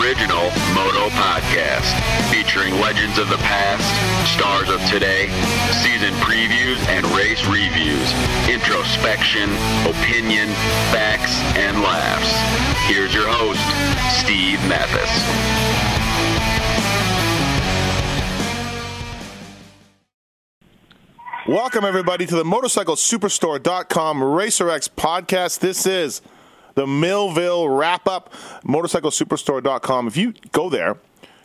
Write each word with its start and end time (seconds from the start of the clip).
Original 0.00 0.50
Moto 0.74 1.08
Podcast, 1.16 1.88
featuring 2.30 2.74
legends 2.80 3.18
of 3.18 3.28
the 3.28 3.38
past, 3.38 3.86
stars 4.36 4.68
of 4.68 4.80
today, 4.90 5.28
season 5.80 6.12
previews 6.20 6.76
and 6.88 7.06
race 7.16 7.44
reviews, 7.46 8.12
introspection, 8.48 9.48
opinion, 9.88 10.48
facts, 10.92 11.40
and 11.56 11.80
laughs. 11.80 12.28
Here's 12.86 13.14
your 13.14 13.26
host, 13.26 13.62
Steve 14.20 14.60
Matthes. 14.68 15.10
Welcome, 21.48 21.84
everybody, 21.84 22.26
to 22.26 22.34
the 22.34 22.44
MotorcycleSuperstore.com 22.44 24.18
RacerX 24.20 24.90
podcast. 24.90 25.60
This 25.60 25.86
is 25.86 26.20
the 26.76 26.86
Millville 26.86 27.68
wrap 27.68 28.06
up, 28.06 28.32
MotorcycleSuperstore.com. 28.64 30.06
If 30.06 30.16
you 30.16 30.34
go 30.52 30.70
there, 30.70 30.98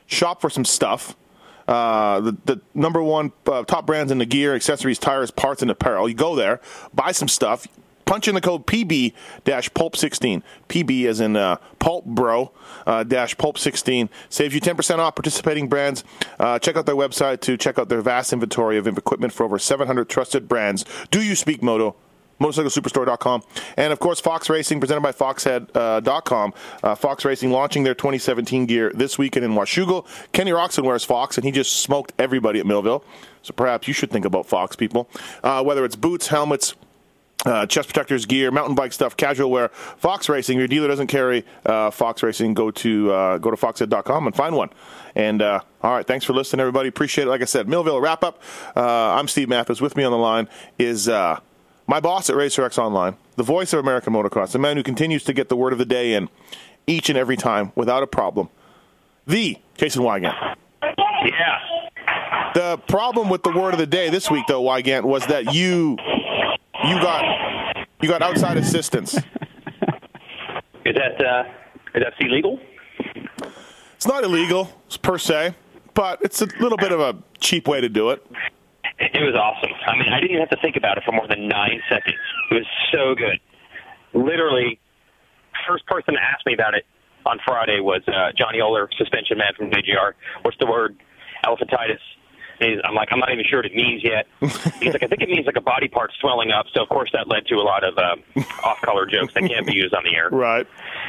shop 0.05 0.41
for 0.41 0.49
some 0.49 0.65
stuff, 0.65 1.15
uh, 1.67 2.19
the, 2.19 2.37
the 2.45 2.61
number 2.75 3.01
one 3.01 3.31
uh, 3.47 3.63
top 3.63 3.87
brands 3.87 4.11
in 4.11 4.19
the 4.19 4.25
gear, 4.25 4.53
accessories, 4.53 4.99
tires, 4.99 5.31
parts, 5.31 5.61
and 5.61 5.71
apparel, 5.71 6.07
you 6.07 6.15
go 6.15 6.35
there, 6.35 6.59
buy 6.93 7.13
some 7.13 7.29
stuff, 7.29 7.65
punch 8.05 8.27
in 8.27 8.35
the 8.35 8.41
code 8.41 8.67
PB 8.67 9.13
Pulp 9.73 9.95
16. 9.95 10.43
PB 10.67 11.05
as 11.05 11.21
in 11.21 11.37
uh, 11.37 11.55
Pulp 11.79 12.03
Bro 12.03 12.51
uh, 12.85 13.03
dash 13.05 13.37
Pulp 13.37 13.57
16 13.57 14.09
saves 14.27 14.53
you 14.53 14.59
10% 14.59 14.99
off 14.99 15.15
participating 15.15 15.69
brands. 15.69 16.03
Uh, 16.37 16.59
check 16.59 16.75
out 16.75 16.85
their 16.85 16.95
website 16.95 17.39
to 17.41 17.55
check 17.55 17.79
out 17.79 17.87
their 17.87 18.01
vast 18.01 18.33
inventory 18.33 18.77
of 18.77 18.85
equipment 18.85 19.31
for 19.31 19.45
over 19.45 19.57
700 19.57 20.09
trusted 20.09 20.49
brands. 20.49 20.83
Do 21.09 21.21
you 21.21 21.35
speak 21.35 21.63
moto? 21.63 21.95
motorcyclesuperstore.com. 22.41 23.43
And 23.77 23.93
of 23.93 23.99
course, 23.99 24.19
Fox 24.19 24.49
Racing, 24.49 24.79
presented 24.79 25.01
by 25.01 25.11
Foxhead.com. 25.11 26.53
Uh, 26.83 26.95
Fox 26.95 27.23
Racing 27.25 27.51
launching 27.51 27.83
their 27.83 27.95
2017 27.95 28.65
gear 28.65 28.91
this 28.93 29.17
weekend 29.17 29.45
in 29.45 29.51
Washougal. 29.51 30.05
Kenny 30.31 30.51
Roczen 30.51 30.83
wears 30.83 31.03
Fox, 31.03 31.37
and 31.37 31.45
he 31.45 31.51
just 31.51 31.77
smoked 31.77 32.13
everybody 32.19 32.59
at 32.59 32.65
Millville. 32.65 33.03
So 33.43 33.53
perhaps 33.53 33.87
you 33.87 33.93
should 33.93 34.11
think 34.11 34.25
about 34.25 34.45
Fox, 34.45 34.75
people. 34.75 35.09
Uh, 35.43 35.63
whether 35.63 35.85
it's 35.85 35.95
boots, 35.95 36.27
helmets, 36.27 36.75
uh, 37.45 37.65
chest 37.65 37.87
protectors, 37.87 38.25
gear, 38.25 38.51
mountain 38.51 38.75
bike 38.75 38.93
stuff, 38.93 39.17
casual 39.17 39.49
wear. 39.49 39.69
Fox 39.69 40.29
Racing. 40.29 40.57
If 40.57 40.59
Your 40.59 40.67
dealer 40.67 40.87
doesn't 40.87 41.07
carry 41.07 41.45
uh, 41.65 41.89
Fox 41.91 42.21
Racing. 42.21 42.53
Go 42.53 42.71
to 42.71 43.11
uh, 43.11 43.37
go 43.39 43.51
to 43.51 43.57
foxhead.com 43.57 44.27
and 44.27 44.35
find 44.35 44.55
one. 44.55 44.69
And 45.15 45.41
uh, 45.41 45.61
all 45.81 45.91
right, 45.91 46.05
thanks 46.05 46.23
for 46.23 46.33
listening, 46.33 46.61
everybody. 46.61 46.89
Appreciate 46.89 47.25
it. 47.25 47.29
Like 47.29 47.41
I 47.41 47.45
said, 47.45 47.67
Millville 47.67 47.99
wrap 47.99 48.23
up. 48.23 48.41
Uh, 48.75 48.81
I'm 49.15 49.27
Steve 49.27 49.49
Matthes. 49.49 49.81
With 49.81 49.95
me 49.97 50.03
on 50.03 50.11
the 50.11 50.17
line 50.17 50.47
is 50.77 51.09
uh, 51.09 51.39
my 51.87 51.99
boss 51.99 52.29
at 52.29 52.35
RacerX 52.35 52.77
Online, 52.77 53.15
the 53.35 53.43
voice 53.43 53.73
of 53.73 53.79
American 53.79 54.13
motocross, 54.13 54.51
the 54.51 54.59
man 54.59 54.77
who 54.77 54.83
continues 54.83 55.23
to 55.25 55.33
get 55.33 55.49
the 55.49 55.55
word 55.55 55.73
of 55.73 55.79
the 55.79 55.85
day 55.85 56.13
in 56.13 56.29
each 56.87 57.09
and 57.09 57.17
every 57.17 57.37
time 57.37 57.71
without 57.75 58.03
a 58.03 58.07
problem. 58.07 58.49
The 59.27 59.57
Jason 59.75 60.03
Weigandt. 60.03 60.55
Yeah. 60.81 61.59
The 62.53 62.77
problem 62.87 63.29
with 63.29 63.43
the 63.43 63.51
word 63.51 63.73
of 63.73 63.79
the 63.79 63.85
day 63.87 64.09
this 64.09 64.29
week, 64.29 64.45
though, 64.47 64.61
Weigandt, 64.61 65.03
was 65.03 65.25
that 65.27 65.53
you 65.53 65.97
you 66.83 66.95
got 67.01 67.23
you 68.01 68.09
got 68.09 68.21
outside 68.21 68.57
assistance. 68.57 69.15
Is 70.83 70.95
that 70.95 71.23
uh, 71.23 71.43
is 71.93 72.03
that 72.03 72.13
illegal? 72.19 72.59
It's 73.95 74.07
not 74.07 74.23
illegal 74.23 74.65
per 75.03 75.19
se, 75.19 75.53
but 75.93 76.19
it's 76.23 76.41
a 76.41 76.47
little 76.59 76.77
bit 76.77 76.91
of 76.91 76.99
a 76.99 77.15
cheap 77.39 77.67
way 77.67 77.79
to 77.79 77.87
do 77.87 78.09
it. 78.09 78.25
It 78.99 79.23
was 79.23 79.35
awesome. 79.35 79.71
I 79.87 79.97
mean, 79.97 80.13
I 80.13 80.19
didn't 80.19 80.31
even 80.31 80.41
have 80.41 80.49
to 80.49 80.61
think 80.61 80.75
about 80.75 80.97
it 80.97 81.03
for 81.03 81.11
more 81.11 81.27
than 81.27 81.47
nine 81.47 81.81
seconds. 81.89 82.17
It 82.51 82.53
was 82.53 82.67
so 82.91 83.15
good. 83.15 83.39
Literally, 84.13 84.79
first 85.67 85.85
person 85.85 86.13
to 86.15 86.19
ask 86.21 86.45
me 86.45 86.53
about 86.53 86.73
it 86.73 86.85
on 87.25 87.39
Friday 87.45 87.79
was 87.79 88.01
uh, 88.07 88.31
Johnny 88.37 88.59
Oler, 88.59 88.87
suspension 88.97 89.37
man 89.37 89.53
from 89.57 89.69
JGR. 89.71 90.13
What's 90.43 90.57
the 90.59 90.67
word? 90.67 90.97
Elephantitis. 91.45 91.99
He's, 92.59 92.77
I'm 92.83 92.93
like, 92.93 93.09
I'm 93.11 93.17
not 93.17 93.31
even 93.31 93.43
sure 93.49 93.59
what 93.59 93.65
it 93.65 93.73
means 93.73 94.03
yet. 94.03 94.27
He's 94.79 94.93
like, 94.93 95.01
I 95.01 95.07
think 95.07 95.23
it 95.23 95.29
means 95.29 95.47
like 95.47 95.55
a 95.55 95.61
body 95.65 95.87
part 95.87 96.11
swelling 96.19 96.51
up. 96.51 96.67
So 96.75 96.83
of 96.83 96.89
course 96.89 97.09
that 97.13 97.27
led 97.27 97.47
to 97.47 97.55
a 97.55 97.65
lot 97.65 97.83
of 97.83 97.97
um, 97.97 98.21
off-color 98.63 99.07
jokes 99.07 99.33
that 99.33 99.49
can't 99.49 99.65
be 99.65 99.73
used 99.73 99.95
on 99.95 100.03
the 100.03 100.15
air. 100.15 100.29
Right. 100.29 100.67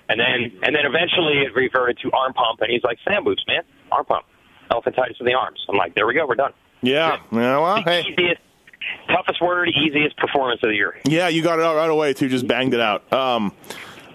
And 0.09 0.19
then 0.19 0.51
and 0.63 0.75
then 0.75 0.87
eventually 0.87 1.45
it 1.45 1.55
reverted 1.55 1.99
to 2.03 2.11
arm 2.13 2.33
pump, 2.33 2.61
and 2.63 2.71
he's 2.71 2.83
like, 2.83 2.99
Sam 3.07 3.25
boots, 3.25 3.45
man, 3.47 3.63
arm 3.91 4.07
pump, 4.07 4.25
elephantitis 4.71 5.21
of 5.21 5.27
the 5.27 5.35
arms. 5.35 5.61
I'm 5.69 5.77
like, 5.77 5.95
there 5.95 6.07
we 6.07 6.15
go, 6.15 6.27
we're 6.27 6.37
done. 6.37 6.53
Yeah. 6.83 7.19
Yeah. 7.31 7.59
Well, 7.59 7.77
The 7.77 7.91
hey. 7.91 8.01
easiest, 8.11 8.41
toughest 9.09 9.41
word, 9.41 9.69
easiest 9.69 10.17
performance 10.17 10.61
of 10.63 10.71
the 10.71 10.75
year. 10.77 10.97
Yeah, 11.05 11.29
you 11.29 11.43
got 11.43 11.59
it 11.59 11.65
out 11.65 11.77
right 11.77 11.91
away 11.91 12.13
too. 12.13 12.29
Just 12.29 12.47
banged 12.47 12.75
it 12.75 12.81
out. 12.81 13.11
Um, 13.13 13.53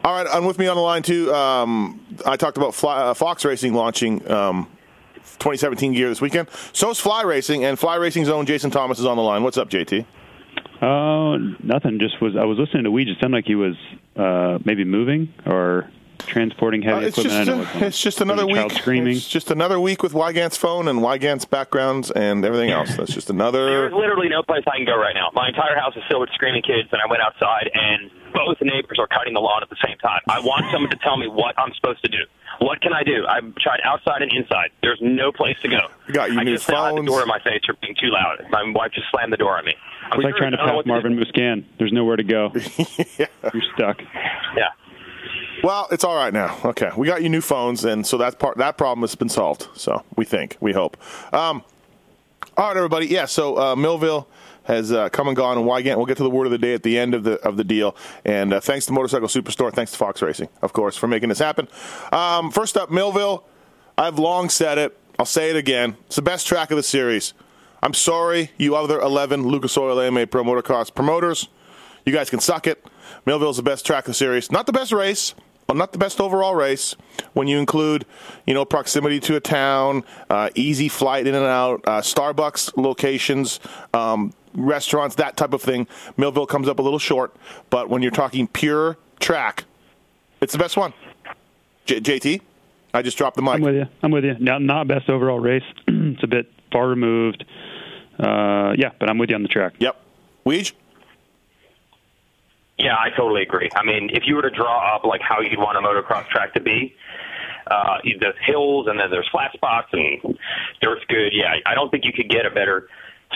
all 0.04 0.14
right, 0.14 0.28
and 0.36 0.46
with 0.48 0.60
me 0.60 0.68
on 0.68 0.76
the 0.76 0.82
line 0.82 1.02
too. 1.04 1.34
Um, 1.34 2.06
I 2.26 2.36
talked 2.38 2.58
about 2.58 2.74
Fly, 2.76 2.96
uh, 2.98 3.14
Fox 3.14 3.44
Racing 3.46 3.74
launching 3.74 4.30
um, 4.32 4.68
2017 5.40 5.94
gear 5.94 6.08
this 6.10 6.22
weekend. 6.22 6.48
So 6.74 6.90
is 6.92 7.00
Fly 7.00 7.24
Racing, 7.24 7.66
and 7.66 7.78
Fly 7.78 7.96
Racing's 7.96 8.30
own 8.30 8.46
Jason 8.46 8.72
Thomas 8.72 9.00
is 9.00 9.06
on 9.06 9.18
the 9.18 9.24
line. 9.24 9.44
What's 9.44 9.58
up, 9.58 9.70
JT? 9.70 10.06
Oh, 10.82 11.38
nothing. 11.64 12.00
Just 12.00 12.22
was 12.22 12.36
I 12.38 12.46
was 12.46 12.58
listening 12.58 12.84
to 12.84 12.92
Weege. 12.92 13.08
It 13.10 13.18
sounded 13.20 13.38
like 13.38 13.46
he 13.46 13.56
was 13.56 13.76
uh, 14.16 14.60
maybe 14.64 14.84
moving 14.84 15.34
or 15.46 15.90
transporting 16.20 16.82
heavy 16.82 17.06
Uh, 17.06 17.08
it's 17.08 17.18
equipment. 17.18 17.46
just 17.48 17.76
a- 17.82 17.86
it's 17.88 18.02
just 18.02 18.22
another 18.22 18.46
week. 18.48 18.72
screaming. 18.72 19.16
It's 19.16 19.28
just 19.28 19.52
another 19.52 19.80
week 19.80 20.04
with 20.04 20.14
Weigandt's 20.14 20.58
phone 20.58 20.88
and 20.88 21.00
Weigandt's 21.02 21.46
backgrounds 21.46 22.12
and 22.12 22.44
everything 22.46 22.70
else. 22.72 22.96
That's 22.96 23.14
just 23.14 23.30
another. 23.30 23.66
There's 23.66 23.94
literally 23.94 24.30
no 24.30 24.44
place 24.44 24.64
I 24.68 24.78
can 24.78 24.86
go 24.86 24.98
right 24.98 25.16
now. 25.16 25.30
My 25.34 25.48
entire 25.48 25.78
house 25.78 25.96
is 25.96 26.04
filled 26.10 26.22
with 26.22 26.30
screaming 26.34 26.62
kids, 26.64 26.90
and 26.92 27.02
I 27.02 27.10
went 27.10 27.22
outside, 27.22 27.70
and 27.74 28.10
both 28.34 28.58
neighbors 28.62 28.98
are 29.00 29.08
cutting 29.08 29.34
the 29.34 29.40
lawn 29.42 29.62
at 29.64 29.70
the 29.70 29.78
same 29.86 29.98
time. 30.00 30.22
I 30.28 30.40
want 30.40 30.66
someone 30.72 30.90
to 30.92 30.98
tell 30.98 31.18
me 31.18 31.28
what 31.28 31.58
I'm 31.58 31.74
supposed 31.76 32.02
to 32.04 32.10
do. 32.10 32.24
What 32.60 32.82
can 32.82 32.92
I 32.92 33.04
do? 33.04 33.26
I've 33.28 33.54
tried 33.56 33.80
outside 33.84 34.24
and 34.24 34.32
inside. 34.34 34.72
There's 34.82 34.98
no 35.02 35.32
place 35.32 35.58
to 35.62 35.68
go. 35.68 35.80
Got 36.12 36.32
you 36.32 36.40
I 36.40 36.44
new 36.44 36.56
just 36.56 36.68
now 36.70 36.86
had 36.86 36.92
the 36.94 36.98
phones. 36.98 37.08
door 37.08 37.22
in 37.22 37.28
my 37.28 37.40
face 37.40 37.62
for 37.66 37.74
being 37.82 37.94
too 38.02 38.10
loud. 38.10 38.44
My 38.50 38.64
wife 38.74 38.92
just 38.94 39.08
slammed 39.12 39.32
the 39.32 39.38
door 39.38 39.58
on 39.58 39.66
me. 39.66 39.76
I'm 40.02 40.14
It's 40.20 40.24
like 40.24 40.36
serious. 40.36 40.38
trying 40.38 40.52
to 40.54 40.58
I 40.58 40.66
don't 40.66 40.68
know 40.68 40.72
pass 40.72 40.76
what 40.78 40.84
to 40.84 40.88
Marvin 40.88 41.16
do. 41.18 41.24
Musquin. 41.26 41.64
There's 41.78 41.94
nowhere 41.94 42.16
to 42.16 42.24
go. 42.24 42.52
You're 43.54 43.64
stuck. 43.76 44.02
Yeah. 44.56 44.70
Well, 45.64 45.88
it's 45.92 46.04
all 46.04 46.16
right 46.16 46.34
now. 46.34 46.58
Okay, 46.64 46.92
we 46.96 47.08
got 47.08 47.24
you 47.24 47.30
new 47.30 47.42
phones, 47.42 47.84
and 47.86 48.06
so 48.06 48.18
that 48.18 48.40
part 48.40 48.58
that 48.58 48.78
problem 48.78 49.02
has 49.02 49.16
been 49.16 49.30
solved. 49.30 49.68
So 49.74 50.04
we 50.16 50.26
think, 50.26 50.58
we 50.60 50.74
hope. 50.74 50.98
Um, 51.34 51.64
all 52.56 52.68
right, 52.68 52.78
everybody. 52.78 53.08
Yeah. 53.08 53.26
So 53.26 53.58
uh, 53.58 53.76
Millville 53.76 54.28
has 54.64 54.92
uh, 54.92 55.10
come 55.10 55.28
and 55.28 55.36
gone, 55.36 55.58
and 55.58 55.66
Weigandt. 55.66 55.98
We'll 55.98 56.06
get 56.06 56.18
to 56.18 56.24
the 56.24 56.30
word 56.30 56.46
of 56.46 56.52
the 56.52 56.58
day 56.58 56.74
at 56.74 56.84
the 56.84 56.98
end 56.98 57.14
of 57.14 57.24
the 57.24 57.34
of 57.48 57.58
the 57.58 57.64
deal. 57.64 57.96
And 58.26 58.54
uh, 58.54 58.60
thanks 58.60 58.86
to 58.88 58.94
Motorcycle 58.94 59.28
Superstore, 59.28 59.74
thanks 59.74 59.92
to 59.92 59.98
Fox 59.98 60.22
Racing, 60.22 60.50
of 60.62 60.74
course, 60.74 60.98
for 60.98 61.08
making 61.08 61.30
this 61.30 61.40
happen. 61.40 61.68
Um, 62.12 62.52
first 62.52 62.78
up, 62.78 62.92
Millville. 62.92 63.44
I've 63.98 64.20
long 64.20 64.50
said 64.50 64.78
it. 64.78 64.98
I'll 65.18 65.26
say 65.26 65.50
it 65.50 65.56
again. 65.56 65.98
It's 66.06 66.18
the 66.18 66.22
best 66.22 66.46
track 66.46 66.70
of 66.70 66.78
the 66.78 66.84
series. 66.84 67.34
I'm 67.82 67.94
sorry, 67.94 68.52
you 68.58 68.76
other 68.76 69.00
11 69.00 69.44
Lucas 69.48 69.76
Oil 69.78 70.00
AMA 70.00 70.28
Pro 70.28 70.44
Motocross 70.44 70.94
promoters. 70.94 71.48
You 72.06 72.14
guys 72.14 72.30
can 72.30 72.40
suck 72.40 72.68
it. 72.68 72.86
Millville's 73.26 73.58
the 73.58 73.64
best 73.64 73.86
track 73.86 74.04
of 74.06 74.08
the 74.08 74.14
series. 74.14 74.52
Not 74.52 74.66
the 74.66 74.74
best 74.74 74.92
race, 74.92 75.34
well, 75.68 75.76
not 75.78 75.92
the 75.92 75.98
best 75.98 76.22
overall 76.22 76.56
race 76.56 76.96
when 77.34 77.48
you 77.48 77.58
include, 77.60 78.06
you 78.46 78.54
know, 78.54 78.64
proximity 78.64 79.20
to 79.22 79.36
a 79.36 79.40
town, 79.40 80.04
uh, 80.30 80.50
easy 80.56 80.88
flight 80.88 81.28
in 81.28 81.36
and 81.36 81.46
out, 81.46 81.82
uh, 81.86 82.02
Starbucks 82.02 82.78
locations, 82.78 83.60
um, 83.94 84.34
restaurants, 84.54 85.16
that 85.16 85.36
type 85.36 85.54
of 85.54 85.62
thing. 85.62 85.88
Millville 86.16 86.46
comes 86.46 86.70
up 86.70 86.80
a 86.80 86.82
little 86.82 87.00
short, 87.00 87.36
but 87.70 87.90
when 87.90 88.02
you're 88.02 88.12
talking 88.12 88.48
pure 88.48 88.98
track, 89.20 89.66
it's 90.40 90.54
the 90.54 90.60
best 90.60 90.78
one. 90.78 90.94
J- 91.86 92.00
JT, 92.00 92.42
I 92.94 93.02
just 93.02 93.18
dropped 93.18 93.36
the 93.36 93.42
mic. 93.42 93.56
I'm 93.56 93.62
with 93.62 93.76
you. 93.76 93.86
I'm 94.02 94.12
with 94.12 94.24
you. 94.24 94.36
Not 94.40 94.62
not 94.62 94.88
best 94.88 95.10
overall 95.10 95.40
race. 95.40 95.64
it's 95.88 96.24
a 96.24 96.28
bit 96.28 96.52
far 96.72 96.88
removed. 96.88 97.44
Uh, 98.18 98.74
yeah, 98.78 98.92
but 99.00 99.10
I'm 99.10 99.18
with 99.18 99.30
you 99.30 99.36
on 99.36 99.44
the 99.44 99.50
track. 99.50 99.74
Yep. 99.80 100.02
Weege? 100.46 100.74
Yeah, 102.78 102.96
I 102.96 103.10
totally 103.16 103.42
agree. 103.42 103.70
I 103.76 103.84
mean, 103.84 104.10
if 104.14 104.24
you 104.26 104.36
were 104.36 104.44
to 104.44 104.50
draw 104.52 104.96
up 104.96 105.04
like 105.04 105.22
how 105.22 105.42
you'd 105.42 105.58
want 105.58 105.78
a 105.78 105.82
motocross 105.82 106.28
track 106.30 106.54
to 106.54 106.60
be, 106.62 106.96
uh, 107.70 107.98
there's 108.20 108.36
hills 108.46 108.88
and 108.88 109.00
then 109.00 109.10
there's 109.10 109.28
flat 109.32 109.52
spots 109.54 109.88
and 109.94 110.38
dirt's 110.82 111.04
good. 111.10 111.32
Yeah, 111.34 111.56
I 111.66 111.74
don't 111.74 111.90
think 111.90 112.06
you 112.06 112.14
could 112.14 112.30
get 112.30 112.46
a 112.46 112.52
better 112.52 112.88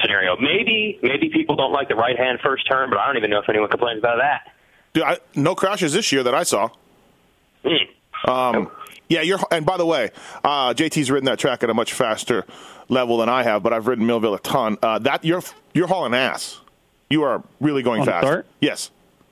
scenario. 0.01 0.37
Maybe, 0.37 0.99
maybe 1.01 1.29
people 1.29 1.55
don't 1.55 1.73
like 1.73 1.89
the 1.89 1.95
right 1.95 2.17
hand 2.17 2.39
first 2.43 2.69
turn, 2.69 2.89
but 2.89 2.99
I 2.99 3.07
don't 3.07 3.17
even 3.17 3.29
know 3.29 3.39
if 3.39 3.49
anyone 3.49 3.69
complains 3.69 3.99
about 3.99 4.19
that. 4.19 4.53
Dude, 4.93 5.03
I, 5.03 5.17
no 5.35 5.55
crashes 5.55 5.93
this 5.93 6.11
year 6.11 6.23
that 6.23 6.35
I 6.35 6.43
saw. 6.43 6.69
Hmm. 7.65 8.29
Um, 8.29 8.71
Yeah, 9.09 9.21
you're. 9.21 9.39
And 9.51 9.65
by 9.65 9.77
the 9.77 9.85
way, 9.85 10.11
uh, 10.43 10.73
JT's 10.73 11.09
ridden 11.11 11.25
that 11.25 11.39
track 11.39 11.63
at 11.63 11.69
a 11.69 11.73
much 11.73 11.91
faster 11.93 12.45
level 12.87 13.17
than 13.17 13.27
I 13.27 13.43
have, 13.43 13.63
but 13.63 13.73
I've 13.73 13.87
ridden 13.87 14.05
Millville 14.05 14.35
a 14.35 14.39
ton. 14.39 14.77
Uh, 14.81 14.99
that 14.99 15.25
you're 15.25 15.41
you're 15.73 15.87
hauling 15.87 16.13
ass. 16.13 16.59
You 17.09 17.23
are 17.23 17.43
really 17.59 17.83
going 17.83 18.01
On 18.01 18.05
the 18.05 18.11
fast. 18.11 18.25
start? 18.25 18.45
Yes. 18.61 18.91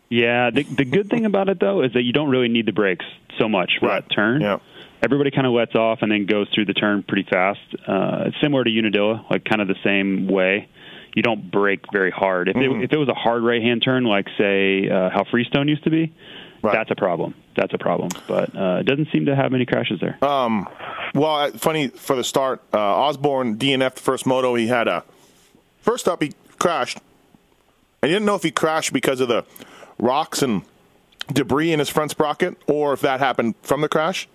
Yeah, 0.10 0.50
the 0.50 0.64
the 0.64 0.86
good 0.86 1.10
thing 1.10 1.26
about 1.26 1.50
it 1.50 1.60
though 1.60 1.84
is 1.84 1.94
that 1.94 2.02
you 2.04 2.14
don't 2.14 2.30
really 2.30 2.48
need 2.48 2.66
the 2.66 2.72
brakes 2.74 3.06
so 3.38 3.48
much 3.48 3.74
for 3.80 3.88
Right. 3.88 4.08
that 4.08 4.14
turn. 4.14 4.42
Yeah. 4.42 4.58
Everybody 5.04 5.32
kind 5.32 5.48
of 5.48 5.54
lets 5.54 5.76
off 5.76 6.00
and 6.02 6.12
then 6.12 6.26
goes 6.26 6.50
through 6.54 6.66
the 6.66 6.74
turn 6.74 7.04
pretty 7.04 7.24
fast. 7.30 7.60
Uh, 7.88 8.24
it's 8.28 8.36
similar 8.42 8.64
to 8.64 8.70
Unadilla, 8.70 9.24
like 9.30 9.46
kind 9.46 9.62
of 9.62 9.68
the 9.68 9.78
same 9.84 10.28
way. 10.28 10.68
You 11.16 11.24
don't 11.24 11.50
brake 11.50 11.86
very 11.94 12.12
hard. 12.12 12.50
If 12.50 12.56
Mm-hmm. 12.56 12.82
it, 12.82 12.84
if 12.86 12.94
it 12.94 12.98
was 12.98 13.08
a 13.08 13.14
hard 13.14 13.44
right 13.44 13.62
hand 13.62 13.82
turn, 13.84 14.04
like 14.04 14.28
say 14.38 14.90
uh, 14.90 15.10
how 15.10 15.24
Freestone 15.32 15.68
used 15.68 15.84
to 15.86 15.90
be, 15.90 16.12
Right. 16.62 16.74
that's 16.74 16.92
a 16.92 16.96
problem. 16.96 17.36
That's 17.56 17.74
a 17.74 17.78
problem. 17.78 18.10
But 18.28 18.54
uh, 18.56 18.78
it 18.82 18.86
doesn't 18.88 19.10
seem 19.12 19.28
to 19.28 19.36
have 19.36 19.52
many 19.52 19.66
crashes 19.66 20.00
there. 20.02 20.18
Well, 20.22 20.66
uh, 21.16 21.52
funny 21.52 21.88
for 21.88 22.16
the 22.18 22.24
start, 22.24 22.62
uh, 22.74 22.78
Osborne 22.78 23.58
DNF 23.58 23.94
the 23.96 24.02
first 24.02 24.26
moto. 24.26 24.56
He 24.56 24.68
had 24.68 24.88
a 24.90 25.04
first 25.82 26.08
up. 26.10 26.22
He 26.22 26.34
crashed. 26.58 26.98
I 28.04 28.08
didn't 28.08 28.26
know 28.26 28.36
if 28.36 28.44
he 28.44 28.52
crashed 28.52 28.92
because 28.92 29.22
of 29.22 29.28
the 29.30 29.46
rocks 30.00 30.42
and 30.42 30.64
debris 31.32 31.72
in 31.72 31.80
his 31.80 31.90
front 31.90 32.12
sprocket, 32.12 32.58
or 32.68 32.94
if 32.94 33.02
that 33.02 33.20
happened 33.20 33.56
from 33.62 33.82
the 33.82 33.90
crash. 33.90 34.28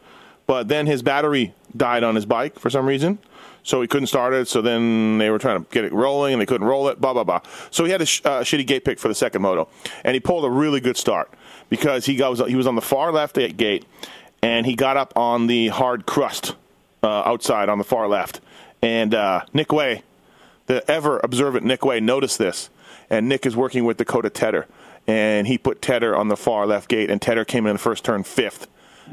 But 0.47 0.69
then 0.69 0.87
his 0.87 1.03
battery 1.03 1.55
died 1.77 2.05
on 2.05 2.15
his 2.15 2.27
bike 2.27 2.59
for 2.59 2.71
some 2.71 2.87
reason, 2.87 3.19
so 3.63 3.81
he 3.81 3.89
couldn't 3.89 4.09
start 4.09 4.35
it. 4.35 4.47
So 4.47 4.61
then 4.61 5.19
they 5.19 5.31
were 5.31 5.39
trying 5.39 5.65
to 5.65 5.71
get 5.71 5.85
it 5.85 5.93
rolling, 5.93 6.35
and 6.35 6.43
they 6.43 6.47
couldn't 6.47 6.67
roll 6.67 6.89
it. 6.89 7.01
Blah 7.01 7.15
blah 7.15 7.25
blah. 7.25 7.41
So 7.71 7.85
he 7.85 7.91
had 7.91 8.03
a 8.03 8.07
sh- 8.07 8.23
uh, 8.25 8.41
shitty 8.41 8.67
gate 8.67 8.85
pick 8.85 8.99
for 8.99 9.09
the 9.09 9.15
second 9.15 9.43
moto, 9.43 9.69
and 10.05 10.15
he 10.15 10.21
pulled 10.21 10.45
a 10.45 10.51
really 10.51 10.81
good 10.81 10.97
start 10.97 11.31
because 11.71 12.07
he 12.07 12.17
goes 12.17 12.39
he 12.47 12.57
was 12.57 12.67
on 12.67 12.75
the 12.75 12.83
far 12.83 13.11
left 13.11 13.37
gate, 13.57 13.87
and 14.43 14.67
he 14.67 14.75
got 14.75 14.97
up 14.97 15.17
on 15.17 15.47
the 15.47 15.69
hard 15.69 16.05
crust 16.07 16.55
uh, 17.03 17.23
outside 17.25 17.69
on 17.69 17.79
the 17.79 17.85
far 17.85 18.07
left, 18.07 18.41
and 18.83 19.15
uh, 19.15 19.43
Nick 19.55 19.73
Wey, 19.73 20.03
the 20.67 20.89
ever 20.91 21.21
observant 21.25 21.65
Nick 21.65 21.85
Wey, 21.85 22.01
noticed 22.01 22.39
this, 22.39 22.69
and 23.09 23.29
Nick 23.29 23.47
is 23.47 23.57
working 23.57 23.85
with 23.87 23.97
Dakota 23.97 24.29
Tedder, 24.29 24.67
and 25.07 25.47
he 25.47 25.59
put 25.59 25.83
Tedder 25.83 26.17
on 26.17 26.29
the 26.29 26.37
far 26.37 26.67
left 26.67 26.89
gate, 26.89 27.11
and 27.11 27.21
Tedder 27.21 27.45
came 27.45 27.67
in 27.67 27.75
the 27.75 27.79
first 27.79 28.05
turn 28.05 28.25
fifth, 28.25 28.67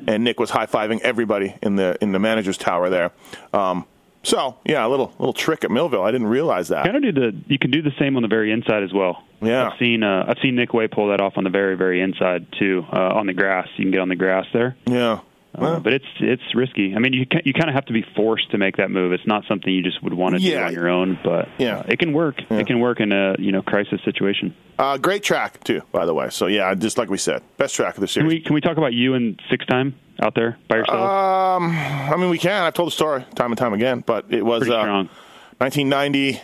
and 0.07 0.23
Nick 0.23 0.39
was 0.39 0.51
high 0.51 0.65
fiving 0.65 0.99
everybody 1.01 1.55
in 1.61 1.75
the 1.75 1.97
in 2.01 2.11
the 2.11 2.19
manager's 2.19 2.57
tower 2.57 2.89
there. 2.89 3.11
Um, 3.53 3.85
so 4.23 4.57
yeah, 4.65 4.85
a 4.85 4.89
little 4.89 5.13
little 5.19 5.33
trick 5.33 5.63
at 5.63 5.71
Millville. 5.71 6.03
I 6.03 6.11
didn't 6.11 6.27
realize 6.27 6.67
that. 6.69 6.85
kind 6.85 6.97
of 6.97 7.03
do 7.03 7.11
the 7.11 7.37
you 7.47 7.57
can 7.57 7.71
do 7.71 7.81
the 7.81 7.91
same 7.99 8.15
on 8.15 8.21
the 8.21 8.27
very 8.27 8.51
inside 8.51 8.83
as 8.83 8.93
well. 8.93 9.23
Yeah. 9.41 9.69
I've 9.69 9.79
seen 9.79 10.03
uh, 10.03 10.25
I've 10.27 10.37
seen 10.41 10.55
Nick 10.55 10.73
Wey 10.73 10.87
pull 10.87 11.09
that 11.09 11.21
off 11.21 11.33
on 11.37 11.43
the 11.43 11.49
very 11.49 11.75
very 11.75 12.01
inside 12.01 12.45
too 12.59 12.85
uh, 12.91 13.15
on 13.15 13.25
the 13.25 13.33
grass. 13.33 13.67
You 13.77 13.85
can 13.85 13.91
get 13.91 13.99
on 13.99 14.09
the 14.09 14.15
grass 14.15 14.45
there. 14.53 14.75
Yeah. 14.85 15.21
Uh, 15.53 15.79
but 15.79 15.91
it's 15.91 16.05
it's 16.21 16.55
risky. 16.55 16.95
I 16.95 16.99
mean, 16.99 17.11
you 17.11 17.25
can, 17.25 17.41
you 17.43 17.51
kind 17.53 17.67
of 17.67 17.75
have 17.75 17.85
to 17.87 17.93
be 17.93 18.05
forced 18.15 18.51
to 18.51 18.57
make 18.57 18.77
that 18.77 18.89
move. 18.89 19.11
It's 19.11 19.27
not 19.27 19.43
something 19.49 19.71
you 19.71 19.83
just 19.83 20.01
would 20.01 20.13
want 20.13 20.35
to 20.35 20.39
do 20.39 20.57
on 20.57 20.71
your 20.73 20.87
own, 20.87 21.19
but 21.23 21.49
Yeah. 21.57 21.79
uh, 21.79 21.83
it 21.89 21.99
can 21.99 22.13
work. 22.13 22.35
It 22.49 22.67
can 22.67 22.79
work 22.79 23.01
in 23.01 23.11
a 23.11 23.35
you 23.37 23.51
know 23.51 23.61
crisis 23.61 23.99
situation. 24.05 24.55
Uh, 24.79 24.97
great 24.97 25.23
track 25.23 25.61
too, 25.65 25.81
by 25.91 26.05
the 26.05 26.13
way. 26.13 26.29
So 26.29 26.47
yeah, 26.47 26.73
just 26.73 26.97
like 26.97 27.09
we 27.09 27.17
said, 27.17 27.43
best 27.57 27.75
track 27.75 27.95
of 27.95 28.01
the 28.01 28.07
Can 28.07 28.13
series. 28.13 28.27
we 28.33 28.39
can 28.41 28.53
we 28.55 28.61
talk 28.61 28.77
about 28.77 28.93
you 28.93 29.13
and 29.13 29.41
six 29.49 29.65
time 29.65 29.93
out 30.21 30.35
there 30.35 30.57
by 30.69 30.77
yourself? 30.77 30.97
Um, 30.99 31.69
I 31.75 32.15
mean, 32.17 32.29
we 32.29 32.37
can. 32.37 32.63
I've 32.63 32.73
told 32.73 32.87
the 32.87 32.91
story 32.95 33.25
time 33.35 33.51
and 33.51 33.57
time 33.57 33.73
again, 33.73 34.03
but 34.05 34.25
it 34.33 34.45
was 34.45 34.61
uh, 34.63 34.65
strong. 34.81 35.09
1990, 35.57 36.39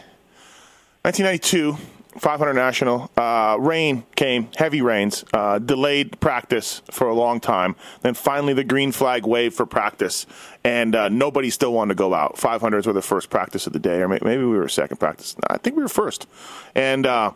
1992, 1.04 1.78
500 2.18 2.54
national. 2.54 3.12
Uh, 3.16 3.58
rain 3.60 4.04
came, 4.16 4.50
heavy 4.56 4.82
rains, 4.82 5.24
uh, 5.34 5.60
delayed 5.60 6.20
practice 6.20 6.82
for 6.92 7.08
a 7.08 7.14
long 7.14 7.40
time. 7.40 7.76
Then 8.02 8.14
finally, 8.14 8.54
the 8.54 8.64
green 8.64 8.92
flag 8.92 9.26
waved 9.26 9.56
for 9.56 9.66
practice, 9.66 10.26
and 10.64 10.96
uh, 10.96 11.10
nobody 11.10 11.50
still 11.50 11.74
wanted 11.74 11.94
to 11.94 11.98
go 11.98 12.14
out. 12.14 12.36
500s 12.36 12.86
were 12.86 12.94
the 12.94 13.02
first 13.02 13.30
practice 13.30 13.68
of 13.68 13.74
the 13.74 13.80
day, 13.80 14.02
or 14.02 14.08
maybe 14.08 14.38
we 14.38 14.58
were 14.58 14.68
second 14.70 14.98
practice. 14.98 15.36
I 15.48 15.58
think 15.58 15.76
we 15.76 15.82
were 15.82 15.90
first, 15.90 16.28
and. 16.76 17.06
Uh, 17.06 17.32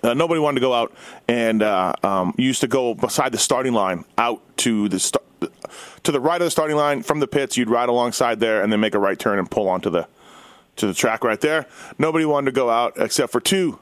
uh, 0.00 0.14
nobody 0.14 0.38
wanted 0.38 0.54
to 0.54 0.60
go 0.60 0.72
out, 0.72 0.94
and 1.26 1.60
uh, 1.60 1.92
um, 2.04 2.32
used 2.38 2.60
to 2.60 2.68
go 2.68 2.94
beside 2.94 3.32
the 3.32 3.38
starting 3.38 3.72
line 3.72 4.04
out 4.16 4.40
to 4.58 4.88
the 4.88 5.00
st- 5.00 5.22
to 6.04 6.12
the 6.12 6.20
right 6.20 6.40
of 6.40 6.44
the 6.44 6.52
starting 6.52 6.76
line 6.76 7.02
from 7.02 7.18
the 7.18 7.26
pits. 7.26 7.56
You'd 7.56 7.68
ride 7.68 7.88
alongside 7.88 8.38
there, 8.38 8.62
and 8.62 8.72
then 8.72 8.78
make 8.78 8.94
a 8.94 8.98
right 9.00 9.18
turn 9.18 9.40
and 9.40 9.50
pull 9.50 9.68
onto 9.68 9.90
the 9.90 10.06
to 10.78 10.86
the 10.86 10.94
track 10.94 11.24
right 11.24 11.40
there. 11.40 11.66
Nobody 11.98 12.24
wanted 12.24 12.46
to 12.46 12.52
go 12.54 12.70
out 12.70 12.94
except 12.96 13.32
for 13.32 13.40
two 13.40 13.78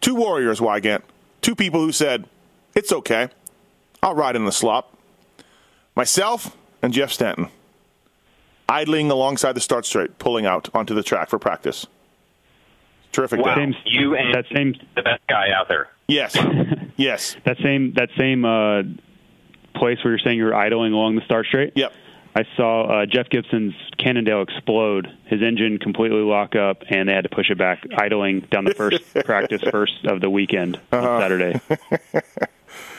two 0.00 0.14
warriors, 0.14 0.60
Weigandt, 0.60 1.02
two 1.42 1.54
people 1.54 1.80
who 1.80 1.92
said 1.92 2.26
it's 2.74 2.92
okay. 2.92 3.28
I'll 4.02 4.14
ride 4.14 4.36
in 4.36 4.44
the 4.44 4.52
slop. 4.52 4.96
Myself 5.94 6.56
and 6.82 6.92
Jeff 6.92 7.10
Stanton, 7.12 7.48
idling 8.68 9.10
alongside 9.10 9.52
the 9.52 9.60
start 9.60 9.86
straight, 9.86 10.18
pulling 10.18 10.44
out 10.46 10.68
onto 10.74 10.94
the 10.94 11.02
track 11.02 11.28
for 11.30 11.38
practice. 11.38 11.86
Terrific 13.12 13.40
Wow. 13.40 13.54
Same- 13.54 13.74
you 13.86 14.14
and 14.14 14.34
that 14.34 14.44
same 14.54 14.74
the 14.94 15.02
best 15.02 15.26
guy 15.28 15.50
out 15.50 15.68
there. 15.68 15.88
Yes, 16.06 16.36
yes. 16.96 17.36
that 17.44 17.56
same 17.62 17.92
that 17.94 18.10
same 18.18 18.44
uh, 18.44 18.82
place 19.74 19.98
where 20.04 20.12
you're 20.12 20.18
saying 20.18 20.38
you're 20.38 20.54
idling 20.54 20.92
along 20.92 21.16
the 21.16 21.22
start 21.24 21.46
straight. 21.46 21.72
Yep. 21.74 21.92
I 22.38 22.44
saw 22.56 22.82
uh, 23.02 23.06
Jeff 23.06 23.30
Gibson's 23.30 23.74
Cannondale 23.96 24.42
explode, 24.42 25.08
his 25.24 25.40
engine 25.42 25.78
completely 25.78 26.20
lock 26.20 26.54
up, 26.54 26.82
and 26.90 27.08
they 27.08 27.14
had 27.14 27.22
to 27.24 27.30
push 27.30 27.48
it 27.50 27.56
back, 27.56 27.82
idling 27.96 28.40
down 28.50 28.64
the 28.66 28.74
first 28.74 29.02
practice 29.24 29.62
first 29.70 30.04
of 30.04 30.20
the 30.20 30.28
weekend 30.28 30.78
Uh-huh. 30.92 31.08
on 31.08 31.20
Saturday. 31.22 31.60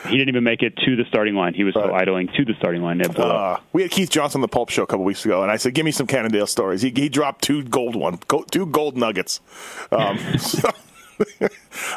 he 0.08 0.10
didn't 0.16 0.28
even 0.28 0.42
make 0.42 0.62
it 0.62 0.76
to 0.78 0.96
the 0.96 1.04
starting 1.08 1.36
line. 1.36 1.54
He 1.54 1.62
was 1.62 1.74
still 1.74 1.94
idling 1.94 2.28
to 2.36 2.44
the 2.44 2.54
starting 2.58 2.82
line. 2.82 3.00
It 3.00 3.14
blew 3.14 3.22
up. 3.24 3.60
Uh, 3.60 3.62
we 3.72 3.82
had 3.82 3.92
Keith 3.92 4.10
Johnson 4.10 4.38
on 4.38 4.42
the 4.42 4.48
Pulp 4.48 4.70
Show 4.70 4.82
a 4.82 4.86
couple 4.88 5.04
weeks 5.04 5.24
ago, 5.24 5.42
and 5.42 5.52
I 5.52 5.56
said, 5.56 5.72
"Give 5.72 5.84
me 5.84 5.92
some 5.92 6.08
Cannondale 6.08 6.48
stories." 6.48 6.82
He, 6.82 6.90
he 6.90 7.08
dropped 7.08 7.42
two 7.44 7.62
gold 7.62 7.94
one, 7.94 8.18
two 8.50 8.66
gold 8.66 8.96
nuggets. 8.96 9.40
Um, 9.92 10.18
so, 10.38 10.68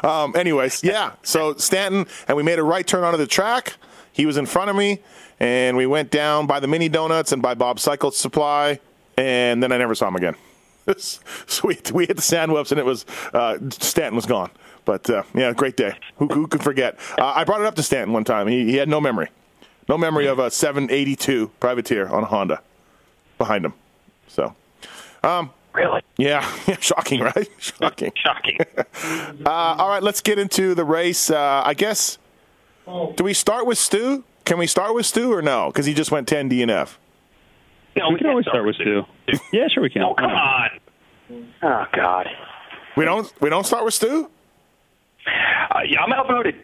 um, 0.03 0.35
anyways, 0.35 0.83
yeah. 0.83 1.13
So 1.23 1.55
Stanton 1.55 2.05
and 2.27 2.37
we 2.37 2.43
made 2.43 2.59
a 2.59 2.63
right 2.63 2.85
turn 2.85 3.03
onto 3.03 3.17
the 3.17 3.27
track. 3.27 3.77
He 4.13 4.25
was 4.25 4.37
in 4.37 4.45
front 4.45 4.69
of 4.69 4.75
me, 4.75 4.99
and 5.39 5.77
we 5.77 5.85
went 5.85 6.11
down 6.11 6.47
by 6.47 6.59
the 6.59 6.67
mini 6.67 6.89
donuts 6.89 7.31
and 7.31 7.41
by 7.41 7.53
Bob's 7.53 7.81
Cycle 7.81 8.11
Supply, 8.11 8.79
and 9.17 9.61
then 9.61 9.71
I 9.71 9.77
never 9.77 9.95
saw 9.95 10.07
him 10.07 10.15
again. 10.15 10.35
so 10.97 11.67
we, 11.67 11.79
we 11.93 12.05
hit 12.05 12.15
the 12.17 12.21
sand 12.21 12.51
webs, 12.51 12.71
and 12.71 12.79
it 12.79 12.85
was 12.85 13.05
uh, 13.33 13.57
Stanton 13.69 14.15
was 14.15 14.25
gone. 14.25 14.51
But 14.83 15.09
uh, 15.09 15.23
yeah, 15.33 15.53
great 15.53 15.77
day. 15.77 15.97
Who, 16.17 16.27
who 16.27 16.47
could 16.47 16.63
forget? 16.63 16.97
Uh, 17.17 17.33
I 17.35 17.43
brought 17.43 17.61
it 17.61 17.67
up 17.67 17.75
to 17.75 17.83
Stanton 17.83 18.13
one 18.13 18.23
time. 18.23 18.47
He, 18.47 18.65
he 18.65 18.75
had 18.77 18.89
no 18.89 18.99
memory. 18.99 19.29
No 19.87 19.97
memory 19.97 20.27
of 20.27 20.39
a 20.39 20.49
782 20.49 21.51
privateer 21.59 22.07
on 22.07 22.23
a 22.23 22.25
Honda 22.25 22.61
behind 23.37 23.65
him. 23.65 23.73
So, 24.27 24.55
Really 25.73 26.01
yeah, 26.17 26.41
shocking, 26.79 27.21
right? 27.21 27.49
Shocking. 27.59 28.11
shocking. 28.15 28.59
Uh, 29.45 29.49
all 29.49 29.89
right, 29.89 30.03
let's 30.03 30.21
get 30.21 30.37
into 30.37 30.75
the 30.75 30.83
race. 30.83 31.29
Uh, 31.29 31.61
I 31.65 31.73
guess, 31.73 32.17
do 32.85 33.23
we 33.23 33.33
start 33.33 33.65
with 33.65 33.77
Stu? 33.77 34.23
Can 34.45 34.57
we 34.57 34.67
start 34.67 34.93
with 34.93 35.05
Stu 35.05 35.31
or 35.33 35.41
no? 35.41 35.67
Because 35.67 35.85
he 35.85 35.93
just 35.93 36.11
went 36.11 36.27
10 36.27 36.49
DNF. 36.49 36.97
No, 37.95 38.09
We 38.09 38.17
can 38.17 38.27
always 38.27 38.45
start 38.45 38.65
with 38.65 38.75
Stu. 38.75 39.03
Yeah, 39.51 39.67
sure 39.67 39.83
we 39.83 39.89
can. 39.89 40.01
Oh, 40.01 40.13
come 40.13 40.31
on. 40.31 40.69
Oh, 41.61 41.85
God. 41.93 42.27
We 42.95 43.05
don't. 43.05 43.31
We 43.41 43.49
don't 43.49 43.65
start 43.65 43.85
with 43.85 43.93
Stu. 43.93 44.29
Uh, 45.25 45.79
yeah, 45.87 46.01
I'm 46.01 46.11
outvoted. 46.11 46.55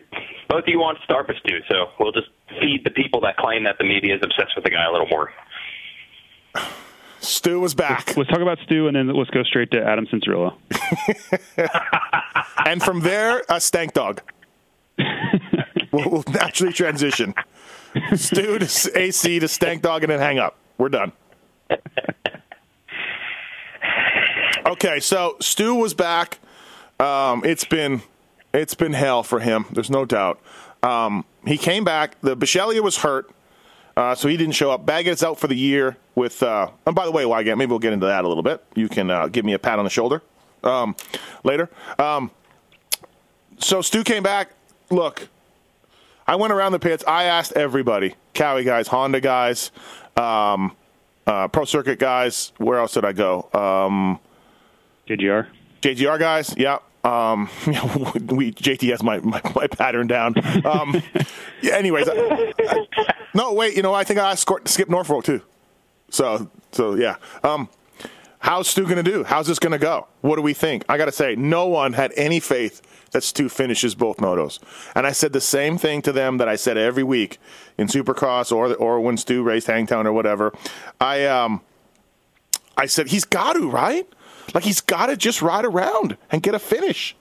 Both 0.49 0.63
of 0.63 0.67
you 0.67 0.79
want 0.79 0.97
to 0.97 1.03
start 1.03 1.27
with 1.27 1.37
Stu, 1.37 1.59
so 1.69 1.87
we'll 1.99 2.11
just 2.11 2.27
feed 2.59 2.83
the 2.83 2.89
people 2.89 3.21
that 3.21 3.37
claim 3.37 3.63
that 3.65 3.77
the 3.77 3.83
media 3.83 4.15
is 4.15 4.21
obsessed 4.23 4.55
with 4.55 4.63
the 4.63 4.69
guy 4.71 4.85
a 4.85 4.91
little 4.91 5.07
more. 5.07 5.31
Stu 7.19 7.59
was 7.59 7.73
back, 7.73 8.15
Let's 8.15 8.29
talk 8.29 8.39
about 8.39 8.59
Stu, 8.65 8.87
and 8.87 8.95
then 8.95 9.07
let's 9.07 9.29
go 9.31 9.43
straight 9.43 9.71
to 9.71 9.83
Adam 9.83 10.07
Cianciarulo. 10.07 10.55
and 12.65 12.81
from 12.81 13.01
there, 13.01 13.43
a 13.49 13.59
stank 13.59 13.93
dog. 13.93 14.21
we'll, 15.97 16.09
we'll 16.09 16.23
naturally 16.29 16.73
transition. 16.73 17.33
Stu 18.15 18.59
to 18.59 18.91
AC 18.95 19.39
to 19.39 19.47
stank 19.47 19.81
dog, 19.81 20.03
and 20.03 20.11
then 20.11 20.19
hang 20.19 20.39
up. 20.39 20.55
We're 20.77 20.89
done. 20.89 21.11
Okay, 24.65 24.99
so 24.99 25.37
Stu 25.39 25.75
was 25.75 25.93
back. 25.93 26.39
Um, 26.99 27.43
it's 27.45 27.63
been 27.63 28.01
it's 28.53 28.75
been 28.75 28.93
hell 28.93 29.23
for 29.23 29.39
him. 29.39 29.65
There's 29.71 29.89
no 29.89 30.03
doubt. 30.03 30.41
Um, 30.83 31.23
he 31.45 31.57
came 31.57 31.85
back. 31.85 32.19
The 32.21 32.35
Bichelia 32.35 32.81
was 32.81 32.97
hurt, 32.97 33.31
uh, 33.95 34.13
so 34.13 34.27
he 34.27 34.35
didn't 34.35 34.55
show 34.55 34.69
up. 34.69 34.85
Baggett's 34.85 35.23
out 35.23 35.39
for 35.39 35.47
the 35.47 35.55
year 35.55 35.95
with. 36.15 36.43
Uh, 36.43 36.69
and 36.85 36.95
by 36.95 37.05
the 37.05 37.11
way, 37.11 37.23
Weigandt, 37.23 37.57
maybe 37.57 37.69
we'll 37.69 37.79
get 37.79 37.93
into 37.93 38.07
that 38.07 38.25
a 38.25 38.27
little 38.27 38.43
bit. 38.43 38.61
You 38.75 38.89
can 38.89 39.09
uh, 39.09 39.27
give 39.27 39.45
me 39.45 39.53
a 39.53 39.59
pat 39.59 39.79
on 39.79 39.85
the 39.85 39.89
shoulder 39.89 40.21
um, 40.63 40.95
later. 41.45 41.69
Um, 41.97 42.29
so 43.59 43.81
Stu 43.81 44.03
came 44.03 44.21
back. 44.21 44.51
Look, 44.89 45.29
I 46.27 46.35
went 46.35 46.51
around 46.53 46.73
the 46.73 46.79
pits. 46.79 47.03
I 47.07 47.23
asked 47.25 47.53
everybody, 47.53 48.15
Cowie 48.33 48.63
guys, 48.63 48.87
Honda 48.87 49.21
guys, 49.21 49.71
um, 50.17 50.75
uh, 51.25 51.47
Pro 51.47 51.65
Circuit 51.65 51.99
guys. 51.99 52.51
Where 52.57 52.79
else 52.79 52.93
did 52.93 53.05
I 53.05 53.13
go? 53.13 53.49
Um, 53.53 54.19
JGR. 55.07 55.47
JGR 55.81 56.19
guys, 56.19 56.53
yeah. 56.57 56.79
Um, 57.03 57.47
we 57.65 58.51
JT 58.51 58.89
has 58.89 59.01
my, 59.01 59.19
my, 59.19 59.41
my 59.55 59.67
pattern 59.67 60.07
down. 60.07 60.33
Um, 60.65 61.01
yeah, 61.61 61.75
anyways, 61.75 62.09
I- 62.09 62.53
I- 62.59 62.83
no, 63.33 63.53
wait. 63.53 63.75
You 63.77 63.83
know, 63.83 63.93
I 63.93 64.03
think 64.03 64.19
I 64.19 64.31
asked 64.31 64.49
Skip 64.65 64.89
Norfolk 64.89 65.23
too. 65.23 65.41
So 66.09 66.49
so 66.71 66.95
yeah. 66.95 67.15
Um, 67.43 67.69
how's 68.39 68.67
Stu 68.67 68.83
going 68.83 68.97
to 68.97 69.03
do? 69.03 69.23
How's 69.23 69.47
this 69.47 69.59
going 69.59 69.71
to 69.71 69.79
go? 69.79 70.07
What 70.21 70.35
do 70.35 70.41
we 70.41 70.53
think? 70.53 70.83
I 70.89 70.97
got 70.97 71.05
to 71.05 71.11
say, 71.11 71.35
no 71.35 71.67
one 71.67 71.93
had 71.93 72.13
any 72.15 72.39
faith 72.39 72.81
that 73.11 73.23
Stu 73.23 73.49
finishes 73.49 73.95
both 73.95 74.17
motos, 74.17 74.59
and 74.95 75.07
I 75.07 75.11
said 75.11 75.33
the 75.33 75.41
same 75.41 75.77
thing 75.77 76.01
to 76.03 76.11
them 76.11 76.37
that 76.37 76.49
I 76.49 76.55
said 76.55 76.77
every 76.77 77.03
week 77.03 77.39
in 77.77 77.87
Supercross 77.87 78.51
or 78.51 78.73
or 78.75 78.99
when 78.99 79.17
Stu 79.17 79.43
raced 79.43 79.67
Hangtown 79.67 80.05
or 80.05 80.11
whatever. 80.13 80.53
I 80.99 81.25
um, 81.25 81.61
I 82.75 82.85
said 82.85 83.07
he's 83.07 83.23
got 83.23 83.53
to 83.53 83.69
right, 83.69 84.07
like 84.53 84.65
he's 84.65 84.81
got 84.81 85.05
to 85.05 85.15
just 85.15 85.41
ride 85.41 85.63
around 85.63 86.17
and 86.31 86.43
get 86.43 86.53
a 86.53 86.59
finish, 86.59 87.15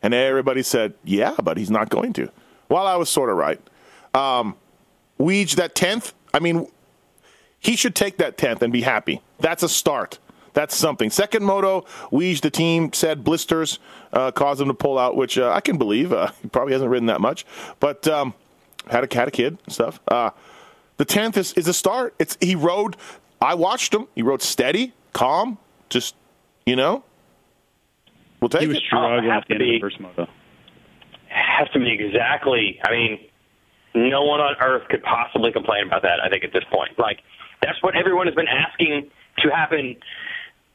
and 0.00 0.14
everybody 0.14 0.62
said 0.62 0.94
yeah, 1.02 1.34
but 1.42 1.56
he's 1.56 1.70
not 1.70 1.88
going 1.88 2.12
to. 2.14 2.30
Well, 2.68 2.86
I 2.86 2.94
was 2.96 3.08
sort 3.08 3.28
of 3.28 3.36
right. 3.36 3.60
Um, 4.14 4.54
Weege 5.18 5.56
that 5.56 5.74
tenth. 5.74 6.14
I 6.32 6.38
mean, 6.38 6.68
he 7.62 7.76
should 7.76 7.94
take 7.94 8.16
that 8.18 8.36
10th 8.36 8.60
and 8.62 8.72
be 8.72 8.82
happy. 8.82 9.22
That's 9.38 9.62
a 9.62 9.68
start. 9.68 10.18
That's 10.54 10.76
something. 10.76 11.08
Second 11.10 11.44
moto, 11.44 11.82
Weege, 12.10 12.40
the 12.42 12.50
team 12.50 12.92
said 12.92 13.24
blisters 13.24 13.78
uh, 14.12 14.30
caused 14.32 14.60
him 14.60 14.68
to 14.68 14.74
pull 14.74 14.98
out, 14.98 15.16
which 15.16 15.38
uh, 15.38 15.50
I 15.50 15.60
can 15.60 15.78
believe. 15.78 16.12
Uh, 16.12 16.30
he 16.42 16.48
probably 16.48 16.72
hasn't 16.74 16.90
ridden 16.90 17.06
that 17.06 17.20
much, 17.22 17.46
but 17.80 18.06
um, 18.06 18.34
had 18.90 19.10
a 19.10 19.14
had 19.16 19.28
a 19.28 19.30
kid 19.30 19.56
and 19.64 19.72
stuff. 19.72 19.98
Uh, 20.08 20.30
the 20.98 21.06
10th 21.06 21.36
is, 21.38 21.52
is 21.54 21.68
a 21.68 21.72
start. 21.74 22.14
It's 22.18 22.36
He 22.40 22.54
rode, 22.54 22.96
I 23.40 23.54
watched 23.54 23.94
him. 23.94 24.08
He 24.14 24.22
rode 24.22 24.42
steady, 24.42 24.92
calm, 25.14 25.56
just, 25.88 26.14
you 26.66 26.76
know, 26.76 27.02
we'll 28.40 28.50
take 28.50 28.60
He 28.62 28.66
was 28.68 28.76
it. 28.76 28.82
struggling 28.86 29.24
have 29.30 29.42
at 29.42 29.48
the 29.48 29.54
to 29.54 29.60
end 29.60 29.62
of 29.62 29.66
be. 29.68 29.78
the 29.78 29.80
first 29.80 30.00
moto. 30.00 30.28
Has 31.28 31.68
to 31.70 31.78
be 31.78 31.90
exactly. 31.92 32.78
I 32.84 32.90
mean, 32.90 33.18
no 33.94 34.22
one 34.24 34.40
on 34.40 34.54
earth 34.60 34.86
could 34.88 35.02
possibly 35.02 35.50
complain 35.50 35.86
about 35.86 36.02
that. 36.02 36.20
I 36.22 36.28
think 36.28 36.44
at 36.44 36.52
this 36.52 36.64
point, 36.70 36.98
like 36.98 37.20
that's 37.62 37.82
what 37.82 37.96
everyone 37.96 38.26
has 38.26 38.34
been 38.34 38.48
asking 38.48 39.10
to 39.38 39.48
happen 39.48 39.96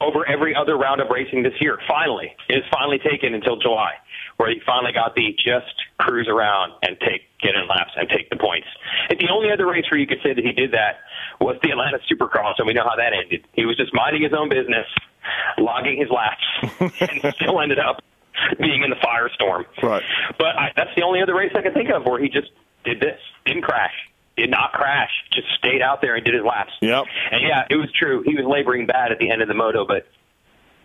over 0.00 0.26
every 0.28 0.54
other 0.54 0.76
round 0.76 1.00
of 1.00 1.08
racing 1.10 1.42
this 1.42 1.54
year. 1.60 1.78
Finally, 1.88 2.34
it 2.48 2.58
is 2.58 2.64
finally 2.70 2.98
taken 2.98 3.34
until 3.34 3.56
July, 3.56 3.92
where 4.36 4.48
he 4.50 4.60
finally 4.64 4.92
got 4.92 5.14
the 5.14 5.34
just 5.34 5.74
cruise 5.98 6.28
around 6.28 6.72
and 6.82 6.96
take 7.00 7.22
get 7.40 7.54
in 7.54 7.66
laps 7.68 7.92
and 7.96 8.08
take 8.08 8.30
the 8.30 8.36
points. 8.36 8.66
If 9.10 9.18
the 9.18 9.28
only 9.30 9.50
other 9.50 9.66
race 9.66 9.84
where 9.90 9.98
you 9.98 10.06
could 10.06 10.22
say 10.22 10.34
that 10.34 10.44
he 10.44 10.52
did 10.52 10.72
that 10.72 10.98
was 11.40 11.56
the 11.62 11.70
Atlanta 11.70 11.98
Supercross, 12.10 12.54
and 12.58 12.66
we 12.66 12.74
know 12.74 12.84
how 12.84 12.96
that 12.96 13.12
ended. 13.12 13.46
He 13.52 13.64
was 13.64 13.76
just 13.76 13.94
minding 13.94 14.22
his 14.22 14.32
own 14.32 14.48
business, 14.48 14.86
logging 15.58 15.98
his 15.98 16.10
laps, 16.10 16.92
and 17.00 17.34
still 17.34 17.60
ended 17.60 17.78
up 17.78 18.02
being 18.60 18.82
in 18.82 18.90
the 18.90 18.96
firestorm. 18.96 19.64
Right. 19.82 20.02
But 20.38 20.58
I, 20.58 20.72
that's 20.76 20.90
the 20.96 21.02
only 21.02 21.22
other 21.22 21.34
race 21.34 21.52
I 21.54 21.62
can 21.62 21.74
think 21.74 21.90
of 21.90 22.04
where 22.06 22.20
he 22.20 22.28
just 22.28 22.50
did 22.84 23.00
this, 23.00 23.18
didn't 23.44 23.62
crash, 23.62 23.94
did 24.38 24.50
not 24.50 24.72
crash, 24.72 25.10
just 25.32 25.48
stayed 25.58 25.82
out 25.82 26.00
there 26.00 26.14
and 26.14 26.24
did 26.24 26.34
his 26.34 26.44
laps. 26.44 26.72
Yep. 26.80 27.04
And 27.30 27.42
yeah, 27.42 27.64
it 27.68 27.76
was 27.76 27.90
true. 27.92 28.22
He 28.24 28.34
was 28.34 28.44
laboring 28.46 28.86
bad 28.86 29.12
at 29.12 29.18
the 29.18 29.30
end 29.30 29.42
of 29.42 29.48
the 29.48 29.54
moto, 29.54 29.86
but 29.86 30.06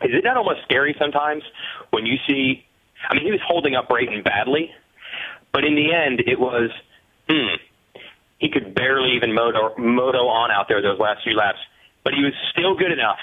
is 0.04 0.12
it 0.14 0.24
not 0.24 0.38
almost 0.38 0.62
scary 0.64 0.96
sometimes 1.00 1.44
when 1.92 2.06
you 2.06 2.18
see? 2.28 2.66
I 3.10 3.16
mean, 3.16 3.24
he 3.24 3.32
was 3.32 3.42
holding 3.46 3.76
up 3.76 3.88
Brayton 3.90 4.24
badly, 4.24 4.72
but 5.52 5.64
in 5.64 5.76
the 5.76 5.94
end, 5.94 6.22
it 6.26 6.40
was. 6.40 6.70
Hmm, 7.30 7.56
he 8.40 8.50
could 8.50 8.76
barely 8.76 9.16
even 9.16 9.34
moto 9.34 9.74
moto 9.78 10.28
on 10.28 10.52
out 10.52 10.68
there 10.68 10.82
those 10.82 11.00
last 11.00 11.24
few 11.24 11.34
laps, 11.34 11.60
but 12.04 12.14
he 12.14 12.22
was 12.22 12.34
still 12.52 12.76
good 12.76 12.92
enough 12.92 13.20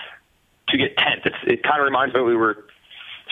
to 0.69 0.79
get 0.79 0.97
tenth. 0.97 1.27
It's, 1.27 1.37
it 1.47 1.63
kind 1.63 1.81
of 1.81 1.85
reminds 1.85 2.15
me 2.15 2.21
of 2.21 2.25
what 2.25 2.31
we 2.31 2.37
were 2.37 2.65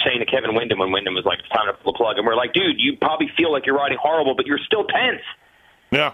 saying 0.04 0.20
to 0.20 0.26
Kevin 0.26 0.54
Windham 0.54 0.78
when 0.78 0.92
Windham 0.92 1.14
was 1.14 1.24
like, 1.24 1.38
"It's 1.38 1.48
time 1.48 1.66
to 1.66 1.72
pull 1.72 1.92
the 1.92 1.96
plug," 1.96 2.18
and 2.18 2.26
we're 2.26 2.36
like, 2.36 2.52
"Dude, 2.52 2.76
you 2.76 2.96
probably 3.00 3.30
feel 3.36 3.50
like 3.50 3.64
you're 3.64 3.76
riding 3.76 3.96
horrible, 3.96 4.34
but 4.34 4.46
you're 4.46 4.60
still 4.66 4.84
tenth." 4.84 5.22
Yeah. 5.90 6.12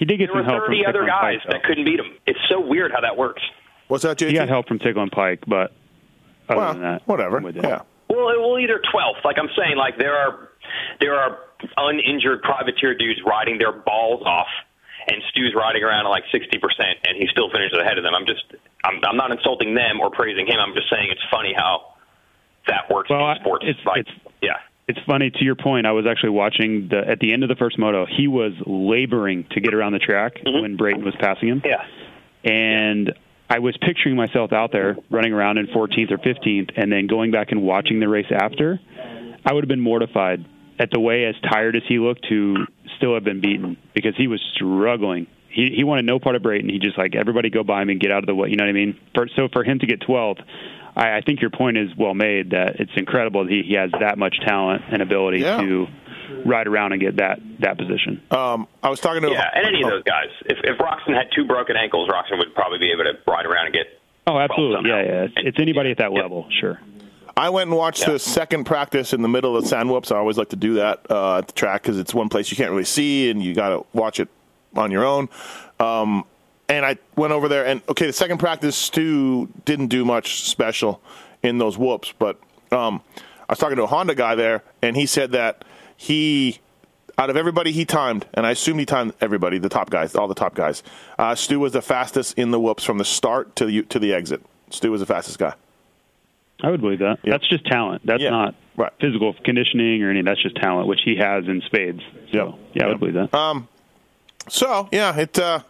He 0.00 0.06
did 0.06 0.16
get 0.16 0.28
There 0.32 0.36
were 0.36 0.48
some 0.48 0.50
help 0.50 0.64
from 0.64 0.72
30 0.74 0.86
other 0.86 0.92
Tickle 1.04 1.12
and 1.14 1.20
guys 1.22 1.38
Peick, 1.38 1.44
though. 1.44 1.52
that 1.52 1.62
couldn't 1.64 1.84
beat 1.84 2.00
him. 2.00 2.16
It's 2.26 2.40
so 2.48 2.58
weird 2.58 2.90
how 2.90 3.02
that 3.02 3.16
works. 3.16 3.42
What's 3.88 4.02
that, 4.04 4.16
JT? 4.16 4.28
He 4.28 4.34
got 4.34 4.48
help 4.48 4.66
from 4.66 4.78
Tickle 4.78 5.02
and 5.02 5.12
Peick, 5.12 5.40
but 5.46 5.72
other 6.48 6.58
well, 6.58 6.72
than 6.72 6.82
that, 6.82 7.06
whatever. 7.06 7.36
I'm 7.36 7.42
with 7.44 7.56
you. 7.56 7.62
Yeah. 7.62 7.82
Well, 8.08 8.26
well, 8.40 8.58
either 8.58 8.80
twelfth. 8.90 9.20
Like 9.24 9.36
I'm 9.38 9.50
saying, 9.54 9.76
like 9.76 9.98
there 9.98 10.16
are 10.16 10.48
there 11.00 11.14
are 11.14 11.38
uninjured 11.76 12.42
privateer 12.42 12.94
dudes 12.96 13.20
riding 13.26 13.58
their 13.58 13.72
balls 13.72 14.22
off, 14.24 14.48
and 15.06 15.22
Stu's 15.30 15.54
riding 15.54 15.82
around 15.84 16.06
at 16.06 16.08
like 16.08 16.24
sixty 16.32 16.58
percent, 16.58 16.96
and 17.06 17.16
he 17.20 17.28
still 17.30 17.50
finishes 17.50 17.76
ahead 17.78 17.98
of 17.98 18.04
them. 18.04 18.14
I'm 18.16 18.26
just 18.26 18.42
I'm 18.82 18.98
I'm 19.04 19.16
not 19.16 19.30
insulting 19.30 19.74
them 19.74 20.00
or 20.00 20.10
praising 20.10 20.46
him. 20.46 20.56
I'm 20.58 20.74
just 20.74 20.88
saying 20.90 21.06
it's 21.10 21.22
funny 21.30 21.52
how 21.54 21.94
that 22.66 22.90
works 22.90 23.10
Well, 23.10 23.30
in 23.30 23.36
sports. 23.40 23.64
it's- 23.68 23.86
like, 23.86 24.00
it's- 24.08 24.16
yeah. 24.42 24.56
It's 24.90 24.98
funny 25.06 25.30
to 25.30 25.44
your 25.44 25.54
point. 25.54 25.86
I 25.86 25.92
was 25.92 26.06
actually 26.10 26.30
watching 26.30 26.88
the 26.90 26.98
at 27.08 27.20
the 27.20 27.32
end 27.32 27.42
of 27.44 27.48
the 27.48 27.54
first 27.56 27.78
moto. 27.78 28.06
He 28.06 28.26
was 28.28 28.52
laboring 28.66 29.46
to 29.52 29.60
get 29.60 29.72
around 29.72 29.92
the 29.92 29.98
track 30.00 30.32
when 30.44 30.76
Brayton 30.76 31.04
was 31.04 31.14
passing 31.20 31.48
him. 31.48 31.60
Mm-hmm. 31.60 31.68
Yeah. 31.68 32.52
and 32.52 33.14
I 33.48 33.58
was 33.58 33.76
picturing 33.80 34.16
myself 34.16 34.52
out 34.52 34.70
there 34.72 34.96
running 35.10 35.32
around 35.32 35.58
in 35.58 35.66
14th 35.68 36.12
or 36.12 36.18
15th, 36.18 36.70
and 36.76 36.92
then 36.92 37.08
going 37.08 37.30
back 37.32 37.50
and 37.50 37.62
watching 37.62 37.98
the 38.00 38.08
race 38.08 38.30
after. 38.30 38.78
I 39.44 39.52
would 39.52 39.64
have 39.64 39.68
been 39.68 39.80
mortified 39.80 40.44
at 40.78 40.90
the 40.92 41.00
way 41.00 41.24
as 41.24 41.34
tired 41.50 41.74
as 41.76 41.82
he 41.88 41.98
looked 41.98 42.26
to 42.28 42.66
still 42.96 43.14
have 43.14 43.24
been 43.24 43.40
beaten 43.40 43.76
because 43.94 44.14
he 44.16 44.26
was 44.28 44.40
struggling. 44.54 45.26
He 45.50 45.72
he 45.76 45.82
wanted 45.84 46.04
no 46.04 46.18
part 46.18 46.36
of 46.36 46.42
Brayton. 46.42 46.68
He 46.68 46.78
just 46.78 46.96
like 46.98 47.14
everybody 47.14 47.50
go 47.50 47.64
by 47.64 47.82
him 47.82 47.88
and 47.90 48.00
get 48.00 48.12
out 48.12 48.22
of 48.22 48.26
the 48.26 48.34
way. 48.34 48.48
You 48.50 48.56
know 48.56 48.64
what 48.64 48.70
I 48.70 48.72
mean? 48.72 48.98
For, 49.14 49.26
so 49.36 49.48
for 49.52 49.64
him 49.64 49.78
to 49.80 49.86
get 49.86 50.00
12th, 50.00 50.42
I, 51.00 51.16
I 51.16 51.20
think 51.22 51.40
your 51.40 51.50
point 51.50 51.76
is 51.78 51.88
well 51.96 52.14
made. 52.14 52.50
That 52.50 52.76
it's 52.78 52.92
incredible 52.96 53.44
that 53.44 53.50
he, 53.50 53.62
he 53.66 53.74
has 53.74 53.90
that 53.98 54.18
much 54.18 54.38
talent 54.46 54.82
and 54.92 55.02
ability 55.02 55.38
Yeah. 55.40 55.60
to 55.60 55.86
ride 56.44 56.66
around 56.68 56.92
and 56.92 57.00
get 57.00 57.16
that 57.16 57.40
that 57.60 57.76
position. 57.78 58.22
Um, 58.30 58.68
I 58.82 58.90
was 58.90 59.00
talking 59.00 59.22
to 59.22 59.30
Yeah, 59.30 59.48
and 59.54 59.66
any 59.66 59.82
of 59.82 59.90
those 59.90 60.04
guys. 60.04 60.28
If 60.46 60.58
if 60.62 60.78
Roczen 60.78 61.14
had 61.16 61.28
two 61.34 61.44
broken 61.46 61.76
ankles, 61.76 62.08
Roczen 62.08 62.38
would 62.38 62.54
probably 62.54 62.78
be 62.78 62.92
able 62.92 63.04
to 63.04 63.18
ride 63.26 63.46
around 63.46 63.66
and 63.66 63.74
get. 63.74 63.86
Oh, 64.26 64.38
absolutely. 64.38 64.90
Yeah, 64.90 65.02
yeah. 65.02 65.22
It's, 65.24 65.34
it's 65.38 65.58
anybody 65.58 65.90
at 65.90 65.98
that 65.98 66.12
level, 66.12 66.46
sure. 66.60 66.78
I 67.36 67.48
went 67.48 67.68
and 67.70 67.76
watched 67.78 68.02
Yeah. 68.02 68.10
the 68.12 68.18
second 68.18 68.64
practice 68.64 69.12
in 69.14 69.22
the 69.22 69.28
middle 69.28 69.56
of 69.56 69.62
the 69.62 69.68
sand 69.68 69.88
whoops. 69.90 70.12
I 70.12 70.16
always 70.18 70.36
like 70.36 70.50
to 70.50 70.56
do 70.56 70.74
that 70.74 71.06
uh, 71.10 71.38
at 71.38 71.46
the 71.46 71.52
track 71.54 71.82
because 71.82 71.98
it's 71.98 72.12
one 72.12 72.28
place 72.28 72.50
you 72.50 72.56
can't 72.56 72.70
really 72.70 72.84
see 72.84 73.30
and 73.30 73.42
you 73.42 73.54
got 73.54 73.70
to 73.70 73.86
watch 73.94 74.20
it 74.20 74.28
on 74.76 74.90
your 74.90 75.04
own. 75.06 75.28
Um, 75.80 76.24
and 76.70 76.86
I 76.86 76.96
went 77.16 77.32
over 77.34 77.48
there 77.48 77.66
and 77.66 77.82
okay, 77.88 78.06
the 78.06 78.12
second 78.12 78.38
practice 78.38 78.76
Stu 78.76 79.48
didn't 79.66 79.88
do 79.88 80.04
much 80.04 80.44
special 80.44 81.02
in 81.42 81.58
those 81.58 81.76
whoops, 81.76 82.14
but 82.18 82.38
um, 82.72 83.02
I 83.48 83.52
was 83.52 83.58
talking 83.58 83.76
to 83.76 83.82
a 83.82 83.86
Honda 83.88 84.14
guy 84.14 84.34
there 84.36 84.62
and 84.80 84.96
he 84.96 85.04
said 85.06 85.32
that 85.32 85.64
he 85.96 86.60
out 87.18 87.28
of 87.28 87.36
everybody 87.36 87.70
he 87.72 87.84
timed, 87.84 88.24
and 88.32 88.46
I 88.46 88.52
assume 88.52 88.78
he 88.78 88.86
timed 88.86 89.12
everybody, 89.20 89.58
the 89.58 89.68
top 89.68 89.90
guys, 89.90 90.14
all 90.14 90.26
the 90.28 90.34
top 90.34 90.54
guys. 90.54 90.82
Uh, 91.18 91.34
Stu 91.34 91.60
was 91.60 91.72
the 91.74 91.82
fastest 91.82 92.38
in 92.38 92.50
the 92.50 92.58
whoops 92.58 92.82
from 92.82 92.96
the 92.96 93.04
start 93.04 93.54
to 93.56 93.66
the 93.66 93.82
to 93.82 93.98
the 93.98 94.14
exit. 94.14 94.40
Stu 94.70 94.90
was 94.90 95.00
the 95.00 95.06
fastest 95.06 95.38
guy. 95.38 95.52
I 96.62 96.70
would 96.70 96.80
believe 96.80 97.00
that. 97.00 97.18
Yeah. 97.22 97.32
That's 97.32 97.48
just 97.48 97.66
talent. 97.66 98.02
That's 98.06 98.22
Yeah. 98.22 98.30
not 98.30 98.54
Right. 98.76 98.92
physical 99.00 99.34
conditioning 99.44 100.02
or 100.02 100.10
any. 100.10 100.22
That's 100.22 100.42
just 100.42 100.56
talent, 100.56 100.86
which 100.88 101.00
he 101.04 101.16
has 101.16 101.44
in 101.46 101.60
spades. 101.66 102.00
So, 102.32 102.36
Yep. 102.36 102.54
yeah, 102.74 102.82
I 102.84 102.86
Yep. 102.86 102.88
would 102.88 103.00
believe 103.00 103.14
that. 103.30 103.34
Um, 103.34 103.68
so 104.48 104.88
yeah, 104.92 105.14
it 105.18 105.38
uh, 105.38 105.60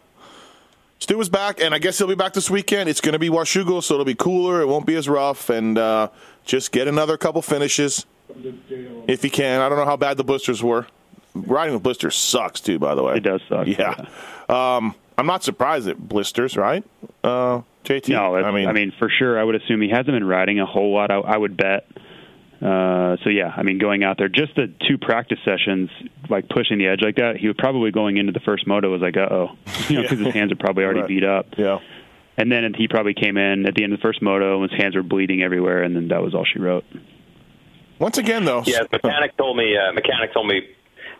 Stu 1.00 1.18
is 1.18 1.30
back, 1.30 1.60
and 1.62 1.74
I 1.74 1.78
guess 1.78 1.96
he'll 1.96 2.06
be 2.06 2.14
back 2.14 2.34
this 2.34 2.50
weekend. 2.50 2.88
It's 2.90 3.00
going 3.00 3.14
to 3.14 3.18
be 3.18 3.30
Washougal, 3.30 3.82
so 3.82 3.94
it'll 3.94 4.04
be 4.04 4.14
cooler. 4.14 4.60
It 4.60 4.66
won't 4.66 4.84
be 4.84 4.96
as 4.96 5.08
rough, 5.08 5.48
and 5.48 5.78
uh, 5.78 6.08
just 6.44 6.72
get 6.72 6.88
another 6.88 7.16
couple 7.16 7.40
finishes 7.40 8.04
if 9.08 9.22
he 9.22 9.30
can. 9.30 9.62
I 9.62 9.68
don't 9.70 9.78
know 9.78 9.86
how 9.86 9.96
bad 9.96 10.18
the 10.18 10.24
blisters 10.24 10.62
were. 10.62 10.86
Riding 11.34 11.72
with 11.72 11.82
blisters 11.82 12.16
sucks 12.16 12.60
too, 12.60 12.78
by 12.78 12.94
the 12.94 13.02
way. 13.02 13.16
It 13.16 13.20
does 13.20 13.40
suck. 13.48 13.66
Yeah. 13.66 13.94
Um, 14.50 14.94
I'm 15.16 15.26
not 15.26 15.42
surprised 15.42 15.88
at 15.88 15.96
blisters, 15.98 16.56
right? 16.56 16.84
Uh, 17.24 17.62
JT. 17.84 18.10
No, 18.10 18.36
I 18.36 18.50
mean, 18.50 18.68
I 18.68 18.72
mean, 18.72 18.92
for 18.98 19.08
sure, 19.08 19.40
I 19.40 19.44
would 19.44 19.54
assume 19.54 19.80
he 19.80 19.88
hasn't 19.88 20.08
been 20.08 20.26
riding 20.26 20.60
a 20.60 20.66
whole 20.66 20.92
lot. 20.92 21.10
I, 21.10 21.16
I 21.18 21.36
would 21.36 21.56
bet. 21.56 21.86
Uh, 22.60 23.16
so 23.24 23.30
yeah, 23.30 23.52
I 23.56 23.62
mean, 23.62 23.78
going 23.78 24.04
out 24.04 24.18
there, 24.18 24.28
just 24.28 24.54
the 24.54 24.72
two 24.86 24.98
practice 24.98 25.38
sessions, 25.44 25.88
like 26.28 26.48
pushing 26.48 26.78
the 26.78 26.88
edge 26.88 27.00
like 27.02 27.16
that, 27.16 27.36
he 27.38 27.46
was 27.46 27.56
probably 27.58 27.90
going 27.90 28.18
into 28.18 28.32
the 28.32 28.40
first 28.40 28.66
moto 28.66 28.90
was 28.90 29.00
like, 29.00 29.16
uh 29.16 29.28
oh, 29.30 29.56
you 29.88 29.96
know, 29.96 30.02
because 30.02 30.18
his 30.18 30.34
hands 30.34 30.52
are 30.52 30.56
probably 30.56 30.84
already 30.84 31.00
Right. 31.00 31.08
beat 31.08 31.24
up. 31.24 31.46
yeah. 31.56 31.78
And 32.36 32.50
then 32.50 32.72
he 32.76 32.86
probably 32.88 33.12
came 33.14 33.36
in 33.36 33.66
at 33.66 33.74
the 33.74 33.82
end 33.84 33.92
of 33.92 33.98
the 33.98 34.02
first 34.02 34.22
moto, 34.22 34.62
and 34.62 34.70
his 34.70 34.80
hands 34.80 34.94
were 34.96 35.02
bleeding 35.02 35.42
everywhere, 35.42 35.82
and 35.82 35.94
then 35.96 36.08
that 36.08 36.22
was 36.22 36.34
all 36.34 36.44
she 36.50 36.58
wrote. 36.58 36.84
Once 37.98 38.16
again, 38.18 38.44
though, 38.46 38.62
Yeah, 38.66 38.80
mechanic 38.90 39.36
told 39.36 39.56
me. 39.56 39.76
Uh, 39.76 39.92
mechanic 39.92 40.32
told 40.32 40.46
me 40.46 40.62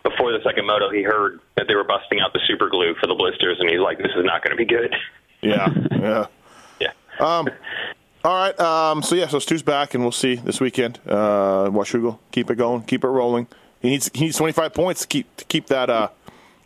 before 0.02 0.32
the 0.32 0.38
second 0.44 0.66
moto 0.66 0.90
he 0.90 1.02
heard 1.02 1.40
that 1.56 1.66
they 1.68 1.74
were 1.74 1.84
busting 1.84 2.20
out 2.20 2.32
the 2.32 2.40
super 2.46 2.70
glue 2.70 2.94
for 3.00 3.06
the 3.06 3.14
blisters, 3.14 3.58
and 3.60 3.68
he's 3.68 3.80
like, 3.80 3.98
"This 3.98 4.12
is 4.16 4.24
not 4.24 4.42
going 4.42 4.56
to 4.56 4.56
be 4.56 4.64
good." 4.64 4.94
yeah, 5.42 5.68
yeah. 5.90 6.26
Yeah. 6.80 6.92
Um, 7.18 7.48
all 8.24 8.34
right. 8.34 8.58
Um, 8.60 9.02
so 9.02 9.14
yeah, 9.14 9.28
so 9.28 9.38
Stu's 9.38 9.62
back, 9.62 9.94
and 9.94 10.02
we'll 10.02 10.12
see 10.12 10.36
this 10.36 10.60
weekend. 10.60 10.98
Uh, 11.06 11.70
Washougal, 11.70 12.18
keep 12.32 12.50
it 12.50 12.56
going, 12.56 12.82
keep 12.82 13.04
it 13.04 13.08
rolling. 13.08 13.46
He 13.80 13.90
needs 13.90 14.10
he 14.12 14.24
needs 14.24 14.36
twenty 14.36 14.52
five 14.52 14.74
points 14.74 15.02
to 15.02 15.06
keep 15.06 15.34
to 15.36 15.44
keep 15.46 15.66
that 15.66 15.88
uh, 15.90 16.08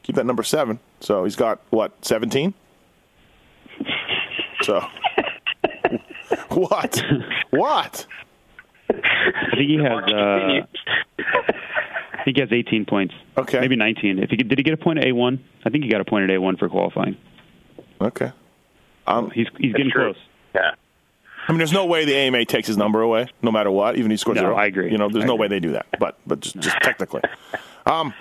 keep 0.02 0.16
that 0.16 0.26
number 0.26 0.42
seven. 0.42 0.80
So 1.00 1.24
he's 1.24 1.36
got 1.36 1.60
what 1.70 1.92
seventeen. 2.04 2.54
So 4.62 4.84
what? 6.48 7.02
What? 7.50 8.06
I 8.90 9.50
think 9.56 9.70
he 9.70 9.76
has. 9.76 10.12
Uh. 10.12 10.66
I 12.16 12.24
think 12.24 12.38
he 12.38 12.40
has 12.40 12.52
18 12.52 12.86
points. 12.86 13.12
Okay. 13.36 13.60
Maybe 13.60 13.76
19. 13.76 14.18
If 14.18 14.30
he 14.30 14.36
did 14.36 14.56
he 14.56 14.64
get 14.64 14.72
a 14.72 14.78
point 14.78 14.98
at 14.98 15.04
A1? 15.04 15.38
I 15.66 15.68
think 15.68 15.84
he 15.84 15.90
got 15.90 16.00
a 16.00 16.06
point 16.06 16.24
at 16.24 16.30
A1 16.34 16.58
for 16.58 16.70
qualifying. 16.70 17.18
Okay. 18.00 18.32
Um, 19.06 19.30
he's 19.30 19.46
he's 19.58 19.72
getting 19.72 19.90
true. 19.90 20.14
close. 20.14 20.24
Yeah. 20.54 20.70
I 21.46 21.52
mean, 21.52 21.58
there's 21.58 21.72
no 21.72 21.84
way 21.86 22.04
the 22.04 22.14
AMA 22.14 22.44
takes 22.46 22.68
his 22.68 22.76
number 22.76 23.02
away, 23.02 23.28
no 23.42 23.50
matter 23.52 23.70
what, 23.70 23.96
even 23.96 24.10
if 24.10 24.14
he 24.14 24.16
scores 24.18 24.36
No, 24.36 24.42
zero. 24.42 24.56
I 24.56 24.66
agree. 24.66 24.90
You 24.90 24.98
know, 24.98 25.08
there's 25.08 25.24
I 25.24 25.26
no 25.26 25.34
agree. 25.34 25.42
way 25.42 25.48
they 25.48 25.60
do 25.60 25.72
that, 25.72 25.86
but 25.98 26.16
but 26.26 26.40
just, 26.40 26.58
just 26.58 26.76
technically. 26.82 27.22
Um, 27.86 28.14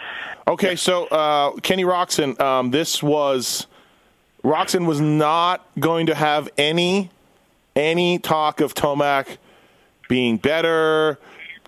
okay, 0.45 0.75
so 0.75 1.05
uh, 1.05 1.51
Kenny 1.61 1.85
Roczen, 1.85 2.37
um, 2.41 2.71
this 2.71 3.01
was 3.01 3.65
Roczen 4.43 4.85
was 4.85 4.99
not 4.99 5.65
going 5.79 6.07
to 6.07 6.15
have 6.15 6.49
any 6.57 7.09
any 7.73 8.19
talk 8.19 8.59
of 8.59 8.73
Tomac 8.73 9.37
being 10.09 10.35
better, 10.35 11.17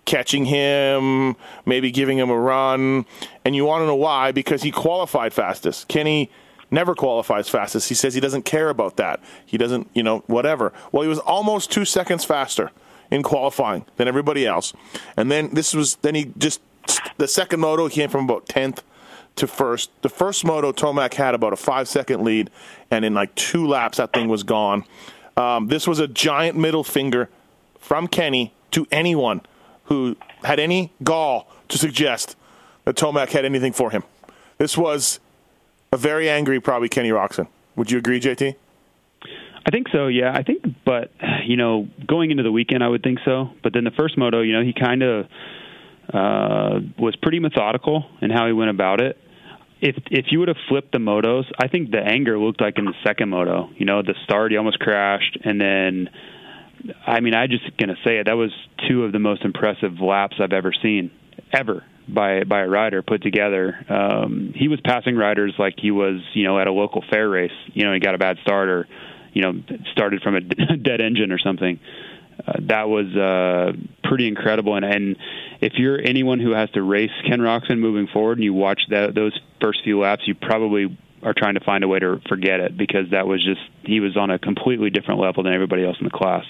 catching 0.04 0.44
him, 0.44 1.38
maybe 1.66 1.90
giving 1.90 2.18
him 2.18 2.30
a 2.30 2.38
run, 2.38 3.06
and 3.46 3.56
you 3.56 3.64
want 3.64 3.82
to 3.82 3.86
know 3.86 3.96
why? 3.96 4.34
Because 4.34 4.62
he 4.62 4.72
qualified 4.72 5.32
fastest. 5.32 5.88
Kenny 5.88 6.30
never 6.75 6.94
qualifies 6.94 7.50
fastest. 7.50 7.89
He 7.89 7.96
says 7.96 8.13
he 8.13 8.20
doesn't 8.20 8.44
care 8.44 8.70
about 8.70 8.98
that. 8.98 9.20
He 9.46 9.58
doesn't, 9.58 9.89
you 9.94 10.03
know, 10.03 10.20
whatever. 10.27 10.74
Well, 10.91 11.01
he 11.01 11.10
was 11.10 11.20
almost 11.20 11.72
two 11.72 11.86
seconds 11.86 12.24
faster 12.24 12.70
in 13.10 13.24
qualifying 13.24 13.86
than 13.96 14.08
everybody 14.08 14.46
else, 14.46 14.74
and 15.17 15.32
then 15.32 15.50
this 15.53 15.74
was 15.74 15.96
then 15.98 16.13
he 16.13 16.32
just 16.38 16.62
the 17.17 17.27
second 17.27 17.60
moto 17.62 17.88
he 17.88 17.96
came 17.96 18.10
from 18.10 18.25
about 18.25 18.48
tenth 18.48 18.84
to 19.38 19.48
first. 19.48 19.89
The 20.01 20.10
first 20.10 20.46
moto, 20.46 20.72
Tomac 20.72 21.15
had 21.15 21.34
about 21.34 21.53
a 21.53 21.55
five 21.55 21.88
second 21.88 22.24
lead, 22.24 22.51
and 22.91 23.05
in 23.05 23.13
like 23.13 23.34
two 23.36 23.65
laps, 23.65 23.98
that 23.98 24.13
thing 24.13 24.27
was 24.27 24.44
gone. 24.44 24.84
Um, 25.38 25.67
this 25.67 25.88
was 25.88 26.00
a 26.00 26.08
giant 26.08 26.58
middle 26.58 26.84
finger 26.84 27.29
from 27.79 28.08
Kenny 28.08 28.53
to 28.72 28.86
anyone 28.91 29.41
who 29.86 30.15
had 30.44 30.60
any 30.60 30.91
gall 31.03 31.48
to 31.70 31.77
suggest 31.77 32.36
that 32.84 32.96
Tomac 32.96 33.29
had 33.29 33.46
anything 33.46 33.74
for 33.74 33.91
him. 33.91 34.03
This 34.58 34.77
was 34.77 35.20
a 35.96 35.98
very 35.98 36.30
angry, 36.30 36.60
probably 36.60 36.90
Kenny 36.90 37.10
Roczen. 37.10 37.48
Would 37.78 37.90
you 37.90 37.98
agree, 37.98 38.20
JT? 38.20 38.56
I 39.66 39.72
think 39.72 39.88
so, 39.92 40.08
yeah. 40.08 40.32
I 40.32 40.44
think, 40.44 40.64
but 40.86 41.12
you 41.46 41.58
know, 41.58 41.88
going 42.06 42.32
into 42.32 42.44
the 42.44 42.52
weekend, 42.52 42.84
I 42.84 42.88
would 42.88 43.02
think 43.02 43.20
so. 43.25 43.50
But 43.64 43.74
then 43.74 43.84
the 43.84 43.92
first 43.92 44.18
moto, 44.18 44.42
you 44.42 44.54
know, 44.54 44.62
he 44.62 44.74
kind 44.74 45.02
of 45.02 45.25
uh, 46.14 46.80
was 47.00 47.16
pretty 47.22 47.40
methodical 47.40 48.06
in 48.22 48.30
how 48.30 48.46
he 48.46 48.54
went 48.54 48.70
about 48.70 49.02
it. 49.02 49.18
If 49.82 49.96
if 50.12 50.25
you 50.30 50.40
would 50.40 50.50
have 50.50 50.58
flipped 50.70 50.92
the 50.92 51.00
motos, 51.00 51.46
I 51.58 51.68
think 51.68 51.92
the 51.92 52.00
anger 52.00 52.38
looked 52.38 52.62
like 52.62 52.78
in 52.78 52.86
the 52.86 52.94
second 53.04 53.30
moto. 53.30 53.70
You 53.75 53.86
know, 53.86 54.02
the 54.04 54.16
start 54.24 54.52
he 54.52 54.58
almost 54.58 54.80
crashed, 54.80 55.38
and 55.44 55.60
then, 55.60 56.10
I 57.08 57.20
mean, 57.22 57.34
I 57.34 57.48
just 57.48 57.66
gonna 57.78 57.98
say 58.04 58.18
it. 58.18 58.25
That 58.25 58.38
was 58.38 58.52
two 58.88 59.04
of 59.04 59.12
the 59.12 59.20
most 59.20 59.44
impressive 59.44 60.00
laps 60.00 60.36
I've 60.40 60.54
ever 60.54 60.74
seen, 60.82 61.12
ever 61.52 61.84
by 62.08 62.44
by 62.44 62.62
a 62.62 62.68
rider 62.68 63.02
put 63.02 63.22
together. 63.22 63.76
Um, 63.90 64.54
he 64.56 64.68
was 64.68 64.80
passing 64.82 65.16
riders 65.16 65.54
like 65.58 65.76
he 65.78 65.92
was, 65.92 66.22
you 66.34 66.44
know, 66.44 66.60
at 66.60 66.68
a 66.68 66.72
local 66.72 67.04
fair 67.10 67.28
race. 67.28 67.52
You 67.74 67.86
know, 67.86 67.94
he 67.94 68.00
got 68.00 68.16
a 68.16 68.18
bad 68.18 68.38
start 68.42 68.70
or, 68.70 68.88
you 69.34 69.42
know, 69.42 69.54
started 69.92 70.22
from 70.22 70.36
a 70.36 70.42
dead 70.42 71.02
engine 71.02 71.32
or 71.32 71.40
something. 71.40 71.80
Uh, 72.46 72.54
that 72.64 72.90
was 72.90 73.16
uh, 73.16 73.72
pretty 74.04 74.28
incredible. 74.28 74.76
And, 74.76 74.86
and 74.86 75.16
if 75.62 75.74
you're 75.78 76.00
anyone 76.00 76.40
who 76.40 76.52
has 76.52 76.70
to 76.72 76.82
race 76.82 77.12
Ken 77.28 77.40
Roczen 77.40 77.80
moving 77.80 78.08
forward, 78.08 78.38
and 78.38 78.44
you 78.44 78.54
watch 78.54 78.82
that, 78.90 79.16
those 79.16 79.38
first 79.62 79.80
few 79.84 80.00
laps, 80.02 80.24
you 80.28 80.36
probably 80.36 80.98
are 81.24 81.34
trying 81.34 81.56
to 81.56 81.62
find 81.62 81.84
a 81.84 81.88
way 81.88 82.00
to 82.00 82.22
forget 82.28 82.60
it 82.60 82.78
because 82.78 83.10
that 83.12 83.26
was 83.26 83.44
just 83.44 83.62
he 83.84 84.00
was 84.00 84.16
on 84.16 84.30
a 84.30 84.38
completely 84.38 84.90
different 84.90 85.20
level 85.20 85.44
than 85.44 85.54
everybody 85.54 85.84
else 85.84 85.98
in 86.00 86.06
the 86.06 86.12
class. 86.12 86.44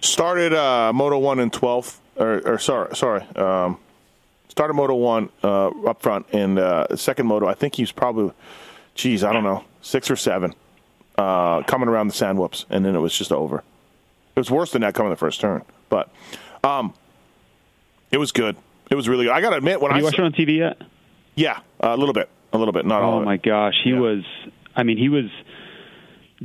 Started 0.00 0.54
uh, 0.54 0.92
Moto 0.92 1.18
One 1.18 1.38
in 1.38 1.50
twelfth, 1.50 2.00
or, 2.16 2.40
or 2.46 2.58
sorry, 2.58 2.96
sorry. 2.96 3.22
Um, 3.36 3.78
started 4.58 4.74
Moto 4.74 4.96
One 4.96 5.28
uh, 5.44 5.68
up 5.88 6.02
front, 6.02 6.26
and 6.32 6.58
uh, 6.58 6.96
second 6.96 7.26
Moto, 7.28 7.46
I 7.46 7.54
think 7.54 7.76
he 7.76 7.82
was 7.84 7.92
probably, 7.92 8.32
geez, 8.96 9.22
I 9.22 9.32
don't 9.32 9.44
know, 9.44 9.62
six 9.82 10.10
or 10.10 10.16
seven, 10.16 10.52
uh, 11.16 11.62
coming 11.62 11.88
around 11.88 12.08
the 12.08 12.12
sand 12.14 12.40
whoops, 12.40 12.66
and 12.68 12.84
then 12.84 12.96
it 12.96 12.98
was 12.98 13.16
just 13.16 13.30
over. 13.30 13.58
It 13.58 14.40
was 14.40 14.50
worse 14.50 14.72
than 14.72 14.82
that 14.82 14.94
coming 14.94 15.10
the 15.10 15.16
first 15.16 15.40
turn, 15.40 15.62
but 15.88 16.10
um, 16.64 16.92
it 18.10 18.18
was 18.18 18.32
good. 18.32 18.56
It 18.90 18.96
was 18.96 19.08
really 19.08 19.26
good. 19.26 19.32
I 19.32 19.40
got 19.40 19.50
to 19.50 19.58
admit, 19.58 19.80
when 19.80 19.92
Have 19.92 19.96
I 19.96 19.98
you 20.00 20.04
watched 20.06 20.18
it 20.18 20.24
on 20.24 20.32
TV 20.32 20.56
yet? 20.58 20.82
yeah, 21.36 21.60
a 21.78 21.96
little 21.96 22.12
bit, 22.12 22.28
a 22.52 22.58
little 22.58 22.72
bit, 22.72 22.84
not 22.84 23.02
all. 23.02 23.20
Oh 23.20 23.24
my 23.24 23.36
gosh, 23.36 23.74
he 23.84 23.90
Yeah. 23.90 24.00
was. 24.00 24.24
I 24.74 24.82
mean, 24.82 24.98
he 24.98 25.08
was 25.08 25.26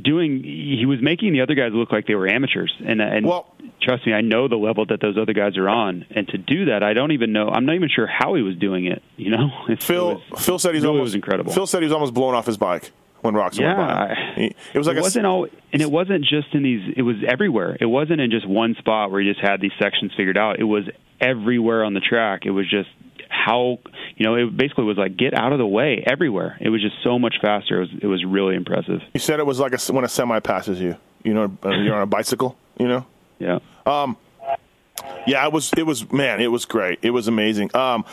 doing. 0.00 0.40
He 0.44 0.86
was 0.86 1.02
making 1.02 1.32
the 1.32 1.40
other 1.40 1.56
guys 1.56 1.72
look 1.72 1.90
like 1.90 2.06
they 2.06 2.14
were 2.14 2.28
amateurs, 2.28 2.72
and 2.86 3.00
and 3.02 3.26
Well- 3.26 3.53
trust 3.84 4.06
me, 4.06 4.12
I 4.12 4.20
know 4.20 4.48
the 4.48 4.56
level 4.56 4.86
that 4.86 5.00
those 5.00 5.16
other 5.18 5.32
guys 5.32 5.56
are 5.56 5.68
on. 5.68 6.06
And 6.10 6.26
to 6.28 6.38
do 6.38 6.66
that, 6.66 6.82
I 6.82 6.92
don't 6.94 7.12
even 7.12 7.32
know. 7.32 7.48
I'm 7.48 7.66
not 7.66 7.74
even 7.74 7.88
sure 7.94 8.06
how 8.06 8.34
he 8.34 8.42
was 8.42 8.56
doing 8.56 8.86
it. 8.86 9.02
You 9.16 9.30
know, 9.30 9.50
It's- 9.68 9.84
Phil 9.84 10.20
was, 10.30 10.44
Phil 10.44 10.58
said 10.58 10.74
he's 10.74 10.84
almost 10.84 11.02
was 11.02 11.14
incredible. 11.14 11.52
Phil 11.52 11.66
said 11.66 11.78
he 11.82 11.84
was 11.86 11.92
almost 11.92 12.14
blown 12.14 12.34
off 12.34 12.46
his 12.46 12.56
bike 12.56 12.90
when 13.20 13.34
Roczen 13.34 13.64
went 13.64 13.76
by. 13.78 14.16
Yeah. 14.36 14.48
It 14.74 14.78
was 14.78 14.86
like 14.86 14.96
it 14.96 15.00
a 15.00 15.02
wasn't 15.02 15.26
all, 15.26 15.46
and 15.72 15.80
it 15.82 15.90
wasn't 15.90 16.24
just 16.24 16.54
in 16.54 16.62
these. 16.62 16.94
It 16.96 17.02
was 17.02 17.16
everywhere. 17.26 17.76
It 17.80 17.86
wasn't 17.86 18.20
in 18.20 18.30
just 18.30 18.46
one 18.46 18.74
spot 18.78 19.10
where 19.10 19.20
he 19.20 19.28
just 19.32 19.40
had 19.40 19.60
these 19.60 19.72
sections 19.78 20.12
figured 20.16 20.36
out. 20.36 20.58
It 20.58 20.64
was 20.64 20.84
everywhere 21.20 21.84
on 21.84 21.94
the 21.94 22.00
track. 22.00 22.44
It 22.44 22.50
was 22.50 22.68
just 22.68 22.88
how 23.28 23.78
you 24.16 24.24
know. 24.26 24.34
It 24.34 24.56
basically 24.56 24.84
was 24.84 24.98
like 24.98 25.16
get 25.16 25.32
out 25.34 25.52
of 25.52 25.58
the 25.58 25.66
way 25.66 26.04
everywhere. 26.06 26.58
It 26.60 26.68
was 26.68 26.82
just 26.82 26.96
so 27.02 27.18
much 27.18 27.36
faster. 27.40 27.78
It 27.78 27.80
was 27.80 27.90
it 28.02 28.06
was 28.06 28.24
really 28.24 28.56
impressive. 28.56 29.00
You 29.14 29.20
said 29.20 29.40
it 29.40 29.46
was 29.46 29.58
like 29.58 29.72
a, 29.72 29.92
when 29.92 30.04
a 30.04 30.08
semi 30.08 30.38
passes 30.40 30.80
you. 30.80 30.96
You 31.22 31.32
know, 31.32 31.56
uh, 31.64 31.70
you're 31.70 31.94
on 31.94 32.02
a 32.02 32.06
bicycle. 32.06 32.56
You 32.78 32.88
know. 32.88 33.06
Yeah. 33.38 33.60
Yeah, 33.86 35.46
it 35.46 35.52
was. 35.52 35.72
It 35.76 35.84
was. 35.84 36.10
Man, 36.12 36.40
it 36.40 36.48
was 36.48 36.64
great. 36.64 36.98
It 37.02 37.10
was 37.10 37.28
amazing. 37.28 37.74
Um, 37.74 38.04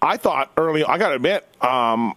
I 0.00 0.16
thought 0.16 0.50
early. 0.56 0.84
I 0.84 0.98
got 0.98 1.08
to 1.08 1.14
admit, 1.16 1.46
um, 1.62 2.14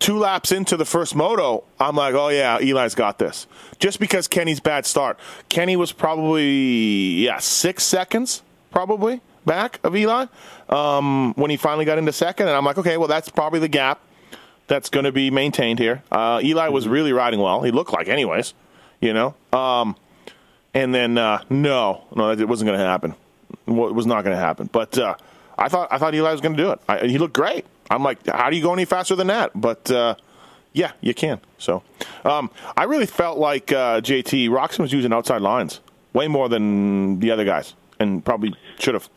two 0.00 0.18
laps 0.18 0.50
into 0.50 0.76
the 0.76 0.84
first 0.84 1.14
moto, 1.14 1.62
I'm 1.78 1.94
like, 1.94 2.14
oh 2.14 2.28
yeah, 2.28 2.58
Eli's 2.58 2.96
got 2.96 3.18
this. 3.18 3.46
Just 3.78 4.00
because 4.00 4.26
Kenny's 4.26 4.58
bad 4.58 4.86
start. 4.86 5.18
Kenny 5.48 5.76
was 5.76 5.92
probably 5.92 7.24
yeah 7.24 7.38
six 7.38 7.84
seconds 7.84 8.42
probably 8.72 9.20
back 9.46 9.78
of 9.84 9.96
Eli 9.96 10.26
um, 10.68 11.34
when 11.34 11.50
he 11.50 11.56
finally 11.56 11.84
got 11.84 11.98
into 11.98 12.12
second, 12.12 12.48
and 12.48 12.56
I'm 12.56 12.64
like, 12.64 12.78
okay, 12.78 12.96
well 12.96 13.08
that's 13.08 13.28
probably 13.28 13.60
the 13.60 13.68
gap 13.68 14.00
that's 14.66 14.88
going 14.88 15.04
to 15.04 15.12
be 15.12 15.30
maintained 15.30 15.78
here. 15.78 16.02
Uh, 16.10 16.40
Eli 16.42 16.68
was 16.68 16.88
really 16.88 17.12
riding 17.12 17.40
well. 17.40 17.62
He 17.62 17.70
looked 17.70 17.92
like, 17.92 18.08
anyways, 18.08 18.54
you 19.00 19.12
know. 19.12 19.34
Um, 19.52 19.96
and 20.74 20.94
then 20.94 21.18
uh, 21.18 21.42
no, 21.50 22.04
no, 22.14 22.30
it 22.30 22.48
wasn't 22.48 22.68
going 22.68 22.78
to 22.78 22.84
happen. 22.84 23.14
It 23.66 23.72
was 23.72 24.06
not 24.06 24.24
going 24.24 24.36
to 24.36 24.40
happen. 24.40 24.68
But 24.70 24.98
uh, 24.98 25.14
I 25.58 25.68
thought 25.68 25.88
I 25.90 25.98
thought 25.98 26.14
Eli 26.14 26.32
was 26.32 26.40
going 26.40 26.56
to 26.56 26.62
do 26.62 26.70
it. 26.70 26.80
I, 26.88 27.06
he 27.06 27.18
looked 27.18 27.34
great. 27.34 27.64
I'm 27.90 28.02
like, 28.02 28.26
how 28.26 28.50
do 28.50 28.56
you 28.56 28.62
go 28.62 28.72
any 28.72 28.84
faster 28.84 29.16
than 29.16 29.26
that? 29.28 29.50
But 29.54 29.90
uh, 29.90 30.14
yeah, 30.72 30.92
you 31.00 31.14
can. 31.14 31.40
So 31.58 31.82
um, 32.24 32.50
I 32.76 32.84
really 32.84 33.06
felt 33.06 33.38
like 33.38 33.72
uh, 33.72 34.00
JT 34.00 34.48
Roczen 34.48 34.80
was 34.80 34.92
using 34.92 35.12
outside 35.12 35.42
lines 35.42 35.80
way 36.12 36.28
more 36.28 36.48
than 36.48 37.20
the 37.20 37.30
other 37.30 37.44
guys, 37.44 37.74
and 37.98 38.24
probably 38.24 38.54
should 38.78 38.94
have. 38.94 39.08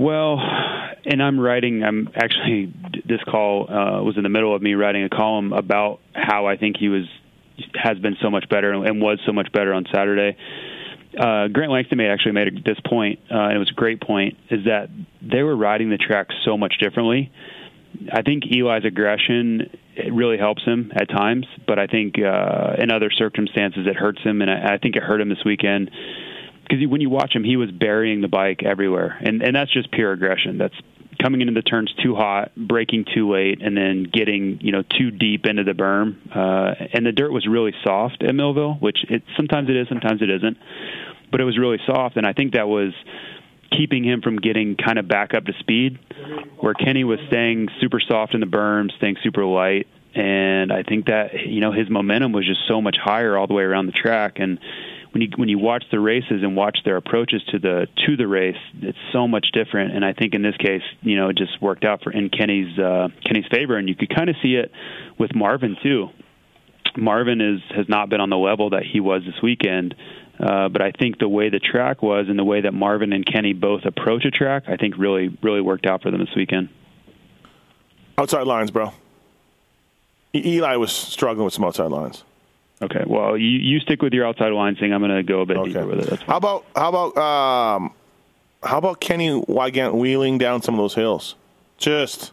Well, 0.00 0.40
and 1.06 1.22
I'm 1.22 1.38
writing. 1.38 1.84
I'm 1.84 2.08
actually 2.14 2.72
this 3.04 3.22
call 3.24 3.70
uh, 3.70 4.02
was 4.02 4.16
in 4.16 4.22
the 4.22 4.28
middle 4.28 4.54
of 4.54 4.62
me 4.62 4.74
writing 4.74 5.04
a 5.04 5.08
column 5.08 5.52
about 5.52 6.00
how 6.12 6.46
I 6.46 6.56
think 6.56 6.76
he 6.78 6.88
was 6.88 7.04
has 7.74 7.98
been 7.98 8.16
so 8.22 8.30
much 8.30 8.48
better 8.48 8.72
and 8.72 9.00
was 9.00 9.18
so 9.26 9.32
much 9.32 9.52
better 9.52 9.72
on 9.72 9.84
Saturday. 9.92 10.36
Uh, 11.18 11.48
Grant 11.48 11.70
Langston 11.70 11.98
made 11.98 12.10
actually 12.10 12.32
made 12.32 12.64
this 12.64 12.78
point, 12.84 13.20
uh, 13.30 13.38
and 13.38 13.52
it 13.52 13.58
was 13.58 13.70
a 13.70 13.74
great 13.74 14.00
point, 14.00 14.36
is 14.50 14.64
that 14.64 14.88
they 15.22 15.42
were 15.42 15.56
riding 15.56 15.90
the 15.90 15.96
track 15.96 16.28
so 16.44 16.56
much 16.56 16.74
differently. 16.80 17.30
I 18.12 18.22
think 18.22 18.44
Eli's 18.50 18.84
aggression 18.84 19.70
it 19.96 20.12
really 20.12 20.38
helps 20.38 20.64
him 20.64 20.90
at 20.94 21.08
times, 21.08 21.46
but 21.66 21.78
I 21.78 21.86
think 21.86 22.16
uh, 22.18 22.74
in 22.78 22.90
other 22.90 23.10
circumstances 23.10 23.86
it 23.86 23.94
hurts 23.94 24.20
him, 24.22 24.42
and 24.42 24.50
I, 24.50 24.74
I 24.74 24.78
think 24.78 24.96
it 24.96 25.02
hurt 25.02 25.20
him 25.20 25.28
this 25.28 25.44
weekend 25.44 25.90
because 26.64 26.84
when 26.88 27.00
you 27.00 27.10
watch 27.10 27.34
him, 27.34 27.44
he 27.44 27.56
was 27.56 27.70
burying 27.70 28.20
the 28.20 28.28
bike 28.28 28.62
everywhere, 28.64 29.18
and 29.20 29.42
and 29.42 29.54
that's 29.54 29.72
just 29.72 29.90
pure 29.92 30.12
aggression. 30.12 30.58
That's 30.58 30.74
coming 31.20 31.40
into 31.40 31.52
the 31.52 31.62
turns 31.62 31.92
too 32.02 32.14
hot, 32.14 32.52
braking 32.56 33.04
too 33.14 33.30
late, 33.30 33.62
and 33.62 33.76
then 33.76 34.04
getting 34.04 34.58
you 34.60 34.72
know 34.72 34.82
too 34.82 35.10
deep 35.10 35.46
into 35.46 35.64
the 35.64 35.72
berm. 35.72 36.16
Uh, 36.34 36.74
and 36.92 37.06
the 37.06 37.12
dirt 37.12 37.32
was 37.32 37.46
really 37.46 37.72
soft 37.82 38.22
at 38.22 38.34
Millville, 38.34 38.74
which 38.74 38.98
it 39.08 39.22
sometimes 39.36 39.68
it 39.68 39.76
is, 39.76 39.88
sometimes 39.88 40.22
it 40.22 40.30
isn't, 40.30 40.56
but 41.30 41.40
it 41.40 41.44
was 41.44 41.58
really 41.58 41.78
soft, 41.86 42.16
and 42.16 42.26
I 42.26 42.32
think 42.32 42.54
that 42.54 42.68
was 42.68 42.92
keeping 43.76 44.04
him 44.04 44.22
from 44.22 44.36
getting 44.36 44.76
kind 44.76 44.98
of 44.98 45.08
back 45.08 45.34
up 45.34 45.44
to 45.46 45.52
speed. 45.60 45.98
Where 46.58 46.74
Kenny 46.74 47.04
was 47.04 47.18
staying 47.28 47.68
super 47.80 48.00
soft 48.00 48.34
in 48.34 48.40
the 48.40 48.46
berm, 48.46 48.90
staying 48.96 49.16
super 49.22 49.44
light, 49.44 49.86
and 50.14 50.72
I 50.72 50.82
think 50.82 51.06
that 51.06 51.46
you 51.46 51.60
know 51.60 51.72
his 51.72 51.90
momentum 51.90 52.32
was 52.32 52.46
just 52.46 52.60
so 52.68 52.80
much 52.80 52.96
higher 53.02 53.36
all 53.36 53.46
the 53.46 53.54
way 53.54 53.64
around 53.64 53.86
the 53.86 53.92
track 53.92 54.38
and 54.38 54.58
when 55.14 55.22
you 55.22 55.28
when 55.36 55.48
you 55.48 55.60
watch 55.60 55.84
the 55.92 56.00
races 56.00 56.42
and 56.42 56.56
watch 56.56 56.78
their 56.84 56.96
approaches 56.96 57.40
to 57.52 57.60
the 57.60 57.86
to 58.04 58.16
the 58.16 58.26
race, 58.26 58.56
it's 58.82 58.98
so 59.12 59.28
much 59.28 59.46
different. 59.52 59.94
And 59.94 60.04
I 60.04 60.12
think 60.12 60.34
in 60.34 60.42
this 60.42 60.56
case, 60.56 60.82
you 61.02 61.16
know, 61.16 61.28
it 61.28 61.36
just 61.36 61.62
worked 61.62 61.84
out 61.84 62.02
for 62.02 62.10
in 62.10 62.30
Kenny's 62.30 62.76
uh, 62.76 63.08
Kenny's 63.24 63.46
favor, 63.48 63.76
and 63.76 63.88
you 63.88 63.94
could 63.94 64.12
kind 64.12 64.28
of 64.28 64.34
see 64.42 64.56
it 64.56 64.72
with 65.16 65.32
Marvin 65.32 65.76
too. 65.80 66.08
Marvin 66.96 67.40
is 67.40 67.60
has 67.76 67.88
not 67.88 68.08
been 68.08 68.20
on 68.20 68.28
the 68.28 68.36
level 68.36 68.70
that 68.70 68.82
he 68.82 68.98
was 68.98 69.22
this 69.24 69.40
weekend. 69.40 69.94
Uh, 70.36 70.68
but 70.68 70.82
I 70.82 70.90
think 70.90 71.20
the 71.20 71.28
way 71.28 71.48
the 71.48 71.60
track 71.60 72.02
was 72.02 72.26
and 72.28 72.36
the 72.36 72.44
way 72.44 72.62
that 72.62 72.74
Marvin 72.74 73.12
and 73.12 73.24
Kenny 73.24 73.52
both 73.52 73.84
approach 73.84 74.24
a 74.24 74.32
track, 74.32 74.64
I 74.66 74.76
think 74.76 74.98
really, 74.98 75.28
really 75.44 75.60
worked 75.60 75.86
out 75.86 76.02
for 76.02 76.10
them 76.10 76.18
this 76.18 76.34
weekend. 76.34 76.70
Outside 78.18 78.44
lines, 78.44 78.72
bro. 78.72 78.92
Eli 80.34 80.74
was 80.74 80.90
struggling 80.90 81.44
with 81.44 81.54
some 81.54 81.62
outside 81.62 81.92
lines. 81.92 82.24
Okay. 82.82 83.04
Well, 83.06 83.36
you, 83.36 83.46
you 83.48 83.80
stick 83.80 84.02
with 84.02 84.12
your 84.12 84.26
outside 84.26 84.52
line 84.52 84.76
thing. 84.76 84.92
I'm 84.92 85.00
going 85.00 85.14
to 85.14 85.22
go 85.22 85.40
a 85.40 85.46
bit 85.46 85.56
Okay. 85.58 85.68
deeper 85.72 85.86
with 85.86 86.00
it. 86.00 86.10
That's 86.10 86.22
fine. 86.22 86.28
How 86.30 86.36
about 86.36 86.64
how 86.76 86.88
about 86.88 87.16
um, 87.18 87.92
how 88.62 88.78
about 88.78 89.00
Kenny 89.00 89.28
Weigandt 89.30 89.94
wheeling 89.94 90.38
down 90.38 90.62
some 90.62 90.74
of 90.74 90.78
those 90.78 90.94
hills? 90.94 91.34
Just 91.78 92.32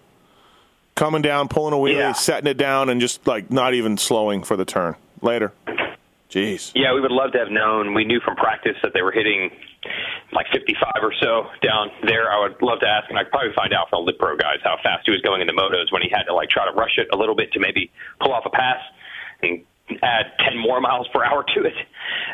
coming 0.96 1.22
down, 1.22 1.48
pulling 1.48 1.74
a 1.74 1.78
wheelie, 1.78 1.98
Yeah. 2.00 2.12
setting 2.14 2.50
it 2.50 2.58
down, 2.58 2.90
and 2.90 3.00
just 3.02 3.26
like 3.28 3.50
not 3.52 3.74
even 3.74 3.98
slowing 3.98 4.44
for 4.44 4.58
the 4.58 4.66
turn. 4.66 4.96
Later. 5.22 5.52
Jeez. 6.30 6.72
Yeah, 6.74 6.94
we 6.94 7.02
would 7.02 7.12
love 7.12 7.34
to 7.34 7.40
have 7.40 7.52
known. 7.52 7.94
We 7.94 8.06
knew 8.06 8.22
from 8.22 8.36
practice 8.38 8.78
that 8.84 8.94
they 8.94 9.02
were 9.02 9.12
hitting 9.12 9.52
like 10.32 10.48
55 10.54 10.90
or 11.04 11.14
so 11.20 11.48
down 11.62 11.92
there. 12.08 12.32
I 12.32 12.40
would 12.40 12.62
love 12.62 12.80
to 12.80 12.88
ask, 12.88 13.10
and 13.10 13.20
I 13.20 13.24
could 13.24 13.32
probably 13.32 13.52
find 13.54 13.74
out 13.74 13.90
from 13.90 14.06
the 14.06 14.12
Lit 14.12 14.18
Pro 14.20 14.38
guys 14.38 14.60
how 14.64 14.78
fast 14.82 15.04
he 15.06 15.12
was 15.12 15.20
going 15.22 15.42
in 15.42 15.48
the 15.48 15.54
motos 15.54 15.92
when 15.92 16.02
he 16.02 16.10
had 16.10 16.24
to 16.24 16.34
like 16.34 16.50
try 16.50 16.66
to 16.66 16.72
rush 16.72 16.98
it 16.98 17.08
a 17.12 17.18
little 17.18 17.36
bit 17.36 17.52
to 17.54 17.60
maybe 17.60 17.92
pull 18.22 18.32
off 18.34 18.46
a 18.46 18.50
pass 18.50 18.80
and 19.44 19.64
add 20.02 20.34
10 20.46 20.58
more 20.58 20.82
miles 20.82 21.08
per 21.14 21.24
hour 21.24 21.44
to 21.56 21.60
it. 21.66 21.78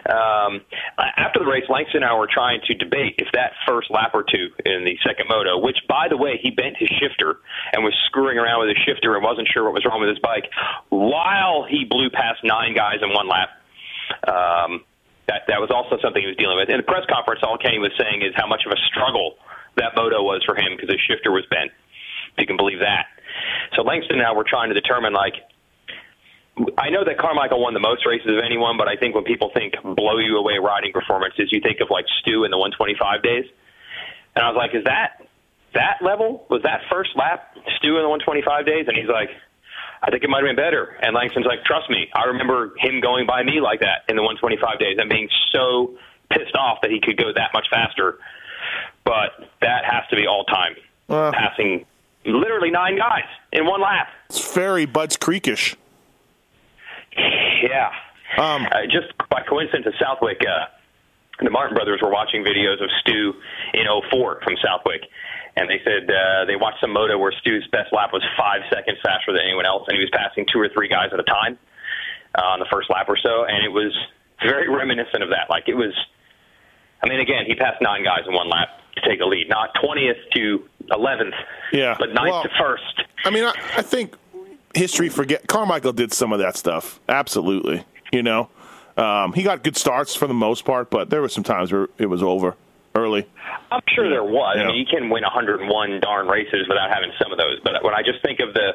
Um, 0.10 0.62
after 0.98 1.40
the 1.40 1.46
race, 1.46 1.66
Langston 1.70 2.04
and 2.04 2.06
I 2.06 2.16
were 2.16 2.30
trying 2.32 2.62
to 2.68 2.74
debate 2.74 3.16
if 3.18 3.28
that 3.34 3.54
first 3.68 3.90
lap 3.92 4.12
or 4.14 4.24
two 4.24 4.50
in 4.66 4.86
the 4.86 4.98
second 5.06 5.28
moto, 5.30 5.60
which 5.60 5.78
by 5.88 6.08
the 6.10 6.18
way, 6.18 6.40
he 6.42 6.52
bent 6.52 6.78
his 6.78 6.90
shifter 7.00 7.40
and 7.74 7.84
was 7.84 7.94
screwing 8.08 8.38
around 8.38 8.60
with 8.60 8.70
his 8.70 8.80
shifter 8.86 9.16
and 9.16 9.24
wasn't 9.24 9.48
sure 9.54 9.64
what 9.66 9.74
was 9.74 9.86
wrong 9.86 10.00
with 10.00 10.10
his 10.10 10.20
bike 10.20 10.50
while 10.90 11.66
he 11.68 11.86
blew 11.86 12.10
past 12.10 12.44
nine 12.44 12.76
guys 12.76 13.00
in 13.02 13.14
one 13.14 13.28
lap. 13.28 13.50
Um, 14.28 14.84
that 15.28 15.44
that 15.48 15.60
was 15.60 15.70
also 15.70 16.00
something 16.02 16.22
he 16.22 16.28
was 16.28 16.40
dealing 16.40 16.56
with. 16.56 16.70
In 16.70 16.78
the 16.78 16.88
press 16.88 17.04
conference, 17.12 17.44
all 17.44 17.58
Kenny 17.58 17.80
was 17.80 17.92
saying 18.00 18.24
is 18.24 18.32
how 18.36 18.48
much 18.48 18.64
of 18.66 18.72
a 18.72 18.80
struggle 18.88 19.36
that 19.76 19.94
moto 19.96 20.24
was 20.24 20.42
for 20.46 20.56
him 20.56 20.76
because 20.76 20.90
his 20.90 21.04
shifter 21.04 21.32
was 21.32 21.44
bent. 21.52 21.72
If 22.34 22.38
you 22.40 22.48
can 22.48 22.58
believe 22.58 22.80
that. 22.80 23.12
So 23.76 23.84
Langston 23.84 24.20
and 24.20 24.26
I 24.26 24.32
were 24.32 24.48
trying 24.48 24.70
to 24.70 24.76
determine 24.76 25.14
like. 25.14 25.36
I 26.78 26.90
know 26.90 27.04
that 27.06 27.18
Carmichael 27.18 27.62
won 27.62 27.74
the 27.74 27.80
most 27.80 28.06
races 28.06 28.28
of 28.28 28.40
anyone, 28.44 28.78
but 28.78 28.88
I 28.88 28.96
think 28.96 29.14
when 29.16 29.24
people 29.24 29.52
think 29.54 29.74
blow 29.84 30.18
you 30.18 30.38
away 30.38 30.58
riding 30.58 30.92
performances, 30.92 31.50
you 31.52 31.62
think 31.62 31.80
of 31.82 31.90
like 31.90 32.06
Stu 32.22 32.44
in 32.46 32.52
the 32.52 32.58
125 32.58 33.22
days. 33.22 33.46
And 34.36 34.44
I 34.46 34.50
was 34.50 34.58
like, 34.58 34.74
is 34.74 34.84
that 34.86 35.22
that 35.74 35.98
level? 36.02 36.46
Was 36.50 36.64
that 36.64 36.82
first 36.90 37.12
lap 37.16 37.56
Stu 37.78 37.98
in 37.98 38.04
the 38.04 38.10
125 38.10 38.66
days? 38.66 38.86
And 38.88 38.98
he's 38.98 39.08
like, 39.08 39.30
I 40.02 40.10
think 40.12 40.24
it 40.24 40.30
might 40.30 40.40
have 40.44 40.48
been 40.50 40.56
better. 40.56 40.98
And 41.02 41.16
Langston's 41.16 41.46
like, 41.46 41.64
trust 41.64 41.90
me, 41.90 42.10
I 42.14 42.26
remember 42.26 42.74
him 42.78 43.02
going 43.02 43.26
by 43.28 43.44
me 43.44 43.60
like 43.62 43.82
that 43.82 44.06
in 44.10 44.16
the 44.16 44.24
125 44.24 44.80
days 44.80 44.98
and 45.00 45.10
being 45.10 45.30
so 45.52 45.94
pissed 46.32 46.56
off 46.56 46.80
that 46.82 46.92
he 46.92 47.00
could 47.00 47.18
go 47.18 47.34
that 47.34 47.52
much 47.54 47.68
faster. 47.70 48.20
But 49.04 49.48
that 49.62 49.86
has 49.86 50.04
to 50.10 50.16
be 50.16 50.28
all 50.28 50.44
time, 50.46 50.76
Uh. 51.10 51.32
passing 51.32 51.86
literally 52.26 52.70
nine 52.72 52.98
guys 52.98 53.24
in 53.54 53.66
one 53.66 53.82
lap. 53.82 54.10
It's 54.30 54.54
very 54.54 54.86
Bud's 54.86 55.18
Creekish. 55.18 55.76
Yeah. 57.18 57.90
Um, 58.38 58.66
uh, 58.72 58.86
just 58.86 59.12
by 59.30 59.42
coincidence, 59.48 59.88
at 59.88 59.94
Southwick, 60.00 60.42
uh, 60.42 60.66
the 61.44 61.50
Martin 61.50 61.76
brothers 61.76 62.00
were 62.02 62.12
watching 62.12 62.44
videos 62.44 62.82
of 62.84 62.90
Stu 63.02 63.34
in 63.74 63.86
04 64.12 64.42
from 64.44 64.56
Southwick. 64.64 65.02
And 65.56 65.68
they 65.70 65.82
said 65.84 66.10
uh, 66.10 66.46
they 66.46 66.56
watched 66.56 66.82
some 66.82 66.94
moto 66.94 67.18
where 67.18 67.32
Stu's 67.42 67.68
best 67.72 67.92
lap 67.92 68.12
was 68.14 68.22
five 68.38 68.62
seconds 68.72 69.00
faster 69.04 69.34
than 69.34 69.42
anyone 69.42 69.66
else, 69.66 69.84
and 69.88 69.96
he 69.98 70.02
was 70.02 70.12
passing 70.14 70.46
two 70.54 70.60
or 70.60 70.70
three 70.70 70.88
guys 70.88 71.10
at 71.14 71.20
a 71.20 71.24
time 71.24 71.58
uh, 72.38 72.46
on 72.46 72.60
the 72.60 72.68
first 72.72 72.90
lap 72.92 73.08
or 73.10 73.18
so. 73.18 73.46
And 73.46 73.66
it 73.66 73.70
was 73.72 73.92
very 74.44 74.70
reminiscent 74.70 75.24
of 75.24 75.30
that. 75.30 75.50
Like 75.50 75.64
it 75.68 75.74
was, 75.74 75.94
I 77.02 77.10
mean, 77.10 77.20
again, 77.20 77.46
he 77.48 77.56
passed 77.56 77.82
nine 77.82 78.04
guys 78.04 78.22
in 78.28 78.34
one 78.36 78.50
lap 78.50 78.70
to 78.98 79.10
take 79.10 79.18
the 79.20 79.26
lead, 79.26 79.50
not 79.50 79.74
20th 79.82 80.30
to 80.36 80.64
11th, 80.92 81.34
Yeah. 81.74 81.96
but 81.98 82.14
ninth 82.14 82.30
Well- 82.30 82.44
to 82.44 82.50
first. 82.60 83.02
I 83.26 83.32
mean, 83.32 83.44
I, 83.44 83.54
I 83.78 83.82
think 83.82 84.16
history 84.74 85.10
forget 85.10 85.48
Carmichael 85.48 85.94
did 85.94 86.14
some 86.14 86.34
of 86.34 86.40
that 86.40 86.56
stuff. 86.56 87.00
Absolutely. 87.10 87.84
You 88.12 88.24
know, 88.24 88.50
um, 88.96 89.34
he 89.34 89.44
got 89.44 89.64
good 89.64 89.78
starts 89.78 90.16
for 90.16 90.28
the 90.28 90.34
most 90.34 90.66
part, 90.66 90.90
but 90.90 91.10
there 91.10 91.22
were 91.22 91.30
some 91.30 91.44
times 91.44 91.72
where 91.72 91.88
it 91.98 92.08
was 92.08 92.24
over 92.24 92.56
early. 92.96 93.28
I'm 93.72 93.82
sure 93.94 94.10
there 94.10 94.24
was. 94.24 94.56
Yeah. 94.58 94.64
I 94.64 94.68
mean, 94.68 94.76
you 94.78 94.86
can 94.86 95.10
win 95.10 95.24
101 95.24 96.00
darn 96.02 96.28
races 96.28 96.68
without 96.68 96.90
having 96.90 97.12
some 97.22 97.32
of 97.32 97.38
those. 97.38 97.60
But 97.64 97.84
when 97.84 97.94
I 97.94 98.02
just 98.02 98.22
think 98.24 98.40
of 98.40 98.54
the 98.54 98.74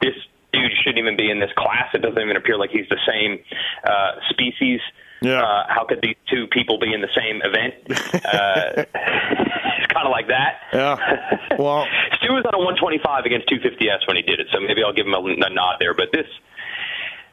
this 0.00 0.14
dude 0.52 0.72
shouldn't 0.82 0.98
even 0.98 1.16
be 1.16 1.30
in 1.30 1.40
this 1.40 1.50
class. 1.56 1.88
It 1.94 2.02
doesn't 2.02 2.20
even 2.20 2.36
appear 2.36 2.58
like 2.58 2.70
he's 2.70 2.88
the 2.88 3.00
same 3.06 3.38
uh, 3.84 4.20
species. 4.30 4.80
Yeah. 5.22 5.42
Uh, 5.42 5.64
how 5.68 5.84
could 5.88 6.00
these 6.02 6.16
two 6.28 6.46
people 6.48 6.78
be 6.78 6.92
in 6.92 7.00
the 7.00 7.08
same 7.16 7.40
event? 7.42 7.74
Uh, 8.22 8.84
it's 8.94 9.92
kind 9.92 10.06
of 10.06 10.10
like 10.10 10.28
that. 10.28 10.60
Yeah. 10.72 11.56
Well, 11.58 11.86
Stu 12.22 12.32
was 12.34 12.44
on 12.46 12.54
a 12.54 12.58
125 12.58 13.24
against 13.24 13.48
250s 13.48 14.06
when 14.06 14.16
he 14.16 14.22
did 14.22 14.40
it, 14.40 14.46
so 14.52 14.60
maybe 14.60 14.82
I'll 14.82 14.92
give 14.92 15.06
him 15.06 15.14
a, 15.14 15.18
a 15.18 15.50
nod 15.50 15.76
there. 15.80 15.94
But 15.94 16.12
this, 16.12 16.26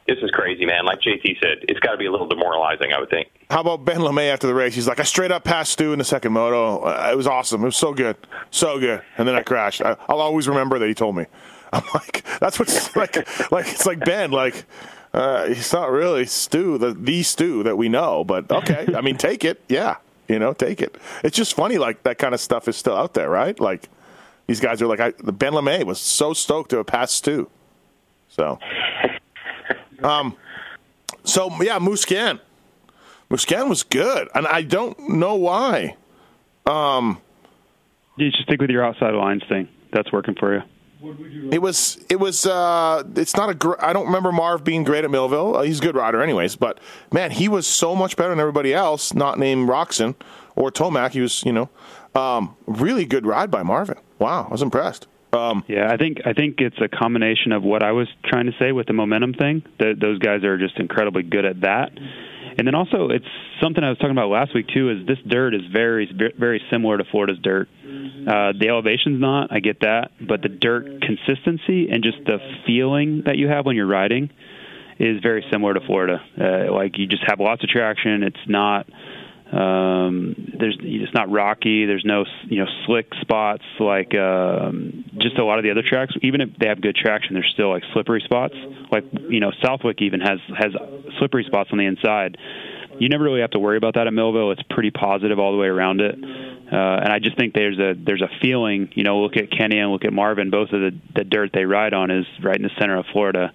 this 0.08 0.17
is 0.21 0.32
crazy, 0.32 0.65
man. 0.65 0.86
Like 0.86 0.99
JT 1.02 1.39
said, 1.41 1.65
it's 1.67 1.80
got 1.80 1.91
to 1.91 1.97
be 1.97 2.08
a 2.08 2.12
little 2.12 2.28
demoralizing, 2.28 2.91
I 2.93 2.99
would 2.99 3.10
think. 3.10 3.30
how 3.49 3.62
about 3.62 3.86
Ben 3.86 3.99
LaMay 3.99 4.32
after 4.32 4.47
the 4.47 4.54
race? 4.54 4.73
He's 4.73 4.88
like, 4.88 4.99
I 4.99 5.04
straight 5.04 5.32
up 5.32 5.43
passed 5.43 5.73
Stu 5.73 5.93
in 5.93 5.99
the 5.99 6.06
second 6.06 6.34
moto. 6.34 6.80
Uh, 6.80 7.10
it 7.12 7.15
was 7.15 7.28
awesome. 7.28 7.62
It 7.62 7.65
was 7.65 7.75
so 7.75 7.93
good. 7.93 8.17
So 8.49 8.80
good. 8.80 9.04
And 9.17 9.28
then 9.28 9.36
I 9.36 9.43
crashed. 9.43 9.82
I, 9.82 9.95
I'll 10.08 10.21
always 10.21 10.47
remember 10.47 10.80
that 10.80 10.88
he 10.88 10.95
told 10.95 11.15
me. 11.15 11.25
I'm 11.73 11.84
like, 11.93 12.25
that's 12.39 12.58
what's 12.58 12.95
like, 12.95 13.15
like, 13.52 13.67
it's 13.67 13.86
like 13.86 13.99
Ben, 13.99 14.32
like, 14.32 14.65
uh, 15.13 15.47
he's 15.47 15.71
not 15.71 15.91
really 15.91 16.25
Stu, 16.25 16.80
the, 16.80 16.93
the 16.93 17.21
Stu 17.21 17.63
that 17.63 17.78
we 17.78 17.89
know, 17.89 18.23
but 18.23 18.52
okay. 18.52 18.88
I 18.95 19.02
mean, 19.02 19.17
take 19.17 19.45
it. 19.45 19.62
Yeah. 19.69 19.97
You 20.28 20.39
know, 20.39 20.54
take 20.54 20.82
it. 20.82 20.95
It's 21.23 21.36
just 21.38 21.56
funny, 21.56 21.78
like, 21.78 22.04
that 22.04 22.17
kind 22.17 22.34
of 22.34 22.39
stuff 22.39 22.67
is 22.67 22.75
still 22.75 22.95
out 22.95 23.13
there, 23.15 23.30
right? 23.30 23.60
Like, 23.60 23.89
these 24.50 24.60
guys 24.60 24.82
are 24.82 24.88
like, 24.88 25.00
I, 25.00 25.12
Ben 25.12 25.54
LaMay 25.54 25.84
was 25.84 26.00
so 26.00 26.34
stoked 26.34 26.72
to 26.72 26.78
have 26.78 26.88
passed 26.88 27.14
Stu. 27.14 27.52
So, 28.30 28.58
um, 30.04 30.36
so 31.24 31.52
yeah, 31.62 31.78
Musquin. 31.78 32.40
Musquin 33.30 33.70
was 33.70 33.84
good, 33.84 34.28
and 34.34 34.48
I 34.48 34.64
don't 34.64 34.98
know 35.10 35.36
why. 35.36 35.96
You 38.18 38.32
should 38.32 38.44
stick 38.44 38.60
with 38.60 38.72
your 38.72 38.84
outside 38.84 39.14
lines 39.14 39.44
thing. 39.48 39.68
That's 39.94 40.12
working 40.12 40.34
for 40.34 40.56
you. 40.56 40.64
It 41.52 41.62
was. 41.62 42.04
It 42.10 42.20
was. 42.20 42.48
Uh, 42.48 43.04
it's 43.16 43.36
not 43.38 43.50
a. 43.50 43.54
Gr- 43.54 43.80
I 43.80 43.94
don't 43.94 44.08
remember 44.08 44.32
Marv 44.32 44.64
being 44.64 44.84
great 44.84 45.04
at 45.04 45.12
Millville. 45.12 45.58
Uh, 45.58 45.62
he's 45.62 45.78
a 45.78 45.84
good 45.84 45.96
rider, 45.96 46.24
anyways. 46.24 46.56
But 46.56 46.80
man, 47.14 47.30
he 47.30 47.48
was 47.48 47.68
so 47.68 47.96
much 47.96 48.18
better 48.18 48.32
than 48.32 48.40
everybody 48.40 48.74
else. 48.74 49.14
Not 49.14 49.38
named 49.38 49.70
Roczen 49.70 50.16
or 50.56 50.72
Tomac. 50.72 51.12
He 51.12 51.22
was, 51.22 51.44
you 51.46 51.54
know, 51.54 51.70
um, 52.16 52.58
really 52.66 53.06
good 53.06 53.28
ride 53.28 53.52
by 53.52 53.62
Marvin. 53.62 53.98
Wow, 54.20 54.46
I 54.48 54.52
was 54.52 54.62
impressed. 54.62 55.08
Um, 55.32 55.64
Yeah, 55.68 55.92
I 55.92 55.98
think 55.98 56.20
I 56.26 56.34
think 56.34 56.60
it's 56.60 56.80
a 56.82 56.88
combination 56.88 57.52
of 57.52 57.64
what 57.64 57.84
I 57.84 57.92
was 57.92 58.08
trying 58.26 58.48
to 58.48 58.54
say 58.60 58.72
with 58.72 58.88
the 58.88 58.94
momentum 58.94 59.34
thing. 59.34 59.64
That 59.80 60.00
those 60.00 60.20
guys 60.20 60.44
are 60.44 60.58
just 60.58 60.80
incredibly 60.80 61.24
good 61.24 61.46
at 61.46 61.62
that. 61.62 61.92
And 62.58 62.68
then 62.68 62.76
also, 62.76 63.10
it's 63.10 63.28
something 63.62 63.84
I 63.84 63.90
was 63.90 63.98
talking 64.00 64.12
about 64.12 64.30
last 64.30 64.54
week 64.54 64.68
too. 64.74 64.90
Is 64.90 65.08
this 65.08 65.20
dirt 65.26 65.54
is 65.54 65.62
very 65.72 66.12
very 66.38 66.62
similar 66.72 66.98
to 66.98 67.04
Florida's 67.06 67.40
dirt. 67.42 67.70
Uh, 67.86 68.54
the 68.60 68.68
elevation's 68.70 69.22
not. 69.22 69.54
I 69.54 69.60
get 69.60 69.82
that, 69.82 70.12
but 70.20 70.42
the 70.42 70.50
dirt 70.50 71.02
consistency 71.02 71.90
and 71.90 72.04
just 72.04 72.18
the 72.26 72.40
feeling 72.66 73.24
that 73.26 73.38
you 73.38 73.48
have 73.48 73.66
when 73.66 73.76
you're 73.76 73.88
riding 73.88 74.30
is 75.00 75.22
very 75.22 75.46
similar 75.52 75.74
to 75.74 75.80
Florida. 75.82 76.22
Uh, 76.40 76.74
like 76.74 76.98
you 76.98 77.08
just 77.08 77.24
have 77.28 77.40
lots 77.40 77.64
of 77.64 77.70
traction. 77.70 78.24
It's 78.24 78.48
not 78.48 78.88
um, 79.52 80.36
there's 80.60 80.78
it's 80.80 81.14
not 81.14 81.32
rocky. 81.32 81.86
There's 81.86 82.06
no 82.06 82.26
you 82.46 82.60
know 82.60 82.68
slick 82.86 83.08
spots 83.22 83.64
like 83.80 84.14
um, 84.14 85.06
just 85.18 85.38
a 85.38 85.46
lot 85.46 85.58
of 85.58 85.64
the 85.64 85.72
other 85.72 85.82
tracks. 85.82 86.14
Even 86.22 86.42
if 86.42 86.50
they 86.60 86.68
have 86.68 86.82
good 86.82 86.96
traction, 86.96 87.34
there's 87.34 87.50
still 87.54 87.70
like 87.70 87.84
slippery 87.94 88.22
spots. 88.24 88.54
Like 88.92 89.06
you 89.30 89.40
know 89.40 89.52
Southwick 89.64 90.02
even 90.02 90.20
has 90.22 90.40
has 90.58 90.74
slippery 91.18 91.46
spots 91.46 91.70
on 91.72 91.80
the 91.80 91.86
inside. 91.86 92.38
You 93.00 93.10
never 93.10 93.24
really 93.24 93.42
have 93.42 93.52
to 93.52 93.60
worry 93.60 93.78
about 93.78 93.96
that 93.96 94.08
at 94.08 94.14
Millville. 94.14 94.52
It's 94.52 94.62
pretty 94.70 94.92
positive 94.92 95.40
all 95.40 95.52
the 95.52 95.58
way 95.58 95.68
around 95.68 96.02
it. 96.02 96.16
Uh, 96.72 96.76
and 96.76 97.12
I 97.12 97.20
just 97.20 97.38
think 97.38 97.54
there's 97.54 97.80
a 97.80 97.96
there's 97.98 98.22
a 98.22 98.30
feeling. 98.42 98.92
You 98.94 99.04
know, 99.04 99.22
look 99.22 99.38
at 99.38 99.50
Kenny 99.50 99.80
and 99.80 99.92
look 99.92 100.06
at 100.06 100.14
Marvin. 100.14 100.52
Both 100.52 100.72
of 100.72 100.82
the 100.82 100.92
the 101.16 101.24
dirt 101.24 101.52
they 101.54 101.66
ride 101.66 101.94
on 101.94 102.12
is 102.12 102.26
right 102.44 102.56
in 102.56 102.64
the 102.64 102.72
center 102.78 102.98
of 102.98 103.06
Florida. 103.12 103.52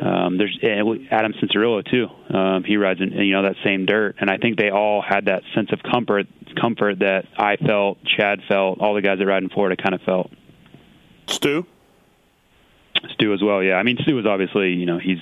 Um, 0.00 0.38
there's 0.38 0.58
Adam 0.62 1.32
Cianciarulo 1.32 1.84
too. 1.90 2.06
Um, 2.36 2.64
he 2.64 2.76
rides 2.76 3.00
in 3.00 3.12
you 3.12 3.32
know 3.32 3.42
that 3.42 3.56
same 3.64 3.86
dirt, 3.86 4.16
and 4.20 4.30
I 4.30 4.36
think 4.36 4.58
they 4.58 4.70
all 4.70 5.02
had 5.02 5.26
that 5.26 5.42
sense 5.54 5.70
of 5.72 5.80
comfort, 5.82 6.26
comfort 6.60 6.98
that 6.98 7.24
I 7.36 7.56
felt, 7.56 7.98
Chad 8.04 8.40
felt, 8.48 8.80
all 8.80 8.94
the 8.94 9.02
guys 9.02 9.18
that 9.18 9.26
ride 9.26 9.42
in 9.42 9.48
Florida 9.48 9.80
kind 9.80 9.94
of 9.94 10.02
felt. 10.02 10.30
Stu. 11.26 11.66
Stu 13.12 13.32
as 13.32 13.42
well, 13.42 13.62
yeah. 13.62 13.74
I 13.74 13.82
mean, 13.82 13.98
Stu 14.02 14.18
is 14.18 14.26
obviously, 14.26 14.70
you 14.72 14.86
know, 14.86 14.98
he's 14.98 15.18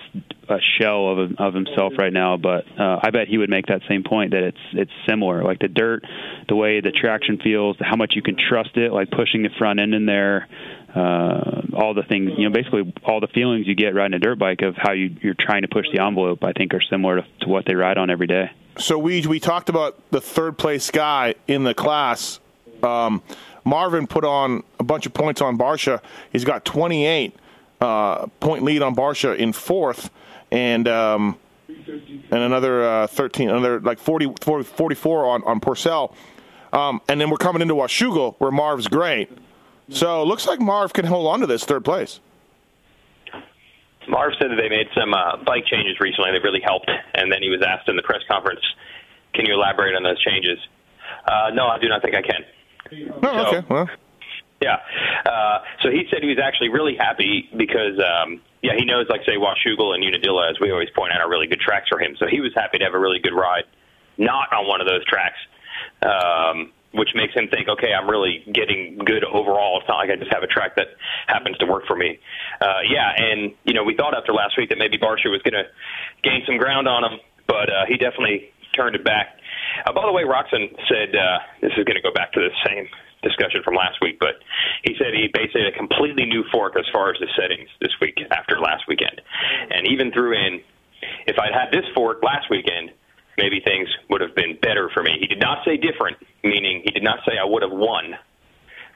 a 0.49 0.59
shell 0.79 1.09
of 1.09 1.33
of 1.39 1.55
himself 1.55 1.95
right 1.99 2.13
now, 2.13 2.37
but 2.37 2.65
uh, 2.79 3.01
I 3.03 3.11
bet 3.11 3.29
he 3.29 3.39
would 3.39 3.51
make 3.51 3.67
that 3.67 3.83
same 3.89 4.03
point 4.05 4.33
that 4.33 4.43
it's 4.43 4.61
it's 4.73 4.91
similar, 5.09 5.43
like 5.43 5.59
the 5.59 5.69
dirt, 5.69 6.05
the 6.49 6.57
way 6.57 6.81
the 6.81 6.91
traction 6.91 7.39
feels, 7.39 7.77
how 7.81 7.97
much 7.97 8.15
you 8.15 8.23
can 8.23 8.37
trust 8.37 8.77
it, 8.77 8.93
like 8.93 9.11
pushing 9.11 9.43
the 9.43 9.51
front 9.59 9.81
end 9.81 9.95
in 9.95 10.07
there, 10.07 10.49
uh, 10.95 11.63
all 11.75 11.95
the 11.95 12.05
things, 12.09 12.33
you 12.37 12.49
know, 12.49 12.55
basically 12.55 12.93
all 13.05 13.21
the 13.21 13.29
feelings 13.29 13.67
you 13.67 13.75
get 13.75 13.95
riding 13.95 14.15
a 14.15 14.19
dirt 14.19 14.39
bike 14.39 14.63
of 14.63 14.75
how 14.77 14.93
you 14.93 15.17
you're 15.21 15.37
trying 15.39 15.63
to 15.63 15.69
push 15.69 15.87
the 15.93 16.03
envelope. 16.03 16.45
I 16.45 16.53
think 16.53 16.75
are 16.75 16.83
similar 16.83 17.23
to, 17.23 17.27
to 17.41 17.49
what 17.49 17.65
they 17.67 17.75
ride 17.75 17.99
on 17.99 18.11
every 18.11 18.27
day. 18.27 18.51
So 18.79 18.99
we 18.99 19.27
we 19.27 19.41
talked 19.41 19.69
about 19.69 19.99
the 20.11 20.21
third 20.21 20.59
place 20.59 20.91
guy 20.91 21.35
in 21.47 21.65
the 21.65 21.75
class. 21.75 22.41
Um, 22.83 23.23
Marvin 23.65 24.07
put 24.07 24.25
on 24.25 24.63
a 24.79 24.85
bunch 24.85 25.07
of 25.07 25.15
points 25.15 25.41
on 25.41 25.59
Barcia. 25.59 26.01
He's 26.31 26.45
got 26.45 26.65
28 26.65 27.35
uh, 27.81 28.27
point 28.41 28.63
lead 28.63 28.83
on 28.83 28.95
Barcia 28.95 29.37
in 29.37 29.53
fourth, 29.53 30.11
and 30.51 30.89
um, 30.89 31.39
and 31.69 32.33
another 32.33 32.85
uh, 32.85 33.07
13, 33.07 33.51
another 33.51 33.81
like 33.81 33.99
40, 33.99 34.35
40 34.41 34.65
44 34.65 35.25
on 35.27 35.43
on 35.45 35.61
Porcel. 35.61 36.15
Um, 36.73 37.01
and 37.09 37.21
then 37.21 37.31
we're 37.31 37.37
coming 37.37 37.63
into 37.63 37.75
Washougal 37.75 38.35
where 38.39 38.51
Marv's 38.51 38.89
great. 38.89 39.31
So 39.89 40.23
it 40.23 40.27
looks 40.27 40.47
like 40.47 40.61
Marv 40.61 40.93
can 40.93 41.05
hold 41.07 41.29
on 41.29 41.41
to 41.41 41.47
this 41.47 41.65
third 41.65 41.85
place. 41.85 42.19
Marv 44.09 44.33
said 44.39 44.51
that 44.51 44.57
they 44.57 44.69
made 44.69 44.89
some 44.95 45.15
uh, 45.15 45.37
bike 45.45 45.65
changes 45.67 45.99
recently 46.01 46.33
that 46.33 46.43
really 46.43 46.61
helped, 46.61 46.91
and 47.15 47.31
then 47.31 47.43
he 47.43 47.51
was 47.51 47.63
asked 47.63 47.89
in 47.89 47.97
the 47.97 48.03
press 48.03 48.21
conference, 48.29 48.61
"Can 49.35 49.47
you 49.47 49.55
elaborate 49.55 49.95
on 49.95 50.03
those 50.03 50.21
changes?" 50.23 50.59
Uh, 51.27 51.51
no, 51.55 51.67
I 51.67 51.79
do 51.79 51.89
not 51.89 52.03
think 52.03 52.15
I 52.15 52.23
can. 52.23 52.45
Oh, 53.23 53.47
okay. 53.47 53.67
Well, 53.69 53.89
Yeah. 54.61 54.79
Uh, 55.25 55.59
so 55.83 55.91
he 55.91 56.05
said 56.11 56.23
he 56.23 56.29
was 56.29 56.39
actually 56.43 56.71
really 56.71 56.97
happy 56.97 57.49
because, 57.57 58.01
um, 58.01 58.41
yeah, 58.63 58.73
he 58.77 58.85
knows, 58.85 59.07
like, 59.11 59.21
say, 59.27 59.37
Washougal 59.37 59.95
and 59.95 60.03
Unadilla, 60.03 60.49
as 60.51 60.57
we 60.61 60.71
always 60.71 60.89
point 60.97 61.13
out, 61.13 61.21
are 61.21 61.29
really 61.29 61.47
good 61.47 61.61
tracks 61.61 61.89
for 61.89 62.01
him. 62.01 62.17
So 62.19 62.27
he 62.27 62.41
was 62.41 62.53
happy 62.55 62.79
to 62.79 62.85
have 62.85 62.95
a 62.95 62.99
really 62.99 63.19
good 63.19 63.35
ride, 63.35 63.65
not 64.17 64.53
on 64.53 64.67
one 64.67 64.81
of 64.81 64.87
those 64.89 65.05
tracks, 65.05 65.37
um, 66.01 66.73
which 66.93 67.11
makes 67.15 67.35
him 67.35 67.49
think, 67.49 67.69
okay, 67.69 67.93
I'm 67.93 68.09
really 68.09 68.45
getting 68.51 68.97
good 69.05 69.25
overall. 69.25 69.79
It's 69.79 69.89
not 69.89 69.99
like 69.99 70.09
I 70.09 70.17
just 70.17 70.33
have 70.33 70.43
a 70.43 70.47
track 70.47 70.77
that 70.77 70.89
happens 71.27 71.59
to 71.59 71.67
work 71.67 71.85
for 71.87 71.97
me. 71.97 72.19
Uh, 72.59 72.81
yeah, 72.89 73.13
and, 73.15 73.53
you 73.65 73.75
know, 73.75 73.85
we 73.85 73.95
thought 73.95 74.17
after 74.17 74.33
last 74.33 74.57
week 74.57 74.71
that 74.71 74.79
maybe 74.79 74.97
Barcia 74.97 75.29
was 75.29 75.43
going 75.43 75.61
to 75.61 75.69
gain 76.25 76.43
some 76.47 76.57
ground 76.57 76.89
on 76.89 77.05
him, 77.05 77.21
but 77.47 77.69
uh, 77.69 77.85
he 77.87 77.99
definitely 77.99 78.51
turned 78.75 78.97
it 78.97 79.05
back. 79.05 79.37
Uh, 79.85 79.93
by 79.93 80.07
the 80.07 80.13
way, 80.13 80.23
Roczen 80.25 80.73
said 80.89 81.15
uh, 81.15 81.39
this 81.61 81.73
is 81.77 81.85
going 81.85 81.97
to 81.97 82.03
go 82.03 82.13
back 82.13 82.33
to 82.33 82.41
the 82.41 82.51
same 82.65 82.89
discussion 83.27 83.61
from 83.67 83.75
last 83.75 83.99
week, 84.01 84.17
but 84.21 84.39
he 84.87 84.95
said 84.99 85.15
he 85.15 85.29
basically 85.33 85.63
had 85.67 85.75
a 85.75 85.77
completely 85.77 86.25
new 86.25 86.45
fork 86.53 86.75
as 86.79 86.87
far 86.93 87.11
as 87.11 87.19
the 87.19 87.29
settings 87.39 87.69
this 87.81 87.93
week 88.01 88.17
after 88.31 88.61
last 88.61 88.85
weekend, 88.87 89.21
and 89.71 89.87
even 89.89 90.13
threw 90.13 90.33
in 90.33 90.61
if 91.27 91.37
I'd 91.39 91.53
had 91.53 91.71
this 91.73 91.85
fork 91.95 92.23
last 92.23 92.49
weekend, 92.51 92.91
maybe 93.37 93.61
things 93.61 93.89
would 94.09 94.21
have 94.21 94.35
been 94.35 94.57
better 94.63 94.89
for 94.95 95.03
me. 95.03 95.13
He 95.21 95.27
did 95.27 95.41
not 95.41 95.65
say 95.65 95.77
different, 95.77 96.17
meaning 96.43 96.83
he 96.85 96.91
did 96.91 97.03
not 97.03 97.19
say 97.27 97.37
I 97.39 97.45
would 97.45 97.63
have 97.63 97.73
won, 97.73 98.15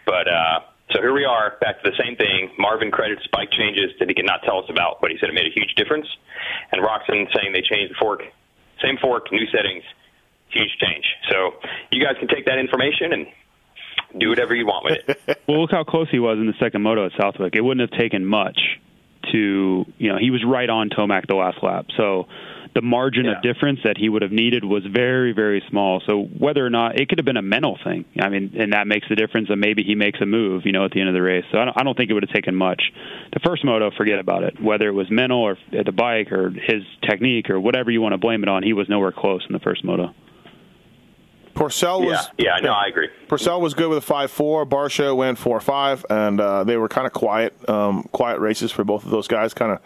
but. 0.06 0.28
uh 0.28 0.60
so 0.92 0.98
here 1.00 1.14
we 1.14 1.24
are, 1.24 1.54
back 1.60 1.80
to 1.82 1.90
the 1.90 1.96
same 2.02 2.16
thing. 2.16 2.50
Marvin 2.58 2.90
credits 2.90 3.22
bike 3.32 3.50
changes 3.52 3.94
that 4.00 4.08
he 4.08 4.14
could 4.14 4.26
not 4.26 4.42
tell 4.42 4.58
us 4.58 4.68
about, 4.68 5.00
but 5.00 5.12
he 5.12 5.16
said 5.20 5.28
it 5.28 5.34
made 5.34 5.46
a 5.46 5.54
huge 5.54 5.72
difference. 5.76 6.06
And 6.72 6.82
Roczen 6.82 7.30
saying 7.30 7.52
they 7.54 7.62
changed 7.62 7.94
the 7.94 7.98
fork, 8.00 8.22
same 8.82 8.98
fork, 8.98 9.30
new 9.30 9.46
settings, 9.54 9.84
huge 10.50 10.74
change. 10.82 11.06
So 11.30 11.54
you 11.92 12.02
guys 12.02 12.16
can 12.18 12.26
take 12.26 12.44
that 12.46 12.58
information 12.58 13.12
and 13.12 13.26
do 14.18 14.28
whatever 14.28 14.54
you 14.54 14.66
want 14.66 14.84
with 14.84 15.08
it. 15.08 15.38
Well, 15.48 15.62
look 15.62 15.70
how 15.72 15.84
close 15.84 16.08
he 16.10 16.18
was 16.20 16.38
in 16.38 16.46
the 16.46 16.54
second 16.60 16.82
moto 16.82 17.06
at 17.06 17.12
Southwick. 17.20 17.54
It 17.56 17.60
wouldn't 17.62 17.90
have 17.90 17.98
taken 17.98 18.24
much 18.24 18.58
to, 19.32 19.84
you 19.98 20.08
know, 20.12 20.18
he 20.18 20.30
was 20.30 20.42
right 20.46 20.68
on 20.68 20.88
Tomac 20.90 21.26
the 21.26 21.34
last 21.34 21.58
lap. 21.62 21.86
So 21.96 22.26
the 22.74 22.82
margin 22.82 23.24
Yeah. 23.26 23.32
of 23.36 23.42
difference 23.42 23.80
that 23.84 23.96
he 23.98 24.08
would 24.08 24.22
have 24.22 24.30
needed 24.32 24.64
was 24.64 24.84
very, 24.86 25.32
very 25.32 25.60
small. 25.68 26.00
So 26.06 26.22
whether 26.22 26.64
or 26.64 26.70
not 26.70 27.00
it 27.00 27.08
could 27.08 27.18
have 27.18 27.24
been 27.24 27.36
a 27.36 27.42
mental 27.42 27.76
thing, 27.82 28.04
I 28.20 28.28
mean, 28.28 28.52
and 28.56 28.72
that 28.72 28.86
makes 28.86 29.08
the 29.08 29.16
difference. 29.16 29.50
And 29.50 29.60
maybe 29.60 29.82
he 29.82 29.94
makes 29.96 30.20
a 30.20 30.26
move, 30.26 30.62
you 30.64 30.72
know, 30.72 30.84
at 30.84 30.92
the 30.92 31.00
end 31.00 31.08
of 31.08 31.14
the 31.14 31.22
race. 31.22 31.44
So 31.52 31.58
I 31.58 31.64
don't, 31.64 31.76
I 31.80 31.82
don't 31.82 31.96
think 31.96 32.10
it 32.10 32.14
would 32.14 32.22
have 32.22 32.32
taken 32.34 32.54
much. 32.54 32.80
The 33.32 33.40
first 33.40 33.64
moto, 33.64 33.90
forget 33.90 34.18
about 34.20 34.44
it. 34.44 34.60
Whether 34.62 34.88
it 34.88 34.94
was 34.94 35.10
mental 35.10 35.40
or 35.42 35.58
the 35.72 35.92
bike 35.92 36.30
or 36.32 36.50
his 36.50 36.84
technique 37.08 37.50
or 37.50 37.58
whatever 37.60 37.90
you 37.90 38.00
want 38.00 38.12
to 38.12 38.18
blame 38.18 38.42
it 38.44 38.48
on, 38.48 38.62
he 38.62 38.72
was 38.72 38.88
nowhere 38.88 39.12
close 39.12 39.44
in 39.48 39.52
the 39.52 39.60
first 39.60 39.84
moto. 39.84 40.14
Porcel 41.54 42.00
Yeah, 42.02 42.06
was 42.10 42.28
yeah, 42.38 42.56
no, 42.62 42.72
I 42.72 42.86
agree. 42.86 43.08
Purcell 43.28 43.60
was 43.60 43.74
good 43.74 43.88
with 43.88 43.98
a 43.98 44.02
five 44.02 44.30
four. 44.30 44.64
Barcia 44.66 45.14
went 45.16 45.38
four 45.38 45.60
five, 45.60 46.04
and 46.08 46.40
uh, 46.40 46.64
they 46.64 46.76
were 46.76 46.88
kind 46.88 47.06
of 47.06 47.12
quiet, 47.12 47.68
um, 47.68 48.04
quiet 48.12 48.38
races 48.40 48.72
for 48.72 48.84
both 48.84 49.04
of 49.04 49.10
those 49.10 49.28
guys. 49.28 49.52
Kind 49.54 49.72
of. 49.72 49.78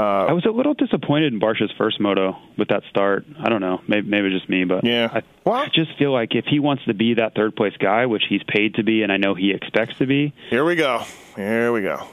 I 0.00 0.32
was 0.32 0.44
a 0.46 0.50
little 0.50 0.74
disappointed 0.74 1.32
in 1.32 1.40
Barcia's 1.40 1.72
first 1.76 1.98
moto 1.98 2.36
with 2.56 2.68
that 2.68 2.84
start. 2.88 3.26
I 3.42 3.48
don't 3.48 3.60
know, 3.60 3.80
maybe, 3.88 4.08
maybe 4.08 4.30
just 4.30 4.48
me, 4.48 4.62
but 4.62 4.84
Yeah. 4.84 5.08
I, 5.12 5.22
Well- 5.44 5.56
I 5.56 5.66
just 5.74 5.98
feel 5.98 6.12
like 6.12 6.36
if 6.36 6.44
he 6.44 6.60
wants 6.60 6.84
to 6.84 6.94
be 6.94 7.14
that 7.14 7.34
third 7.34 7.56
place 7.56 7.72
guy, 7.80 8.06
which 8.06 8.22
he's 8.28 8.42
paid 8.46 8.76
to 8.76 8.84
be, 8.84 9.02
and 9.02 9.10
I 9.10 9.16
know 9.16 9.34
he 9.34 9.50
expects 9.50 9.98
to 9.98 10.06
be, 10.06 10.32
Here 10.50 10.64
we 10.64 10.76
go. 10.76 11.02
Here 11.34 11.72
we 11.72 11.82
go. 11.82 12.06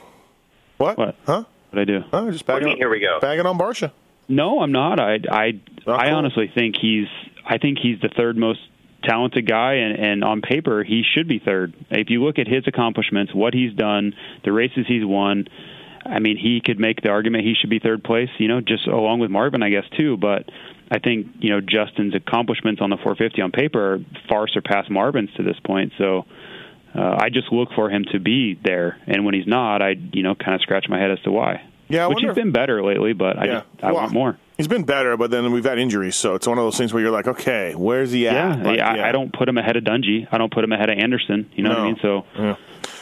What? 0.78 0.98
What? 0.98 1.14
Huh? 1.26 1.44
what 1.70 1.80
I 1.80 1.84
do? 1.84 2.02
Oh, 2.12 2.28
just 2.32 2.42
What 2.48 2.54
bagging 2.54 2.66
do 2.66 2.72
on, 2.72 2.76
here 2.78 2.90
we 2.90 2.98
go? 2.98 3.20
bagging 3.20 3.46
on 3.46 3.56
Barcia. 3.56 3.92
No, 4.28 4.58
I'm 4.62 4.72
not. 4.72 4.98
I 4.98 5.20
I 5.30 5.60
Oh, 5.86 5.92
I 5.92 6.10
honestly 6.10 6.50
think 6.52 6.74
he's 6.80 7.06
I 7.48 7.58
think 7.58 7.78
he's 7.78 8.00
the 8.00 8.08
third 8.08 8.36
most 8.36 8.58
talented 9.06 9.48
guy 9.48 9.74
and, 9.74 9.98
and 9.98 10.24
on 10.24 10.40
paper 10.40 10.84
he 10.84 11.02
should 11.14 11.28
be 11.28 11.38
third. 11.38 11.74
If 11.90 12.10
you 12.10 12.24
look 12.24 12.38
at 12.38 12.46
his 12.46 12.64
accomplishments, 12.66 13.34
what 13.34 13.54
he's 13.54 13.74
done, 13.74 14.14
the 14.44 14.52
races 14.52 14.86
he's 14.86 15.04
won, 15.04 15.48
I 16.04 16.18
mean 16.18 16.36
he 16.36 16.60
could 16.64 16.78
make 16.78 17.02
the 17.02 17.10
argument 17.10 17.44
he 17.44 17.54
should 17.60 17.70
be 17.70 17.78
third 17.78 18.04
place, 18.04 18.30
you 18.38 18.48
know, 18.48 18.60
just 18.60 18.86
along 18.86 19.20
with 19.20 19.30
Marvin 19.30 19.62
I 19.62 19.70
guess 19.70 19.84
too, 19.96 20.16
but 20.16 20.48
I 20.90 21.00
think, 21.00 21.26
you 21.40 21.50
know, 21.50 21.60
Justin's 21.60 22.14
accomplishments 22.14 22.80
on 22.80 22.90
the 22.90 22.96
450 22.96 23.42
on 23.42 23.50
paper 23.50 24.00
far 24.28 24.46
surpass 24.46 24.88
Marvin's 24.88 25.32
to 25.36 25.42
this 25.42 25.58
point. 25.64 25.92
So 25.98 26.26
uh, 26.96 27.16
I 27.20 27.28
just 27.28 27.52
look 27.52 27.70
for 27.74 27.90
him 27.90 28.04
to 28.12 28.20
be 28.20 28.58
there, 28.62 28.98
and 29.06 29.24
when 29.24 29.34
he's 29.34 29.46
not, 29.46 29.82
I 29.82 29.96
you 30.12 30.22
know 30.22 30.34
kind 30.34 30.54
of 30.54 30.62
scratch 30.62 30.86
my 30.88 30.98
head 30.98 31.10
as 31.10 31.20
to 31.24 31.32
why. 31.32 31.62
Yeah, 31.88 32.04
I 32.04 32.08
which 32.08 32.20
has 32.22 32.30
if- 32.30 32.34
been 32.36 32.50
better 32.52 32.82
lately, 32.82 33.12
but 33.12 33.38
I 33.38 33.44
Yeah. 33.44 33.52
just, 33.54 33.66
I 33.82 33.86
Well, 33.92 34.02
want 34.02 34.12
more. 34.12 34.38
He's 34.56 34.68
been 34.68 34.84
better, 34.84 35.16
but 35.16 35.30
then 35.30 35.52
we've 35.52 35.64
had 35.64 35.78
injuries, 35.78 36.16
so 36.16 36.34
it's 36.34 36.46
one 36.46 36.56
of 36.58 36.64
those 36.64 36.78
things 36.78 36.92
where 36.94 37.02
you're 37.02 37.12
like, 37.12 37.28
okay, 37.28 37.74
where's 37.76 38.10
he 38.12 38.26
at? 38.26 38.34
Yeah, 38.34 38.62
Like, 38.70 38.80
I, 38.80 39.10
I 39.10 39.12
don't 39.12 39.30
put 39.32 39.48
him 39.48 39.58
ahead 39.58 39.76
of 39.76 39.84
Dungey. 39.84 40.26
I 40.32 40.38
don't 40.38 40.50
put 40.52 40.64
him 40.64 40.72
ahead 40.72 40.88
of 40.88 40.98
Anderson. 40.98 41.50
You 41.54 41.62
know 41.64 41.70
what 41.70 41.78
I 41.78 41.84
mean? 41.84 41.96
So 42.00 42.24
Yeah. 42.38 42.54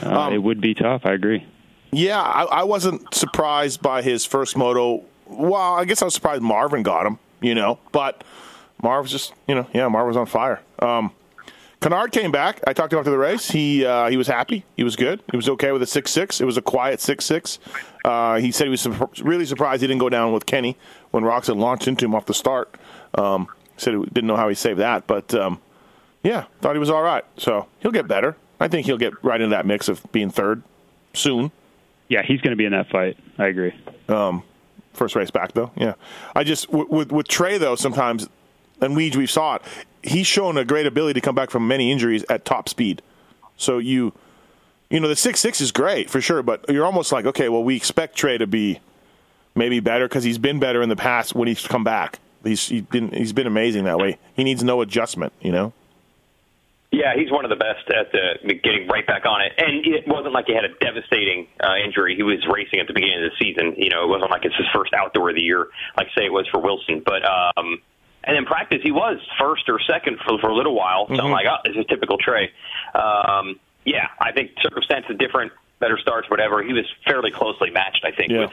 uh, 0.05 0.21
Um, 0.27 0.33
it 0.33 0.39
would 0.43 0.61
be 0.61 0.75
tough. 0.75 1.03
I 1.07 1.13
agree. 1.13 1.45
Yeah, 1.93 2.21
I, 2.21 2.43
I 2.43 2.63
wasn't 2.65 3.15
surprised 3.15 3.81
by 3.83 4.03
his 4.03 4.25
first 4.27 4.57
moto. 4.57 5.03
Well, 5.27 5.55
I 5.77 5.85
guess 5.85 6.03
I 6.03 6.07
was 6.07 6.15
surprised 6.15 6.43
Marvin 6.43 6.83
got 6.83 7.07
him, 7.07 7.19
you 7.41 7.55
know, 7.55 7.79
but 7.93 8.25
Marv 8.83 9.05
was 9.05 9.13
just, 9.13 9.33
you 9.47 9.55
know, 9.55 9.67
yeah, 9.73 9.87
Marv 9.87 10.09
was 10.09 10.17
on 10.17 10.27
fire. 10.27 10.61
Um, 10.81 11.13
Canard 11.85 12.13
came 12.13 12.33
back. 12.33 12.61
I 12.67 12.73
talked 12.73 12.93
to 12.93 12.97
him 12.97 13.01
after 13.01 13.11
the 13.11 13.19
race. 13.19 13.51
He 13.51 13.85
uh, 13.85 14.09
he 14.09 14.17
was 14.17 14.27
happy. 14.27 14.65
He 14.75 14.83
was 14.83 14.97
good. 14.97 15.23
He 15.31 15.37
was 15.37 15.51
okay 15.51 15.71
with 15.71 15.83
a 15.83 15.87
six 15.87 16.11
six. 16.11 16.41
It 16.41 16.47
was 16.47 16.57
a 16.57 16.63
quiet 16.63 16.99
six 16.99 17.27
six. 17.27 17.59
Uh, 18.07 18.37
he 18.37 18.53
said 18.53 18.65
he 18.65 18.71
was 18.71 18.81
sur- 18.81 19.11
really 19.21 19.45
surprised 19.45 19.83
he 19.83 19.87
didn't 19.87 20.01
go 20.01 20.09
down 20.09 20.33
with 20.33 20.47
Kenny 20.47 20.79
when 21.11 21.25
Roczen 21.25 21.59
launched 21.59 21.87
into 21.87 22.07
him 22.07 22.15
off 22.15 22.25
the 22.25 22.33
start. 22.33 22.75
Um, 23.13 23.49
said 23.77 23.93
he 23.93 24.01
didn't 24.05 24.29
know 24.29 24.37
how 24.37 24.49
he 24.49 24.55
saved 24.55 24.81
that, 24.81 25.07
but 25.07 25.35
um, 25.35 25.61
yeah, 26.23 26.47
thought 26.63 26.75
he 26.75 26.79
was 26.79 26.89
all 26.89 27.03
right. 27.03 27.25
So 27.37 27.69
he'll 27.81 27.93
get 27.93 28.09
better. 28.09 28.35
I 28.59 28.69
think 28.69 28.87
he'll 28.87 28.97
get 28.97 29.23
right 29.23 29.39
into 29.39 29.55
that 29.55 29.67
mix 29.67 29.89
of 29.89 30.03
being 30.11 30.31
third 30.31 30.63
soon. 31.13 31.53
Yeah, 32.09 32.23
he's 32.23 32.41
going 32.41 32.53
to 32.53 32.57
be 32.57 32.65
in 32.65 32.73
that 32.73 32.89
fight. 32.89 33.19
I 33.37 33.49
agree. 33.49 33.75
First 34.95 35.17
race 35.17 35.31
back 35.31 35.53
though, 35.53 35.71
yeah. 35.77 35.95
I 36.35 36.45
just 36.45 36.71
with 36.71 36.89
with, 36.89 37.13
with 37.13 37.29
Trey 37.29 37.59
though 37.59 37.77
sometimes, 37.77 38.27
and 38.85 38.97
we 38.97 39.11
we 39.11 39.27
saw 39.27 39.57
it. 39.57 39.63
He's 40.03 40.27
shown 40.27 40.59
a 40.59 40.65
great 40.65 40.87
ability 40.87 41.15
to 41.15 41.25
come 41.25 41.35
back 41.35 41.51
from 41.51 41.67
many 41.67 41.91
injuries 41.91 42.25
at 42.29 42.45
top 42.45 42.69
speed. 42.69 43.03
So 43.57 43.79
you, 43.79 44.13
you 44.91 45.01
know, 45.01 45.09
the 45.09 45.17
six 45.17 45.41
six 45.41 45.61
is 45.61 45.73
great 45.73 46.11
for 46.11 46.21
sure, 46.21 46.43
but 46.43 46.65
you're 46.69 46.87
almost 46.87 47.11
like 47.13 47.25
okay, 47.27 47.49
well, 47.49 47.65
we 47.65 47.77
expect 47.77 48.17
Trey 48.17 48.39
to 48.39 48.47
be 48.47 48.81
maybe 49.55 49.81
better 49.81 50.07
because 50.07 50.25
he's 50.25 50.39
been 50.39 50.61
better 50.61 50.83
in 50.83 50.89
the 50.89 50.97
past 50.97 51.35
when 51.35 51.49
he's 51.49 51.67
come 51.67 51.85
back. 51.85 52.19
He's 52.45 52.69
he's 52.69 52.83
been 52.83 53.11
he's 53.11 53.33
been 53.33 53.47
amazing 53.47 53.85
that 53.85 53.99
way. 53.99 54.19
He 54.37 54.45
needs 54.45 54.63
no 54.63 54.83
adjustment, 54.83 55.33
you 55.41 55.53
know. 55.53 55.73
Yeah, 56.93 57.15
he's 57.17 57.31
one 57.33 57.45
of 57.45 57.51
the 57.51 57.57
best 57.57 57.91
at 57.91 58.13
the, 58.13 58.55
getting 58.55 58.87
right 58.87 59.05
back 59.05 59.27
on 59.27 59.43
it. 59.43 59.53
And 59.59 59.85
it 59.85 60.07
wasn't 60.07 60.33
like 60.33 60.47
he 60.47 60.55
had 60.55 60.65
a 60.65 60.73
devastating 60.79 61.49
uh, 61.61 61.75
injury. 61.85 62.15
He 62.15 62.23
was 62.23 62.47
racing 62.47 62.79
at 62.79 62.87
the 62.87 62.93
beginning 62.93 63.25
of 63.25 63.33
the 63.33 63.37
season. 63.45 63.75
You 63.77 63.91
know, 63.91 64.05
it 64.05 64.09
wasn't 64.09 64.31
like 64.31 64.45
it's 64.45 64.55
his 64.55 64.69
first 64.73 64.95
outdoor 64.95 65.31
of 65.31 65.35
the 65.35 65.43
year, 65.43 65.67
like 65.97 66.07
say 66.17 66.27
it 66.27 66.33
was 66.33 66.47
for 66.53 66.61
Wilson. 66.61 67.03
But 67.05 67.25
um, 67.27 67.83
and 68.27 68.37
in 68.37 68.45
practice, 68.45 68.81
he 68.83 68.91
was 68.93 69.19
first 69.39 69.69
or 69.69 69.79
second 69.81 70.19
for, 70.27 70.39
for 70.39 70.49
a 70.51 70.55
little 70.55 70.75
while. 70.75 71.07
So 71.09 71.15
I'm 71.15 71.31
like, 71.31 71.47
oh, 71.49 71.57
this 71.65 71.77
is 71.77 71.87
typical 71.87 72.19
Trey. 72.19 72.51
Um, 72.95 73.59
yeah, 73.85 74.09
I 74.21 74.33
think 74.33 74.53
circumstances 74.63 75.17
different, 75.19 75.53
better 75.81 75.99
starts, 75.99 76.29
whatever. 76.31 76.63
He 76.63 76.73
was 76.73 76.85
fairly 77.07 77.31
closely 77.31 77.71
matched, 77.71 78.05
I 78.05 78.13
think, 78.13 78.31
Yeah. 78.33 78.41
with 78.41 78.51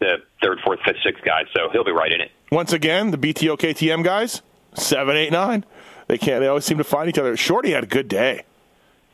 the 0.00 0.16
third, 0.42 0.58
fourth, 0.64 0.80
fifth, 0.84 0.96
sixth 1.04 1.24
guys. 1.24 1.44
So 1.54 1.68
he'll 1.72 1.84
be 1.84 1.92
right 1.92 2.12
in 2.12 2.20
it. 2.20 2.30
Once 2.50 2.72
again, 2.72 3.10
the 3.10 3.18
BTO 3.18 3.56
KTM 3.58 4.02
guys, 4.04 4.42
seven, 4.74 5.16
eight, 5.16 5.32
nine. 5.32 5.64
They 6.08 6.18
can't. 6.18 6.40
They 6.40 6.46
always 6.48 6.64
seem 6.64 6.78
to 6.78 6.84
find 6.84 7.08
each 7.08 7.18
other. 7.18 7.36
Shorty 7.36 7.72
had 7.72 7.84
a 7.84 7.88
good 7.88 8.08
day. 8.08 8.42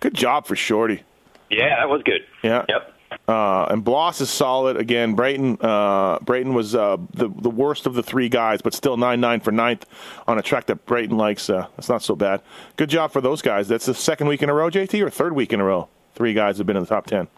Good 0.01 0.15
job 0.15 0.47
for 0.47 0.57
Shorty. 0.57 1.03
Yeah, 1.51 1.77
that 1.81 1.89
was 1.89 2.03
good. 2.03 2.23
Yeah. 2.43 2.65
Yep. 2.69 2.95
Uh, 3.29 3.65
and 3.71 3.85
Bloss 3.85 4.21
is 4.21 4.31
solid 4.31 4.77
again. 4.77 5.15
Brayton, 5.15 5.59
uh, 5.61 6.19
Brayton 6.21 6.55
was 6.55 6.75
uh, 6.75 6.97
the 7.13 7.29
the 7.29 7.51
worst 7.51 7.87
of 7.87 7.95
the 7.95 8.03
three 8.03 8.29
guys, 8.29 8.63
but 8.63 8.75
still 8.75 8.97
nine 8.97 9.21
nine 9.21 9.41
for 9.41 9.53
ninth 9.53 9.87
on 10.27 10.39
a 10.39 10.43
track 10.43 10.67
that 10.67 10.87
Brayton 10.87 11.17
likes. 11.17 11.49
Uh, 11.49 11.67
that's 11.77 11.89
not 11.89 12.03
so 12.03 12.17
bad. 12.17 12.43
Good 12.77 12.91
job 12.91 13.13
for 13.13 13.21
those 13.21 13.43
guys. 13.43 13.69
That's 13.69 13.87
the 13.87 13.95
second 13.95 14.27
week 14.27 14.43
in 14.43 14.51
a 14.51 14.55
row, 14.55 14.71
JT, 14.71 15.05
or 15.05 15.11
third 15.11 15.35
week 15.35 15.53
in 15.53 15.61
a 15.61 15.65
row. 15.65 15.89
Three 16.15 16.35
guys 16.35 16.59
have 16.59 16.67
been 16.67 16.77
in 16.77 16.83
the 16.83 16.89
top 16.89 17.07
ten. 17.07 17.29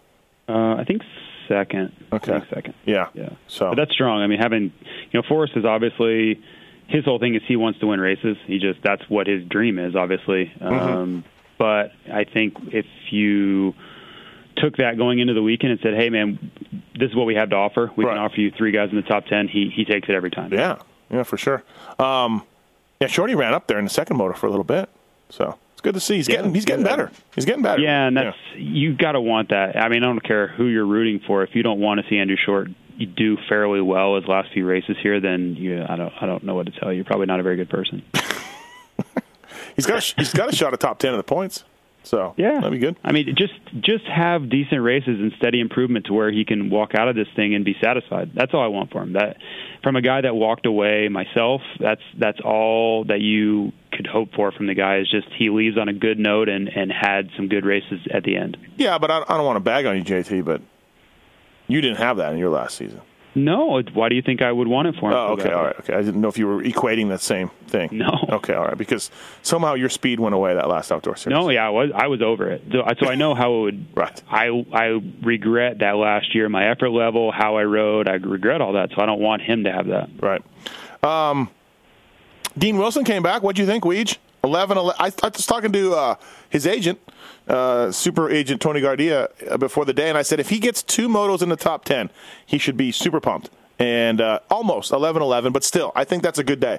Uh, 0.48 0.74
I 0.74 0.84
think 0.84 1.02
second. 1.48 1.92
Okay. 2.12 2.32
I 2.32 2.40
think 2.40 2.50
second. 2.54 2.74
Yeah. 2.84 3.08
Yeah. 3.14 3.30
So 3.48 3.70
But 3.70 3.76
that's 3.76 3.92
strong. 3.92 4.22
I 4.22 4.26
mean, 4.26 4.38
having 4.40 4.72
you 5.10 5.20
know, 5.20 5.22
Forrest 5.28 5.52
is 5.56 5.64
obviously 5.64 6.42
his 6.88 7.04
whole 7.04 7.18
thing 7.18 7.34
is 7.34 7.42
he 7.46 7.56
wants 7.56 7.80
to 7.80 7.86
win 7.86 8.00
races. 8.00 8.36
He 8.46 8.58
just 8.58 8.80
that's 8.82 9.02
what 9.08 9.26
his 9.26 9.44
dream 9.44 9.78
is, 9.78 9.94
obviously. 9.94 10.52
Mm-hmm. 10.60 10.74
Um, 10.74 11.24
but 11.58 11.92
I 12.12 12.24
think 12.24 12.54
if 12.72 12.86
you 13.10 13.74
took 14.56 14.76
that 14.78 14.96
going 14.96 15.18
into 15.18 15.34
the 15.34 15.42
weekend 15.42 15.72
and 15.72 15.80
said, 15.80 15.94
"Hey, 15.94 16.10
man, 16.10 16.50
this 16.98 17.10
is 17.10 17.16
what 17.16 17.26
we 17.26 17.34
have 17.34 17.50
to 17.50 17.56
offer. 17.56 17.90
We 17.96 18.04
Right. 18.04 18.12
can 18.14 18.18
offer 18.22 18.40
you 18.40 18.50
three 18.50 18.72
guys 18.72 18.90
in 18.90 18.96
the 18.96 19.02
top 19.02 19.26
ten. 19.26 19.48
He 19.48 19.70
he 19.74 19.84
takes 19.84 20.08
it 20.08 20.14
every 20.14 20.30
time. 20.30 20.52
yeah, 20.52 20.76
yeah, 21.10 21.22
for 21.22 21.36
sure. 21.36 21.62
Um, 21.98 22.42
yeah, 23.00 23.08
Shorty 23.08 23.34
ran 23.34 23.52
up 23.54 23.66
there 23.66 23.78
in 23.78 23.84
the 23.84 23.90
second 23.90 24.16
motor 24.16 24.34
for 24.34 24.46
a 24.46 24.50
little 24.50 24.64
bit, 24.64 24.88
so 25.28 25.58
it's 25.72 25.80
good 25.80 25.94
to 25.94 26.00
see. 26.00 26.16
He's 26.16 26.28
Yeah, 26.28 26.36
getting 26.36 26.54
he's 26.54 26.64
getting 26.64 26.84
yeah. 26.84 26.90
better. 26.92 27.10
He's 27.34 27.44
getting 27.44 27.62
better. 27.62 27.80
Yeah, 27.82 28.06
and 28.06 28.16
that's 28.16 28.36
you 28.56 28.94
got 28.94 29.12
to 29.12 29.20
want 29.20 29.48
that. 29.50 29.76
I 29.76 29.88
mean, 29.88 30.02
I 30.02 30.06
don't 30.06 30.22
care 30.22 30.46
who 30.48 30.66
you're 30.66 30.86
rooting 30.86 31.20
for. 31.26 31.42
If 31.42 31.54
you 31.54 31.62
don't 31.62 31.80
want 31.80 32.00
to 32.00 32.08
see 32.08 32.18
Andrew 32.18 32.36
Short 32.36 32.68
you 32.96 33.06
do 33.06 33.36
fairly 33.48 33.80
well 33.80 34.14
his 34.14 34.24
last 34.28 34.52
few 34.52 34.64
races 34.64 34.96
here, 35.02 35.18
then 35.18 35.56
you 35.56 35.84
I 35.88 35.96
don't 35.96 36.12
I 36.20 36.26
don't 36.26 36.44
know 36.44 36.54
what 36.54 36.66
to 36.66 36.72
tell 36.72 36.90
you. 36.92 36.96
You're 36.98 37.04
probably 37.04 37.26
not 37.26 37.40
a 37.40 37.42
very 37.42 37.56
good 37.56 37.68
person. 37.68 38.02
he's 39.76 39.86
got 39.86 39.98
a, 39.98 40.14
he's 40.16 40.32
got 40.32 40.48
a 40.52 40.54
shot 40.56 40.72
at 40.72 40.80
top 40.80 40.98
ten 40.98 41.10
of 41.12 41.16
the 41.16 41.24
points. 41.24 41.64
So 42.04 42.34
Yeah, 42.36 42.54
that'd 42.54 42.70
be 42.70 42.78
good. 42.78 42.96
I 43.02 43.12
mean, 43.12 43.34
just 43.36 43.54
just 43.80 44.04
have 44.04 44.48
decent 44.48 44.82
races 44.82 45.18
and 45.20 45.32
steady 45.38 45.60
improvement 45.60 46.06
to 46.06 46.12
where 46.12 46.30
he 46.30 46.44
can 46.44 46.70
walk 46.70 46.94
out 46.94 47.08
of 47.08 47.16
this 47.16 47.28
thing 47.34 47.54
and 47.54 47.64
be 47.64 47.76
satisfied. 47.82 48.32
That's 48.34 48.52
all 48.54 48.62
I 48.62 48.68
want 48.68 48.92
for 48.92 49.02
him. 49.02 49.14
That 49.14 49.38
from 49.82 49.96
a 49.96 50.02
guy 50.02 50.20
that 50.20 50.34
walked 50.34 50.66
away 50.66 51.08
myself, 51.08 51.62
that's 51.80 52.02
that's 52.18 52.38
all 52.44 53.04
that 53.04 53.20
you 53.20 53.72
could 53.92 54.06
hope 54.06 54.34
for 54.34 54.52
from 54.52 54.66
the 54.66 54.74
guy. 54.74 54.98
Is 54.98 55.10
just 55.10 55.28
he 55.36 55.50
leaves 55.50 55.78
on 55.78 55.88
a 55.88 55.94
good 55.94 56.18
note 56.18 56.48
and 56.48 56.68
and 56.68 56.92
had 56.92 57.30
some 57.36 57.48
good 57.48 57.64
races 57.64 58.00
at 58.12 58.22
the 58.22 58.36
end. 58.36 58.56
Yeah, 58.76 58.98
but 58.98 59.10
I, 59.10 59.22
I 59.22 59.36
don't 59.36 59.46
want 59.46 59.56
to 59.56 59.60
bag 59.60 59.86
on 59.86 59.96
you, 59.96 60.04
JT, 60.04 60.44
but 60.44 60.60
you 61.66 61.80
didn't 61.80 61.98
have 61.98 62.18
that 62.18 62.32
in 62.32 62.38
your 62.38 62.50
last 62.50 62.76
season. 62.76 63.00
No, 63.34 63.82
why 63.94 64.08
do 64.08 64.14
you 64.14 64.22
think 64.22 64.42
I 64.42 64.52
would 64.52 64.68
want 64.68 64.88
it 64.88 64.94
for 64.96 65.10
him? 65.10 65.16
Oh, 65.16 65.32
okay, 65.32 65.50
all 65.50 65.64
right, 65.64 65.78
okay. 65.80 65.94
I 65.94 66.02
didn't 66.02 66.20
know 66.20 66.28
if 66.28 66.38
you 66.38 66.46
were 66.46 66.62
equating 66.62 67.08
that 67.08 67.20
same 67.20 67.50
thing. 67.66 67.88
No. 67.92 68.10
Okay, 68.28 68.54
all 68.54 68.64
right, 68.64 68.78
because 68.78 69.10
somehow 69.42 69.74
your 69.74 69.88
speed 69.88 70.20
went 70.20 70.34
away 70.34 70.54
that 70.54 70.68
last 70.68 70.92
outdoor 70.92 71.16
series. 71.16 71.34
No, 71.36 71.50
yeah, 71.50 71.66
I 71.66 71.70
was 71.70 71.90
I 71.94 72.06
was 72.06 72.22
over 72.22 72.48
it. 72.50 72.62
So, 72.70 72.84
so 73.00 73.08
I 73.08 73.14
know 73.16 73.34
how 73.34 73.54
it 73.54 73.60
would. 73.62 73.86
Right. 73.94 74.22
I 74.28 74.64
I 74.72 75.00
regret 75.22 75.78
that 75.78 75.96
last 75.96 76.34
year, 76.34 76.48
my 76.48 76.68
effort 76.70 76.90
level, 76.90 77.32
how 77.32 77.56
I 77.56 77.64
rode. 77.64 78.08
I 78.08 78.14
regret 78.14 78.60
all 78.60 78.74
that. 78.74 78.90
So 78.94 79.00
I 79.02 79.06
don't 79.06 79.20
want 79.20 79.42
him 79.42 79.64
to 79.64 79.72
have 79.72 79.86
that. 79.88 80.10
Right. 80.20 80.42
Um, 81.02 81.50
Dean 82.56 82.76
Wilson 82.76 83.04
came 83.04 83.22
back. 83.22 83.42
What 83.42 83.56
do 83.56 83.62
you 83.62 83.66
think, 83.66 83.84
Weege? 83.84 84.16
11, 84.44 84.76
11 84.76 84.96
I, 85.00 85.26
I 85.26 85.28
was 85.28 85.46
talking 85.46 85.72
to 85.72 85.94
uh, 85.94 86.14
his 86.48 86.66
agent, 86.66 87.00
uh, 87.48 87.90
super 87.90 88.30
agent 88.30 88.60
Tony 88.60 88.80
Gardea, 88.80 89.28
uh, 89.50 89.56
before 89.56 89.84
the 89.84 89.94
day, 89.94 90.08
and 90.08 90.18
I 90.18 90.22
said 90.22 90.38
if 90.38 90.50
he 90.50 90.58
gets 90.58 90.82
two 90.82 91.08
motos 91.08 91.42
in 91.42 91.48
the 91.48 91.56
top 91.56 91.84
10, 91.84 92.10
he 92.46 92.58
should 92.58 92.76
be 92.76 92.92
super 92.92 93.20
pumped. 93.20 93.50
And 93.78 94.20
uh, 94.20 94.40
almost 94.50 94.92
11 94.92 95.20
11, 95.20 95.52
but 95.52 95.64
still, 95.64 95.90
I 95.96 96.04
think 96.04 96.22
that's 96.22 96.38
a 96.38 96.44
good 96.44 96.60
day. 96.60 96.78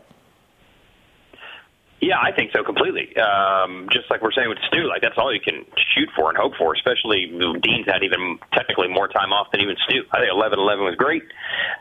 Yeah, 2.01 2.19
I 2.21 2.31
think 2.31 2.51
so 2.53 2.63
completely. 2.63 3.15
Um, 3.17 3.87
just 3.91 4.11
like 4.11 4.21
we're 4.21 4.31
saying 4.31 4.49
with 4.49 4.59
Stu, 4.67 4.87
like 4.87 5.01
that's 5.01 5.17
all 5.17 5.33
you 5.33 5.39
can 5.39 5.65
shoot 5.95 6.09
for 6.15 6.29
and 6.29 6.37
hope 6.37 6.53
for. 6.55 6.73
Especially 6.73 7.25
Dean's 7.63 7.87
had 7.87 8.03
even 8.03 8.37
technically 8.53 8.89
more 8.89 9.07
time 9.07 9.33
off 9.33 9.47
than 9.51 9.61
even 9.61 9.75
Stu. 9.87 10.03
I 10.11 10.19
think 10.19 10.31
11-11 10.31 10.85
was 10.85 10.95
great. 10.97 11.23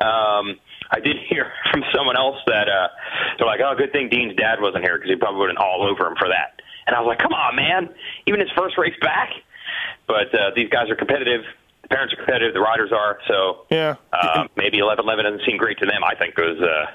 Um, 0.01 0.59
I 0.91 1.01
did 1.01 1.17
hear 1.29 1.53
from 1.73 1.83
someone 1.95 2.17
else 2.17 2.37
that 2.47 2.69
uh, 2.69 2.89
they're 3.39 3.47
like, 3.47 3.61
"Oh, 3.65 3.75
good 3.77 3.93
thing 3.93 4.09
Dean's 4.09 4.37
dad 4.37 4.61
wasn't 4.61 4.85
here 4.85 4.97
because 4.99 5.11
he 5.11 5.17
probably 5.17 5.41
would 5.41 5.49
have 5.51 5.57
been 5.57 5.65
all 5.65 5.83
over 5.89 6.07
him 6.07 6.17
for 6.17 6.29
that." 6.29 6.61
And 6.87 6.95
I 6.95 7.01
was 7.01 7.09
like, 7.09 7.19
"Come 7.19 7.33
on, 7.33 7.57
man! 7.57 7.89
Even 8.27 8.41
his 8.41 8.51
first 8.57 8.77
race 8.79 8.95
back." 9.01 9.31
But 10.07 10.35
uh, 10.35 10.51
these 10.55 10.69
guys 10.69 10.91
are 10.91 10.97
competitive. 10.97 11.43
The 11.83 11.89
parents 11.89 12.13
are 12.13 12.17
competitive. 12.17 12.53
The 12.55 12.61
riders 12.61 12.93
are. 12.93 13.19
So 13.27 13.67
Yeah. 13.71 13.95
uh, 14.13 14.47
maybe 14.57 14.79
11-11 14.79 15.23
doesn't 15.23 15.43
seem 15.47 15.57
great 15.57 15.79
to 15.79 15.87
them. 15.87 16.05
I 16.05 16.15
think 16.15 16.35
it 16.37 16.43
was 16.43 16.61
uh, 16.61 16.91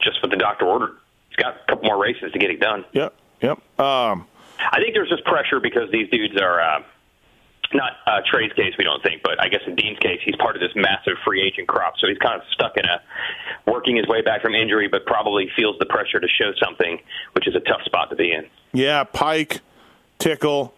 just 0.00 0.22
what 0.22 0.30
the 0.30 0.36
doctor 0.36 0.66
ordered. 0.66 0.96
He's 1.30 1.36
got 1.36 1.54
a 1.56 1.66
couple 1.68 1.84
more 1.88 2.00
races 2.00 2.30
to 2.32 2.38
get 2.38 2.50
it 2.50 2.60
done. 2.60 2.84
Yep. 2.92 3.14
Yep. 3.42 3.58
Um, 3.80 4.26
I 4.60 4.78
think 4.80 4.94
there's 4.94 5.08
just 5.08 5.24
pressure 5.24 5.58
because 5.60 5.90
these 5.90 6.08
dudes 6.10 6.40
are 6.40 6.60
uh, 6.60 6.82
not 7.74 7.92
uh, 8.06 8.20
Trey's 8.30 8.52
case. 8.52 8.74
We 8.78 8.84
don't 8.84 9.02
think, 9.02 9.22
but 9.22 9.40
I 9.42 9.48
guess 9.48 9.60
in 9.66 9.74
Dean's 9.74 9.98
case, 9.98 10.20
he's 10.24 10.36
part 10.36 10.56
of 10.56 10.60
this 10.60 10.72
massive 10.74 11.14
free 11.24 11.42
agent 11.42 11.68
crop, 11.68 11.94
so 11.98 12.06
he's 12.08 12.18
kind 12.18 12.40
of 12.40 12.46
stuck 12.52 12.76
in 12.76 12.84
a 12.84 13.02
working 13.70 13.96
his 13.96 14.06
way 14.06 14.22
back 14.22 14.42
from 14.42 14.54
injury, 14.54 14.88
but 14.88 15.06
probably 15.06 15.48
feels 15.56 15.76
the 15.78 15.86
pressure 15.86 16.20
to 16.20 16.28
show 16.28 16.52
something, 16.62 17.00
which 17.32 17.48
is 17.48 17.54
a 17.54 17.60
tough 17.60 17.82
spot 17.84 18.10
to 18.10 18.16
be 18.16 18.32
in. 18.32 18.46
yeah, 18.72 19.04
Peick, 19.04 19.60
Tickle, 20.18 20.74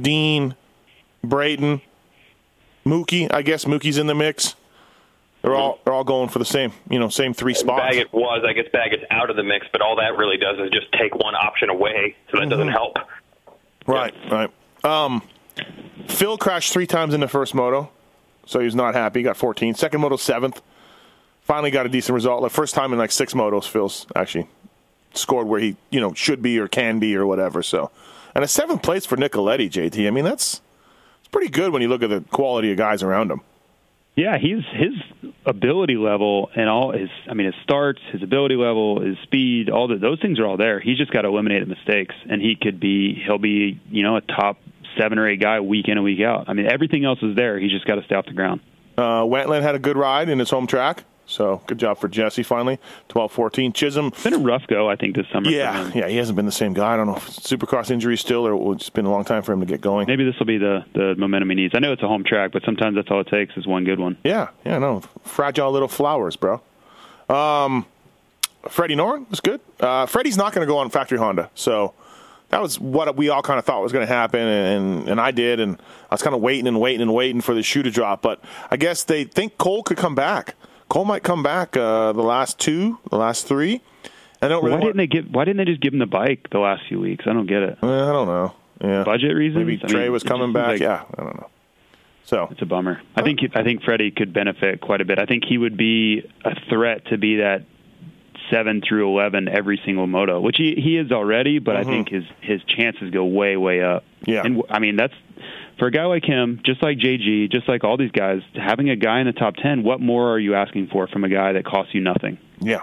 Dean, 0.00 0.54
Brayton, 1.24 1.82
Mookie. 2.86 3.32
I 3.32 3.42
guess 3.42 3.64
Mookie's 3.64 3.98
in 3.98 4.06
the 4.06 4.14
mix. 4.14 4.56
They're 5.42 5.54
all 5.54 5.78
they're 5.84 5.94
all 5.94 6.04
going 6.04 6.28
for 6.28 6.38
the 6.38 6.44
same, 6.44 6.72
you 6.90 6.98
know, 6.98 7.08
same 7.08 7.32
three 7.32 7.54
spots. 7.54 7.80
Baggett 7.80 8.12
was, 8.12 8.44
I 8.46 8.52
guess 8.52 8.66
Baggett's 8.72 9.04
out 9.10 9.30
of 9.30 9.36
the 9.36 9.42
mix, 9.42 9.66
but 9.72 9.80
all 9.80 9.96
that 9.96 10.18
really 10.18 10.36
does 10.36 10.58
is 10.58 10.70
just 10.70 10.92
take 10.92 11.14
one 11.14 11.34
option 11.34 11.70
away, 11.70 12.14
so 12.30 12.38
that 12.38 12.50
doesn't 12.50 12.68
help. 12.68 12.98
Right, 13.86 14.14
right. 14.30 14.50
Um, 14.84 15.22
Phil 16.08 16.38
crashed 16.38 16.72
three 16.72 16.86
times 16.86 17.14
in 17.14 17.20
the 17.20 17.28
first 17.28 17.54
moto, 17.54 17.90
so 18.46 18.58
he 18.58 18.64
was 18.64 18.74
not 18.74 18.94
happy. 18.94 19.20
He 19.20 19.24
got 19.24 19.36
14. 19.36 19.74
Second 19.74 20.00
moto, 20.00 20.16
seventh. 20.16 20.60
Finally 21.42 21.70
got 21.70 21.86
a 21.86 21.88
decent 21.88 22.14
result. 22.14 22.42
The 22.42 22.50
first 22.50 22.74
time 22.74 22.92
in 22.92 22.98
like 22.98 23.10
six 23.10 23.34
motos, 23.34 23.66
Phil's 23.66 24.06
actually 24.14 24.48
scored 25.14 25.46
where 25.46 25.60
he, 25.60 25.76
you 25.90 26.00
know, 26.00 26.12
should 26.14 26.42
be 26.42 26.58
or 26.58 26.68
can 26.68 26.98
be 26.98 27.16
or 27.16 27.26
whatever. 27.26 27.62
So, 27.62 27.90
and 28.34 28.44
a 28.44 28.48
seventh 28.48 28.82
place 28.82 29.06
for 29.06 29.16
Nicoletti, 29.16 29.68
JT. 29.68 30.06
I 30.06 30.10
mean, 30.10 30.24
that's 30.24 30.60
it's 31.20 31.28
pretty 31.28 31.50
good 31.50 31.72
when 31.72 31.82
you 31.82 31.88
look 31.88 32.02
at 32.02 32.10
the 32.10 32.20
quality 32.30 32.70
of 32.70 32.76
guys 32.76 33.02
around 33.02 33.30
him. 33.30 33.40
Yeah, 34.16 34.38
he's 34.38 34.64
his 34.72 35.32
ability 35.46 35.96
level 35.96 36.50
and 36.54 36.68
all 36.68 36.92
his 36.92 37.08
I 37.28 37.34
mean 37.34 37.46
his 37.46 37.54
starts, 37.62 38.00
his 38.12 38.22
ability 38.22 38.56
level, 38.56 39.00
his 39.00 39.16
speed, 39.22 39.70
all 39.70 39.88
the, 39.88 39.96
those 39.96 40.20
things 40.20 40.38
are 40.38 40.46
all 40.46 40.56
there. 40.56 40.80
He's 40.80 40.98
just 40.98 41.10
got 41.10 41.22
to 41.22 41.28
eliminate 41.28 41.66
the 41.66 41.74
mistakes 41.74 42.14
and 42.28 42.42
he 42.42 42.56
could 42.56 42.80
be 42.80 43.14
he'll 43.14 43.38
be, 43.38 43.80
you 43.90 44.02
know, 44.02 44.16
a 44.16 44.20
top 44.20 44.58
7 44.98 45.18
or 45.18 45.28
8 45.28 45.40
guy 45.40 45.60
week 45.60 45.88
in 45.88 45.92
and 45.92 46.04
week 46.04 46.20
out. 46.20 46.44
I 46.48 46.52
mean 46.52 46.66
everything 46.66 47.04
else 47.04 47.18
is 47.22 47.36
there. 47.36 47.58
He's 47.58 47.70
just 47.72 47.86
got 47.86 47.96
to 47.96 48.04
stay 48.04 48.14
off 48.14 48.26
the 48.26 48.32
ground. 48.32 48.60
Uh, 48.96 49.24
Wentland 49.24 49.64
had 49.64 49.74
a 49.74 49.78
good 49.78 49.96
ride 49.96 50.28
in 50.28 50.38
his 50.38 50.50
home 50.50 50.66
track, 50.66 51.04
so 51.24 51.62
good 51.66 51.78
job 51.78 51.96
for 51.98 52.08
Jesse. 52.08 52.42
Finally, 52.42 52.78
12-14. 53.08 53.72
Chisholm 53.74 54.08
It's 54.08 54.24
been 54.24 54.34
a 54.34 54.38
rough 54.38 54.66
go 54.66 54.90
I 54.90 54.96
think 54.96 55.16
this 55.16 55.26
summer 55.32 55.48
Yeah, 55.48 55.90
yeah, 55.94 56.08
he 56.08 56.16
hasn't 56.16 56.36
been 56.36 56.44
the 56.44 56.52
same 56.52 56.74
guy. 56.74 56.94
I 56.94 56.96
don't 56.96 57.06
know 57.06 57.16
if 57.16 57.28
it's 57.28 57.40
Supercross 57.40 57.90
injury 57.90 58.16
still, 58.18 58.46
or 58.46 58.74
it's 58.74 58.90
been 58.90 59.06
a 59.06 59.10
long 59.10 59.24
time 59.24 59.42
for 59.42 59.52
him 59.52 59.60
to 59.60 59.66
get 59.66 59.80
going. 59.80 60.06
Maybe 60.06 60.24
this 60.24 60.38
will 60.38 60.46
be 60.46 60.58
the 60.58 60.84
the 60.92 61.14
momentum 61.16 61.48
he 61.50 61.56
needs. 61.56 61.74
I 61.74 61.78
know 61.78 61.92
it's 61.92 62.02
a 62.02 62.08
home 62.08 62.24
track, 62.24 62.52
but 62.52 62.62
sometimes 62.64 62.96
that's 62.96 63.08
all 63.10 63.20
it 63.20 63.28
takes 63.28 63.56
is 63.56 63.66
one 63.66 63.84
good 63.84 64.00
one. 64.00 64.18
Yeah, 64.24 64.48
yeah, 64.66 64.78
no, 64.78 65.00
fragile 65.22 65.70
little 65.70 65.88
flowers, 65.88 66.36
bro. 66.36 66.60
Um, 67.28 67.86
Freddie 68.68 68.96
Noren 68.96 69.30
was 69.30 69.40
good. 69.40 69.60
Uh, 69.78 70.06
Freddie's 70.06 70.36
not 70.36 70.52
going 70.52 70.66
to 70.66 70.70
go 70.70 70.78
on 70.78 70.90
factory 70.90 71.16
Honda, 71.16 71.48
so 71.54 71.94
that 72.50 72.60
was 72.60 72.78
what 72.78 73.16
we 73.16 73.28
all 73.28 73.42
kind 73.42 73.58
of 73.58 73.64
thought 73.64 73.82
was 73.82 73.92
going 73.92 74.06
to 74.06 74.12
happen, 74.12 74.40
and 74.40 75.08
and 75.08 75.20
I 75.20 75.30
did, 75.30 75.58
and 75.60 75.80
I 76.10 76.14
was 76.14 76.22
kind 76.22 76.34
of 76.34 76.42
waiting 76.42 76.66
and 76.66 76.80
waiting 76.80 77.00
and 77.00 77.14
waiting 77.14 77.40
for 77.40 77.54
the 77.54 77.62
shoe 77.62 77.82
to 77.82 77.90
drop. 77.90 78.22
But 78.22 78.42
I 78.70 78.76
guess 78.76 79.04
they 79.04 79.24
think 79.24 79.56
Cole 79.58 79.82
could 79.82 79.96
come 79.96 80.14
back. 80.14 80.54
Cole 80.88 81.04
might 81.04 81.22
come 81.22 81.42
back 81.42 81.76
uh, 81.76 82.12
the 82.12 82.22
last 82.22 82.58
two, 82.58 82.98
the 83.10 83.16
last 83.16 83.46
three. 83.46 83.80
I 84.42 84.48
don't 84.48 84.64
really. 84.64 84.76
Why 84.76 84.82
didn't 84.82 84.96
they 84.96 85.06
give 85.06 85.26
why 85.30 85.44
didn't 85.44 85.58
they 85.58 85.64
just 85.64 85.80
give 85.80 85.92
him 85.92 85.98
the 86.00 86.06
bike 86.06 86.48
the 86.50 86.58
last 86.58 86.82
few 86.88 86.98
weeks? 87.00 87.24
I 87.28 87.32
don't 87.32 87.46
get 87.46 87.62
it. 87.62 87.78
Uh, 87.82 88.08
I 88.08 88.12
don't 88.12 88.26
know. 88.26 88.54
Yeah, 88.82 89.04
Budget 89.04 89.34
reasons? 89.36 89.64
Maybe 89.66 89.80
I 89.84 89.86
Trey 89.86 90.02
mean, 90.04 90.12
was 90.12 90.22
coming 90.22 90.52
back. 90.52 90.68
like- 90.68 90.80
yeah, 90.80 91.02
I 91.18 91.22
don't 91.22 91.36
know. 91.36 91.48
So 92.24 92.46
It's 92.50 92.62
a 92.62 92.66
bummer. 92.66 93.00
I 93.16 93.22
think 93.22 93.40
I 93.54 93.64
think 93.64 93.82
Freddie 93.82 94.10
could 94.12 94.32
benefit 94.32 94.80
quite 94.80 95.00
a 95.00 95.04
bit. 95.04 95.18
I 95.18 95.26
think 95.26 95.44
he 95.44 95.58
would 95.58 95.76
be 95.76 96.22
a 96.44 96.54
threat 96.68 97.06
to 97.06 97.18
be 97.18 97.36
that 97.36 97.64
seven 98.50 98.82
through 98.86 99.08
eleven 99.08 99.48
every 99.48 99.80
single 99.84 100.06
moto, 100.06 100.40
which 100.40 100.56
he 100.58 100.74
he 100.74 100.96
is 100.98 101.10
already. 101.12 101.58
But 101.58 101.76
I 101.76 101.84
think 101.84 102.08
his 102.08 102.24
his 102.40 102.60
chances 102.64 103.10
go 103.10 103.24
way 103.24 103.56
way 103.56 103.82
up. 103.82 104.04
Mm-hmm. 104.22 104.30
Yeah. 104.30 104.42
and 104.44 104.62
I 104.68 104.78
mean 104.78 104.96
that's 104.96 105.14
for 105.78 105.86
a 105.86 105.90
guy 105.90 106.04
like 106.04 106.24
him, 106.24 106.60
just 106.64 106.82
like 106.82 106.98
JG, 106.98 107.50
just 107.50 107.66
like 107.68 107.84
all 107.84 107.96
these 107.96 108.10
guys, 108.10 108.42
having 108.54 108.90
a 108.90 108.96
guy 108.96 109.20
in 109.20 109.26
the 109.26 109.32
top 109.32 109.56
ten. 109.56 109.82
What 109.82 110.00
more 110.00 110.30
are 110.32 110.38
you 110.38 110.54
asking 110.54 110.88
for 110.88 111.06
from 111.08 111.24
a 111.24 111.28
guy 111.28 111.52
that 111.52 111.64
costs 111.64 111.94
you 111.94 112.00
nothing? 112.02 112.38
yeah, 112.60 112.82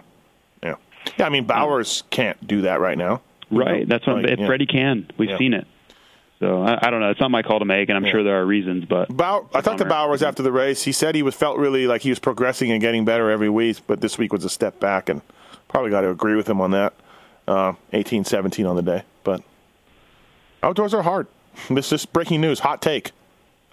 yeah, 0.63 0.75
yeah. 1.19 1.25
I 1.25 1.29
mean, 1.29 1.45
Bowers 1.45 2.03
can't 2.09 2.45
do 2.47 2.61
that 2.61 2.79
right 2.79 2.97
now. 2.97 3.21
You 3.49 3.59
Right. 3.59 3.79
know, 3.81 3.85
That's 3.85 4.05
what 4.07 4.17
like, 4.23 4.31
if 4.31 4.39
yeah. 4.39 4.45
Freddie 4.47 4.65
can. 4.65 5.09
We've 5.17 5.29
Yeah. 5.29 5.37
seen 5.37 5.53
it. 5.53 5.67
So 6.39 6.61
I, 6.61 6.77
I 6.87 6.89
don't 6.91 6.99
know. 6.99 7.09
It's 7.09 7.19
not 7.19 7.31
my 7.31 7.41
call 7.43 7.59
to 7.59 7.65
make, 7.65 7.89
and 7.89 7.97
I'm 7.97 8.05
Yeah. 8.05 8.11
sure 8.11 8.23
there 8.23 8.41
are 8.41 8.45
reasons. 8.45 8.85
But 8.85 9.07
Bow- 9.15 9.47
I 9.55 9.61
talked 9.61 9.77
to. 9.79 9.85
Bowers 9.85 10.21
after 10.21 10.43
the 10.43 10.51
race. 10.51 10.83
He 10.83 10.91
said 10.91 11.15
he 11.15 11.23
was 11.23 11.33
felt 11.35 11.57
really 11.57 11.87
like 11.87 12.01
he 12.01 12.09
was 12.09 12.19
progressing 12.19 12.71
and 12.71 12.81
getting 12.81 13.05
better 13.05 13.29
every 13.31 13.49
week, 13.49 13.77
but 13.87 14.01
this 14.01 14.17
week 14.17 14.33
was 14.33 14.43
a 14.45 14.49
step 14.49 14.79
back, 14.79 15.07
and 15.09 15.21
probably 15.67 15.91
got 15.91 16.01
to 16.01 16.09
agree 16.09 16.35
with 16.35 16.47
him 16.49 16.61
on 16.61 16.71
that. 16.71 16.93
Uh, 17.47 17.73
18-17 17.93 18.69
on 18.69 18.75
the 18.75 18.81
day, 18.81 19.03
but 19.23 19.41
outdoors 20.61 20.93
are 20.93 21.03
hard. 21.03 21.27
This 21.69 21.91
is 21.93 22.05
breaking 22.05 22.41
news. 22.41 22.59
Hot 22.59 22.81
take. 22.81 23.11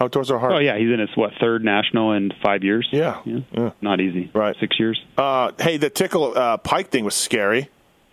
Outdoors 0.00 0.30
are 0.30 0.38
hard. 0.38 0.52
oh 0.54 0.58
yeah, 0.58 0.76
he's 0.78 0.90
in 0.90 0.98
his 1.00 1.10
what 1.16 1.32
third 1.40 1.64
national 1.64 2.12
in 2.12 2.32
five 2.42 2.62
years. 2.64 2.88
Yeah, 2.92 3.20
yeah. 3.24 3.70
Not 3.80 4.00
easy. 4.00 4.30
Right. 4.34 4.56
Six 4.60 4.78
years. 4.78 5.00
Uh, 5.18 5.52
hey, 5.58 5.76
the 5.76 5.90
tickle 5.90 6.36
uh, 6.36 6.56
Peick 6.58 6.88
thing 6.88 7.04
was 7.04 7.14
scary. 7.14 7.68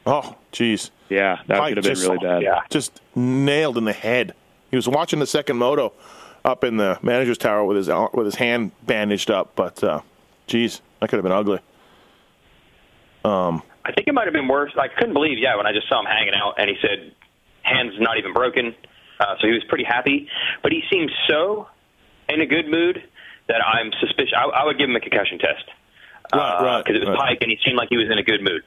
Oh, 0.06 0.36
jeez. 0.52 0.90
Yeah, 1.10 1.38
that 1.48 1.60
Peick 1.62 1.68
could 1.70 1.78
have 1.78 1.84
been 1.84 1.96
just- 1.96 2.08
really 2.08 2.18
bad. 2.20 2.42
Yeah. 2.44 2.62
just 2.70 3.00
nailed 3.16 3.78
in 3.78 3.86
the 3.86 3.94
head. 3.94 4.34
He 4.70 4.76
was 4.76 4.88
watching 4.88 5.20
the 5.20 5.28
second 5.28 5.58
moto 5.58 5.94
up 6.46 6.64
in 6.64 6.78
the 6.78 6.98
manager's 7.02 7.38
tower 7.38 7.64
with 7.66 7.78
his 7.78 7.90
with 8.14 8.26
his 8.26 8.36
hand 8.36 8.72
bandaged 8.86 9.30
up, 9.32 9.56
but 9.56 9.84
uh, 9.84 10.02
geez, 10.48 10.82
that 11.00 11.10
could 11.10 11.18
have 11.18 11.24
been 11.24 11.32
ugly. 11.32 11.60
I 13.84 13.92
think 13.92 14.08
it 14.08 14.14
might 14.14 14.26
have 14.26 14.34
been 14.34 14.48
worse. 14.48 14.72
I 14.78 14.88
couldn't 14.88 15.14
believe, 15.14 15.38
yeah, 15.40 15.56
when 15.56 15.66
I 15.66 15.74
just 15.74 15.88
saw 15.90 16.00
him 16.00 16.06
hanging 16.06 16.34
out, 16.36 16.56
and 16.58 16.70
he 16.70 16.76
said, 16.82 17.14
"Hands 17.64 17.94
not 18.00 18.18
even 18.18 18.34
broken," 18.34 18.76
uh, 19.20 19.36
so 19.40 19.48
he 19.48 19.54
was 19.54 19.64
pretty 19.70 19.84
happy. 19.84 20.30
But 20.64 20.72
he 20.72 20.84
seemed 20.92 21.12
so 21.28 21.68
in 22.30 22.42
a 22.42 22.46
good 22.46 22.68
mood 22.68 23.02
that 23.48 23.62
I'm 23.66 23.92
suspicious. 24.00 24.34
I, 24.38 24.44
I 24.46 24.66
would 24.66 24.78
give 24.78 24.90
him 24.90 24.96
a 24.96 25.00
concussion 25.00 25.40
test. 25.40 25.66
Right, 26.34 26.64
right, 26.64 26.84
because 26.86 27.02
it 27.02 27.08
was 27.08 27.18
right. 27.18 27.38
Peick, 27.38 27.42
and 27.44 27.52
he 27.52 27.58
seemed 27.66 27.76
like 27.78 27.90
he 27.90 27.98
was 27.98 28.08
in 28.10 28.18
a 28.18 28.24
good 28.24 28.42
mood. 28.42 28.62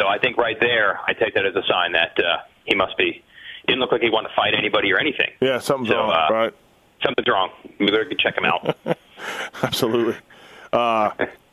So 0.00 0.08
I 0.08 0.18
think 0.18 0.36
right 0.38 0.58
there, 0.58 0.98
I 1.06 1.12
take 1.12 1.34
that 1.34 1.44
as 1.46 1.54
a 1.54 1.62
sign 1.68 1.92
that 1.92 2.16
uh, 2.18 2.38
he 2.64 2.74
must 2.74 2.96
be. 2.96 3.22
Didn't 3.66 3.80
look 3.80 3.92
like 3.92 4.00
he 4.00 4.10
wanted 4.10 4.28
to 4.28 4.34
fight 4.34 4.54
anybody 4.56 4.92
or 4.92 4.98
anything. 4.98 5.30
Yeah, 5.40 5.58
something's 5.58 5.90
So, 5.90 5.96
wrong, 5.96 6.10
uh, 6.12 6.32
right? 6.32 6.54
Something's 7.04 7.28
wrong. 7.28 7.50
We 7.78 7.86
better 7.86 8.10
check 8.18 8.36
him 8.38 8.44
out. 8.44 8.76
Absolutely. 9.62 10.16
Uh, 10.72 11.10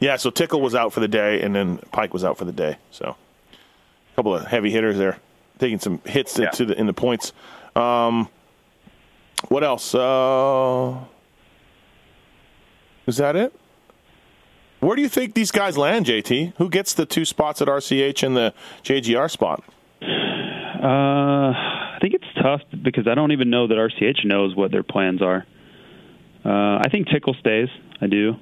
yeah, 0.00 0.16
so 0.16 0.30
Tickle 0.30 0.60
was 0.60 0.74
out 0.74 0.92
for 0.92 1.00
the 1.00 1.08
day, 1.08 1.40
and 1.42 1.54
then 1.54 1.78
Peick 1.92 2.12
was 2.12 2.24
out 2.24 2.36
for 2.38 2.44
the 2.44 2.52
day. 2.52 2.76
So 2.90 3.16
a 3.52 4.16
couple 4.16 4.34
of 4.34 4.44
heavy 4.46 4.70
hitters 4.70 4.98
there, 4.98 5.18
taking 5.58 5.78
some 5.78 6.00
hits 6.04 6.34
to, 6.34 6.42
Yeah. 6.42 6.50
to 6.50 6.64
the 6.66 6.78
in 6.78 6.86
the 6.86 6.92
points. 6.92 7.32
Um, 7.74 8.28
what 9.48 9.62
else? 9.64 9.94
Uh, 9.94 10.96
is 13.06 13.16
that 13.18 13.36
it? 13.36 13.52
Where 14.80 14.94
do 14.96 15.02
you 15.02 15.08
think 15.08 15.34
these 15.34 15.50
guys 15.50 15.78
land, 15.78 16.06
JT? 16.06 16.54
Who 16.58 16.68
gets 16.68 16.92
the 16.94 17.06
two 17.06 17.24
spots 17.24 17.62
at 17.62 17.68
RCH 17.68 18.22
and 18.22 18.36
the 18.36 18.52
JGR 18.82 19.30
spot? 19.30 19.64
Uh, 20.02 20.86
I 20.86 21.98
think 22.00 22.14
it's 22.14 22.24
tough 22.40 22.60
because 22.82 23.06
I 23.08 23.14
don't 23.14 23.32
even 23.32 23.48
know 23.50 23.66
that 23.66 23.74
RCH 23.78 24.24
knows 24.24 24.54
what 24.54 24.70
their 24.70 24.82
plans 24.82 25.22
are. 25.22 25.46
Uh, 26.44 26.78
I 26.84 26.88
think 26.90 27.08
Tickle 27.08 27.34
stays. 27.40 27.68
I 28.00 28.06
do. 28.06 28.36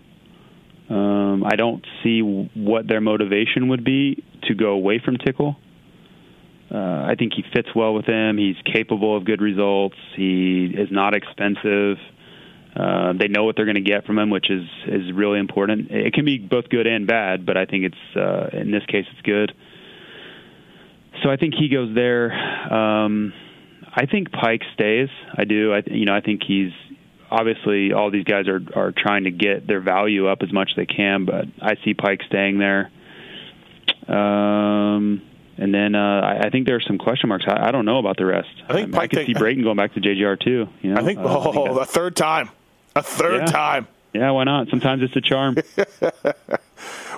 Um, 0.89 1.45
I 1.45 1.57
don't 1.57 1.85
see 2.03 2.21
what 2.21 2.87
their 2.87 3.01
motivation 3.01 3.69
would 3.69 3.85
be 3.85 4.23
to 4.45 4.55
go 4.55 4.71
away 4.71 5.01
from 5.03 5.17
Tickle. 5.17 5.57
Uh, 6.71 7.07
I 7.07 7.15
think 7.19 7.33
he 7.35 7.45
fits 7.55 7.69
well 7.75 7.95
with 7.95 8.07
them. 8.07 8.37
He's 8.37 8.57
capable 8.65 9.17
of 9.17 9.25
good 9.25 9.41
results. 9.41 9.97
He 10.17 10.67
is 10.67 10.89
not 10.91 11.15
expensive. 11.15 11.99
Uh, 12.75 13.13
they 13.19 13.29
know 13.29 13.45
what 13.45 13.55
they're 13.57 13.67
going 13.67 13.77
to 13.77 13.81
get 13.81 14.05
from 14.05 14.19
him, 14.19 14.31
which 14.31 14.51
is 14.51 14.65
is 14.89 15.13
really 15.13 15.39
important. 15.39 15.91
It 15.91 16.13
can 16.13 16.25
be 16.25 16.39
both 16.39 16.69
good 16.69 16.87
and 16.87 17.07
bad, 17.07 17.47
but 17.47 17.57
I 17.57 17.67
think 17.67 17.85
it's 17.85 18.17
uh, 18.17 18.59
in 18.59 18.73
this 18.73 18.85
case 18.87 19.07
it's 19.13 19.23
good. 19.23 19.53
So 21.23 21.31
I 21.31 21.37
think 21.37 21.55
he 21.55 21.69
goes 21.69 21.95
there. 21.95 22.33
Um, 22.73 23.33
I 23.95 24.07
think 24.07 24.31
Peick 24.31 24.63
stays. 24.75 25.09
I 25.39 25.45
do. 25.45 25.73
I 25.73 25.83
you 25.87 26.05
know 26.05 26.15
I 26.15 26.21
think 26.21 26.43
he's 26.45 26.73
obviously 27.39 27.93
all 27.93 28.11
these 28.11 28.25
guys 28.25 28.47
are 28.49 28.61
are 28.75 28.93
trying 28.93 29.25
to 29.25 29.31
get 29.31 29.67
their 29.67 29.81
value 29.81 30.29
up 30.29 30.43
as 30.43 30.53
much 30.53 30.71
as 30.71 30.77
they 30.77 30.87
can, 30.87 31.25
but 31.25 31.47
I 31.61 31.75
see 31.85 31.95
Peick 31.95 32.25
staying 32.27 32.59
there. 32.59 32.91
Um, 34.09 35.23
and 35.57 35.73
then 35.73 35.95
uh, 35.95 36.21
I, 36.21 36.47
I 36.47 36.51
think 36.51 36.67
there 36.67 36.77
are 36.77 36.81
some 36.81 36.99
question 36.99 37.29
marks. 37.29 37.45
I, 37.49 37.69
I 37.69 37.71
don't 37.71 37.85
know 37.85 37.99
about 37.99 38.17
the 38.17 38.27
rest. 38.27 38.49
I 38.69 38.73
think 38.73 38.89
mean, 38.91 39.01
I 39.01 39.07
Peick 39.07 39.11
could 39.11 39.17
take- 39.19 39.27
see 39.29 39.35
Brayton 39.39 39.63
going 39.63 39.77
back 39.77 39.95
to 39.95 40.01
JGR 40.01 40.41
too. 40.41 40.69
You 40.83 40.95
know, 40.95 41.01
I 41.01 41.05
think, 41.05 41.19
Uh, 41.21 41.23
I 41.41 41.43
think 41.45 41.57
oh, 41.57 41.65
that's- 41.75 41.89
a 41.89 41.93
third 41.93 42.17
time. 42.17 42.51
A 42.97 43.03
third 43.03 43.41
Yeah. 43.43 43.47
time. 43.47 43.89
yeah, 44.13 44.31
why 44.31 44.45
not? 44.45 44.69
Sometimes 44.69 45.03
it's 45.03 45.17
a 45.17 45.21
charm. 45.21 45.57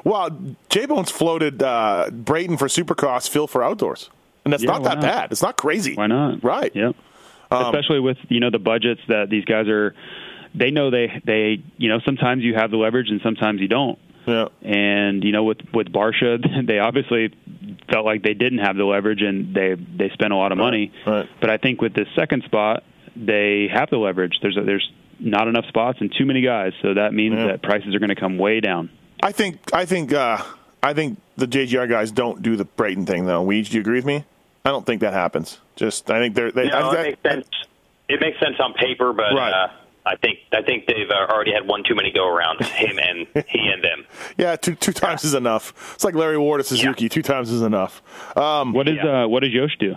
Well, 0.05 0.39
J 0.69 0.87
Bones 0.87 1.11
floated 1.11 1.61
uh, 1.63 2.11
Brayton 2.13 2.59
for 2.59 2.69
Supercross, 2.69 3.29
Phil 3.29 3.49
for 3.49 3.65
outdoors, 3.65 4.09
and 4.45 4.53
that's 4.53 4.63
Yeah, 4.63 4.71
not 4.73 4.85
that 4.85 4.95
not? 4.97 5.03
bad. 5.03 5.33
It's 5.33 5.43
not 5.43 5.57
crazy. 5.57 5.97
Why 5.97 6.07
not? 6.07 6.45
Right. 6.45 6.71
Um, 7.51 7.67
Especially 7.67 8.01
with 8.01 8.17
you 8.29 8.41
know 8.41 8.51
the 8.51 8.59
budgets 8.59 9.01
that 9.09 9.31
these 9.31 9.45
guys 9.45 9.69
are. 9.69 9.95
They 10.55 10.71
know 10.71 10.91
they 10.91 11.21
they 11.25 11.63
you 11.77 11.89
know 11.89 12.01
sometimes 12.05 12.43
you 12.43 12.55
have 12.55 12.71
the 12.71 12.77
leverage 12.79 13.09
and 13.11 13.21
sometimes 13.23 13.61
you 13.61 13.69
don't. 13.69 13.99
Yeah. 14.27 14.47
And 14.63 15.23
you 15.23 15.33
know 15.33 15.45
with 15.45 15.59
with 15.73 15.89
Barcia, 15.93 16.39
they 16.67 16.79
obviously 16.79 17.33
felt 17.91 18.05
like 18.05 18.23
they 18.23 18.35
didn't 18.35 18.59
have 18.59 18.77
the 18.77 18.85
leverage 18.85 19.21
and 19.23 19.55
they 19.55 19.75
they 19.75 20.09
spent 20.15 20.33
a 20.33 20.37
lot 20.37 20.53
of 20.53 20.59
money. 20.59 20.93
right. 21.07 21.29
But 21.41 21.51
I 21.51 21.59
think 21.59 21.81
with 21.81 21.95
this 21.95 22.09
second 22.17 22.43
spot, 22.45 22.83
they 23.15 23.69
have 23.73 23.91
the 23.91 23.99
leverage. 23.99 24.39
There's 24.43 24.57
a, 24.57 24.63
there's 24.63 24.91
not 25.21 25.47
enough 25.49 25.67
spots 25.69 25.99
and 26.01 26.13
too 26.17 26.27
many 26.27 26.41
guys, 26.43 26.73
so 26.83 26.95
that 26.95 27.15
means 27.15 27.35
Yeah. 27.37 27.47
that 27.49 27.63
prices 27.63 27.95
are 27.95 27.99
going 27.99 28.11
to 28.11 28.17
come 28.21 28.37
way 28.39 28.61
down. 28.61 28.91
I 29.23 29.33
think 29.33 29.61
I 29.73 29.85
think 29.85 30.13
uh, 30.13 30.43
I 30.83 30.95
think 30.95 31.19
the 31.37 31.47
JGR 31.47 31.89
guys 31.89 32.11
don't 32.11 32.43
do 32.43 32.57
the 32.57 32.65
Brayton 32.65 33.07
thing 33.07 33.27
though. 33.27 33.45
Weege, 33.45 33.69
do 33.71 33.75
you 33.77 33.81
agree 33.83 33.97
with 33.99 34.07
me? 34.07 34.25
I 34.67 34.71
don't 34.71 34.85
think 34.85 35.01
that 35.03 35.13
happens. 35.13 35.59
Just 35.77 36.11
I 36.11 36.19
think 36.19 36.35
they're 36.35 36.51
they. 36.51 36.69
No, 36.69 36.91
I, 36.91 36.95
it 36.95 37.03
makes 37.05 37.23
sense. 37.23 37.49
It 38.09 38.21
makes 38.21 38.39
sense 38.41 38.57
on 38.61 38.73
paper, 38.75 39.13
but 39.13 39.33
Right. 39.35 39.53
uh, 39.53 39.69
I 40.05 40.17
think 40.17 40.39
I 40.53 40.63
think 40.63 40.87
they've 40.87 41.09
uh, 41.11 41.33
already 41.33 41.53
had 41.53 41.67
one 41.69 41.83
too 41.85 41.95
many 41.95 42.11
go 42.13 42.27
around. 42.29 42.61
Him 42.65 42.99
and 42.99 43.27
he 43.49 43.69
and 43.69 43.83
them. 43.83 44.05
yeah, 44.37 44.57
two 44.57 44.75
two 44.75 44.93
times 44.93 45.25
is 45.25 45.35
enough. 45.35 45.73
It's 45.95 46.05
like 46.05 46.15
Larry 46.15 46.39
Ward 46.39 46.61
at 46.61 46.67
Suzuki. 46.67 47.09
Two 47.09 47.23
times 47.23 47.51
is 47.51 47.63
enough. 47.63 48.03
Um, 48.37 48.73
What 48.73 48.87
does 48.87 48.97
Yeah. 48.97 49.25
uh, 49.25 49.29
what 49.29 49.41
does 49.45 49.53
Yosh 49.53 49.77
do? 49.79 49.95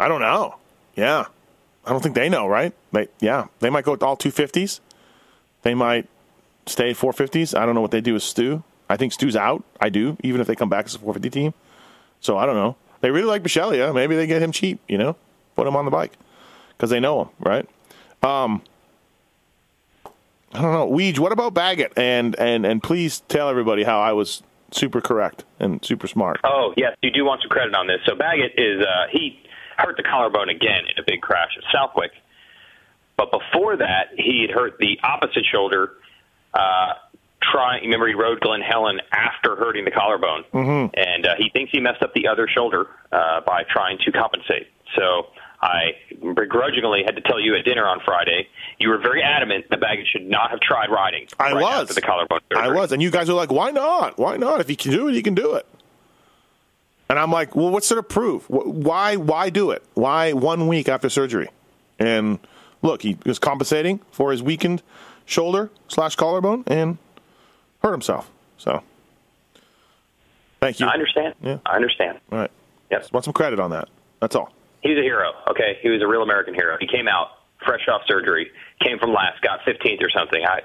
I 0.00 0.08
don't 0.08 0.20
know. 0.20 0.56
Yeah, 0.94 1.26
I 1.84 1.90
don't 1.90 2.02
think 2.02 2.14
they 2.14 2.28
know. 2.30 2.46
Right? 2.46 2.72
They 2.92 3.08
yeah, 3.20 3.46
they 3.60 3.68
might 3.70 3.84
go 3.84 3.92
with 3.92 4.02
all 4.02 4.16
two 4.16 4.30
fifties. 4.30 4.80
They 5.62 5.74
might 5.74 6.06
stay 6.66 6.92
four 6.94 7.12
fifties. 7.12 7.54
I 7.54 7.66
don't 7.66 7.74
know 7.74 7.82
what 7.82 7.90
they 7.90 8.00
do 8.00 8.14
with 8.14 8.22
Stu. 8.22 8.62
I 8.88 8.96
think 8.96 9.12
Stu's 9.12 9.36
out. 9.36 9.64
I 9.80 9.88
do, 9.90 10.16
even 10.22 10.40
if 10.40 10.46
they 10.46 10.54
come 10.54 10.68
back 10.70 10.86
as 10.86 10.94
a 10.94 10.98
four 10.98 11.12
fifty 11.12 11.28
team. 11.30 11.52
So 12.20 12.38
I 12.38 12.46
don't 12.46 12.54
know. 12.56 12.76
They 13.00 13.10
really 13.10 13.26
like 13.26 13.42
Michelia. 13.42 13.94
Maybe 13.94 14.16
they 14.16 14.26
get 14.26 14.42
him 14.42 14.52
cheap. 14.52 14.80
You 14.88 14.98
know, 14.98 15.16
put 15.54 15.66
him 15.66 15.76
on 15.76 15.84
the 15.84 15.90
bike 15.90 16.12
because 16.76 16.90
they 16.90 17.00
know 17.00 17.22
him, 17.22 17.28
right? 17.40 17.68
Um, 18.22 18.62
I 20.52 20.62
don't 20.62 20.72
know. 20.72 20.88
Weege, 20.88 21.18
what 21.18 21.32
about 21.32 21.54
Baggett? 21.54 21.92
And 21.96 22.34
and 22.38 22.64
and 22.64 22.82
please 22.82 23.20
tell 23.28 23.48
everybody 23.48 23.84
how 23.84 24.00
I 24.00 24.12
was 24.12 24.42
super 24.70 25.00
correct 25.00 25.44
and 25.58 25.84
super 25.84 26.06
smart. 26.06 26.40
Oh 26.44 26.72
yes, 26.76 26.96
you 27.02 27.10
do 27.10 27.24
want 27.24 27.42
some 27.42 27.50
credit 27.50 27.74
on 27.74 27.86
this. 27.86 28.00
So 28.06 28.14
Baggett 28.14 28.52
is 28.56 28.80
uh, 28.80 29.06
he 29.10 29.38
hurt 29.76 29.96
the 29.96 30.02
collarbone 30.02 30.48
again 30.48 30.84
in 30.86 31.02
a 31.02 31.04
big 31.06 31.20
crash 31.20 31.50
at 31.56 31.64
Southwick, 31.72 32.12
but 33.16 33.30
before 33.30 33.76
that 33.76 34.08
he 34.16 34.46
had 34.46 34.50
hurt 34.50 34.78
the 34.78 34.98
opposite 35.02 35.44
shoulder. 35.44 35.92
Uh, 36.54 36.94
trying, 37.52 37.82
remember 37.82 38.08
he 38.08 38.14
rode 38.14 38.40
Glen 38.40 38.60
Helen 38.60 39.00
after 39.12 39.56
hurting 39.56 39.84
the 39.84 39.90
collarbone, 39.90 40.44
mm-hmm. 40.52 40.94
and 40.94 41.26
uh, 41.26 41.34
he 41.38 41.50
thinks 41.50 41.72
he 41.72 41.80
messed 41.80 42.02
up 42.02 42.14
the 42.14 42.28
other 42.28 42.48
shoulder 42.48 42.88
uh, 43.12 43.40
by 43.40 43.64
trying 43.70 43.98
to 44.04 44.12
compensate. 44.12 44.68
So 44.96 45.26
I 45.60 45.92
begrudgingly 46.34 47.02
had 47.04 47.16
to 47.16 47.22
tell 47.22 47.40
you 47.40 47.56
at 47.56 47.64
dinner 47.64 47.86
on 47.86 48.00
Friday 48.04 48.48
you 48.78 48.88
were 48.90 48.98
very 48.98 49.22
adamant 49.22 49.66
that 49.70 49.80
Baggett 49.80 50.06
should 50.06 50.26
not 50.26 50.50
have 50.50 50.60
tried 50.60 50.90
riding. 50.90 51.26
I 51.38 51.52
right 51.52 51.62
was. 51.62 51.82
after 51.82 51.94
the 51.94 52.02
collarbone 52.02 52.40
Surgery. 52.52 52.64
I 52.64 52.72
was, 52.72 52.92
and 52.92 53.02
you 53.02 53.10
guys 53.10 53.28
were 53.28 53.34
like, 53.34 53.50
"Why 53.50 53.70
not? 53.70 54.18
Why 54.18 54.36
not? 54.36 54.60
If 54.60 54.68
he 54.68 54.76
can 54.76 54.90
do 54.90 55.08
it, 55.08 55.14
he 55.14 55.22
can 55.22 55.34
do 55.34 55.54
it." 55.54 55.66
And 57.08 57.18
I'm 57.18 57.30
like, 57.30 57.54
"Well, 57.54 57.70
what's 57.70 57.88
there 57.88 57.96
to 57.96 58.02
prove? 58.02 58.44
Wh- 58.46 58.66
Why? 58.66 59.16
Why 59.16 59.50
do 59.50 59.70
it? 59.70 59.82
Why 59.94 60.32
one 60.32 60.66
week 60.66 60.88
after 60.88 61.08
surgery?" 61.08 61.48
And 61.98 62.38
look, 62.82 63.02
he 63.02 63.16
was 63.24 63.38
compensating 63.38 64.00
for 64.10 64.30
his 64.30 64.42
weakened 64.42 64.82
shoulder 65.24 65.70
slash 65.88 66.16
collarbone 66.16 66.64
and 66.66 66.98
hurt 67.86 67.92
himself. 67.92 68.28
So, 68.58 68.82
thank 70.60 70.80
you. 70.80 70.86
I 70.86 70.92
understand. 70.92 71.34
Yeah. 71.42 71.58
I 71.64 71.76
understand. 71.76 72.18
All 72.32 72.38
right, 72.38 72.50
Yes. 72.90 73.12
want 73.12 73.24
some 73.24 73.32
credit 73.34 73.60
on 73.60 73.70
that? 73.70 73.88
That's 74.20 74.34
all. 74.34 74.52
He's 74.82 74.98
a 74.98 75.02
hero. 75.02 75.32
Okay, 75.48 75.78
he 75.82 75.88
was 75.88 76.02
a 76.02 76.06
real 76.06 76.22
American 76.22 76.54
hero. 76.54 76.76
He 76.80 76.86
came 76.86 77.06
out 77.08 77.28
fresh 77.64 77.86
off 77.88 78.02
surgery, 78.06 78.50
came 78.82 78.98
from 78.98 79.12
last, 79.12 79.40
got 79.42 79.60
15th 79.60 80.02
or 80.02 80.10
something. 80.10 80.42
I 80.44 80.60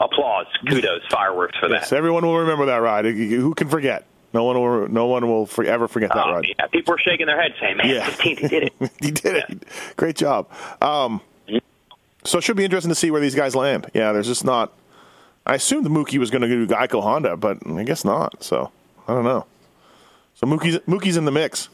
applause, 0.00 0.46
kudos, 0.68 1.00
fireworks 1.10 1.56
for 1.58 1.68
Yes, 1.68 1.90
that. 1.90 1.96
everyone 1.96 2.24
will 2.24 2.38
remember 2.38 2.66
that 2.66 2.76
ride. 2.78 3.04
Who 3.06 3.54
can 3.54 3.68
forget? 3.68 4.04
No 4.32 4.44
one 4.44 4.60
will. 4.60 4.88
No 4.88 5.06
one 5.06 5.26
will 5.26 5.48
ever 5.66 5.88
forget 5.88 6.10
that 6.10 6.26
Oh, 6.26 6.32
ride. 6.34 6.46
yeah, 6.58 6.66
people 6.68 6.94
are 6.94 6.98
shaking 6.98 7.26
their 7.26 7.40
heads 7.40 7.54
saying, 7.60 7.78
"Man, 7.78 7.88
Yeah. 7.88 8.06
15th, 8.06 8.38
he 8.38 8.48
did 8.48 8.62
it." 8.64 8.72
he 9.00 9.10
did 9.10 9.36
it. 9.48 9.64
Great 9.96 10.14
job. 10.16 10.46
Um, 10.80 11.20
so 12.24 12.38
it 12.38 12.44
should 12.44 12.56
be 12.56 12.64
interesting 12.64 12.90
to 12.90 12.94
see 12.94 13.10
where 13.10 13.20
these 13.20 13.34
guys 13.34 13.56
land. 13.56 13.90
Yeah, 13.94 14.12
there's 14.12 14.26
just 14.28 14.44
not. 14.44 14.72
I 15.50 15.54
assumed 15.56 15.84
the 15.84 15.90
Mookie 15.90 16.18
was 16.18 16.30
going 16.30 16.42
to 16.42 16.48
do 16.48 16.64
Geico 16.64 17.02
Honda, 17.02 17.36
but 17.36 17.58
I 17.66 17.82
guess 17.82 18.04
not. 18.04 18.42
So 18.44 18.70
I 19.08 19.14
don't 19.14 19.24
know. 19.24 19.46
So 20.36 20.46
Mookie's 20.46 20.78
Mookie's 20.86 21.16
in 21.16 21.24
the 21.24 21.32
mix. 21.32 21.68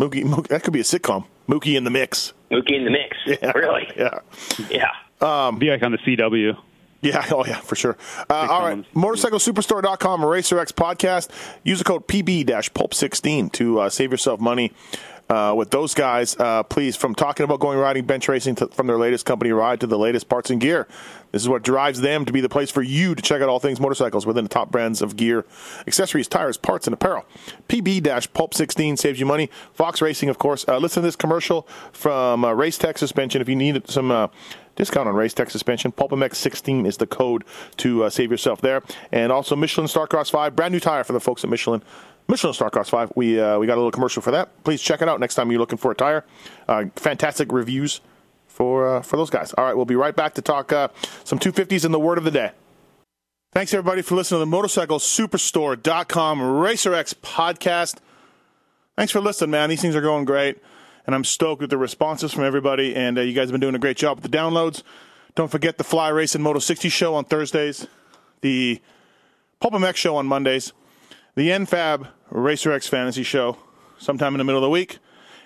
Mookie, 0.00 0.24
Mookie 0.24 0.48
that 0.48 0.64
could 0.64 0.72
be 0.72 0.80
a 0.80 0.82
sitcom. 0.82 1.26
Mookie 1.48 1.76
in 1.76 1.84
the 1.84 1.90
mix. 1.90 2.32
Mookie 2.50 2.72
in 2.76 2.84
the 2.84 2.90
mix. 2.90 3.16
Yeah, 3.26 3.52
Really? 3.52 3.88
Yeah. 3.96 4.18
Yeah. 4.68 5.50
Be 5.56 5.70
like 5.70 5.80
on 5.84 5.92
the 5.92 5.98
CW. 5.98 6.56
Yeah, 7.02 7.24
oh 7.30 7.44
yeah, 7.46 7.60
for 7.60 7.76
sure. 7.76 7.96
Uh, 8.28 8.48
all 8.50 8.62
right, 8.62 8.74
ones. 8.74 8.86
motorcyclesuperstore.com, 8.94 10.22
RacerX 10.22 10.72
podcast. 10.72 11.30
Use 11.62 11.78
the 11.78 11.84
code 11.84 12.08
PB-PULP16 12.08 13.52
to 13.52 13.80
uh, 13.80 13.88
save 13.90 14.10
yourself 14.10 14.40
money 14.40 14.72
uh, 15.30 15.54
with 15.56 15.70
those 15.70 15.94
guys. 15.94 16.36
Uh, 16.38 16.62
please, 16.64 16.96
from 16.96 17.14
talking 17.14 17.44
about 17.44 17.60
going 17.60 17.78
riding, 17.78 18.04
bench 18.04 18.28
racing, 18.28 18.56
to, 18.56 18.66
from 18.68 18.86
their 18.86 18.98
latest 18.98 19.24
company 19.24 19.52
ride 19.52 19.80
to 19.80 19.86
the 19.86 19.98
latest 19.98 20.28
parts 20.28 20.50
and 20.50 20.60
gear. 20.60 20.86
This 21.30 21.42
is 21.42 21.48
what 21.48 21.62
drives 21.62 22.00
them 22.00 22.24
to 22.24 22.32
be 22.32 22.40
the 22.40 22.48
place 22.48 22.70
for 22.70 22.82
you 22.82 23.14
to 23.14 23.22
check 23.22 23.40
out 23.40 23.48
all 23.48 23.60
things 23.60 23.80
motorcycles 23.80 24.26
within 24.26 24.44
the 24.44 24.50
top 24.50 24.70
brands 24.70 25.00
of 25.00 25.16
gear, 25.16 25.46
accessories, 25.86 26.26
tires, 26.26 26.56
parts, 26.56 26.86
and 26.88 26.94
apparel. 26.94 27.24
PB-PULP16 27.68 28.98
saves 28.98 29.20
you 29.20 29.26
money. 29.26 29.48
Fox 29.72 30.02
Racing, 30.02 30.28
of 30.28 30.38
course. 30.38 30.64
Uh, 30.66 30.78
listen 30.78 31.02
to 31.02 31.06
this 31.06 31.16
commercial 31.16 31.68
from 31.92 32.44
uh, 32.44 32.52
Race 32.52 32.78
Tech 32.78 32.98
Suspension. 32.98 33.40
If 33.40 33.48
you 33.48 33.54
need 33.54 33.88
some 33.88 34.10
uh, 34.10 34.26
discount 34.74 35.08
on 35.08 35.14
Race 35.14 35.34
Tech 35.34 35.50
Suspension, 35.50 35.92
PulpMX16 35.92 36.86
is 36.86 36.96
the 36.96 37.06
code 37.06 37.44
to 37.76 38.04
uh, 38.04 38.10
save 38.10 38.32
yourself 38.32 38.60
there. 38.60 38.82
And 39.12 39.30
also 39.30 39.54
Michelin 39.54 39.86
Starcross 39.86 40.32
5, 40.32 40.56
brand 40.56 40.72
new 40.72 40.80
tire 40.80 41.04
for 41.04 41.12
the 41.12 41.20
folks 41.20 41.44
at 41.44 41.50
Michelin. 41.50 41.82
Michelin 42.30 42.54
Starcross 42.54 42.88
5. 42.88 43.12
We, 43.16 43.40
uh, 43.40 43.58
we 43.58 43.66
got 43.66 43.74
a 43.74 43.80
little 43.82 43.90
commercial 43.90 44.22
for 44.22 44.30
that. 44.30 44.62
Please 44.62 44.80
check 44.80 45.02
it 45.02 45.08
out 45.08 45.18
next 45.18 45.34
time 45.34 45.50
you're 45.50 45.58
looking 45.58 45.78
for 45.78 45.90
a 45.90 45.96
tire. 45.96 46.24
Uh, 46.68 46.84
fantastic 46.94 47.50
reviews 47.50 48.00
for, 48.46 48.98
uh, 48.98 49.02
for 49.02 49.16
those 49.16 49.30
guys. 49.30 49.52
All 49.54 49.64
right, 49.64 49.74
we'll 49.74 49.84
be 49.84 49.96
right 49.96 50.14
back 50.14 50.34
to 50.34 50.42
talk 50.42 50.72
uh, 50.72 50.88
some 51.24 51.40
250s 51.40 51.84
and 51.84 51.92
the 51.92 51.98
word 51.98 52.18
of 52.18 52.24
the 52.24 52.30
day. 52.30 52.52
Thanks 53.52 53.74
everybody 53.74 54.02
for 54.02 54.14
listening 54.14 54.36
to 54.36 54.44
the 54.44 54.46
Motorcycle 54.46 54.98
motorcyclesuperstore.com 54.98 56.40
RacerX 56.40 57.14
podcast. 57.16 57.96
Thanks 58.96 59.10
for 59.10 59.20
listening, 59.20 59.50
man. 59.50 59.68
These 59.68 59.82
things 59.82 59.96
are 59.96 60.00
going 60.00 60.24
great, 60.24 60.62
and 61.06 61.16
I'm 61.16 61.24
stoked 61.24 61.60
with 61.60 61.70
the 61.70 61.78
responses 61.78 62.32
from 62.32 62.44
everybody. 62.44 62.94
And 62.94 63.18
uh, 63.18 63.22
you 63.22 63.32
guys 63.32 63.46
have 63.46 63.52
been 63.52 63.60
doing 63.60 63.74
a 63.74 63.80
great 63.80 63.96
job 63.96 64.22
with 64.22 64.30
the 64.30 64.38
downloads. 64.38 64.84
Don't 65.34 65.50
forget 65.50 65.78
the 65.78 65.84
Fly 65.84 66.10
Racing 66.10 66.42
Moto 66.42 66.60
60 66.60 66.88
show 66.90 67.16
on 67.16 67.24
Thursdays, 67.24 67.88
the 68.40 68.80
Pulp 69.58 69.74
MX 69.74 69.96
show 69.96 70.14
on 70.14 70.26
Mondays, 70.26 70.72
the 71.34 71.48
NFAB 71.48 72.06
RacerX 72.30 72.88
Fantasy 72.88 73.22
show 73.22 73.56
sometime 73.98 74.34
in 74.34 74.38
the 74.38 74.44
middle 74.44 74.58
of 74.58 74.62
the 74.62 74.70
week. 74.70 74.98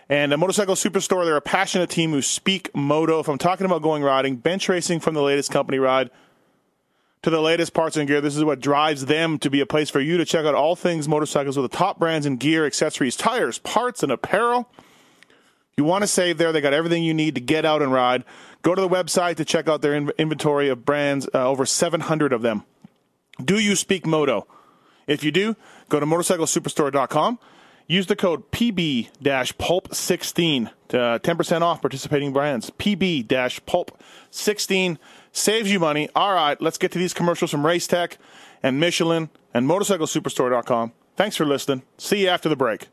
And 0.09 0.33
a 0.33 0.37
Motorcycle 0.37 0.75
Superstore, 0.75 1.25
they're 1.25 1.37
a 1.37 1.41
passionate 1.41 1.89
team 1.89 2.11
who 2.11 2.21
speak 2.21 2.75
moto. 2.75 3.21
If 3.21 3.29
I'm 3.29 3.39
talking 3.39 3.65
about 3.65 3.83
going 3.83 4.03
riding, 4.03 4.37
bench 4.37 4.69
racing 4.69 5.01
from 5.01 5.15
the 5.15 5.23
latest 5.23 5.51
company 5.51 5.79
ride 5.79 6.11
to 7.23 7.31
the 7.31 7.41
latest 7.41 7.73
parts 7.73 7.97
and 7.97 8.07
gear, 8.07 8.21
this 8.21 8.37
is 8.37 8.45
what 8.45 8.61
drives 8.61 9.07
them 9.07 9.39
to 9.39 9.49
be 9.49 9.61
a 9.61 9.67
place 9.67 9.89
for 9.89 10.01
you 10.01 10.19
to 10.19 10.27
check 10.27 10.45
out 10.45 10.55
all 10.55 10.77
things 10.77 11.09
motorcycles 11.09 11.57
with 11.57 11.71
the 11.71 11.77
top 11.77 11.99
brands 11.99 12.27
in 12.27 12.37
gear, 12.37 12.67
accessories, 12.67 13.17
tires, 13.17 13.59
parts, 13.61 14.03
and 14.03 14.13
apparel. 14.13 14.69
You 15.77 15.85
want 15.85 16.03
to 16.03 16.07
save 16.07 16.37
there, 16.37 16.53
they 16.53 16.61
got 16.61 16.75
everything 16.75 17.03
you 17.03 17.15
need 17.15 17.35
to 17.35 17.41
get 17.41 17.65
out 17.65 17.81
and 17.81 17.91
ride. 17.91 18.25
Go 18.61 18.75
to 18.75 18.81
the 18.81 18.89
website 18.89 19.37
to 19.37 19.45
check 19.45 19.69
out 19.69 19.81
their 19.81 19.95
in- 19.95 20.13
inventory 20.19 20.69
of 20.69 20.85
brands, 20.85 21.27
uh, 21.35 21.49
over 21.49 21.65
700 21.65 22.33
of 22.35 22.43
them. 22.43 22.65
Do 23.43 23.59
you 23.59 23.75
speak 23.75 24.07
moto? 24.07 24.47
If 25.07 25.25
you 25.25 25.33
do, 25.33 25.57
go 25.95 26.01
to 26.01 26.07
motorcyclesuperstore.com. 26.07 27.39
Use 27.87 28.07
the 28.07 28.17
code 28.17 28.51
PB-PULP16 28.51 30.71
to 30.89 31.01
uh, 31.01 31.19
10% 31.19 31.61
off 31.61 31.83
participating 31.83 32.33
brands. 32.33 32.71
PB-PULP16 32.71 34.97
saves 35.33 35.71
you 35.71 35.79
money. 35.79 36.09
All 36.17 36.33
right, 36.33 36.59
let's 36.63 36.79
get 36.79 36.93
to 36.93 36.99
these 36.99 37.13
commercials 37.13 37.51
from 37.51 37.63
Racetech 37.63 38.17
and 38.63 38.81
Michelin 38.81 39.29
and 39.53 39.69
MotorcycleSuperstore.com. 39.69 40.93
Thanks 41.17 41.37
for 41.37 41.45
listening. 41.45 41.83
See 41.99 42.23
you 42.23 42.29
after 42.29 42.49
the 42.49 42.57
break. 42.57 42.89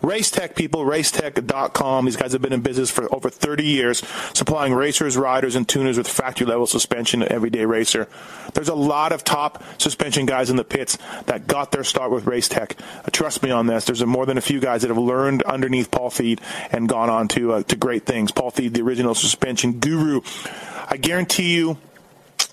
Racetech 0.00 0.54
people, 0.54 0.82
racetech.com. 0.82 2.06
These 2.06 2.16
guys 2.16 2.32
have 2.32 2.40
been 2.40 2.54
in 2.54 2.62
business 2.62 2.90
for 2.90 3.12
over 3.14 3.28
30 3.28 3.66
years, 3.66 4.02
supplying 4.32 4.72
racers, 4.72 5.14
riders, 5.14 5.56
and 5.56 5.68
tuners 5.68 5.98
with 5.98 6.08
factory 6.08 6.46
level 6.46 6.66
suspension 6.66 7.20
to 7.20 7.30
everyday 7.30 7.66
racer. 7.66 8.08
There's 8.54 8.70
a 8.70 8.74
lot 8.74 9.12
of 9.12 9.24
top 9.24 9.62
suspension 9.78 10.24
guys 10.24 10.48
in 10.48 10.56
the 10.56 10.64
pits 10.64 10.96
that 11.26 11.46
got 11.46 11.70
their 11.70 11.84
start 11.84 12.10
with 12.10 12.24
Racetech. 12.24 12.80
Uh, 12.80 13.10
trust 13.12 13.42
me 13.42 13.50
on 13.50 13.66
this. 13.66 13.84
There's 13.84 14.02
more 14.06 14.24
than 14.24 14.38
a 14.38 14.42
few 14.42 14.58
guys 14.58 14.80
that 14.82 14.88
have 14.88 14.96
learned 14.96 15.42
underneath 15.42 15.90
Paul 15.90 16.08
Thede 16.08 16.40
and 16.70 16.88
gone 16.88 17.10
on 17.10 17.28
to, 17.28 17.52
uh, 17.52 17.62
to 17.64 17.76
great 17.76 18.06
things. 18.06 18.32
Paul 18.32 18.50
Thede, 18.50 18.72
the 18.72 18.80
original 18.80 19.14
suspension 19.14 19.80
guru. 19.80 20.22
I 20.88 20.96
guarantee 20.96 21.54
you, 21.54 21.76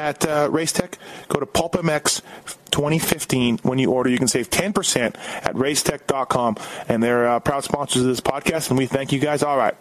At 0.00 0.26
uh, 0.26 0.48
Racetech, 0.48 0.94
go 1.28 1.38
to 1.38 1.46
PulpMX 1.46 2.22
2015. 2.70 3.58
When 3.58 3.78
you 3.78 3.92
order, 3.92 4.08
you 4.08 4.18
can 4.18 4.28
save 4.28 4.48
10% 4.50 5.16
at 5.44 5.54
racetech.com. 5.54 6.56
And 6.88 7.02
they're 7.02 7.28
uh, 7.28 7.40
proud 7.40 7.64
sponsors 7.64 8.02
of 8.02 8.08
this 8.08 8.20
podcast, 8.20 8.70
and 8.70 8.78
we 8.78 8.86
thank 8.86 9.12
you 9.12 9.20
guys. 9.20 9.42
All 9.42 9.56
right, 9.56 9.76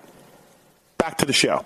back 0.97 1.17
to 1.19 1.25
the 1.25 1.33
show. 1.33 1.65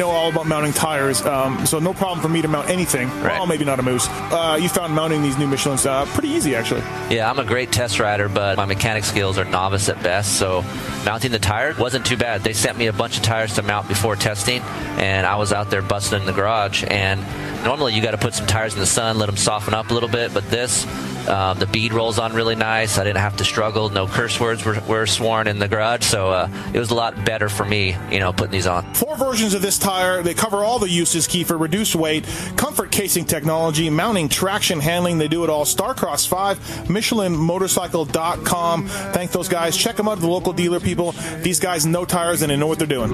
know 0.00 0.10
all 0.10 0.30
about 0.30 0.46
mounting 0.46 0.72
tires, 0.72 1.22
um, 1.22 1.64
so 1.66 1.78
no 1.78 1.92
problem 1.92 2.20
for 2.20 2.28
me 2.28 2.42
to 2.42 2.48
mount 2.48 2.68
anything. 2.68 3.08
Right. 3.20 3.38
Well, 3.38 3.46
maybe 3.46 3.64
not 3.64 3.78
a 3.78 3.82
moose. 3.82 4.08
Uh, 4.08 4.58
you 4.60 4.68
found 4.68 4.94
mounting 4.94 5.22
these 5.22 5.38
new 5.38 5.46
Michelin's 5.46 5.86
uh, 5.86 6.06
pretty 6.06 6.28
easy, 6.28 6.56
actually. 6.56 6.80
Yeah, 7.14 7.30
I'm 7.30 7.38
a 7.38 7.44
great 7.44 7.70
test 7.70 8.00
rider, 8.00 8.28
but 8.28 8.56
my 8.56 8.64
mechanic 8.64 9.04
skills 9.04 9.38
are 9.38 9.44
novice 9.44 9.88
at 9.88 10.02
best. 10.02 10.38
So 10.38 10.62
mounting 11.04 11.30
the 11.30 11.38
tire 11.38 11.74
wasn't 11.78 12.06
too 12.06 12.16
bad. 12.16 12.42
They 12.42 12.54
sent 12.54 12.78
me 12.78 12.86
a 12.86 12.92
bunch 12.92 13.18
of 13.18 13.22
tires 13.22 13.54
to 13.54 13.62
mount 13.62 13.88
before 13.88 14.16
testing, 14.16 14.62
and 14.98 15.26
I 15.26 15.36
was 15.36 15.52
out 15.52 15.70
there 15.70 15.82
busting 15.82 16.20
in 16.20 16.26
the 16.26 16.32
garage. 16.32 16.82
And 16.88 17.20
normally 17.64 17.94
you 17.94 18.02
got 18.02 18.12
to 18.12 18.18
put 18.18 18.34
some 18.34 18.46
tires 18.46 18.72
in 18.72 18.80
the 18.80 18.86
sun, 18.86 19.18
let 19.18 19.26
them 19.26 19.36
soften 19.36 19.74
up 19.74 19.90
a 19.90 19.94
little 19.94 20.08
bit, 20.08 20.32
but 20.32 20.48
this. 20.50 20.86
Uh, 21.28 21.54
the 21.54 21.66
bead 21.66 21.92
rolls 21.92 22.18
on 22.18 22.32
really 22.32 22.56
nice. 22.56 22.98
I 22.98 23.04
didn't 23.04 23.20
have 23.20 23.36
to 23.36 23.44
struggle. 23.44 23.88
No 23.88 24.06
curse 24.06 24.40
words 24.40 24.64
were, 24.64 24.80
were 24.88 25.06
sworn 25.06 25.46
in 25.46 25.58
the 25.58 25.68
garage, 25.68 26.04
so 26.04 26.30
uh, 26.30 26.48
it 26.72 26.78
was 26.78 26.90
a 26.90 26.94
lot 26.94 27.24
better 27.24 27.48
for 27.48 27.64
me, 27.64 27.96
you 28.10 28.18
know, 28.18 28.32
putting 28.32 28.52
these 28.52 28.66
on. 28.66 28.94
Four 28.94 29.16
versions 29.16 29.54
of 29.54 29.62
this 29.62 29.78
tire. 29.78 30.22
They 30.22 30.34
cover 30.34 30.58
all 30.58 30.78
the 30.78 30.88
uses, 30.88 31.26
Kiefer. 31.28 31.58
Reduced 31.60 31.94
weight, 31.94 32.24
comfort 32.56 32.90
casing 32.90 33.24
technology, 33.24 33.90
mounting, 33.90 34.28
traction, 34.28 34.80
handling. 34.80 35.18
They 35.18 35.28
do 35.28 35.44
it 35.44 35.50
all. 35.50 35.64
Starcross 35.64 36.26
5, 36.26 36.58
MichelinMotorcycle.com. 36.88 38.86
Thank 38.88 39.30
those 39.32 39.48
guys. 39.48 39.76
Check 39.76 39.96
them 39.96 40.08
out 40.08 40.14
at 40.14 40.20
the 40.20 40.28
local 40.28 40.52
dealer, 40.52 40.80
people. 40.80 41.12
These 41.42 41.60
guys 41.60 41.86
know 41.86 42.04
tires 42.04 42.42
and 42.42 42.50
they 42.50 42.56
know 42.56 42.66
what 42.66 42.78
they're 42.78 42.86
doing. 42.86 43.10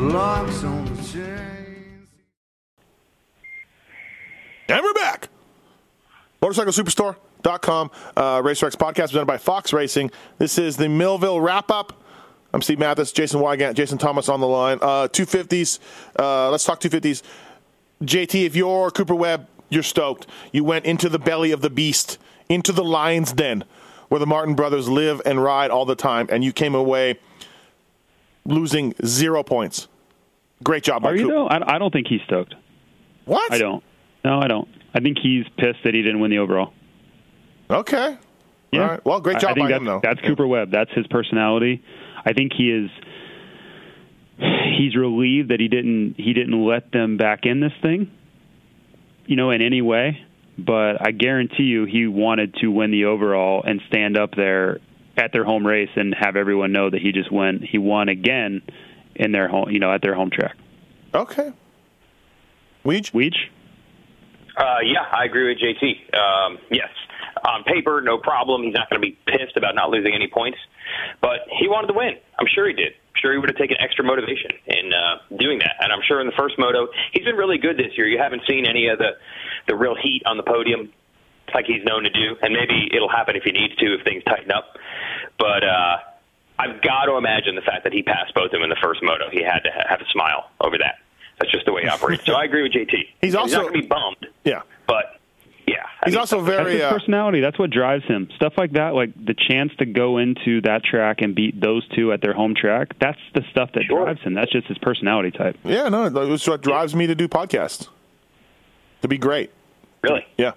And 4.68 4.82
we're 4.82 4.94
back. 4.94 5.28
MotorcycleSuperstore.com. 7.47 7.90
Uh, 8.16 8.42
RacerX 8.42 8.72
podcast 8.72 9.09
presented 9.09 9.26
by 9.26 9.38
Fox 9.38 9.72
Racing. 9.72 10.11
This 10.38 10.59
is 10.59 10.76
the 10.76 10.88
Millville 10.88 11.40
wrap 11.40 11.70
up. 11.70 12.03
I'm 12.53 12.62
Steve 12.62 12.78
Matthes, 12.78 13.12
Jason 13.12 13.40
Weigandt, 13.40 13.74
Jason 13.74 13.99
Thomas 13.99 14.28
on 14.28 14.40
the 14.40 14.47
line. 14.47 14.78
Uh, 14.80 15.09
250s. 15.09 15.78
Uh, 16.18 16.51
let's 16.51 16.64
talk 16.64 16.80
250s. 16.80 17.22
JT, 18.03 18.44
if 18.44 18.57
you're 18.57 18.90
Cooper 18.90 19.14
Webb, 19.14 19.47
you're 19.68 19.82
stoked. 19.82 20.26
You 20.53 20.64
went 20.64 20.84
into 20.84 21.09
the 21.09 21.18
belly 21.18 21.51
of 21.51 21.61
the 21.61 21.70
beast, 21.70 22.18
into 22.49 22.72
the 22.72 22.84
lion's 22.84 23.32
den, 23.32 23.64
where 24.09 24.18
the 24.18 24.26
Martin 24.26 24.55
brothers 24.55 24.88
live 24.88 25.20
and 25.26 25.42
ride 25.42 25.70
all 25.70 25.84
the 25.84 25.97
time, 25.97 26.28
and 26.30 26.44
you 26.44 26.53
came 26.53 26.74
away 26.74 27.18
losing 28.44 28.94
zero 29.05 29.42
points. 29.42 29.88
Great 30.62 30.82
job, 30.82 31.03
by 31.03 31.11
Are 31.11 31.16
you 31.16 31.28
though? 31.28 31.47
I, 31.49 31.76
I 31.76 31.78
don't 31.78 31.92
think 31.92 32.07
he's 32.09 32.22
stoked. 32.22 32.55
What? 33.24 33.53
I 33.53 33.59
don't. 33.59 33.82
No, 34.24 34.40
I 34.40 34.47
don't. 34.47 34.68
I 34.94 35.01
think 35.01 35.18
he's 35.18 35.44
pissed 35.59 35.80
that 35.84 35.92
he 35.94 36.03
didn't 36.03 36.20
win 36.20 36.30
the 36.30 36.38
overall. 36.38 36.72
Okay. 37.70 38.16
Yeah. 38.72 38.80
All 38.80 38.88
right. 38.88 39.04
Well, 39.04 39.20
great 39.20 39.38
job 39.38 39.50
I 39.50 39.54
think 39.54 39.64
by 39.66 39.70
that's, 39.70 39.80
him, 39.80 39.86
though. 39.86 40.00
That's 40.02 40.20
Cooper 40.20 40.46
Webb. 40.46 40.70
That's 40.70 40.92
his 40.92 41.06
personality. 41.08 41.82
I 42.24 42.32
think 42.32 42.52
he 42.56 42.70
is. 42.70 42.90
he's 44.78 44.94
relieved 44.96 45.50
that 45.50 45.60
he 45.60 45.68
didn't 45.68 46.14
he 46.18 46.32
didn't 46.32 46.64
let 46.64 46.92
them 46.92 47.16
back 47.16 47.40
in 47.44 47.60
this 47.60 47.72
thing, 47.82 48.10
you 49.26 49.36
know, 49.36 49.50
in 49.50 49.62
any 49.62 49.82
way. 49.82 50.20
But 50.58 51.06
I 51.06 51.10
guarantee 51.10 51.64
you, 51.64 51.84
he 51.84 52.06
wanted 52.06 52.54
to 52.56 52.68
win 52.68 52.90
the 52.90 53.06
overall 53.06 53.62
and 53.62 53.80
stand 53.88 54.16
up 54.16 54.34
there 54.34 54.80
at 55.16 55.32
their 55.32 55.44
home 55.44 55.66
race 55.66 55.90
and 55.96 56.14
have 56.18 56.36
everyone 56.36 56.72
know 56.72 56.90
that 56.90 57.00
he 57.00 57.12
just 57.12 57.30
went 57.30 57.62
he 57.64 57.78
won 57.78 58.08
again 58.08 58.62
in 59.14 59.32
their 59.32 59.48
home, 59.48 59.70
you 59.70 59.78
know, 59.78 59.92
at 59.92 60.02
their 60.02 60.14
home 60.14 60.30
track. 60.30 60.56
Okay. 61.14 61.52
Weege? 62.84 63.12
Weege? 63.12 63.36
Uh, 64.56 64.78
yeah, 64.82 65.04
I 65.12 65.24
agree 65.24 65.48
with 65.48 65.58
JT. 65.58 66.14
Um, 66.16 66.58
yes, 66.70 66.88
on 67.47 67.64
paper, 67.64 68.01
no 68.01 68.18
problem. 68.18 68.62
He's 68.62 68.74
not 68.74 68.90
going 68.90 69.01
to 69.01 69.07
be 69.07 69.16
pissed 69.26 69.57
about 69.57 69.74
not 69.74 69.90
losing 69.90 70.14
any 70.14 70.26
points, 70.28 70.59
but 71.20 71.47
he 71.59 71.68
wanted 71.68 71.88
to 71.88 71.94
win. 71.94 72.18
I'm 72.38 72.47
sure 72.53 72.66
he 72.66 72.74
did. 72.74 72.92
I'm 72.92 73.14
sure 73.22 73.32
he 73.32 73.38
would 73.38 73.49
have 73.49 73.57
taken 73.57 73.76
extra 73.80 74.05
motivation 74.05 74.51
in 74.66 74.92
uh, 74.92 75.18
doing 75.38 75.59
that. 75.61 75.76
And 75.80 75.92
I'm 75.92 76.01
sure 76.07 76.20
in 76.20 76.26
the 76.26 76.36
first 76.36 76.59
moto, 76.59 76.88
he's 77.12 77.24
been 77.24 77.36
really 77.36 77.59
good 77.59 77.76
this 77.78 77.97
year. 77.97 78.07
You 78.07 78.18
haven't 78.18 78.42
seen 78.49 78.66
any 78.66 78.88
of 78.88 78.99
the 78.99 79.16
the 79.68 79.74
real 79.76 79.94
heat 79.94 80.22
on 80.26 80.36
the 80.36 80.42
podium 80.42 80.92
like 81.55 81.64
he's 81.66 81.84
known 81.84 82.03
to 82.03 82.11
do, 82.11 82.36
and 82.42 82.53
maybe 82.53 82.90
it'll 82.94 83.09
happen 83.09 83.36
if 83.36 83.44
he 83.44 83.53
needs 83.53 83.74
to 83.76 83.94
if 83.94 84.03
things 84.05 84.22
tighten 84.24 84.51
up. 84.51 84.76
But 85.38 85.62
uh, 85.64 85.97
I've 86.59 86.82
got 86.82 87.05
to 87.07 87.16
imagine 87.16 87.55
the 87.55 87.62
fact 87.62 87.84
that 87.84 87.92
he 87.92 88.03
passed 88.03 88.34
both 88.34 88.47
of 88.47 88.51
them 88.53 88.62
in 88.62 88.68
the 88.70 88.76
first 88.82 89.01
moto. 89.03 89.30
He 89.30 89.42
had 89.42 89.61
to 89.61 89.70
ha- 89.72 89.86
have 89.88 90.01
a 90.01 90.09
smile 90.12 90.51
over 90.61 90.76
that. 90.78 90.99
That's 91.38 91.53
just 91.53 91.66
the 91.66 91.72
way 91.72 91.82
he 91.82 91.88
operates. 91.88 92.24
so 92.24 92.34
I 92.34 92.44
agree 92.44 92.62
with 92.62 92.72
JT. 92.72 92.94
He's 93.20 93.34
also- 93.34 93.57
not 93.57 93.62
going 93.68 93.74
to 93.74 93.80
be 93.82 93.86
bummed, 93.86 94.26
Yeah. 94.44 94.62
Yeah, 95.66 95.74
I 96.00 96.06
He's 96.06 96.14
mean, 96.14 96.20
also 96.20 96.40
That's 96.42 96.56
very. 96.56 96.72
his 96.74 96.82
Uh, 96.82 96.90
personality. 96.92 97.40
That's 97.40 97.58
what 97.58 97.70
drives 97.70 98.04
him. 98.04 98.28
Stuff 98.36 98.54
like 98.56 98.72
that, 98.72 98.94
like 98.94 99.10
the 99.16 99.34
chance 99.34 99.72
to 99.78 99.84
go 99.86 100.18
into 100.18 100.60
that 100.62 100.84
track 100.84 101.22
and 101.22 101.34
beat 101.34 101.60
those 101.60 101.86
two 101.96 102.12
at 102.12 102.20
their 102.20 102.32
home 102.34 102.54
track. 102.54 102.94
That's 103.00 103.18
the 103.34 103.42
stuff 103.50 103.70
that 103.74 103.84
Sure. 103.84 104.04
drives 104.04 104.20
him. 104.22 104.34
That's 104.34 104.52
just 104.52 104.66
his 104.68 104.78
personality 104.78 105.30
type. 105.32 105.56
yeah, 105.64 105.88
no, 105.88 106.04
it's 106.32 106.46
what 106.48 106.62
drives 106.62 106.94
me 106.94 107.06
to 107.08 107.14
do 107.14 107.26
podcasts. 107.28 107.88
To 109.02 109.08
be 109.08 109.18
great. 109.18 109.50
really. 110.02 110.24
Yeah. 110.38 110.52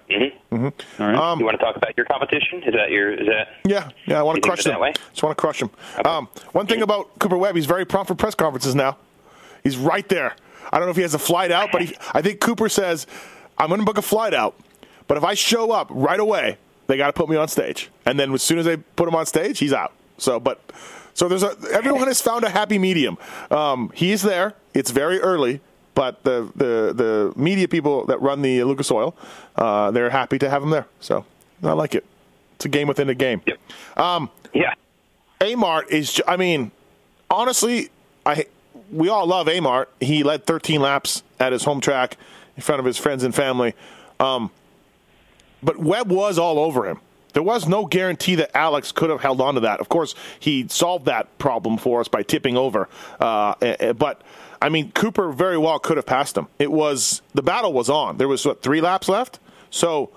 hmm 0.50 0.64
All 0.64 0.70
right. 0.98 1.14
Um, 1.16 1.40
You 1.40 1.44
want 1.44 1.58
to 1.58 1.64
talk 1.64 1.74
about 1.76 1.96
your 1.96 2.06
competition? 2.06 2.62
Is 2.62 2.72
that 2.74 2.90
your? 2.90 3.12
Is 3.12 3.26
that? 3.26 3.48
Yeah, 3.64 3.88
yeah, 4.06 4.20
I 4.20 4.22
want 4.22 4.36
to 4.40 4.48
crush 4.48 4.62
them. 4.62 4.74
that 4.74 4.80
way? 4.80 4.92
Just 5.10 5.22
want 5.24 5.36
to 5.36 5.40
crush 5.40 5.58
them. 5.58 5.70
Um, 6.04 6.28
one 6.52 6.66
thing 6.68 6.82
about 6.82 7.18
Cooper 7.18 7.36
Webb, 7.36 7.56
he's 7.56 7.66
very 7.66 7.84
prompt 7.84 8.06
for 8.08 8.14
press 8.14 8.36
conferences 8.36 8.76
now. 8.76 8.96
He's 9.64 9.76
right 9.76 10.08
there. 10.08 10.36
I 10.72 10.78
don't 10.78 10.86
know 10.86 10.90
if 10.92 10.96
he 10.96 11.02
has 11.02 11.14
a 11.14 11.18
flight 11.18 11.50
out, 11.50 11.70
but 11.72 11.82
he, 11.82 11.96
I 12.14 12.22
think 12.22 12.38
Cooper 12.40 12.68
says, 12.68 13.08
"I'm 13.58 13.68
going 13.68 13.80
to 13.80 13.84
book 13.86 13.98
a 13.98 14.02
flight 14.02 14.34
out, 14.34 14.54
but 15.10 15.16
if 15.16 15.24
I 15.24 15.34
show 15.34 15.72
up 15.72 15.88
right 15.90 16.20
away, 16.20 16.56
they 16.86 16.96
got 16.96 17.08
to 17.08 17.12
put 17.12 17.28
me 17.28 17.34
on 17.34 17.48
stage." 17.48 17.90
And 18.06 18.16
then 18.16 18.32
as 18.32 18.44
soon 18.44 18.60
as 18.60 18.64
they 18.64 18.76
put 18.76 19.08
him 19.08 19.16
on 19.16 19.26
stage, 19.26 19.58
he's 19.58 19.72
out. 19.72 19.92
So, 20.18 20.38
but 20.38 20.60
so 21.14 21.26
there's 21.26 21.42
a 21.42 21.56
everyone 21.72 22.06
has 22.06 22.20
found 22.20 22.44
a 22.44 22.48
happy 22.48 22.78
medium. 22.78 23.18
Um, 23.50 23.90
he's 23.92 24.22
there. 24.22 24.54
It's 24.72 24.92
very 24.92 25.18
early. 25.18 25.60
But 25.94 26.22
the, 26.22 26.48
the, 26.54 26.94
the 26.94 27.32
media 27.36 27.66
people 27.66 28.06
that 28.06 28.22
run 28.22 28.42
the 28.42 28.62
Lucas 28.62 28.92
Oil, 28.92 29.16
uh, 29.56 29.90
they're 29.90 30.10
happy 30.10 30.38
to 30.38 30.48
have 30.48 30.62
him 30.62 30.70
there. 30.70 30.86
So 31.00 31.24
I 31.64 31.72
like 31.72 31.96
it. 31.96 32.06
It's 32.54 32.64
a 32.64 32.68
game 32.68 32.86
within 32.86 33.08
a 33.08 33.14
game. 33.14 33.42
Yep. 33.44 33.58
yeah. 34.54 34.74
Amart 35.40 35.88
is. 35.88 36.22
I 36.28 36.36
mean, 36.36 36.70
honestly, 37.28 37.88
I 38.24 38.46
we 38.92 39.08
all 39.08 39.26
love 39.26 39.48
Amart. 39.48 39.86
He 40.00 40.22
led 40.22 40.46
13 40.46 40.80
laps 40.80 41.22
at 41.40 41.52
his 41.52 41.64
home 41.64 41.80
track 41.80 42.16
in 42.56 42.62
front 42.62 42.78
of 42.78 42.86
his 42.86 42.96
friends 42.96 43.24
and 43.24 43.34
family. 43.34 43.74
Um, 44.20 44.50
but 45.62 45.78
Webb 45.78 46.10
was 46.10 46.38
all 46.38 46.58
over 46.58 46.86
him. 46.88 47.00
There 47.32 47.42
was 47.42 47.68
no 47.68 47.86
guarantee 47.86 48.34
that 48.36 48.56
Alex 48.56 48.90
could 48.90 49.08
have 49.10 49.20
held 49.20 49.40
on 49.40 49.54
to 49.54 49.60
that. 49.60 49.78
Of 49.80 49.88
course, 49.88 50.14
he 50.40 50.66
solved 50.68 51.06
that 51.06 51.38
problem 51.38 51.76
for 51.78 52.00
us 52.00 52.08
by 52.08 52.22
tipping 52.24 52.56
over. 52.56 52.88
Uh, 53.20 53.54
eh, 53.62 53.76
eh, 53.78 53.92
but 53.92 54.22
I 54.60 54.68
mean, 54.68 54.90
Cooper 54.92 55.30
very 55.30 55.56
well 55.56 55.78
could 55.78 55.96
have 55.96 56.06
passed 56.06 56.36
him. 56.36 56.48
It 56.58 56.72
was 56.72 57.22
the 57.34 57.42
battle 57.42 57.72
was 57.72 57.88
on. 57.88 58.16
There 58.16 58.28
was 58.28 58.44
what 58.44 58.62
three 58.62 58.80
laps 58.80 59.08
left, 59.08 59.38
so 59.70 60.10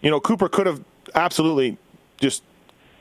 you 0.00 0.10
know 0.10 0.18
Cooper 0.20 0.48
could 0.48 0.66
have 0.66 0.82
absolutely 1.14 1.76
just 2.18 2.42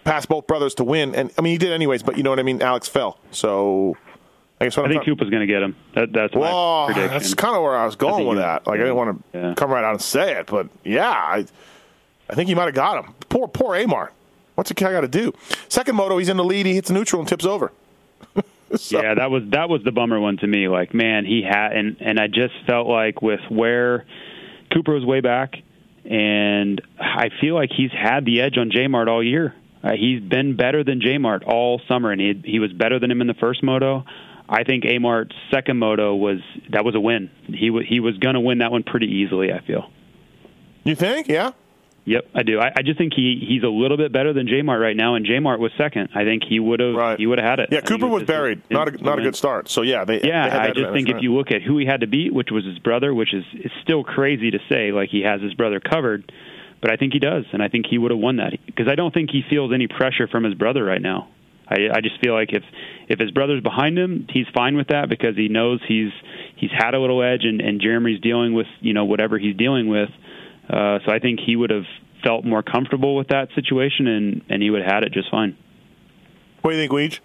passed 0.03 0.29
both 0.29 0.45
brothers 0.45 0.75
to 0.75 0.83
win. 0.83 1.15
And 1.15 1.31
I 1.37 1.41
mean, 1.41 1.51
he 1.51 1.57
did 1.57 1.71
anyways. 1.71 2.03
But 2.03 2.17
you 2.17 2.23
know 2.23 2.29
what 2.29 2.39
I 2.39 2.43
mean. 2.43 2.61
Alex 2.61 2.87
fell, 2.87 3.17
so 3.31 3.97
I 4.61 4.65
guess 4.65 4.77
what 4.77 4.85
I 4.85 4.89
think 4.89 5.05
Cooper's 5.05 5.29
going 5.29 5.41
to 5.41 5.51
get 5.51 5.63
him. 5.63 5.75
That, 5.95 6.13
that's 6.13 6.33
my 6.35 6.41
well, 6.41 6.87
that's 6.93 7.33
kind 7.33 7.55
of 7.55 7.63
where 7.63 7.75
I 7.75 7.85
was 7.85 7.95
going 7.95 8.27
with 8.27 8.37
that. 8.37 8.67
Like, 8.67 8.75
I 8.79 8.83
didn't 8.83 8.95
want 8.95 9.31
to 9.33 9.39
Yeah. 9.39 9.53
come 9.55 9.71
right 9.71 9.83
out 9.83 9.93
and 9.93 10.01
say 10.01 10.33
it, 10.33 10.47
but 10.47 10.67
yeah, 10.83 11.09
I, 11.09 11.45
I 12.29 12.35
think 12.35 12.47
he 12.49 12.55
might 12.55 12.65
have 12.65 12.75
got 12.75 13.03
him. 13.03 13.13
Poor, 13.29 13.47
poor 13.47 13.75
Amar. 13.75 14.11
What's 14.55 14.69
the 14.69 14.73
guy 14.75 14.91
got 14.91 15.01
to 15.01 15.07
do? 15.07 15.33
Second 15.69 15.95
moto, 15.95 16.17
he's 16.17 16.29
in 16.29 16.37
the 16.37 16.43
lead. 16.43 16.65
He 16.65 16.73
hits 16.75 16.89
neutral 16.89 17.21
and 17.21 17.27
tips 17.29 17.45
over. 17.45 17.71
So- 18.75 19.01
Yeah, 19.01 19.15
that 19.15 19.31
was 19.31 19.43
that 19.49 19.67
was 19.67 19.81
the 19.83 19.91
bummer 19.91 20.19
one 20.19 20.37
to 20.37 20.45
me. 20.47 20.67
Like, 20.67 20.93
man, 20.93 21.25
he 21.25 21.41
had 21.41 21.71
and 21.75 21.97
and 22.01 22.19
I 22.19 22.27
just 22.27 22.53
felt 22.67 22.85
like 22.87 23.19
with 23.19 23.39
where 23.49 24.05
Cooper 24.71 24.93
was 24.93 25.03
way 25.03 25.21
back, 25.21 25.55
and 26.05 26.79
I 26.99 27.29
feel 27.41 27.55
like 27.55 27.71
he's 27.75 27.89
had 27.91 28.25
the 28.25 28.41
edge 28.41 28.59
on 28.59 28.69
Jmart 28.69 29.07
all 29.07 29.23
year. 29.23 29.55
Uh, 29.83 29.93
he's 29.93 30.21
been 30.21 30.55
better 30.55 30.83
than 30.83 30.99
Jmart 31.01 31.47
all 31.47 31.81
summer, 31.87 32.11
and 32.11 32.21
he 32.21 32.39
he 32.45 32.59
was 32.59 32.71
better 32.71 32.99
than 32.99 33.09
him 33.09 33.21
in 33.21 33.27
the 33.27 33.33
first 33.33 33.63
moto. 33.63 34.05
I 34.47 34.63
think 34.63 34.85
A 34.85 34.99
Mart's 34.99 35.35
second 35.49 35.77
moto 35.79 36.13
was 36.15 36.37
that 36.69 36.85
was 36.85 36.93
a 36.93 36.99
win. 36.99 37.31
He 37.47 37.71
wa 37.71 37.81
he 37.81 37.99
was 37.99 38.17
going 38.19 38.35
to 38.35 38.39
win 38.39 38.59
that 38.59 38.71
one 38.71 38.83
pretty 38.83 39.07
easily. 39.07 39.51
I 39.51 39.61
feel. 39.61 39.89
You 40.83 40.93
think? 40.93 41.27
Yeah. 41.27 41.53
Yep, 42.05 42.25
I 42.33 42.43
do. 42.43 42.59
I, 42.59 42.71
I 42.75 42.81
just 42.81 42.97
think 42.97 43.13
he 43.13 43.45
he's 43.47 43.61
a 43.63 43.67
little 43.67 43.97
bit 43.97 44.11
better 44.11 44.33
than 44.33 44.47
J 44.47 44.61
Mart 44.63 44.81
right 44.81 44.95
now, 44.95 45.15
and 45.15 45.25
J 45.25 45.39
Mart 45.39 45.59
was 45.59 45.71
second. 45.77 46.09
I 46.15 46.23
think 46.23 46.43
he 46.47 46.59
would 46.59 46.79
have 46.79 46.95
Right. 46.95 47.19
he 47.19 47.27
would 47.27 47.37
have 47.39 47.47
had 47.47 47.59
it. 47.59 47.69
Yeah, 47.71 47.81
Cooper 47.81 48.07
was 48.07 48.23
buried. 48.23 48.61
Not 48.71 48.87
a, 48.87 49.03
not 49.03 49.19
a 49.19 49.21
good 49.21 49.35
start. 49.35 49.69
So 49.69 49.81
yeah, 49.83 50.05
they 50.05 50.21
Yeah, 50.21 50.45
they 50.45 50.49
had 50.55 50.61
I 50.61 50.67
just 50.67 50.77
think 50.93 51.07
advantage, 51.07 51.15
if 51.17 51.21
you 51.23 51.35
look 51.35 51.51
at 51.51 51.61
who 51.61 51.77
he 51.77 51.85
had 51.85 52.01
to 52.01 52.07
beat, 52.07 52.33
which 52.33 52.49
was 52.51 52.65
his 52.65 52.79
brother, 52.79 53.13
which 53.13 53.33
is 53.33 53.43
it's 53.53 53.73
still 53.83 54.03
crazy 54.03 54.49
to 54.51 54.59
say 54.69 54.91
like 54.91 55.09
he 55.09 55.21
has 55.21 55.41
his 55.41 55.53
brother 55.53 55.79
covered, 55.79 56.31
but 56.81 56.91
I 56.91 56.95
think 56.95 57.13
he 57.13 57.19
does, 57.19 57.45
and 57.51 57.61
I 57.61 57.67
think 57.67 57.85
he 57.87 57.97
would 57.97 58.11
have 58.11 58.19
won 58.19 58.37
that 58.37 58.53
because 58.65 58.87
I 58.87 58.95
don't 58.95 59.13
think 59.13 59.29
he 59.31 59.43
feels 59.49 59.71
any 59.73 59.87
pressure 59.87 60.27
from 60.27 60.43
his 60.43 60.53
brother 60.55 60.83
right 60.83 61.01
now. 61.01 61.27
I, 61.67 61.89
I 61.93 62.01
just 62.01 62.19
feel 62.21 62.33
like 62.33 62.51
if 62.53 62.63
if 63.07 63.19
his 63.19 63.29
brother's 63.31 63.61
behind 63.61 63.99
him, 63.99 64.25
he's 64.31 64.47
fine 64.55 64.75
with 64.75 64.87
that 64.87 65.09
because 65.09 65.35
he 65.35 65.49
knows 65.49 65.79
he's 65.87 66.11
he's 66.55 66.71
had 66.71 66.95
a 66.95 66.99
little 66.99 67.21
edge, 67.21 67.43
and, 67.43 67.61
and 67.61 67.79
Jeremy's 67.79 68.19
dealing 68.21 68.53
with 68.53 68.67
you 68.79 68.93
know 68.93 69.05
whatever 69.05 69.37
he's 69.37 69.55
dealing 69.55 69.87
with. 69.87 70.09
Uh, 70.69 70.99
so 71.05 71.11
I 71.11 71.19
think 71.19 71.39
he 71.39 71.55
would 71.55 71.69
have 71.71 71.85
felt 72.23 72.45
more 72.45 72.61
comfortable 72.61 73.15
with 73.15 73.29
that 73.29 73.49
situation, 73.55 74.07
and 74.07 74.41
and 74.49 74.61
he 74.61 74.69
would 74.69 74.81
have 74.83 74.91
had 74.91 75.03
it 75.03 75.11
just 75.13 75.29
fine. 75.31 75.57
What 76.61 76.71
do 76.71 76.77
you 76.77 76.83
think, 76.83 76.91
Weege? 76.91 77.19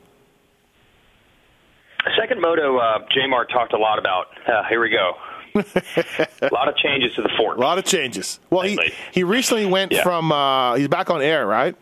Second 2.18 2.40
moto, 2.40 2.76
uh, 2.78 2.99
J 3.14 3.26
Mart 3.26 3.51
talked 3.51 3.72
a 3.72 3.78
lot 3.78 3.99
about. 3.99 4.26
Uh, 4.47 4.62
here 4.68 4.80
we 4.80 4.90
go. 4.90 5.14
a 5.55 6.49
lot 6.53 6.68
of 6.68 6.76
changes 6.76 7.14
to 7.14 7.22
the 7.22 7.30
fork. 7.36 7.57
A 7.57 7.61
lot 7.61 7.78
of 7.78 7.84
changes. 7.84 8.40
Well, 8.51 8.62
he 8.62 8.76
Lately. 8.76 8.95
he 9.12 9.22
recently 9.24 9.66
went 9.66 9.92
Yeah. 9.92 10.03
from 10.03 10.30
uh, 10.32 10.74
he's 10.74 10.88
back 10.88 11.11
on 11.11 11.22
air, 11.22 11.47
right? 11.47 11.74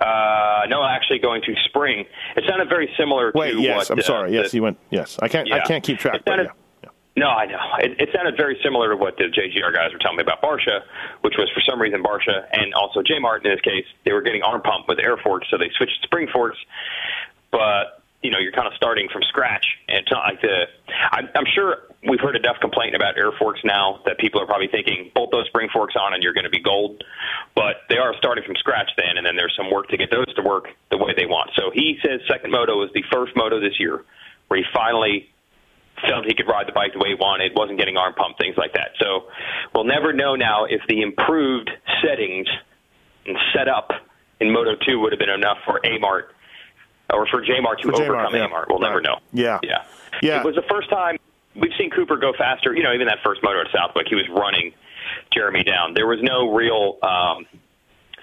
Uh, 0.00 0.62
no, 0.68 0.82
actually 0.84 1.18
going 1.20 1.40
to 1.42 1.54
spring. 1.66 2.04
It 2.36 2.44
sounded 2.48 2.68
very 2.68 2.92
similar 2.98 3.30
Wait, 3.34 3.52
to 3.52 3.60
yes, 3.60 3.76
what. 3.76 3.90
I'm 3.90 3.98
uh, 4.00 4.02
sorry. 4.02 4.32
Yes, 4.32 4.50
the- 4.50 4.56
he 4.56 4.60
went. 4.60 4.78
Yes, 4.90 5.18
I 5.22 5.28
can't 5.28 5.50
I 5.52 5.60
can't 5.60 5.84
keep 5.84 5.98
track. 5.98 6.16
It 6.16 6.22
But 6.24 6.38
yeah. 6.38 6.46
No, 7.16 7.28
I 7.28 7.46
know. 7.46 7.60
It, 7.78 8.00
it 8.00 8.08
sounded 8.12 8.36
very 8.36 8.58
similar 8.62 8.90
to 8.90 8.96
what 8.96 9.16
the 9.16 9.24
JGR 9.24 9.72
guys 9.72 9.92
were 9.92 10.00
telling 10.00 10.16
me 10.16 10.22
about 10.22 10.42
Barcia, 10.42 10.82
which 11.20 11.34
was 11.38 11.48
for 11.54 11.60
some 11.60 11.80
reason 11.80 12.02
Barcia 12.02 12.46
and 12.52 12.74
also 12.74 13.02
J 13.02 13.20
Mart 13.20 13.44
in 13.44 13.52
this 13.52 13.60
case, 13.60 13.86
they 14.04 14.12
were 14.12 14.22
getting 14.22 14.42
arm 14.42 14.62
pump 14.62 14.88
with 14.88 14.98
air 14.98 15.16
forks, 15.16 15.46
so 15.50 15.56
they 15.56 15.70
switched 15.76 16.02
to 16.02 16.06
spring 16.06 16.28
forks. 16.32 16.58
But 17.52 18.02
you 18.24 18.30
know, 18.30 18.38
you're 18.38 18.52
kind 18.52 18.66
of 18.66 18.72
starting 18.74 19.08
from 19.12 19.22
scratch, 19.22 19.64
and 19.86 19.98
it's 19.98 20.10
not 20.10 20.24
like 20.24 20.40
the. 20.40 20.64
I'm, 21.12 21.28
I'm 21.36 21.44
sure 21.54 21.82
we've 22.08 22.20
heard 22.20 22.36
enough 22.36 22.56
complaining 22.60 22.96
about 22.96 23.16
air 23.16 23.30
forks 23.38 23.60
now 23.62 24.00
that 24.06 24.18
people 24.18 24.40
are 24.40 24.46
probably 24.46 24.68
thinking 24.68 25.10
bolt 25.14 25.30
those 25.30 25.46
spring 25.46 25.68
forks 25.72 25.94
on 25.94 26.14
and 26.14 26.22
you're 26.22 26.34
going 26.34 26.44
to 26.44 26.50
be 26.50 26.60
gold. 26.60 27.04
But 27.54 27.84
they 27.88 27.98
are 27.98 28.14
starting 28.18 28.42
from 28.44 28.56
scratch 28.56 28.90
then, 28.96 29.18
and 29.18 29.26
then 29.26 29.36
there's 29.36 29.54
some 29.56 29.70
work 29.70 29.88
to 29.88 29.96
get 29.96 30.10
those 30.10 30.32
to 30.34 30.42
work 30.42 30.68
the 30.90 30.98
way 30.98 31.12
they 31.16 31.26
want. 31.26 31.50
So 31.54 31.70
he 31.72 31.98
says 32.02 32.22
second 32.26 32.50
moto 32.50 32.82
is 32.82 32.90
the 32.92 33.04
first 33.12 33.36
moto 33.36 33.60
this 33.60 33.78
year 33.78 34.04
where 34.48 34.58
he 34.58 34.64
finally 34.74 35.28
felt 36.08 36.24
he 36.26 36.34
could 36.34 36.48
ride 36.48 36.66
the 36.68 36.72
bike 36.72 36.92
the 36.92 36.98
way 36.98 37.10
he 37.10 37.14
wanted, 37.14 37.52
wasn't 37.56 37.78
getting 37.78 37.96
arm 37.96 38.14
pump, 38.14 38.36
things 38.38 38.56
like 38.56 38.72
that. 38.74 38.90
So 39.00 39.28
we'll 39.74 39.84
never 39.84 40.12
know 40.12 40.34
now 40.36 40.64
if 40.64 40.80
the 40.88 41.02
improved 41.02 41.70
settings 42.02 42.48
and 43.26 43.36
setup 43.54 43.90
in 44.40 44.52
Moto 44.52 44.72
2 44.86 45.00
would 45.00 45.12
have 45.12 45.18
been 45.18 45.30
enough 45.30 45.58
for 45.64 45.80
Amart 45.84 46.32
or 47.12 47.26
for 47.26 47.42
Jmart 47.42 47.78
to 47.82 47.88
For 47.92 48.02
overcome 48.02 48.34
yeah. 48.34 48.46
Amart. 48.46 48.66
We'll 48.68 48.80
never 48.80 48.96
Right. 48.96 49.04
know. 49.04 49.18
Yeah. 49.32 49.58
Yeah. 49.62 49.82
Yeah. 50.22 50.40
It 50.40 50.44
was 50.46 50.54
the 50.54 50.66
first 50.68 50.90
time 50.90 51.16
we've 51.54 51.72
seen 51.78 51.90
Cooper 51.90 52.16
go 52.16 52.32
faster. 52.36 52.74
You 52.74 52.82
know, 52.82 52.92
even 52.92 53.06
that 53.08 53.18
first 53.24 53.42
moto 53.42 53.60
at 53.60 53.68
Southwick, 53.72 54.06
he 54.08 54.14
was 54.14 54.28
running 54.28 54.72
Jeremy 55.32 55.62
down. 55.64 55.94
There 55.94 56.06
was 56.06 56.18
no 56.22 56.52
real 56.54 56.98
um, 57.02 57.46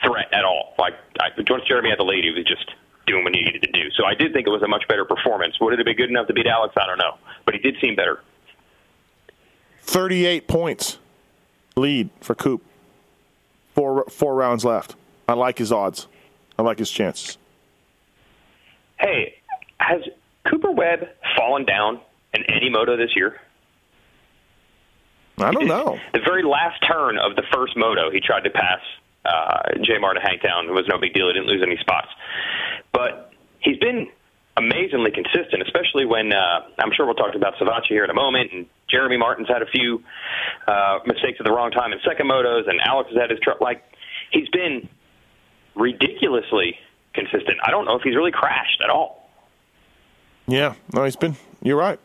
threat 0.05 0.34
at 0.34 0.43
all. 0.45 0.73
Like 0.77 0.93
I, 1.19 1.29
once 1.49 1.63
Jeremy 1.67 1.89
had 1.89 1.99
the 1.99 2.03
lead, 2.03 2.23
he 2.23 2.32
was 2.32 2.45
just 2.45 2.69
doing 3.07 3.23
what 3.23 3.36
he 3.36 3.41
needed 3.43 3.61
to 3.63 3.71
do. 3.71 3.89
So 3.97 4.05
I 4.05 4.13
did 4.13 4.34
think 4.34 4.47
it 4.47 4.51
was 4.51 4.61
a 4.61 4.67
much 4.67 4.88
better 4.88 5.05
performance. 5.05 5.59
Would 5.59 5.73
it 5.73 5.79
have 5.79 5.86
been 5.86 5.95
good 5.97 6.09
enough 6.09 6.27
to 6.27 6.34
beat 6.34 6.47
Alex? 6.47 6.75
I 6.77 6.86
don't 6.86 6.97
know, 6.99 7.17
but 7.51 7.59
he 7.59 7.71
did 7.71 7.79
seem 7.81 7.95
better. 7.95 8.21
38 9.81 10.47
points 10.47 10.99
lead 11.75 12.09
for 12.21 12.35
Coop. 12.35 12.63
Four 13.75 14.05
four 14.09 14.35
rounds 14.35 14.65
left. 14.65 14.95
I 15.27 15.33
like 15.33 15.57
his 15.57 15.71
odds. 15.71 16.07
I 16.59 16.61
like 16.61 16.77
his 16.77 16.91
chances. 16.91 17.37
Hey, 18.99 19.35
has 19.77 20.01
Cooper 20.49 20.71
Webb 20.71 21.07
fallen 21.37 21.65
down 21.65 22.01
in 22.33 22.43
any 22.49 22.69
moto 22.69 22.97
this 22.97 23.15
year? 23.15 23.39
I 25.37 25.51
don't 25.51 25.67
know. 25.67 25.97
The 26.13 26.19
very 26.19 26.43
last 26.43 26.83
turn 26.87 27.17
of 27.17 27.35
the 27.35 27.43
first 27.51 27.75
moto, 27.75 28.11
he 28.11 28.19
tried 28.19 28.43
to 28.43 28.49
pass 28.49 28.79
uh, 29.25 29.73
J. 29.81 29.97
Martin 29.99 30.21
Hangtown. 30.21 30.67
It 30.67 30.73
was 30.73 30.85
no 30.87 30.99
big 30.99 31.13
deal. 31.13 31.27
He 31.27 31.33
didn't 31.33 31.47
lose 31.47 31.63
any 31.65 31.77
spots. 31.77 32.09
But 32.93 33.33
he's 33.59 33.77
been 33.77 34.07
amazingly 34.57 35.11
consistent, 35.11 35.63
especially 35.63 36.05
when 36.05 36.33
uh, 36.33 36.61
I'm 36.79 36.91
sure 36.93 37.05
we'll 37.05 37.15
talk 37.15 37.35
about 37.35 37.55
Savatgy 37.55 37.87
here 37.89 38.03
in 38.03 38.09
a 38.09 38.13
moment. 38.13 38.51
And 38.53 38.65
Jeremy 38.89 39.17
Martin's 39.17 39.47
had 39.47 39.61
a 39.61 39.65
few 39.65 40.03
uh, 40.67 40.99
mistakes 41.05 41.37
at 41.39 41.45
the 41.45 41.51
wrong 41.51 41.71
time 41.71 41.93
in 41.93 41.99
second 42.07 42.29
motos, 42.29 42.67
and 42.69 42.79
Alex 42.81 43.09
has 43.11 43.19
had 43.19 43.29
his 43.29 43.39
truck. 43.39 43.61
Like 43.61 43.83
he's 44.31 44.49
been 44.49 44.87
ridiculously 45.75 46.77
consistent. 47.13 47.57
I 47.63 47.71
don't 47.71 47.85
know 47.85 47.95
if 47.95 48.03
he's 48.03 48.15
really 48.15 48.31
crashed 48.31 48.81
at 48.83 48.89
all. 48.89 49.29
Yeah, 50.47 50.75
no, 50.93 51.03
he's 51.05 51.15
been. 51.15 51.35
You're 51.61 51.77
right. 51.77 51.99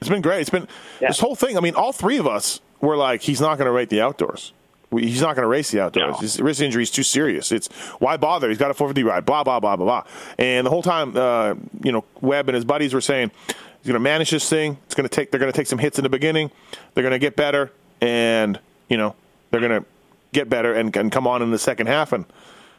It's 0.00 0.08
been 0.08 0.22
great. 0.22 0.40
It's 0.40 0.50
been 0.50 0.66
Yeah. 1.00 1.08
this 1.08 1.20
whole 1.20 1.34
thing. 1.34 1.56
I 1.58 1.60
mean, 1.60 1.74
all 1.74 1.92
three 1.92 2.16
of 2.18 2.26
us 2.26 2.60
were 2.80 2.96
like, 2.96 3.20
he's 3.22 3.40
not 3.40 3.58
going 3.58 3.66
to 3.66 3.72
rate 3.72 3.90
the 3.90 4.00
outdoors. 4.00 4.52
We, 4.90 5.02
he's 5.06 5.20
not 5.22 5.36
going 5.36 5.44
to 5.44 5.48
race 5.48 5.70
the 5.70 5.80
outdoors. 5.80 6.14
No. 6.14 6.18
His 6.18 6.40
wrist 6.40 6.60
injury 6.60 6.82
is 6.82 6.90
too 6.90 7.02
serious. 7.04 7.52
It's 7.52 7.68
why 8.00 8.16
bother? 8.16 8.48
He's 8.48 8.58
got 8.58 8.70
a 8.70 8.74
450 8.74 9.04
ride. 9.08 9.24
Blah 9.24 9.44
blah 9.44 9.60
blah 9.60 9.76
blah 9.76 9.86
blah. 9.86 10.04
And 10.38 10.66
the 10.66 10.70
whole 10.70 10.82
time, 10.82 11.16
uh, 11.16 11.54
you 11.84 11.92
know, 11.92 12.04
Webb 12.20 12.48
and 12.48 12.54
his 12.56 12.64
buddies 12.64 12.92
were 12.92 13.00
saying 13.00 13.30
he's 13.46 13.86
going 13.86 13.94
to 13.94 14.00
manage 14.00 14.30
this 14.30 14.48
thing. 14.48 14.78
It's 14.86 14.94
going 14.94 15.08
to 15.08 15.14
take. 15.14 15.30
They're 15.30 15.40
going 15.40 15.52
to 15.52 15.56
take 15.56 15.68
some 15.68 15.78
hits 15.78 15.98
in 15.98 16.02
the 16.02 16.08
beginning. 16.10 16.50
They're 16.94 17.02
going 17.02 17.12
to 17.12 17.18
get 17.20 17.36
better, 17.36 17.70
and 18.00 18.58
you 18.88 18.96
know, 18.96 19.14
they're 19.50 19.60
going 19.60 19.80
to 19.82 19.86
get 20.32 20.48
better 20.48 20.74
and, 20.74 20.94
and 20.96 21.10
come 21.12 21.26
on 21.26 21.42
in 21.42 21.50
the 21.52 21.58
second 21.58 21.86
half. 21.86 22.12
And 22.12 22.24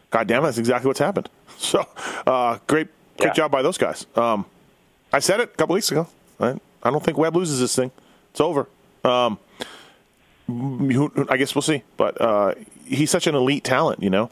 God 0.10 0.28
damn 0.28 0.42
it, 0.44 0.48
that's 0.48 0.58
exactly 0.58 0.88
what's 0.88 1.00
happened. 1.00 1.30
So, 1.58 1.86
uh, 2.26 2.58
great, 2.66 2.88
great 3.18 3.28
Yeah. 3.28 3.34
job 3.34 3.52
by 3.52 3.62
those 3.62 3.78
guys. 3.78 4.08
Um, 4.16 4.46
I 5.14 5.20
said 5.20 5.40
it 5.42 5.50
a 5.54 5.56
couple 5.58 5.76
weeks 5.76 5.92
ago. 5.92 6.08
I, 6.40 6.56
I 6.82 6.90
don't 6.90 7.04
think 7.04 7.20
Webb 7.20 7.36
loses 7.36 7.60
this 7.60 7.76
thing. 7.76 7.92
It's 8.32 8.42
over. 8.42 8.68
Um, 9.06 9.38
I 11.30 11.38
guess 11.38 11.56
we'll 11.56 11.62
see. 11.62 11.84
But 11.98 12.20
uh, 12.20 12.56
he's 12.86 13.10
such 13.12 13.28
an 13.28 13.36
elite 13.36 13.64
talent, 13.64 14.02
you 14.04 14.10
know. 14.10 14.30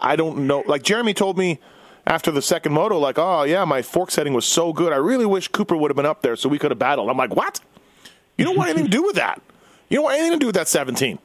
I 0.00 0.16
don't 0.16 0.46
know. 0.46 0.62
Like 0.66 0.82
Jeremy 0.82 1.14
told 1.14 1.38
me 1.38 1.58
after 2.06 2.30
the 2.30 2.42
second 2.42 2.72
moto, 2.72 2.98
like, 2.98 3.18
oh 3.18 3.42
yeah, 3.44 3.64
my 3.64 3.82
fork 3.82 4.10
setting 4.10 4.32
was 4.34 4.44
so 4.44 4.72
good. 4.72 4.92
I 4.92 4.96
really 4.96 5.26
wish 5.26 5.48
Cooper 5.48 5.76
would 5.76 5.90
have 5.90 5.96
been 5.96 6.06
up 6.06 6.22
there 6.22 6.36
so 6.36 6.48
we 6.48 6.58
could 6.58 6.70
have 6.70 6.78
battled. 6.78 7.08
I'm 7.10 7.16
like, 7.16 7.34
what? 7.34 7.60
You 8.38 8.44
don't 8.44 8.56
want 8.56 8.68
anything 8.70 8.84
to 8.90 8.96
do 8.96 9.02
with 9.02 9.16
that. 9.16 9.40
You 9.88 9.96
don't 9.96 10.04
want 10.04 10.16
anything 10.18 10.38
to 10.38 10.42
do 10.42 10.46
with 10.46 10.56
that 10.56 10.68
17. 10.68 11.18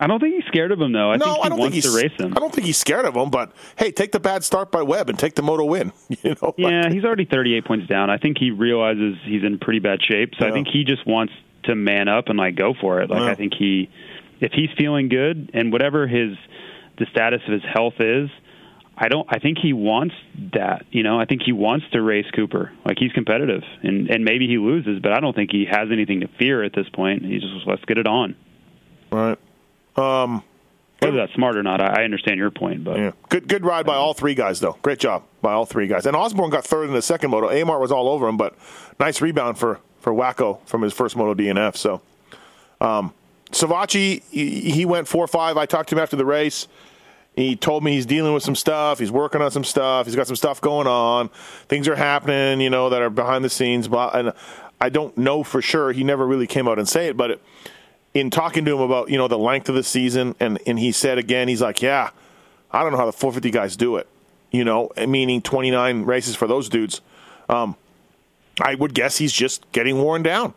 I 0.00 0.08
don't 0.08 0.18
think 0.18 0.34
he's 0.34 0.44
scared 0.46 0.72
of 0.72 0.80
him 0.80 0.92
though. 0.92 1.12
I 1.12 1.16
no, 1.16 1.24
think 1.26 1.36
he 1.36 1.42
I 1.42 1.48
don't 1.48 1.58
wants 1.60 1.74
think 1.74 1.84
he's. 1.84 1.94
to 1.94 1.96
race 2.08 2.20
him. 2.20 2.32
I 2.36 2.40
don't 2.40 2.52
think 2.52 2.66
he's 2.66 2.76
scared 2.76 3.04
of 3.04 3.14
him. 3.14 3.30
But 3.30 3.52
hey, 3.76 3.92
take 3.92 4.10
the 4.10 4.18
bad 4.18 4.42
start 4.42 4.72
by 4.72 4.82
Webb 4.82 5.08
and 5.08 5.16
take 5.18 5.36
the 5.36 5.42
moto 5.42 5.64
win. 5.64 5.92
You 6.22 6.34
know. 6.42 6.54
Yeah, 6.58 6.90
he's 6.90 7.04
already 7.04 7.24
38 7.24 7.64
points 7.64 7.86
down. 7.86 8.10
I 8.10 8.18
think 8.18 8.36
he 8.38 8.50
realizes 8.50 9.16
he's 9.24 9.44
in 9.44 9.58
pretty 9.60 9.78
bad 9.78 10.00
shape. 10.02 10.34
So 10.38 10.44
Yeah. 10.44 10.50
I 10.50 10.52
think 10.52 10.66
he 10.68 10.82
just 10.84 11.06
wants 11.06 11.32
to 11.64 11.74
man 11.74 12.08
up 12.08 12.28
and 12.28 12.38
like 12.38 12.54
go 12.56 12.74
for 12.80 13.00
it. 13.00 13.10
Like 13.10 13.20
Yeah. 13.20 13.30
I 13.30 13.34
think 13.34 13.54
he, 13.58 13.90
if 14.40 14.52
he's 14.52 14.70
feeling 14.76 15.08
good 15.08 15.50
and 15.54 15.72
whatever 15.72 16.06
his 16.06 16.36
the 16.98 17.06
status 17.10 17.40
of 17.46 17.52
his 17.52 17.62
health 17.72 17.94
is, 18.00 18.28
I 18.96 19.08
don't. 19.08 19.26
I 19.30 19.38
think 19.38 19.58
he 19.58 19.72
wants 19.72 20.14
that. 20.52 20.84
You 20.90 21.02
know, 21.02 21.18
I 21.18 21.24
think 21.24 21.42
he 21.42 21.52
wants 21.52 21.86
to 21.92 22.02
race 22.02 22.26
Cooper. 22.36 22.70
Like 22.84 22.98
he's 22.98 23.12
competitive, 23.12 23.62
and 23.82 24.10
and 24.10 24.24
maybe 24.24 24.46
he 24.46 24.58
loses, 24.58 25.00
but 25.00 25.12
I 25.12 25.20
don't 25.20 25.34
think 25.34 25.50
he 25.50 25.64
has 25.64 25.88
anything 25.90 26.20
to 26.20 26.28
fear 26.38 26.62
at 26.62 26.72
this 26.74 26.88
point. 26.90 27.24
He 27.24 27.38
just 27.38 27.66
let's 27.66 27.84
get 27.86 27.96
it 27.98 28.06
on. 28.06 28.36
Right. 29.10 29.38
Um, 29.96 30.42
Whether 31.00 31.16
that's 31.16 31.32
smart 31.32 31.56
or 31.56 31.62
not, 31.62 31.80
I, 31.80 32.02
I 32.02 32.04
understand 32.04 32.36
your 32.38 32.50
point, 32.50 32.84
but 32.84 32.98
Yeah. 32.98 33.12
Good 33.30 33.48
good 33.48 33.64
ride 33.64 33.86
by 33.86 33.94
all 33.94 34.12
three 34.14 34.34
guys 34.34 34.60
though. 34.60 34.76
Great 34.82 34.98
job 34.98 35.24
by 35.40 35.52
all 35.52 35.64
three 35.64 35.86
guys. 35.86 36.04
And 36.06 36.14
Osborne 36.14 36.50
got 36.50 36.64
third 36.64 36.86
in 36.88 36.94
the 36.94 37.02
second 37.02 37.30
moto. 37.30 37.48
Amart 37.48 37.80
was 37.80 37.92
all 37.92 38.08
over 38.08 38.28
him, 38.28 38.36
but 38.36 38.54
nice 39.00 39.20
rebound 39.22 39.58
for 39.58 39.80
for 40.02 40.12
Wacko 40.12 40.58
from 40.66 40.82
his 40.82 40.92
first 40.92 41.16
moto 41.16 41.34
DNF. 41.34 41.76
So 41.76 42.02
um 42.80 43.14
Savatgy 43.50 44.22
he, 44.30 44.84
went 44.84 45.08
four 45.08 45.26
five. 45.26 45.56
I 45.56 45.66
talked 45.66 45.90
to 45.90 45.94
him 45.94 46.02
after 46.02 46.16
the 46.16 46.24
race. 46.24 46.68
He 47.36 47.56
told 47.56 47.82
me 47.82 47.92
he's 47.92 48.04
dealing 48.04 48.34
with 48.34 48.42
some 48.42 48.54
stuff. 48.54 48.98
He's 48.98 49.10
working 49.10 49.40
on 49.40 49.50
some 49.50 49.64
stuff. 49.64 50.06
He's 50.06 50.16
got 50.16 50.26
some 50.26 50.36
stuff 50.36 50.60
going 50.60 50.86
on. 50.86 51.28
Things 51.68 51.88
are 51.88 51.96
happening, 51.96 52.60
you 52.60 52.68
know, 52.68 52.90
that 52.90 53.00
are 53.00 53.08
behind 53.08 53.42
the 53.42 53.48
scenes. 53.48 53.88
Blah, 53.88 54.10
and 54.12 54.32
I 54.80 54.90
don't 54.90 55.16
know 55.16 55.42
for 55.42 55.62
sure. 55.62 55.92
He 55.92 56.04
never 56.04 56.26
really 56.26 56.46
came 56.46 56.68
out 56.68 56.78
and 56.78 56.86
say 56.88 57.08
it, 57.08 57.16
but 57.16 57.30
it, 57.32 57.42
in 58.14 58.30
talking 58.30 58.64
to 58.66 58.74
him 58.74 58.80
about 58.80 59.08
you 59.08 59.16
know 59.16 59.28
the 59.28 59.38
length 59.38 59.68
of 59.68 59.74
the 59.74 59.82
season, 59.82 60.34
and 60.40 60.58
and 60.66 60.78
he 60.78 60.92
said 60.92 61.18
again, 61.18 61.48
he's 61.48 61.62
like, 61.62 61.80
yeah, 61.80 62.10
I 62.70 62.82
don't 62.82 62.92
know 62.92 62.98
how 62.98 63.06
the 63.06 63.12
450 63.12 63.50
guys 63.50 63.76
do 63.76 63.96
it. 63.96 64.06
You 64.50 64.64
know, 64.64 64.90
meaning 65.08 65.40
29 65.40 66.04
races 66.04 66.36
for 66.36 66.46
those 66.46 66.68
dudes. 66.68 67.00
Um, 67.48 67.76
I 68.60 68.74
would 68.74 68.94
guess 68.94 69.18
he's 69.18 69.32
just 69.32 69.70
getting 69.72 70.00
worn 70.00 70.22
down. 70.22 70.54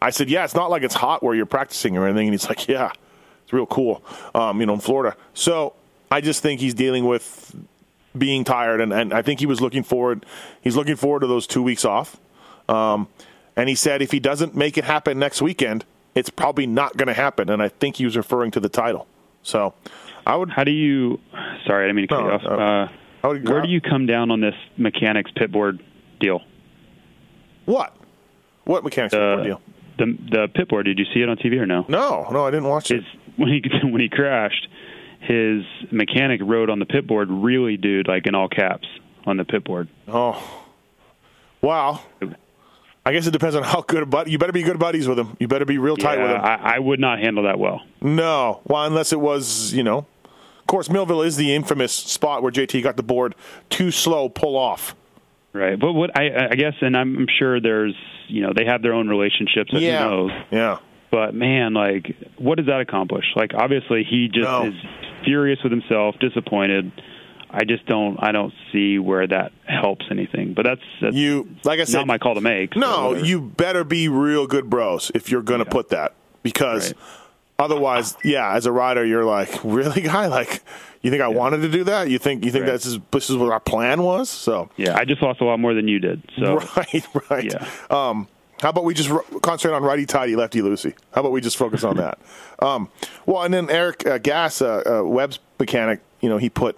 I 0.00 0.10
said, 0.10 0.30
yeah, 0.30 0.44
it's 0.44 0.54
not 0.54 0.70
like 0.70 0.82
it's 0.82 0.94
hot 0.94 1.22
where 1.22 1.34
you're 1.34 1.46
practicing 1.46 1.96
or 1.96 2.06
anything. 2.06 2.28
And 2.28 2.34
he's 2.34 2.48
like, 2.48 2.68
yeah, 2.68 2.92
it's 3.42 3.52
real 3.52 3.66
cool, 3.66 4.02
um, 4.34 4.60
you 4.60 4.66
know, 4.66 4.74
in 4.74 4.80
Florida. 4.80 5.16
So 5.34 5.74
I 6.10 6.20
just 6.20 6.42
think 6.42 6.60
he's 6.60 6.74
dealing 6.74 7.04
with 7.06 7.54
being 8.16 8.44
tired, 8.44 8.80
and, 8.80 8.92
and 8.92 9.12
I 9.12 9.22
think 9.22 9.40
he 9.40 9.46
was 9.46 9.60
looking 9.60 9.82
forward. 9.82 10.24
He's 10.60 10.76
looking 10.76 10.96
forward 10.96 11.20
to 11.20 11.26
those 11.26 11.46
two 11.46 11.62
weeks 11.62 11.84
off. 11.84 12.16
Um, 12.68 13.08
and 13.56 13.68
he 13.68 13.74
said 13.74 14.02
if 14.02 14.12
he 14.12 14.20
doesn't 14.20 14.54
make 14.54 14.78
it 14.78 14.84
happen 14.84 15.18
next 15.18 15.42
weekend, 15.42 15.84
it's 16.14 16.30
probably 16.30 16.66
not 16.66 16.96
going 16.96 17.08
to 17.08 17.14
happen. 17.14 17.48
And 17.48 17.62
I 17.62 17.68
think 17.68 17.96
he 17.96 18.04
was 18.04 18.16
referring 18.16 18.50
to 18.52 18.60
the 18.60 18.68
title. 18.68 19.06
So 19.42 19.74
I 20.26 20.36
would. 20.36 20.50
How 20.50 20.64
do 20.64 20.70
you? 20.70 21.20
Sorry, 21.66 21.84
I 21.84 21.88
didn't 21.88 21.96
mean 21.96 22.08
to 22.08 22.14
cut 22.14 22.20
No, 22.20 22.26
you 22.26 22.32
off. 22.34 22.44
Uh, 22.44 22.92
I 23.24 23.28
would 23.28 23.48
where 23.48 23.62
do 23.62 23.68
you 23.68 23.80
come 23.80 24.06
down 24.06 24.30
on 24.30 24.40
this 24.40 24.54
mechanics 24.76 25.30
pit 25.34 25.50
board 25.50 25.82
deal? 26.20 26.42
What? 27.68 27.94
What 28.64 28.82
mechanics 28.82 29.12
Uh, 29.14 29.42
deal? 29.42 29.60
The 29.98 30.16
the 30.30 30.48
pit 30.54 30.68
board. 30.68 30.86
Did 30.86 30.98
you 30.98 31.04
see 31.12 31.20
it 31.20 31.28
on 31.28 31.36
TV 31.36 31.58
or 31.60 31.66
no? 31.66 31.84
No, 31.88 32.26
no, 32.30 32.46
I 32.46 32.50
didn't 32.50 32.68
watch 32.68 32.90
it. 32.90 32.96
His, 33.04 33.04
when 33.36 33.48
he 33.48 33.62
when 33.82 34.00
he 34.00 34.08
crashed, 34.08 34.68
his 35.20 35.64
mechanic 35.90 36.40
wrote 36.42 36.70
on 36.70 36.78
the 36.78 36.86
pit 36.86 37.06
board, 37.06 37.28
"Really, 37.30 37.76
dude," 37.76 38.08
like 38.08 38.26
in 38.26 38.34
all 38.34 38.48
caps 38.48 38.86
on 39.26 39.36
the 39.36 39.44
pit 39.44 39.64
board. 39.64 39.88
Oh, 40.06 40.42
wow. 41.60 42.00
I 43.04 43.12
guess 43.12 43.26
it 43.26 43.32
depends 43.32 43.54
on 43.54 43.62
how 43.62 43.80
good 43.82 44.02
a 44.02 44.06
buddy. 44.06 44.30
You 44.30 44.38
better 44.38 44.52
be 44.52 44.62
good 44.62 44.78
buddies 44.78 45.06
with 45.08 45.18
him. 45.18 45.36
You 45.40 45.48
better 45.48 45.64
be 45.64 45.78
real 45.78 45.96
tight 45.96 46.20
with 46.20 46.30
him. 46.30 46.40
I, 46.42 46.76
I 46.76 46.78
would 46.78 47.00
not 47.00 47.18
handle 47.18 47.44
that 47.44 47.58
well. 47.58 47.80
No, 48.02 48.60
well, 48.64 48.84
unless 48.84 49.12
it 49.12 49.20
was, 49.20 49.72
you 49.72 49.82
know. 49.82 50.06
Of 50.24 50.66
course, 50.66 50.90
Millville 50.90 51.22
is 51.22 51.36
the 51.36 51.54
infamous 51.54 51.92
spot 51.92 52.42
where 52.42 52.52
JT 52.52 52.82
got 52.82 52.96
the 52.96 53.02
board 53.02 53.34
too 53.70 53.90
slow, 53.90 54.28
pull 54.28 54.56
off. 54.56 54.94
Right, 55.52 55.78
but 55.80 55.92
what 55.94 56.16
I, 56.16 56.48
I 56.50 56.54
guess, 56.54 56.74
and 56.82 56.96
I'm 56.96 57.26
sure 57.38 57.60
there's, 57.60 57.94
you 58.28 58.42
know, 58.42 58.52
they 58.54 58.64
have 58.66 58.82
their 58.82 58.92
own 58.92 59.08
relationships. 59.08 59.70
So 59.72 59.78
Yeah. 59.78 60.04
Who 60.04 60.10
knows? 60.28 60.30
Yeah. 60.50 60.78
But 61.10 61.34
man, 61.34 61.72
like, 61.72 62.14
what 62.36 62.56
does 62.58 62.66
that 62.66 62.80
accomplish? 62.80 63.24
Like, 63.34 63.52
obviously, 63.54 64.04
he 64.08 64.28
just 64.28 64.44
No. 64.44 64.66
is 64.66 64.74
furious 65.24 65.58
with 65.62 65.72
himself, 65.72 66.16
disappointed. 66.20 66.92
I 67.50 67.64
just 67.64 67.86
don't, 67.86 68.18
I 68.22 68.30
don't 68.30 68.52
see 68.72 68.98
where 68.98 69.26
that 69.26 69.52
helps 69.66 70.04
anything. 70.10 70.52
But 70.52 70.64
that's, 70.66 70.82
that's 71.00 71.16
You, 71.16 71.48
like 71.64 71.80
I 71.80 71.84
said, 71.84 71.96
not 72.00 72.06
my 72.06 72.18
call 72.18 72.34
to 72.34 72.42
make. 72.42 72.76
No, 72.76 73.08
whatever. 73.08 73.24
you 73.26 73.40
better 73.40 73.84
be 73.84 74.08
real 74.08 74.46
good 74.46 74.68
bros 74.68 75.10
if 75.14 75.30
you're 75.30 75.40
going 75.42 75.60
to 75.60 75.64
put 75.64 75.88
that 75.88 76.12
because 76.42 76.92
Right. 76.92 77.02
Otherwise, 77.58 78.16
yeah, 78.24 78.54
as 78.54 78.66
a 78.66 78.72
rider, 78.72 79.04
you're 79.04 79.24
like, 79.24 79.50
really, 79.64 80.00
guy, 80.02 80.26
like, 80.26 80.62
you 81.02 81.10
think 81.10 81.22
I 81.22 81.28
wanted 81.28 81.58
to 81.62 81.68
do 81.68 81.84
that? 81.84 82.10
You 82.10 82.18
think 82.18 82.44
you 82.44 82.50
think 82.50 82.64
Right. 82.64 82.72
this 82.72 82.86
is 82.86 82.98
this 83.12 83.30
is 83.30 83.36
what 83.36 83.52
our 83.52 83.60
plan 83.60 84.02
was? 84.02 84.28
So 84.28 84.68
Yeah, 84.76 84.96
I 84.96 85.04
just 85.04 85.22
lost 85.22 85.40
a 85.40 85.44
lot 85.44 85.58
more 85.60 85.72
than 85.74 85.86
you 85.88 85.98
did. 86.00 86.22
So 86.38 86.56
right, 86.76 87.06
right. 87.30 87.44
Yeah. 87.52 87.68
Um, 87.90 88.26
how 88.60 88.70
about 88.70 88.84
we 88.84 88.92
just 88.94 89.08
concentrate 89.42 89.76
on 89.76 89.84
righty 89.84 90.04
tighty, 90.06 90.34
lefty 90.34 90.60
loosey? 90.60 90.94
How 91.12 91.20
about 91.20 91.30
we 91.30 91.40
just 91.40 91.56
focus 91.56 91.84
on 91.84 91.96
that? 91.96 92.18
Um, 92.60 92.88
well, 93.24 93.44
and 93.44 93.54
then 93.54 93.70
Eric 93.70 94.04
uh, 94.04 94.18
Gass, 94.18 94.60
uh, 94.60 94.82
uh, 94.84 95.04
Webb's 95.08 95.38
mechanic, 95.60 96.00
you 96.20 96.28
know, 96.28 96.38
he 96.38 96.50
put 96.50 96.76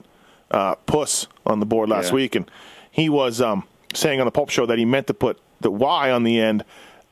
uh, 0.51 0.75
Puss 0.85 1.27
on 1.47 1.59
the 1.59 1.65
board 1.65 1.89
last 1.89 2.09
Yeah. 2.09 2.17
week, 2.17 2.35
and 2.35 2.51
he 2.91 3.09
was 3.09 3.41
um, 3.41 3.65
saying 3.95 4.21
on 4.21 4.27
the 4.27 4.31
Pulp 4.31 4.51
Show 4.51 4.67
that 4.67 4.77
he 4.77 4.85
meant 4.85 5.07
to 5.07 5.15
put 5.15 5.41
the 5.63 5.71
Y 5.71 6.11
on 6.11 6.25
the 6.25 6.39
end, 6.39 6.67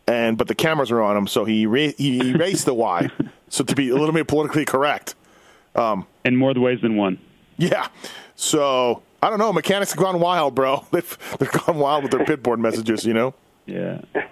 and 0.09 0.37
but 0.39 0.49
the 0.49 0.55
cameras 0.55 0.91
were 0.91 1.03
on 1.03 1.17
him, 1.17 1.27
so 1.27 1.45
he 1.45 1.67
ra- 1.67 1.93
he 1.97 2.31
erased 2.31 2.65
the 2.67 2.75
Y. 2.75 3.09
So 3.51 3.65
to 3.65 3.75
be 3.75 3.89
a 3.89 3.95
little 3.97 4.13
bit 4.13 4.29
politically 4.29 4.67
correct, 4.67 5.15
in 5.75 6.37
more 6.37 6.53
ways 6.53 6.81
than 6.83 6.97
one. 6.97 7.19
yeah. 7.57 7.89
So 8.37 9.03
I 9.23 9.31
don't 9.31 9.39
know. 9.39 9.55
Mechanics 9.55 9.93
have 9.93 9.99
gone 9.99 10.21
wild, 10.21 10.55
bro. 10.55 10.85
They've 10.93 11.19
they've 11.39 11.51
gone 11.51 11.79
wild 11.79 12.03
with 12.03 12.13
their 12.13 12.27
pit 12.27 12.43
board 12.43 12.61
messages, 12.61 13.07
you 13.07 13.15
know. 13.15 13.35
Yeah. 13.65 14.03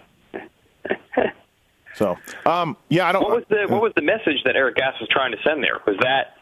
So, 1.94 2.18
um, 2.44 2.76
yeah, 2.90 3.08
I 3.08 3.12
don't. 3.12 3.22
What 3.22 3.36
was 3.36 3.44
the 3.48 3.66
what 3.72 3.80
was 3.80 3.92
the 3.96 4.02
message 4.02 4.42
that 4.44 4.54
Eric 4.54 4.76
Gass 4.76 5.00
was 5.00 5.08
trying 5.08 5.32
to 5.32 5.38
send 5.42 5.64
there? 5.64 5.80
Was 5.86 5.96
that 6.02 6.35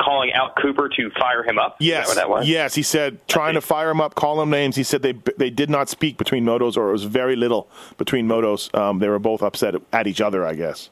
calling 0.00 0.32
out 0.32 0.56
Cooper 0.60 0.88
to 0.90 1.10
fire 1.18 1.42
him 1.42 1.58
up? 1.58 1.76
Is 1.80 1.86
Yes, 1.86 2.06
that 2.06 2.10
what 2.10 2.14
that 2.16 2.28
was? 2.40 2.48
yes. 2.48 2.74
He 2.74 2.82
said 2.82 3.26
trying 3.28 3.54
to 3.54 3.60
fire 3.60 3.90
him 3.90 4.00
up, 4.00 4.14
call 4.14 4.40
him 4.42 4.50
names. 4.50 4.76
He 4.76 4.82
said 4.82 5.02
they 5.02 5.12
they 5.36 5.50
did 5.50 5.70
not 5.70 5.88
speak 5.88 6.18
between 6.18 6.44
motos, 6.44 6.76
or 6.76 6.88
it 6.88 6.92
was 6.92 7.04
very 7.04 7.36
little 7.36 7.68
between 7.98 8.26
motos. 8.28 8.74
Um, 8.76 8.98
they 8.98 9.08
were 9.08 9.18
both 9.18 9.42
upset 9.42 9.74
at 9.92 10.06
each 10.06 10.20
other, 10.20 10.44
I 10.46 10.54
guess. 10.54 10.90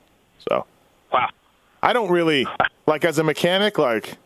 So 0.49 0.67
Wow. 1.13 1.29
I 1.83 1.93
don't 1.93 2.11
really 2.11 2.47
like 2.87 3.05
as 3.05 3.19
a 3.19 3.25
mechanic. 3.25 3.79
Like 3.79 4.17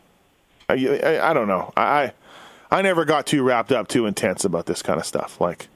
I, 0.69 0.75
I, 0.75 1.31
I 1.31 1.33
don't 1.35 1.49
know. 1.49 1.73
I 1.77 1.83
I 1.83 2.13
I 2.71 2.83
never 2.83 3.05
got 3.05 3.27
too 3.27 3.43
wrapped 3.43 3.73
up, 3.73 3.89
too 3.89 4.07
intense 4.07 4.45
about 4.45 4.67
this 4.67 4.83
kind 4.83 5.01
of 5.01 5.07
stuff. 5.07 5.41
Like 5.41 5.69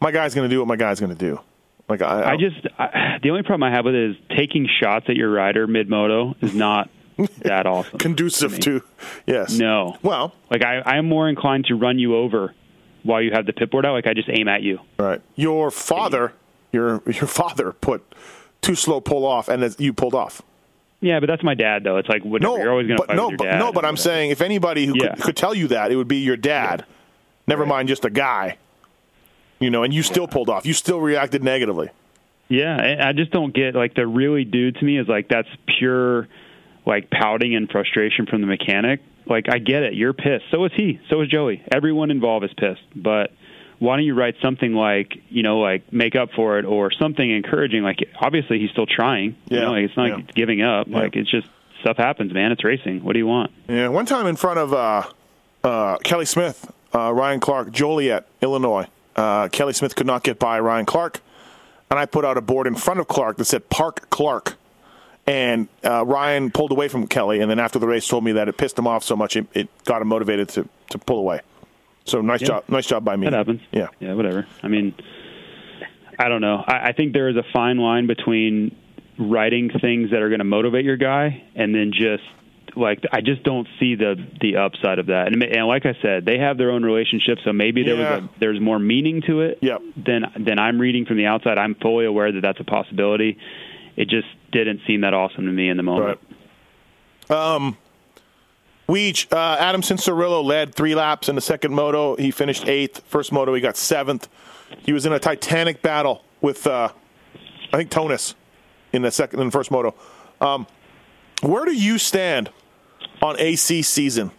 my 0.00 0.10
guy's 0.12 0.34
going 0.34 0.48
to 0.48 0.54
do 0.54 0.58
what 0.60 0.68
my 0.68 0.76
guy's 0.76 1.00
going 1.00 1.14
to 1.14 1.18
do. 1.18 1.40
Like 1.88 2.00
I, 2.02 2.32
I 2.32 2.36
just 2.36 2.66
I, 2.78 3.18
the 3.22 3.30
only 3.30 3.42
problem 3.42 3.62
I 3.64 3.74
have 3.74 3.84
with 3.84 3.94
it 3.94 4.10
is 4.10 4.16
taking 4.36 4.68
shots 4.80 5.06
at 5.08 5.16
your 5.16 5.30
rider 5.30 5.66
mid 5.66 5.88
moto 5.90 6.34
is 6.40 6.54
not 6.54 6.88
that 7.42 7.66
awesome. 7.66 7.98
conducive 7.98 8.58
to, 8.60 8.82
yes. 9.26 9.58
No. 9.58 9.96
Well, 10.02 10.34
Like 10.50 10.62
I, 10.62 10.80
I'm 10.84 11.06
more 11.08 11.28
inclined 11.28 11.66
to 11.66 11.74
run 11.74 11.98
you 11.98 12.16
over 12.16 12.54
while 13.02 13.20
you 13.22 13.30
have 13.32 13.46
the 13.46 13.52
pit 13.52 13.70
board 13.70 13.84
out. 13.86 13.92
Like 13.92 14.06
I 14.06 14.14
just 14.14 14.28
aim 14.30 14.48
at 14.48 14.62
you. 14.62 14.80
right. 14.98 15.20
Your 15.36 15.70
father, 15.70 16.32
your 16.72 17.02
your 17.06 17.26
father 17.26 17.72
put 17.72 18.02
too 18.60 18.74
slow 18.74 19.00
pull 19.00 19.24
off, 19.26 19.48
and 19.48 19.74
you 19.78 19.92
pulled 19.92 20.14
off. 20.14 20.42
Yeah, 21.00 21.20
but 21.20 21.26
that's 21.26 21.42
my 21.44 21.54
dad 21.54 21.84
though. 21.84 21.96
It's 21.98 22.08
like 22.08 22.24
whatever. 22.24 22.56
No, 22.56 22.62
you're 22.62 22.70
always 22.72 22.86
going 22.88 22.98
to 22.98 23.02
but 23.02 23.08
fight 23.08 23.16
no, 23.16 23.28
with 23.28 23.38
but 23.38 23.44
your 23.44 23.52
dad. 23.52 23.58
no. 23.60 23.72
But 23.72 23.84
I'm 23.84 23.96
saying 23.96 24.30
if 24.30 24.40
anybody 24.40 24.86
who 24.86 24.94
Yeah. 24.96 25.14
could, 25.14 25.22
could 25.24 25.36
tell 25.36 25.54
you 25.54 25.68
that, 25.68 25.90
it 25.92 25.96
would 25.96 26.08
be 26.08 26.18
your 26.18 26.36
dad. 26.36 26.84
Never 27.46 27.64
mind 27.64 27.88
just 27.88 28.04
a 28.04 28.10
guy. 28.10 28.58
You 29.60 29.70
know, 29.70 29.82
and 29.82 29.92
you 29.94 30.02
still 30.02 30.28
pulled 30.28 30.50
off. 30.50 30.66
You 30.66 30.72
still 30.72 31.00
reacted 31.00 31.42
negatively. 31.42 31.90
Yeah, 32.48 32.96
I 33.02 33.12
just 33.12 33.30
don't 33.30 33.52
get 33.54 33.74
like 33.74 33.94
the 33.94 34.06
really 34.06 34.44
dude 34.44 34.76
to 34.76 34.84
me 34.84 34.98
is 34.98 35.06
like 35.08 35.28
that's 35.28 35.48
pure 35.78 36.28
like 36.86 37.10
pouting 37.10 37.54
and 37.54 37.70
frustration 37.70 38.26
from 38.26 38.40
the 38.40 38.46
mechanic. 38.46 39.00
Like 39.26 39.46
I 39.50 39.58
get 39.58 39.82
it, 39.82 39.94
you're 39.94 40.12
pissed. 40.14 40.44
So 40.50 40.64
is 40.64 40.72
he. 40.74 41.00
So 41.10 41.20
is 41.20 41.28
Joey. 41.28 41.62
Everyone 41.70 42.10
involved 42.10 42.44
is 42.44 42.52
pissed. 42.56 42.80
But 42.96 43.32
why 43.78 43.96
don't 43.96 44.04
you 44.06 44.14
write 44.14 44.36
something 44.42 44.72
like 44.74 45.18
you 45.28 45.42
know 45.42 45.58
like 45.60 45.92
make 45.92 46.16
up 46.16 46.30
for 46.34 46.58
it 46.58 46.64
or 46.64 46.90
something 46.90 47.30
encouraging? 47.30 47.82
Like 47.82 47.98
obviously 48.20 48.58
he's 48.58 48.70
still 48.70 48.86
trying. 48.86 49.36
You 49.50 49.58
Yeah, 49.58 49.60
know, 49.64 49.72
like 49.72 49.84
it's 49.84 49.96
not 49.96 50.06
yeah. 50.08 50.14
like 50.16 50.34
giving 50.34 50.62
up. 50.62 50.88
Like 50.88 51.14
it's 51.16 51.30
just 51.30 51.46
stuff 51.82 51.96
happens, 51.98 52.32
man. 52.32 52.52
It's 52.52 52.64
racing. 52.64 53.04
What 53.04 53.12
do 53.12 53.18
you 53.18 53.26
want? 53.26 53.52
Yeah, 53.68 53.88
one 53.88 54.06
time 54.06 54.26
in 54.26 54.36
front 54.36 54.58
of 54.58 54.72
uh, 54.72 55.02
uh, 55.62 55.98
Kelly 55.98 56.24
Smith, 56.24 56.70
uh, 56.94 57.12
Ryan 57.12 57.40
Clark, 57.40 57.70
Joliet, 57.70 58.26
Illinois. 58.40 58.86
Uh, 59.14 59.48
Kelly 59.48 59.72
Smith 59.74 59.94
could 59.94 60.06
not 60.06 60.22
get 60.22 60.38
by 60.38 60.58
Ryan 60.60 60.86
Clark, 60.86 61.20
and 61.90 61.98
I 61.98 62.06
put 62.06 62.24
out 62.24 62.36
a 62.38 62.40
board 62.40 62.66
in 62.66 62.74
front 62.76 62.98
of 63.00 63.08
Clark 63.08 63.36
that 63.36 63.44
said 63.46 63.68
"Park 63.68 64.08
Clark," 64.10 64.54
and 65.28 65.68
uh, 65.84 66.04
Ryan 66.06 66.50
pulled 66.50 66.72
away 66.72 66.88
from 66.88 67.06
Kelly, 67.06 67.40
and 67.40 67.50
then 67.50 67.58
after 67.58 67.78
the 67.78 67.86
race 67.86 68.08
told 68.08 68.24
me 68.24 68.32
that 68.32 68.48
it 68.48 68.56
pissed 68.56 68.78
him 68.78 68.86
off 68.86 69.04
so 69.04 69.14
much 69.14 69.36
it, 69.36 69.46
it 69.54 69.68
got 69.84 70.00
him 70.02 70.08
motivated 70.08 70.48
to, 70.50 70.68
to 70.90 70.98
pull 70.98 71.18
away. 71.18 71.40
So 72.04 72.20
nice 72.22 72.40
Yeah. 72.40 72.46
job, 72.48 72.64
nice 72.68 72.86
job 72.86 73.04
by 73.04 73.16
me. 73.16 73.26
That 73.26 73.34
happens. 73.34 73.60
Yeah, 73.70 73.88
Yeah, 74.00 74.14
whatever. 74.14 74.46
I 74.62 74.68
mean, 74.68 74.94
I 76.18 76.28
don't 76.28 76.40
know. 76.40 76.64
I, 76.66 76.88
I 76.88 76.92
think 76.92 77.12
there 77.12 77.28
is 77.28 77.36
a 77.36 77.44
fine 77.52 77.78
line 77.78 78.06
between 78.06 78.74
writing 79.18 79.70
things 79.80 80.10
that 80.10 80.22
are 80.22 80.28
going 80.28 80.38
to 80.40 80.44
motivate 80.44 80.84
your 80.84 80.96
guy 80.96 81.42
and 81.54 81.74
then 81.74 81.92
just 81.92 82.22
like 82.76 83.02
I 83.12 83.20
just 83.20 83.42
don't 83.42 83.66
see 83.80 83.94
the 83.96 84.14
the 84.40 84.56
upside 84.56 84.98
of 84.98 85.06
that. 85.06 85.26
And, 85.32 85.42
and 85.42 85.66
like 85.66 85.84
I 85.86 85.94
said, 86.00 86.24
they 86.24 86.38
have 86.38 86.58
their 86.58 86.70
own 86.70 86.82
relationship, 86.84 87.38
so 87.44 87.52
maybe 87.52 87.82
there 87.82 87.96
Yeah. 87.96 88.16
was 88.16 88.24
a, 88.24 88.30
there's 88.40 88.60
more 88.60 88.78
meaning 88.78 89.22
to 89.26 89.40
it 89.42 89.58
Yep. 89.62 89.82
than 89.96 90.22
than 90.38 90.58
I'm 90.58 90.78
reading 90.80 91.04
from 91.04 91.16
the 91.16 91.26
outside. 91.26 91.58
I'm 91.58 91.74
fully 91.74 92.04
aware 92.06 92.30
that 92.30 92.40
that's 92.40 92.60
a 92.60 92.64
possibility. 92.64 93.36
It 93.98 94.08
just 94.08 94.28
didn't 94.52 94.82
seem 94.86 95.00
that 95.00 95.12
awesome 95.12 95.46
to 95.46 95.50
me 95.50 95.68
in 95.68 95.76
the 95.76 95.82
moment. 95.82 96.20
Weege, 98.88 99.30
uh, 99.32 99.56
Adam 99.58 99.82
Cianciarulo 99.82 100.44
led 100.44 100.72
three 100.72 100.94
laps 100.94 101.28
in 101.28 101.34
the 101.34 101.40
second 101.40 101.74
moto. 101.74 102.14
He 102.14 102.30
finished 102.30 102.68
eighth. 102.68 103.02
First 103.08 103.32
moto, 103.32 103.52
he 103.54 103.60
got 103.60 103.76
seventh. 103.76 104.28
He 104.84 104.92
was 104.92 105.04
in 105.04 105.12
a 105.12 105.18
titanic 105.18 105.82
battle 105.82 106.22
with, 106.40 106.64
uh, 106.68 106.90
I 107.72 107.76
think, 107.76 107.90
Tonus 107.90 108.36
in 108.92 109.02
the 109.02 109.10
second 109.10 109.40
and 109.40 109.52
first 109.52 109.72
moto. 109.72 109.96
Um, 110.40 110.68
where 111.42 111.64
do 111.64 111.72
you 111.72 111.98
stand 111.98 112.50
on 113.20 113.34
AC 113.40 113.82
season? 113.82 114.30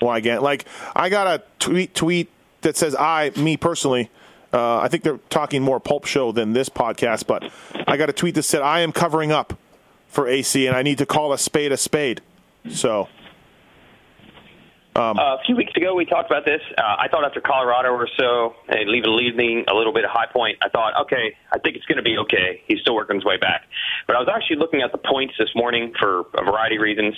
Well, 0.00 0.14
again, 0.14 0.40
like 0.40 0.66
I 0.94 1.08
got 1.08 1.26
a 1.26 1.42
tweet 1.58 1.96
tweet 1.96 2.30
that 2.60 2.76
says 2.76 2.94
I, 2.94 3.32
me 3.36 3.56
personally, 3.56 4.08
uh, 4.54 4.78
I 4.78 4.88
think 4.88 5.02
they're 5.02 5.18
talking 5.30 5.62
more 5.62 5.80
pulp 5.80 6.06
show 6.06 6.30
than 6.30 6.52
this 6.52 6.68
podcast, 6.68 7.26
but 7.26 7.50
I 7.88 7.96
got 7.96 8.08
a 8.08 8.12
tweet 8.12 8.36
that 8.36 8.44
said 8.44 8.62
I 8.62 8.80
am 8.80 8.92
covering 8.92 9.32
up 9.32 9.58
for 10.06 10.28
AC 10.28 10.66
and 10.66 10.76
I 10.76 10.82
need 10.82 10.98
to 10.98 11.06
call 11.06 11.32
a 11.32 11.38
spade 11.38 11.72
a 11.72 11.76
spade. 11.76 12.20
So. 12.70 13.08
Uh, 14.96 15.12
a 15.16 15.38
few 15.44 15.56
weeks 15.56 15.72
ago, 15.76 15.92
we 15.96 16.04
talked 16.04 16.30
about 16.30 16.44
this. 16.44 16.60
Uh, 16.78 16.82
I 16.82 17.08
thought 17.08 17.24
after 17.24 17.40
Colorado 17.40 17.88
or 17.88 18.08
so, 18.16 18.54
and 18.68 18.88
leaving 18.88 19.64
a 19.66 19.74
little 19.74 19.92
bit 19.92 20.04
of 20.04 20.10
high 20.12 20.26
point, 20.32 20.56
I 20.62 20.68
thought, 20.68 20.92
okay, 21.02 21.34
I 21.52 21.58
think 21.58 21.74
it's 21.74 21.84
going 21.86 21.96
to 21.96 22.04
be 22.04 22.16
okay. 22.18 22.62
He's 22.68 22.78
still 22.78 22.94
working 22.94 23.16
his 23.16 23.24
way 23.24 23.36
back. 23.36 23.62
But 24.06 24.14
I 24.14 24.20
was 24.20 24.28
actually 24.32 24.56
looking 24.56 24.82
at 24.82 24.92
the 24.92 24.98
points 24.98 25.34
this 25.36 25.48
morning 25.56 25.92
for 25.98 26.20
a 26.34 26.44
variety 26.44 26.76
of 26.76 26.82
reasons. 26.82 27.16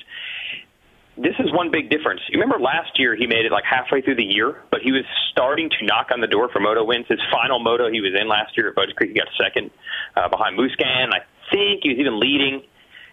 This 1.16 1.34
is 1.38 1.50
one 1.50 1.70
big 1.70 1.88
difference. 1.88 2.20
You 2.28 2.38
remember 2.38 2.62
last 2.62 2.98
year 2.98 3.16
he 3.16 3.26
made 3.26 3.46
it 3.46 3.52
like 3.52 3.64
halfway 3.64 4.02
through 4.02 4.16
the 4.16 4.24
year, 4.24 4.62
but 4.70 4.82
he 4.82 4.92
was 4.92 5.04
starting 5.30 5.70
to 5.70 5.86
knock 5.86 6.08
on 6.12 6.20
the 6.20 6.26
door 6.26 6.50
for 6.52 6.60
moto 6.60 6.84
wins. 6.84 7.06
His 7.08 7.20
final 7.32 7.58
moto 7.58 7.90
he 7.90 8.02
was 8.02 8.12
in 8.18 8.28
last 8.28 8.56
year 8.56 8.68
at 8.68 8.74
Budds 8.74 8.92
Creek, 8.92 9.12
he 9.12 9.16
got 9.16 9.28
second 9.40 9.70
uh, 10.14 10.28
behind 10.28 10.58
Musquin. 10.58 11.14
I 11.14 11.20
think 11.50 11.84
he 11.84 11.88
was 11.90 11.98
even 11.98 12.20
leading 12.20 12.62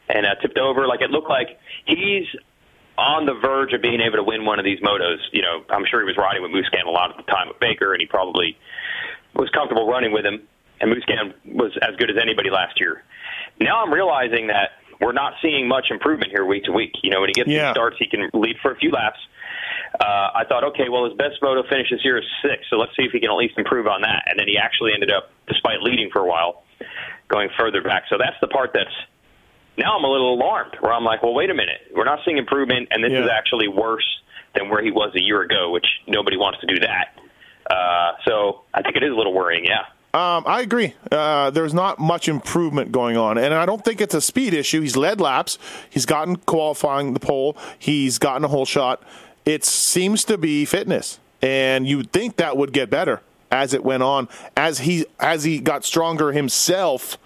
and 0.09 0.25
uh, 0.25 0.35
tipped 0.41 0.57
over. 0.57 0.85
Like 0.85 1.01
it 1.01 1.11
looked 1.11 1.29
like 1.29 1.59
he's 1.85 2.27
on 2.97 3.25
the 3.25 3.33
verge 3.33 3.73
of 3.73 3.81
being 3.81 4.01
able 4.01 4.17
to 4.17 4.23
win 4.23 4.43
one 4.45 4.59
of 4.59 4.65
these 4.65 4.79
motos. 4.81 5.17
You 5.31 5.41
know, 5.41 5.63
I'm 5.69 5.85
sure 5.89 6.01
he 6.01 6.05
was 6.05 6.17
riding 6.17 6.43
with 6.43 6.51
Musquin 6.51 6.85
a 6.85 6.91
lot 6.91 7.11
at 7.11 7.17
the 7.17 7.31
time 7.31 7.47
with 7.47 7.59
Baker, 7.59 7.93
and 7.93 8.01
he 8.01 8.05
probably 8.05 8.57
was 9.33 9.49
comfortable 9.49 9.87
running 9.87 10.11
with 10.11 10.25
him. 10.25 10.43
And 10.81 10.91
Musquin 10.91 11.33
was 11.55 11.71
as 11.81 11.95
good 11.95 12.11
as 12.11 12.17
anybody 12.21 12.49
last 12.49 12.79
year. 12.79 13.03
Now 13.61 13.81
I'm 13.81 13.93
realizing 13.93 14.47
that 14.47 14.71
we're 15.01 15.13
not 15.13 15.33
seeing 15.41 15.67
much 15.67 15.87
improvement 15.89 16.31
here 16.31 16.45
week 16.45 16.63
to 16.65 16.71
week. 16.71 16.93
You 17.03 17.11
know, 17.11 17.21
when 17.21 17.29
he 17.29 17.33
gets 17.33 17.49
Yeah. 17.49 17.71
starts, 17.71 17.97
he 17.99 18.07
can 18.07 18.29
lead 18.33 18.57
for 18.61 18.71
a 18.71 18.75
few 18.75 18.91
laps. 18.91 19.19
Uh, 19.99 20.29
I 20.35 20.43
thought, 20.47 20.63
okay, 20.63 20.89
well, 20.89 21.05
his 21.05 21.13
best 21.13 21.41
moto 21.41 21.63
finish 21.69 21.89
this 21.89 22.03
year 22.03 22.17
is 22.17 22.25
six, 22.41 22.65
so 22.69 22.77
let's 22.77 22.95
see 22.95 23.03
if 23.03 23.11
he 23.11 23.19
can 23.19 23.29
at 23.29 23.35
least 23.35 23.57
improve 23.57 23.87
on 23.87 24.01
that. 24.01 24.23
And 24.27 24.39
then 24.39 24.47
he 24.47 24.57
actually 24.57 24.91
ended 24.93 25.11
up, 25.11 25.29
despite 25.47 25.81
leading 25.81 26.09
for 26.11 26.19
a 26.19 26.25
while, 26.25 26.63
going 27.27 27.49
further 27.57 27.81
back. 27.81 28.03
So 28.09 28.17
that's 28.17 28.35
the 28.41 28.47
part 28.47 28.71
that's 28.73 28.93
now 29.77 29.97
I'm 29.97 30.03
a 30.03 30.07
little 30.11 30.33
alarmed 30.35 30.75
where 30.81 30.93
I'm 30.93 31.03
like, 31.03 31.23
well, 31.23 31.33
wait 31.33 31.49
a 31.49 31.53
minute. 31.53 31.81
We're 31.95 32.05
not 32.05 32.19
seeing 32.25 32.37
improvement, 32.37 32.89
and 32.91 33.03
this 33.03 33.11
Yeah. 33.11 33.25
is 33.25 33.29
actually 33.29 33.67
worse 33.67 34.05
than 34.55 34.69
where 34.69 34.83
he 34.83 34.91
was 34.91 35.13
a 35.15 35.21
year 35.21 35.41
ago, 35.41 35.71
which 35.71 35.87
nobody 36.07 36.37
wants 36.37 36.59
to 36.61 36.67
do 36.67 36.79
that. 36.79 37.17
Uh, 37.69 38.11
so 38.25 38.61
I 38.73 38.81
think 38.81 38.95
it 38.97 39.03
is 39.03 39.11
a 39.11 39.15
little 39.15 39.33
worrying, 39.33 39.65
yeah. 39.65 39.85
Um, 40.13 40.43
I 40.45 40.61
agree. 40.61 40.93
Uh, 41.11 41.49
there's 41.49 41.73
not 41.73 41.97
much 41.97 42.27
improvement 42.27 42.91
going 42.91 43.17
on, 43.17 43.39
and 43.39 43.51
I 43.51 43.65
don't 43.65 43.83
think 43.83 43.99
it's 43.99 44.13
a 44.13 44.21
speed 44.21 44.53
issue. 44.53 44.81
He's 44.81 44.95
led 44.95 45.19
laps. 45.19 45.57
He's 45.89 46.05
gotten 46.05 46.35
qualifying 46.35 47.13
the 47.13 47.19
pole. 47.19 47.57
He's 47.79 48.19
gotten 48.19 48.43
a 48.43 48.47
whole 48.47 48.65
shot. 48.65 49.01
It 49.43 49.65
seems 49.65 50.23
to 50.25 50.37
be 50.37 50.65
fitness, 50.65 51.19
and 51.41 51.87
you 51.87 51.97
would 51.97 52.11
think 52.11 52.35
that 52.35 52.57
would 52.57 52.73
get 52.73 52.91
better 52.91 53.21
as 53.51 53.73
it 53.73 53.83
went 53.83 54.03
on, 54.03 54.29
as 54.55 54.79
he 54.79 55.05
as 55.19 55.43
he 55.43 55.59
got 55.59 55.83
stronger 55.83 56.31
himself, 56.31 57.17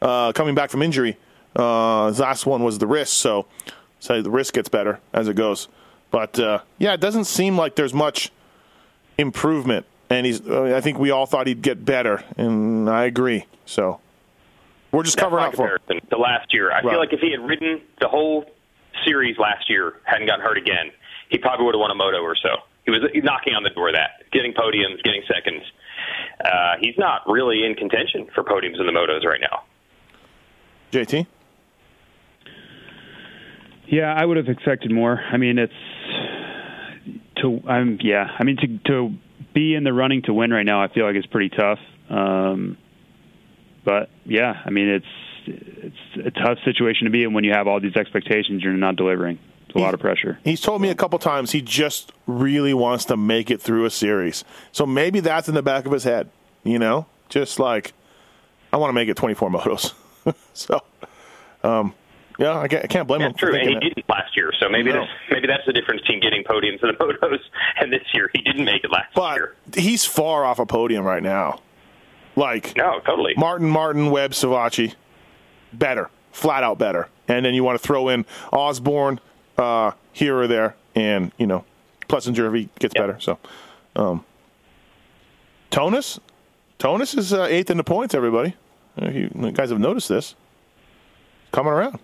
uh, 0.00 0.32
coming 0.32 0.54
back 0.54 0.70
from 0.70 0.82
injury. 0.82 1.18
Uh, 1.54 2.06
his 2.08 2.20
last 2.20 2.46
one 2.46 2.62
was 2.64 2.78
the 2.78 2.86
wrist, 2.86 3.14
so 3.14 3.46
so 3.98 4.22
the 4.22 4.30
wrist 4.30 4.54
gets 4.54 4.68
better 4.68 4.98
as 5.12 5.28
it 5.28 5.34
goes. 5.36 5.68
But 6.10 6.38
uh, 6.38 6.60
yeah, 6.78 6.94
it 6.94 7.00
doesn't 7.00 7.24
seem 7.24 7.56
like 7.58 7.76
there's 7.76 7.94
much 7.94 8.30
improvement, 9.18 9.84
and 10.10 10.26
he's. 10.26 10.46
I 10.48 10.80
think 10.80 10.98
we 10.98 11.10
all 11.10 11.26
thought 11.26 11.46
he'd 11.46 11.62
get 11.62 11.84
better, 11.84 12.22
and 12.36 12.90
I 12.90 13.04
agree. 13.04 13.46
So 13.64 14.00
we're 14.92 15.04
just 15.04 15.16
That's 15.16 15.24
covering 15.24 15.44
up 15.44 15.54
for. 15.54 15.68
him. 15.72 15.78
comparison 15.86 16.10
to 16.10 16.18
last 16.18 16.52
year. 16.52 16.70
I 16.70 16.74
Right. 16.80 16.90
feel 16.90 16.98
like 16.98 17.12
if 17.12 17.20
he 17.20 17.30
had 17.30 17.40
ridden 17.40 17.80
the 18.00 18.08
whole 18.08 18.44
series 19.06 19.38
last 19.38 19.70
year, 19.70 19.94
hadn't 20.04 20.26
gotten 20.26 20.44
hurt 20.44 20.58
again, 20.58 20.90
he 21.28 21.38
probably 21.38 21.64
would 21.66 21.74
have 21.74 21.80
won 21.80 21.90
a 21.90 21.94
moto 21.94 22.18
or 22.18 22.34
so. 22.36 22.48
He 22.84 22.90
was 22.90 23.02
knocking 23.22 23.54
on 23.54 23.62
the 23.62 23.70
door 23.70 23.88
of 23.88 23.94
that, 23.94 24.24
getting 24.32 24.52
podiums, 24.52 25.02
getting 25.04 25.22
seconds. 25.32 25.62
Uh, 26.44 26.74
he's 26.80 26.96
not 26.98 27.22
really 27.28 27.64
in 27.64 27.74
contention 27.74 28.26
for 28.34 28.42
podiums 28.42 28.80
in 28.80 28.86
the 28.86 28.92
motos 28.92 29.24
right 29.24 29.40
now. 29.40 29.62
JT. 30.90 31.26
Yeah, 33.86 34.14
I 34.14 34.24
would 34.24 34.36
have 34.36 34.48
expected 34.48 34.90
more. 34.90 35.20
I 35.32 35.36
mean, 35.36 35.58
it's 35.58 35.72
to 37.36 37.62
I'm 37.68 37.98
yeah. 38.02 38.34
I 38.38 38.44
mean 38.44 38.56
to 38.56 38.78
to 38.90 39.14
be 39.52 39.74
in 39.74 39.84
the 39.84 39.92
running 39.92 40.22
to 40.22 40.34
win 40.34 40.52
right 40.52 40.66
now, 40.66 40.82
I 40.82 40.88
feel 40.88 41.06
like 41.06 41.16
it's 41.16 41.26
pretty 41.26 41.50
tough. 41.50 41.78
Um, 42.08 42.76
but 43.84 44.10
yeah, 44.24 44.60
I 44.64 44.70
mean 44.70 44.88
it's 44.88 45.06
it's 45.46 46.26
a 46.26 46.30
tough 46.30 46.58
situation 46.64 47.04
to 47.04 47.10
be 47.10 47.24
in 47.24 47.32
when 47.32 47.44
you 47.44 47.52
have 47.52 47.66
all 47.66 47.80
these 47.80 47.96
expectations 47.96 48.62
you're 48.62 48.72
not 48.72 48.96
delivering. 48.96 49.38
It's 49.66 49.76
a 49.76 49.78
lot 49.78 49.94
of 49.94 50.00
pressure. 50.00 50.38
He's 50.42 50.60
told 50.60 50.82
me 50.82 50.90
a 50.90 50.94
couple 50.96 51.18
times 51.20 51.52
he 51.52 51.62
just 51.62 52.12
really 52.26 52.74
wants 52.74 53.04
to 53.06 53.16
make 53.16 53.50
it 53.50 53.60
through 53.60 53.84
a 53.84 53.90
series. 53.90 54.44
So 54.72 54.84
maybe 54.84 55.20
that's 55.20 55.48
in 55.48 55.54
the 55.54 55.62
back 55.62 55.86
of 55.86 55.92
his 55.92 56.02
head. 56.04 56.28
You 56.64 56.78
know, 56.78 57.06
just 57.28 57.58
like 57.58 57.92
I 58.72 58.76
want 58.76 58.90
to 58.90 58.94
make 58.94 59.08
it 59.08 59.16
24 59.16 59.50
motos. 59.50 59.94
so, 60.52 60.80
um, 61.64 61.94
yeah, 62.40 62.58
I 62.58 62.66
can't, 62.68 63.06
blame 63.06 63.20
him. 63.20 63.28
That's 63.32 63.40
for 63.40 63.50
true, 63.50 63.58
and 63.60 63.68
he 63.68 63.74
that. 63.74 63.80
didn't 63.80 64.08
last 64.08 64.36
year. 64.36 64.52
So 64.58 64.68
maybe 64.68 64.90
No. 64.92 65.00
that's 65.00 65.12
maybe 65.30 65.46
that's 65.46 65.64
the 65.66 65.72
difference 65.72 66.00
between 66.00 66.20
getting 66.20 66.42
podiums 66.42 66.82
in 66.82 66.88
the 66.88 66.94
motos 67.00 67.38
and 67.80 67.92
this 67.92 68.02
year. 68.12 68.30
He 68.34 68.40
didn't 68.42 68.64
make 68.64 68.82
it 68.82 68.90
last 68.90 69.14
But 69.14 69.36
year. 69.36 69.54
he's 69.76 70.04
far 70.04 70.44
off 70.44 70.58
a 70.58 70.66
podium 70.66 71.04
right 71.04 71.22
now. 71.22 71.60
Like 72.36 72.76
No, 72.76 73.00
totally. 73.06 73.34
Martin, 73.36 73.68
Martin, 73.68 74.10
Webb, 74.10 74.30
Savatgy, 74.32 74.94
better, 75.72 76.10
flat 76.32 76.62
out 76.64 76.78
better. 76.78 77.08
And 77.28 77.44
then 77.44 77.54
you 77.54 77.62
want 77.62 77.80
to 77.80 77.86
throw 77.86 78.08
in 78.08 78.24
Osborne 78.52 79.20
uh, 79.58 79.92
here 80.12 80.36
or 80.36 80.46
there, 80.48 80.74
and 80.94 81.30
you 81.38 81.46
know, 81.46 81.64
Plessinger 82.08 82.48
if 82.48 82.54
he 82.54 82.68
gets 82.78 82.94
Yep. 82.96 83.02
better. 83.02 83.20
So, 83.20 83.38
um, 83.96 84.24
Tonus, 85.70 86.18
Tonus 86.78 87.14
is 87.16 87.32
uh, 87.32 87.44
eighth 87.44 87.70
in 87.70 87.76
the 87.76 87.84
points. 87.84 88.14
Everybody, 88.14 88.54
you, 89.00 89.30
you 89.38 89.50
guys 89.52 89.70
have 89.70 89.78
noticed 89.78 90.08
this, 90.08 90.34
coming 91.52 91.72
around. 91.72 91.98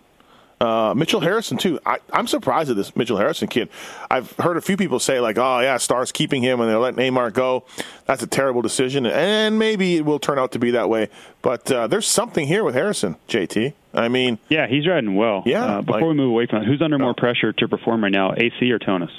Uh, 0.58 0.94
Mitchell 0.96 1.20
Harrison 1.20 1.58
too. 1.58 1.78
I, 1.84 1.98
I'm 2.12 2.26
surprised 2.26 2.70
at 2.70 2.76
this 2.76 2.96
Mitchell 2.96 3.18
Harrison 3.18 3.46
kid. 3.46 3.68
I've 4.10 4.32
heard 4.38 4.56
a 4.56 4.62
few 4.62 4.76
people 4.78 4.98
say 4.98 5.20
like, 5.20 5.36
"Oh 5.36 5.60
yeah, 5.60 5.76
Stars 5.76 6.12
keeping 6.12 6.42
him 6.42 6.60
and 6.60 6.70
they're 6.70 6.78
letting 6.78 6.98
Neymar 6.98 7.34
go." 7.34 7.64
That's 8.06 8.22
a 8.22 8.26
terrible 8.26 8.62
decision, 8.62 9.04
and 9.04 9.58
maybe 9.58 9.96
it 9.96 10.06
will 10.06 10.18
turn 10.18 10.38
out 10.38 10.52
to 10.52 10.58
be 10.58 10.70
that 10.70 10.88
way. 10.88 11.10
But 11.42 11.70
uh, 11.70 11.88
there's 11.88 12.06
something 12.06 12.46
here 12.46 12.64
with 12.64 12.74
Harrison, 12.74 13.16
JT. 13.28 13.74
I 13.92 14.08
mean, 14.08 14.38
Yeah, 14.48 14.66
he's 14.66 14.86
riding 14.86 15.14
well. 15.14 15.42
Yeah, 15.44 15.64
Uh, 15.64 15.80
before 15.82 16.00
like- 16.00 16.08
we 16.10 16.14
move 16.14 16.30
away 16.30 16.46
from 16.46 16.60
that, 16.60 16.66
who's 16.66 16.80
under 16.80 16.98
more 16.98 17.14
pressure 17.14 17.52
to 17.52 17.68
perform 17.68 18.02
right 18.02 18.12
now, 18.12 18.32
AC 18.34 18.70
or 18.72 18.78
Tonus? 18.78 19.10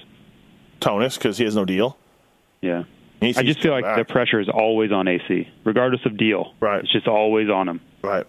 Tonus 0.80 1.18
because 1.18 1.38
he 1.38 1.44
has 1.46 1.56
no 1.56 1.66
deal. 1.66 1.98
Yeah. 2.62 2.84
Needs 3.22 3.38
I 3.38 3.44
just 3.44 3.62
feel 3.62 3.72
like 3.72 3.84
back. 3.84 3.98
the 3.98 4.06
pressure 4.06 4.40
is 4.40 4.48
always 4.50 4.92
on 4.92 5.08
AC, 5.08 5.48
regardless 5.64 6.06
of 6.06 6.18
deal. 6.18 6.54
Right. 6.60 6.84
It's 6.84 6.92
just 6.92 7.08
always 7.08 7.50
on 7.50 7.68
him. 7.68 7.82
right. 8.04 8.26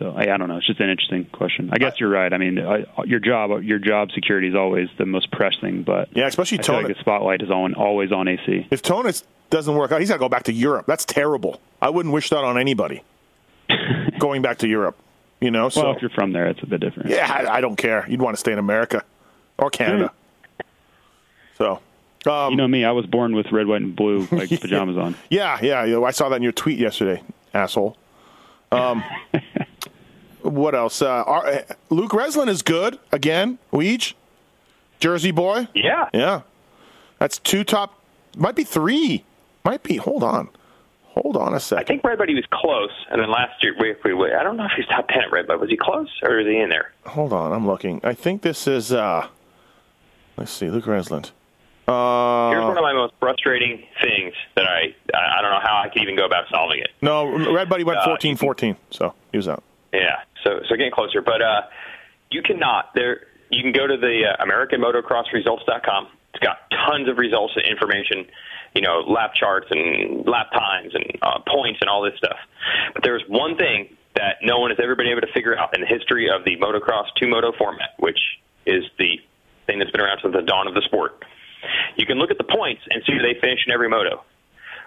So 0.00 0.14
I, 0.16 0.22
I 0.32 0.36
don't 0.38 0.48
know. 0.48 0.56
It's 0.56 0.66
just 0.66 0.80
an 0.80 0.88
interesting 0.88 1.26
question. 1.26 1.68
I 1.72 1.76
guess 1.78 2.00
you're 2.00 2.08
right. 2.08 2.32
I 2.32 2.38
mean, 2.38 2.58
I, 2.58 2.86
your 3.04 3.20
job, 3.20 3.62
your 3.62 3.78
job 3.78 4.10
security 4.12 4.48
is 4.48 4.54
always 4.54 4.88
the 4.96 5.04
most 5.04 5.30
pressing, 5.30 5.82
but 5.82 6.08
Yeah, 6.16 6.26
especially 6.26 6.58
I 6.58 6.62
feel 6.62 6.74
like 6.76 6.88
the 6.88 6.94
spotlight 7.00 7.42
is 7.42 7.50
on 7.50 7.74
always 7.74 8.10
on 8.10 8.26
AC. 8.26 8.66
If 8.70 8.80
Tonus 8.80 9.24
doesn't 9.50 9.74
work 9.74 9.92
out, 9.92 10.00
he's 10.00 10.08
got 10.08 10.14
to 10.16 10.20
go 10.20 10.30
back 10.30 10.44
to 10.44 10.52
Europe. 10.54 10.86
That's 10.86 11.04
terrible. 11.04 11.60
I 11.82 11.90
wouldn't 11.90 12.14
wish 12.14 12.30
that 12.30 12.42
on 12.44 12.58
anybody. 12.58 13.02
Going 14.18 14.40
back 14.40 14.58
to 14.58 14.68
Europe, 14.68 14.96
you 15.38 15.50
know. 15.50 15.68
So 15.68 15.82
well, 15.82 15.94
if 15.96 16.00
you're 16.00 16.10
from 16.10 16.32
there, 16.32 16.48
it's 16.48 16.62
a 16.62 16.66
bit 16.66 16.80
different. 16.80 17.10
yeah, 17.10 17.30
I, 17.30 17.58
I 17.58 17.60
don't 17.60 17.76
care. 17.76 18.06
You'd 18.08 18.22
want 18.22 18.34
to 18.36 18.40
stay 18.40 18.52
in 18.52 18.58
America 18.58 19.04
or 19.58 19.68
Canada. 19.70 20.12
So. 21.58 21.80
Um, 22.26 22.50
You 22.50 22.56
know 22.56 22.68
me. 22.68 22.84
I 22.84 22.92
was 22.92 23.06
born 23.06 23.34
with 23.34 23.50
red, 23.52 23.66
white, 23.66 23.82
and 23.82 23.94
blue 23.94 24.26
like 24.32 24.48
pajamas 24.60 24.96
on. 24.96 25.14
Yeah, 25.30 25.58
yeah, 25.62 25.84
yeah. 25.84 26.00
I 26.00 26.10
saw 26.10 26.28
that 26.30 26.36
in 26.36 26.42
your 26.42 26.52
tweet 26.52 26.78
yesterday, 26.78 27.22
asshole. 27.54 27.96
Um, 28.72 29.02
what 30.42 30.74
else? 30.74 31.02
Uh, 31.02 31.08
our, 31.26 31.46
uh, 31.46 31.62
Luke 31.90 32.12
Renzland 32.12 32.48
is 32.48 32.62
good 32.62 32.98
again. 33.12 33.58
Weege, 33.72 34.14
Jersey 35.00 35.30
boy. 35.30 35.68
Yeah. 35.74 36.08
Yeah, 36.12 36.42
that's 37.18 37.38
two 37.38 37.64
top. 37.64 37.98
Might 38.36 38.54
be 38.54 38.64
three. 38.64 39.24
Might 39.64 39.82
be. 39.82 39.96
Hold 39.96 40.22
on. 40.22 40.48
Hold 41.14 41.36
on 41.36 41.52
a 41.52 41.56
I 41.56 41.58
second. 41.58 41.86
think 41.86 42.04
Red 42.04 42.18
Buddy 42.18 42.34
was 42.34 42.44
close, 42.52 42.92
and 43.10 43.20
then 43.20 43.30
last 43.30 43.62
year. 43.64 43.74
I 43.78 44.42
don't 44.44 44.56
know 44.56 44.64
if 44.64 44.70
he's 44.76 44.86
top 44.86 45.08
ten 45.08 45.22
at 45.22 45.32
Red 45.32 45.46
Bud. 45.48 45.60
Was 45.60 45.68
he 45.68 45.76
close, 45.76 46.08
or 46.22 46.38
is 46.38 46.46
he 46.46 46.58
in 46.58 46.68
there? 46.70 46.92
Hold 47.06 47.32
on. 47.32 47.52
I'm 47.52 47.66
looking. 47.66 48.00
I 48.04 48.14
think 48.14 48.42
this 48.42 48.66
is. 48.66 48.92
uh 48.92 49.26
Let's 50.36 50.52
see. 50.52 50.70
Luke 50.70 50.84
Renzland. 50.84 51.32
Uh, 51.88 52.50
Here's 52.50 52.62
one 52.62 52.76
of 52.78 52.82
my 52.82 52.92
most 52.92 53.14
frustrating 53.18 53.82
things 54.00 54.32
that 54.54 54.64
I 54.66 54.94
I 55.12 55.38
I 55.38 55.42
don't 55.42 55.50
know 55.50 55.60
how 55.60 55.82
I 55.84 55.88
could 55.88 56.02
even 56.02 56.14
go 56.16 56.24
about 56.24 56.44
solving 56.48 56.78
it. 56.78 56.90
no, 57.02 57.52
Red 57.52 57.68
Buddy 57.68 57.82
went 57.84 57.98
Uh, 57.98 58.04
14 58.04 58.36
14, 58.36 58.76
so 58.90 59.12
he 59.32 59.36
was 59.36 59.48
out. 59.48 59.64
Yeah, 59.92 60.20
so 60.50 60.60
so 60.68 60.76
getting 60.76 60.92
closer, 60.92 61.22
but 61.22 61.42
uh, 61.42 61.62
you 62.30 62.42
cannot 62.42 62.94
there. 62.94 63.26
You 63.50 63.62
can 63.62 63.72
go 63.72 63.86
to 63.86 63.96
the 63.96 64.22
uh, 64.30 64.44
AmericanMotocrossResults.com. 64.44 66.08
It's 66.34 66.44
got 66.44 66.70
tons 66.70 67.08
of 67.08 67.18
results 67.18 67.54
and 67.56 67.66
information, 67.66 68.26
you 68.74 68.82
know, 68.82 69.00
lap 69.00 69.34
charts 69.34 69.66
and 69.70 70.24
lap 70.26 70.52
times 70.52 70.94
and 70.94 71.18
uh, 71.20 71.40
points 71.48 71.80
and 71.80 71.90
all 71.90 72.02
this 72.02 72.16
stuff. 72.16 72.38
But 72.94 73.02
there's 73.02 73.24
one 73.26 73.56
thing 73.56 73.96
that 74.14 74.38
no 74.42 74.60
one 74.60 74.70
has 74.70 74.78
ever 74.82 74.94
been 74.94 75.08
able 75.08 75.22
to 75.22 75.32
figure 75.32 75.58
out 75.58 75.74
in 75.74 75.80
the 75.80 75.86
history 75.86 76.30
of 76.30 76.44
the 76.44 76.56
motocross 76.58 77.06
two 77.18 77.26
moto 77.26 77.52
format, 77.58 77.90
which 77.98 78.18
is 78.66 78.84
the 78.98 79.18
thing 79.66 79.78
that's 79.78 79.90
been 79.90 80.00
around 80.00 80.20
since 80.22 80.34
the 80.34 80.42
dawn 80.42 80.68
of 80.68 80.74
the 80.74 80.82
sport. 80.82 81.24
You 81.96 82.06
can 82.06 82.18
look 82.18 82.30
at 82.30 82.38
the 82.38 82.44
points 82.44 82.82
and 82.90 83.02
see 83.06 83.12
where 83.14 83.22
they 83.22 83.38
finish 83.40 83.60
in 83.66 83.72
every 83.72 83.88
moto. 83.88 84.22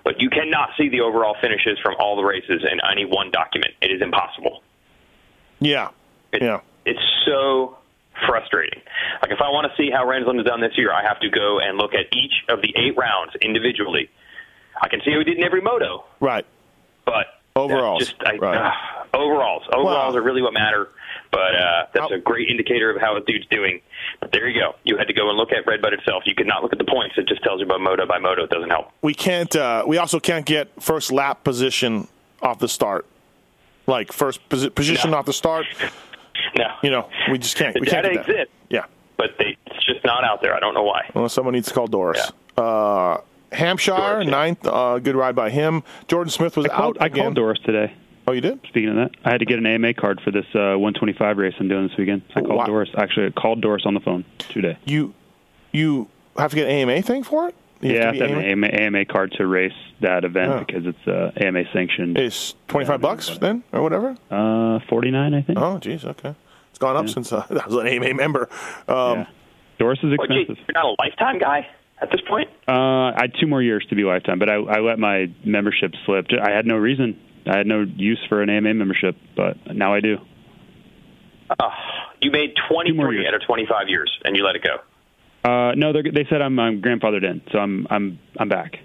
But 0.03 0.21
you 0.21 0.29
cannot 0.29 0.69
see 0.77 0.89
the 0.89 1.01
overall 1.01 1.35
finishes 1.41 1.79
from 1.81 1.95
all 1.99 2.15
the 2.15 2.23
races 2.23 2.63
in 2.69 2.79
any 2.89 3.05
one 3.05 3.31
document. 3.31 3.73
It 3.81 3.91
is 3.91 4.01
impossible. 4.01 4.61
Yeah. 5.63 5.89
It, 6.31 6.41
Yeah. 6.41 6.59
It's 6.85 6.99
so 7.25 7.77
frustrating. 8.27 8.81
Like 9.21 9.31
if 9.31 9.39
I 9.41 9.49
want 9.49 9.71
to 9.71 9.75
see 9.81 9.89
how 9.91 10.05
Renzland 10.05 10.37
has 10.37 10.45
done 10.45 10.61
this 10.61 10.77
year, 10.77 10.91
I 10.93 11.03
have 11.03 11.19
to 11.21 11.29
go 11.29 11.59
and 11.59 11.77
look 11.77 11.93
at 11.93 12.05
each 12.15 12.33
of 12.49 12.61
the 12.61 12.73
eight 12.77 12.95
rounds 12.97 13.33
individually. 13.41 14.09
I 14.81 14.87
can 14.89 15.01
see 15.05 15.11
how 15.11 15.19
he 15.19 15.23
did 15.23 15.37
in 15.37 15.43
every 15.43 15.61
moto, 15.61 16.03
Right. 16.19 16.45
but 17.05 17.27
Overalls, 17.55 17.99
just 18.07 18.15
I, 18.25 18.35
right. 18.37 18.57
uh, 18.57 19.17
overalls. 19.17 19.63
Overalls 19.71 20.15
are 20.15 20.21
really 20.21 20.41
what 20.41 20.53
matter. 20.53 20.89
But 21.31 21.55
uh, 21.55 21.85
that's 21.93 22.09
How- 22.09 22.15
a 22.15 22.19
great 22.19 22.49
indicator 22.49 22.89
of 22.89 22.99
how 23.01 23.15
a 23.15 23.21
dude's 23.21 23.45
doing. 23.47 23.81
But 24.19 24.31
there 24.31 24.47
you 24.47 24.59
go. 24.59 24.75
You 24.83 24.97
had 24.97 25.07
to 25.07 25.13
go 25.13 25.29
and 25.29 25.37
look 25.37 25.51
at 25.51 25.65
Red 25.67 25.81
Bud 25.81 25.93
itself. 25.93 26.23
You 26.25 26.35
could 26.35 26.47
not 26.47 26.61
look 26.63 26.73
at 26.73 26.79
the 26.79 26.85
points. 26.85 27.15
It 27.17 27.27
just 27.27 27.43
tells 27.43 27.59
you 27.59 27.65
about 27.65 27.81
moto 27.81 28.05
by 28.07 28.17
moto. 28.19 28.43
It 28.43 28.49
doesn't 28.49 28.69
help. 28.69 28.91
we 29.01 29.13
can't. 29.13 29.55
Uh, 29.55 29.83
we 29.87 29.97
also 29.99 30.19
can't 30.19 30.45
get 30.45 30.69
first 30.81 31.11
lap 31.11 31.43
position 31.43 32.07
off 32.41 32.59
the 32.59 32.67
start, 32.67 33.05
like 33.87 34.11
first 34.11 34.47
posi- 34.49 34.73
position 34.73 35.11
No. 35.11 35.17
off 35.17 35.25
the 35.25 35.33
start. 35.33 35.65
No, 36.57 36.65
You 36.83 36.89
know, 36.91 37.09
we 37.31 37.37
just 37.37 37.55
can't. 37.57 37.73
the 37.73 37.79
we 37.79 37.87
can't 37.87 38.03
data 38.03 38.15
get 38.17 38.25
that. 38.27 38.31
exists, 38.33 38.53
Yeah, 38.69 38.85
but 39.17 39.31
they, 39.37 39.57
it's 39.67 39.85
just 39.85 40.03
not 40.05 40.23
out 40.23 40.41
there. 40.41 40.55
I 40.55 40.59
don't 40.59 40.73
know 40.73 40.83
why. 40.83 41.09
well, 41.13 41.29
someone 41.29 41.53
needs 41.53 41.67
to 41.67 41.73
call 41.73 41.87
Doris. 41.87 42.31
Uh, 42.57 43.17
Hampshire 43.51 43.95
Doris, 43.95 44.25
yeah. 44.25 44.31
ninth, 44.31 44.65
uh, 44.65 44.99
good 44.99 45.15
ride 45.15 45.35
by 45.35 45.49
him. 45.49 45.83
Jordan 46.07 46.31
Smith 46.31 46.57
was 46.57 46.65
I 46.65 46.69
called, 46.69 46.97
out 46.97 47.03
I 47.03 47.09
called 47.09 47.35
Doris 47.35 47.59
today. 47.65 47.93
Oh, 48.27 48.31
you 48.31 48.41
did? 48.41 48.59
Speaking 48.67 48.89
of 48.89 48.95
that, 48.95 49.11
I 49.25 49.31
had 49.31 49.39
to 49.39 49.45
get 49.45 49.59
an 49.59 49.65
AMA 49.65 49.93
card 49.95 50.21
for 50.21 50.31
this 50.31 50.45
uh, 50.55 50.77
125 50.79 51.37
race 51.37 51.53
I'm 51.59 51.67
doing 51.67 51.87
this 51.87 51.97
weekend. 51.97 52.21
I 52.35 52.41
called 52.41 52.55
Wow. 52.55 52.65
Doris. 52.65 52.89
Actually, 52.97 53.27
I 53.27 53.29
called 53.31 53.61
Doris 53.61 53.83
on 53.85 53.93
the 53.93 53.99
phone 53.99 54.23
today. 54.37 54.77
You 54.85 55.13
you 55.71 56.07
have 56.37 56.51
to 56.51 56.55
get 56.55 56.65
an 56.69 56.71
AMA 56.89 57.01
thing 57.01 57.23
for 57.23 57.49
it. 57.49 57.55
You 57.83 57.95
yeah, 57.95 58.01
I 58.01 58.05
have 58.05 58.05
have 58.05 58.13
to 58.13 58.19
to 58.27 58.33
have 58.33 58.37
an 58.43 58.63
AMA, 58.63 58.67
AMA 58.67 59.05
card 59.05 59.31
to 59.37 59.45
race 59.47 59.71
that 60.01 60.23
event 60.23 60.51
Oh. 60.51 60.59
because 60.59 60.85
it's 60.85 61.07
uh, 61.07 61.31
AMA 61.37 61.63
sanctioned. 61.73 62.17
Is 62.17 62.55
twenty 62.67 62.85
five 62.85 63.01
bucks 63.01 63.37
then 63.39 63.63
or 63.71 63.81
whatever? 63.81 64.15
Uh, 64.31 64.79
49, 64.89 65.33
I 65.33 65.41
think. 65.41 65.59
Oh, 65.59 65.77
geez, 65.79 66.05
okay. 66.05 66.35
It's 66.69 66.79
gone 66.79 66.95
up 66.95 67.09
since 67.09 67.31
uh, 67.31 67.45
I 67.49 67.65
was 67.67 67.75
an 67.75 67.87
AMA 67.87 68.13
member. 68.15 68.49
Um, 68.87 69.19
yeah. 69.19 69.25
Doris 69.79 69.99
is 70.03 70.13
Well, 70.17 70.27
gee, 70.27 70.41
expensive. 70.41 70.63
you're 70.67 70.73
not 70.83 70.85
a 70.85 70.95
lifetime 70.99 71.39
guy 71.39 71.67
at 72.01 72.09
this 72.11 72.21
point. 72.27 72.49
Uh, 72.67 72.71
I 73.11 73.21
had 73.21 73.31
two 73.39 73.47
more 73.47 73.61
years 73.61 73.85
to 73.89 73.95
be 73.95 74.03
lifetime, 74.03 74.39
but 74.39 74.49
I, 74.49 74.55
I 74.55 74.79
let 74.79 74.97
my 74.99 75.31
membership 75.45 75.93
slip. 76.05 76.27
I 76.41 76.51
had 76.51 76.65
no 76.65 76.75
reason. 76.77 77.19
I 77.45 77.57
had 77.57 77.67
no 77.67 77.81
use 77.81 78.19
for 78.29 78.41
an 78.41 78.49
AMA 78.49 78.73
membership, 78.73 79.15
but 79.35 79.57
now 79.75 79.93
I 79.93 79.99
do. 79.99 80.17
Uh, 81.49 81.69
you 82.21 82.31
made 82.31 82.53
Two 82.69 82.73
23 82.73 83.27
out 83.27 83.33
of 83.33 83.41
25 83.45 83.89
years, 83.89 84.11
and 84.23 84.35
you 84.35 84.45
let 84.45 84.55
it 84.55 84.63
go. 84.63 84.77
Uh, 85.43 85.73
no, 85.75 85.91
they're- 85.91 86.03
said 86.29 86.41
I'm, 86.41 86.57
I'm 86.59 86.81
grandfathered 86.81 87.23
in, 87.23 87.41
so 87.51 87.59
I'm 87.59 87.85
I'm 87.89 88.19
I'm 88.39 88.49
back. 88.49 88.79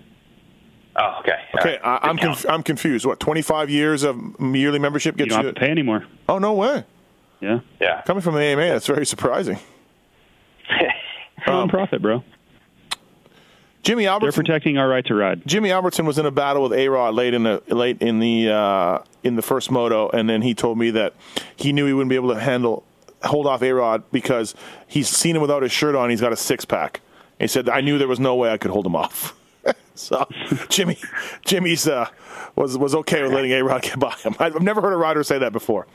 Oh, 0.96 1.18
okay. 1.20 1.32
Okay, 1.60 1.70
right. 1.76 1.80
I, 1.84 2.08
I'm 2.08 2.16
conf- 2.18 2.46
I'm 2.48 2.62
confused. 2.64 3.06
What 3.06 3.20
twenty 3.20 3.42
five 3.42 3.70
years 3.70 4.02
of 4.02 4.18
yearly 4.40 4.78
membership 4.80 5.16
gets 5.16 5.26
You 5.26 5.30
gets 5.30 5.36
don't 5.36 5.42
you? 5.42 5.46
have 5.48 5.54
to 5.54 5.60
pay 5.60 5.70
anymore. 5.70 6.04
Oh 6.28 6.38
no 6.38 6.54
way! 6.54 6.84
Yeah, 7.40 7.60
Yeah. 7.80 8.02
Coming 8.02 8.22
from 8.22 8.34
the 8.34 8.40
AMA, 8.42 8.62
that's 8.66 8.86
very 8.88 9.06
surprising. 9.06 9.58
um, 11.46 11.68
profit, 11.68 12.02
bro. 12.02 12.24
Jimmy 13.84 14.06
Albertson. 14.06 14.06
They're 14.06 14.10
Albertson. 14.12 14.44
protecting 14.44 14.78
our 14.78 14.88
right 14.88 15.06
to 15.06 15.14
ride. 15.14 15.46
Jimmy 15.46 15.70
Albertson 15.70 16.04
was 16.04 16.18
in 16.18 16.26
a 16.26 16.30
battle 16.32 16.64
with 16.64 16.72
A 16.72 16.88
Rod 16.88 17.14
late 17.14 17.32
in 17.32 17.44
the 17.44 17.62
late 17.68 18.02
in 18.02 18.18
the 18.18 18.50
uh, 18.50 18.98
in 19.22 19.36
the 19.36 19.42
first 19.42 19.70
moto, 19.70 20.10
and 20.10 20.28
then 20.28 20.42
he 20.42 20.52
told 20.54 20.76
me 20.78 20.90
that 20.90 21.14
he 21.56 21.72
knew 21.72 21.86
he 21.86 21.92
wouldn't 21.92 22.10
be 22.10 22.16
able 22.16 22.34
to 22.34 22.40
handle 22.40 22.84
hold 23.24 23.46
off 23.46 23.62
A 23.62 23.72
Rod 23.72 24.02
because 24.10 24.54
he's 24.86 25.08
seen 25.08 25.36
him 25.36 25.42
without 25.42 25.62
his 25.62 25.72
shirt 25.72 25.94
on. 25.94 26.10
He's 26.10 26.20
got 26.20 26.32
a 26.32 26.36
six 26.36 26.64
pack. 26.64 27.00
He 27.38 27.46
said, 27.46 27.68
"I 27.68 27.80
knew 27.80 27.98
there 27.98 28.08
was 28.08 28.20
no 28.20 28.34
way 28.34 28.50
I 28.50 28.58
could 28.58 28.70
hold 28.70 28.86
him 28.86 28.96
off." 28.96 29.34
so 29.94 30.28
Jimmy 30.68 30.98
Jimmy's 31.44 31.86
uh, 31.86 32.08
was 32.56 32.76
was 32.76 32.94
okay 32.94 33.22
with 33.22 33.32
letting 33.32 33.52
A 33.52 33.62
Rod 33.62 33.82
get 33.82 33.98
by 33.98 34.12
him. 34.12 34.34
I've 34.38 34.60
never 34.62 34.80
heard 34.80 34.92
a 34.92 34.96
rider 34.96 35.22
say 35.22 35.38
that 35.38 35.52
before. 35.52 35.86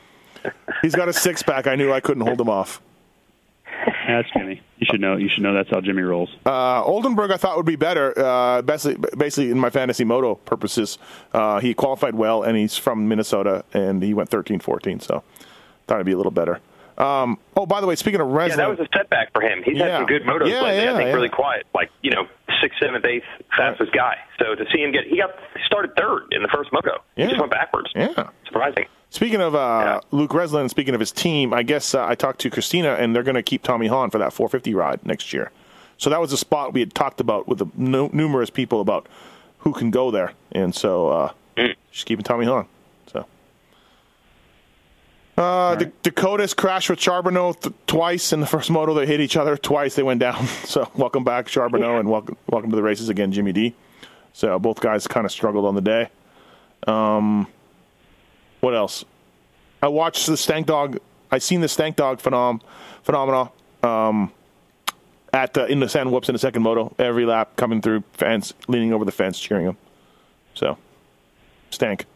He's 0.82 0.94
got 0.94 1.08
a 1.08 1.12
six 1.12 1.42
pack. 1.42 1.66
I 1.66 1.74
knew 1.74 1.92
I 1.92 2.00
couldn't 2.00 2.26
hold 2.26 2.40
him 2.40 2.50
off. 2.50 2.80
That's 4.06 4.28
Jimmy. 4.36 4.60
You 4.78 4.86
should 4.90 5.00
know. 5.00 5.16
You 5.16 5.28
should 5.28 5.42
know 5.42 5.54
that's 5.54 5.70
how 5.70 5.80
Jimmy 5.80 6.02
rolls. 6.02 6.28
Uh, 6.44 6.84
Oldenburg, 6.84 7.30
I 7.30 7.36
thought 7.36 7.56
would 7.56 7.66
be 7.66 7.76
better. 7.76 8.16
Uh, 8.18 8.62
basically, 8.62 9.08
basically, 9.16 9.50
in 9.50 9.58
my 9.58 9.70
fantasy 9.70 10.04
moto 10.04 10.34
purposes, 10.34 10.98
uh, 11.32 11.60
he 11.60 11.74
qualified 11.74 12.14
well, 12.14 12.42
and 12.42 12.56
he's 12.56 12.76
from 12.76 13.08
Minnesota, 13.08 13.64
and 13.72 14.02
he 14.02 14.12
went 14.12 14.30
13-14, 14.30 15.02
so 15.02 15.22
thought 15.86 15.94
it'd 15.96 16.06
be 16.06 16.12
a 16.12 16.16
little 16.16 16.32
better. 16.32 16.60
Um, 16.96 17.38
oh, 17.56 17.66
by 17.66 17.80
the 17.80 17.86
way, 17.86 17.96
speaking 17.96 18.20
of 18.20 18.28
Renzland, 18.28 18.48
Yeah, 18.50 18.56
that 18.56 18.70
was 18.70 18.78
a 18.80 18.88
setback 18.96 19.32
for 19.32 19.42
him. 19.42 19.62
He's 19.64 19.76
Yeah. 19.78 19.86
had 19.88 19.96
some 19.98 20.06
good 20.06 20.22
motos 20.22 20.48
Yeah, 20.48 20.62
lately. 20.62 20.84
yeah, 20.84 20.94
I 20.94 20.96
think 20.96 21.14
really 21.14 21.28
quiet, 21.28 21.66
like 21.74 21.90
you 22.02 22.10
know, 22.12 22.26
sixth, 22.60 22.78
seventh, 22.80 23.04
eighth, 23.04 23.24
fastest 23.56 23.92
guy. 23.92 24.16
So 24.38 24.54
to 24.54 24.64
see 24.72 24.82
him 24.82 24.92
get, 24.92 25.04
he 25.06 25.16
got 25.18 25.30
he 25.56 25.60
started 25.66 25.96
third 25.96 26.26
in 26.30 26.42
the 26.42 26.48
first 26.48 26.72
moto. 26.72 27.02
He 27.16 27.24
just 27.24 27.38
went 27.38 27.50
backwards. 27.50 27.90
yeah. 27.96 28.28
Surprising. 28.46 28.86
Speaking 29.10 29.40
of 29.40 29.54
uh. 29.54 30.00
Luke 30.10 30.30
Renzland, 30.32 30.70
speaking 30.70 30.94
of 30.94 31.00
his 31.00 31.12
team, 31.12 31.52
I 31.54 31.62
guess 31.62 31.94
uh, 31.94 32.04
I 32.06 32.14
talked 32.14 32.40
to 32.40 32.50
Christina, 32.50 32.94
and 32.94 33.14
they're 33.14 33.22
going 33.22 33.34
to 33.36 33.42
keep 33.42 33.62
Tommy 33.62 33.86
Hahn 33.86 34.10
for 34.10 34.18
that 34.18 34.32
450 34.32 34.74
ride 34.74 35.04
next 35.06 35.32
year. 35.32 35.50
So 35.98 36.10
that 36.10 36.20
was 36.20 36.32
a 36.32 36.36
spot 36.36 36.72
we 36.72 36.80
had 36.80 36.94
talked 36.94 37.20
about 37.20 37.46
with 37.46 37.58
the 37.58 37.66
nu- 37.76 38.10
numerous 38.12 38.50
people 38.50 38.80
about 38.80 39.06
who 39.58 39.72
can 39.72 39.90
go 39.92 40.10
there, 40.10 40.32
and 40.52 40.74
so 40.74 41.08
uh, 41.08 41.32
Mm. 41.56 41.74
she's 41.92 42.02
keeping 42.04 42.24
Tommy 42.24 42.44
Hahn. 42.46 42.66
Uh, 45.36 45.74
D- 45.74 45.86
Dakotas 46.04 46.54
crashed 46.54 46.90
with 46.90 47.00
Charbonneau 47.00 47.52
th- 47.54 47.74
twice 47.86 48.32
in 48.32 48.40
the 48.40 48.46
first 48.46 48.70
moto. 48.70 48.94
They 48.94 49.06
hit 49.06 49.20
each 49.20 49.36
other 49.36 49.56
twice. 49.56 49.96
They 49.96 50.02
went 50.02 50.20
down. 50.20 50.46
So 50.64 50.90
welcome 50.94 51.24
back, 51.24 51.48
Charbonneau, 51.48 51.98
and 51.98 52.08
welcome 52.08 52.36
welcome 52.48 52.70
to 52.70 52.76
the 52.76 52.82
races 52.82 53.08
again, 53.08 53.32
Jimmy 53.32 53.52
D. 53.52 53.74
So 54.32 54.58
both 54.58 54.80
guys 54.80 55.06
kind 55.06 55.24
of 55.26 55.32
struggled 55.32 55.64
on 55.64 55.74
the 55.74 55.80
day. 55.80 56.08
Um, 56.86 57.46
what 58.60 58.74
else? 58.74 59.04
I 59.82 59.88
watched 59.88 60.26
the 60.26 60.36
Stank 60.36 60.66
Dog. 60.66 60.98
I 61.30 61.38
seen 61.38 61.60
the 61.60 61.68
Stank 61.68 61.96
Dog 61.96 62.20
phenom 62.20 62.60
phenomena 63.02 63.50
um, 63.82 64.32
at 65.32 65.52
the, 65.54 65.66
in 65.66 65.80
the 65.80 65.88
sand 65.88 66.10
Whoops 66.12 66.28
in 66.28 66.32
the 66.32 66.38
second 66.38 66.62
moto. 66.62 66.94
Every 66.98 67.26
lap 67.26 67.56
coming 67.56 67.82
through, 67.82 68.02
fans 68.12 68.54
leaning 68.68 68.92
over 68.92 69.04
the 69.04 69.12
fence 69.12 69.38
cheering 69.38 69.66
him. 69.66 69.76
So, 70.54 70.78
Stank. 71.70 72.06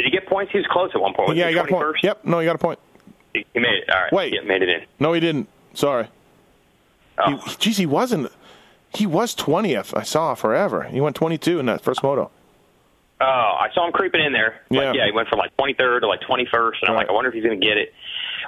Did 0.00 0.06
he 0.06 0.10
get 0.18 0.26
points? 0.26 0.50
He 0.50 0.56
was 0.58 0.66
close 0.68 0.90
at 0.94 1.00
one 1.00 1.12
point. 1.12 1.28
Was 1.28 1.36
yeah, 1.36 1.44
he 1.48 1.50
he 1.50 1.54
got 1.56 1.66
a 1.66 1.72
point. 1.72 1.96
Yep, 2.02 2.24
no, 2.24 2.38
he 2.38 2.46
got 2.46 2.54
a 2.54 2.58
point. 2.58 2.78
He 3.34 3.44
he 3.52 3.60
made 3.60 3.74
it. 3.74 3.90
All 3.90 4.00
right. 4.00 4.12
Wait. 4.12 4.32
Yeah, 4.32 4.40
made 4.40 4.62
it 4.62 4.70
in. 4.70 4.80
No, 4.98 5.12
he 5.12 5.20
didn't. 5.20 5.46
Sorry. 5.74 6.08
Oh. 7.18 7.36
He, 7.36 7.56
geez, 7.56 7.76
he 7.76 7.84
wasn't. 7.84 8.32
He 8.94 9.04
was 9.06 9.34
twentieth. 9.34 9.92
I 9.94 10.02
saw 10.02 10.34
forever. 10.34 10.84
He 10.84 11.02
went 11.02 11.16
twenty-two 11.16 11.58
in 11.60 11.66
that 11.66 11.82
first 11.82 12.02
moto. 12.02 12.30
Oh, 13.20 13.24
I 13.60 13.68
saw 13.74 13.86
him 13.86 13.92
creeping 13.92 14.24
in 14.24 14.32
there. 14.32 14.62
Like, 14.70 14.80
Yeah. 14.80 14.92
yeah, 14.94 15.04
he 15.04 15.12
went 15.12 15.28
from 15.28 15.38
like 15.40 15.54
23rd 15.58 16.00
to 16.00 16.06
like 16.06 16.22
21st, 16.22 16.80
and 16.80 16.88
I'm 16.88 16.94
Right. 16.94 17.00
like, 17.00 17.10
I 17.10 17.12
wonder 17.12 17.28
if 17.28 17.34
he's 17.34 17.44
going 17.44 17.60
to 17.60 17.66
get 17.66 17.76
it. 17.76 17.92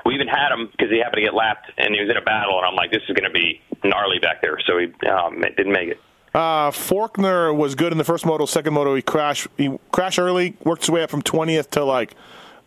We 0.06 0.14
even 0.14 0.28
had 0.28 0.50
him 0.50 0.68
because 0.72 0.90
he 0.90 0.96
happened 0.96 1.16
to 1.16 1.20
get 1.20 1.34
lapped, 1.34 1.70
and 1.76 1.94
he 1.94 2.00
was 2.00 2.08
in 2.08 2.16
a 2.16 2.22
battle, 2.22 2.56
and 2.56 2.64
I'm 2.66 2.74
like, 2.74 2.90
this 2.90 3.02
is 3.06 3.14
going 3.14 3.30
to 3.30 3.38
be 3.38 3.60
gnarly 3.84 4.18
back 4.18 4.40
there. 4.40 4.58
So 4.66 4.78
he 4.78 4.86
um, 5.10 5.42
didn't 5.42 5.72
make 5.74 5.90
it. 5.90 6.00
Uh, 6.34 6.72
was 7.54 7.74
good 7.74 7.92
in 7.92 7.98
the 7.98 8.04
first 8.04 8.24
moto. 8.24 8.46
Second 8.46 8.74
moto, 8.74 8.94
he 8.94 9.02
crashed. 9.02 9.48
He 9.58 9.78
crashed 9.92 10.18
early, 10.18 10.56
worked 10.64 10.82
his 10.82 10.90
way 10.90 11.02
up 11.02 11.10
from 11.10 11.22
twentieth 11.22 11.70
to 11.72 11.84
like 11.84 12.14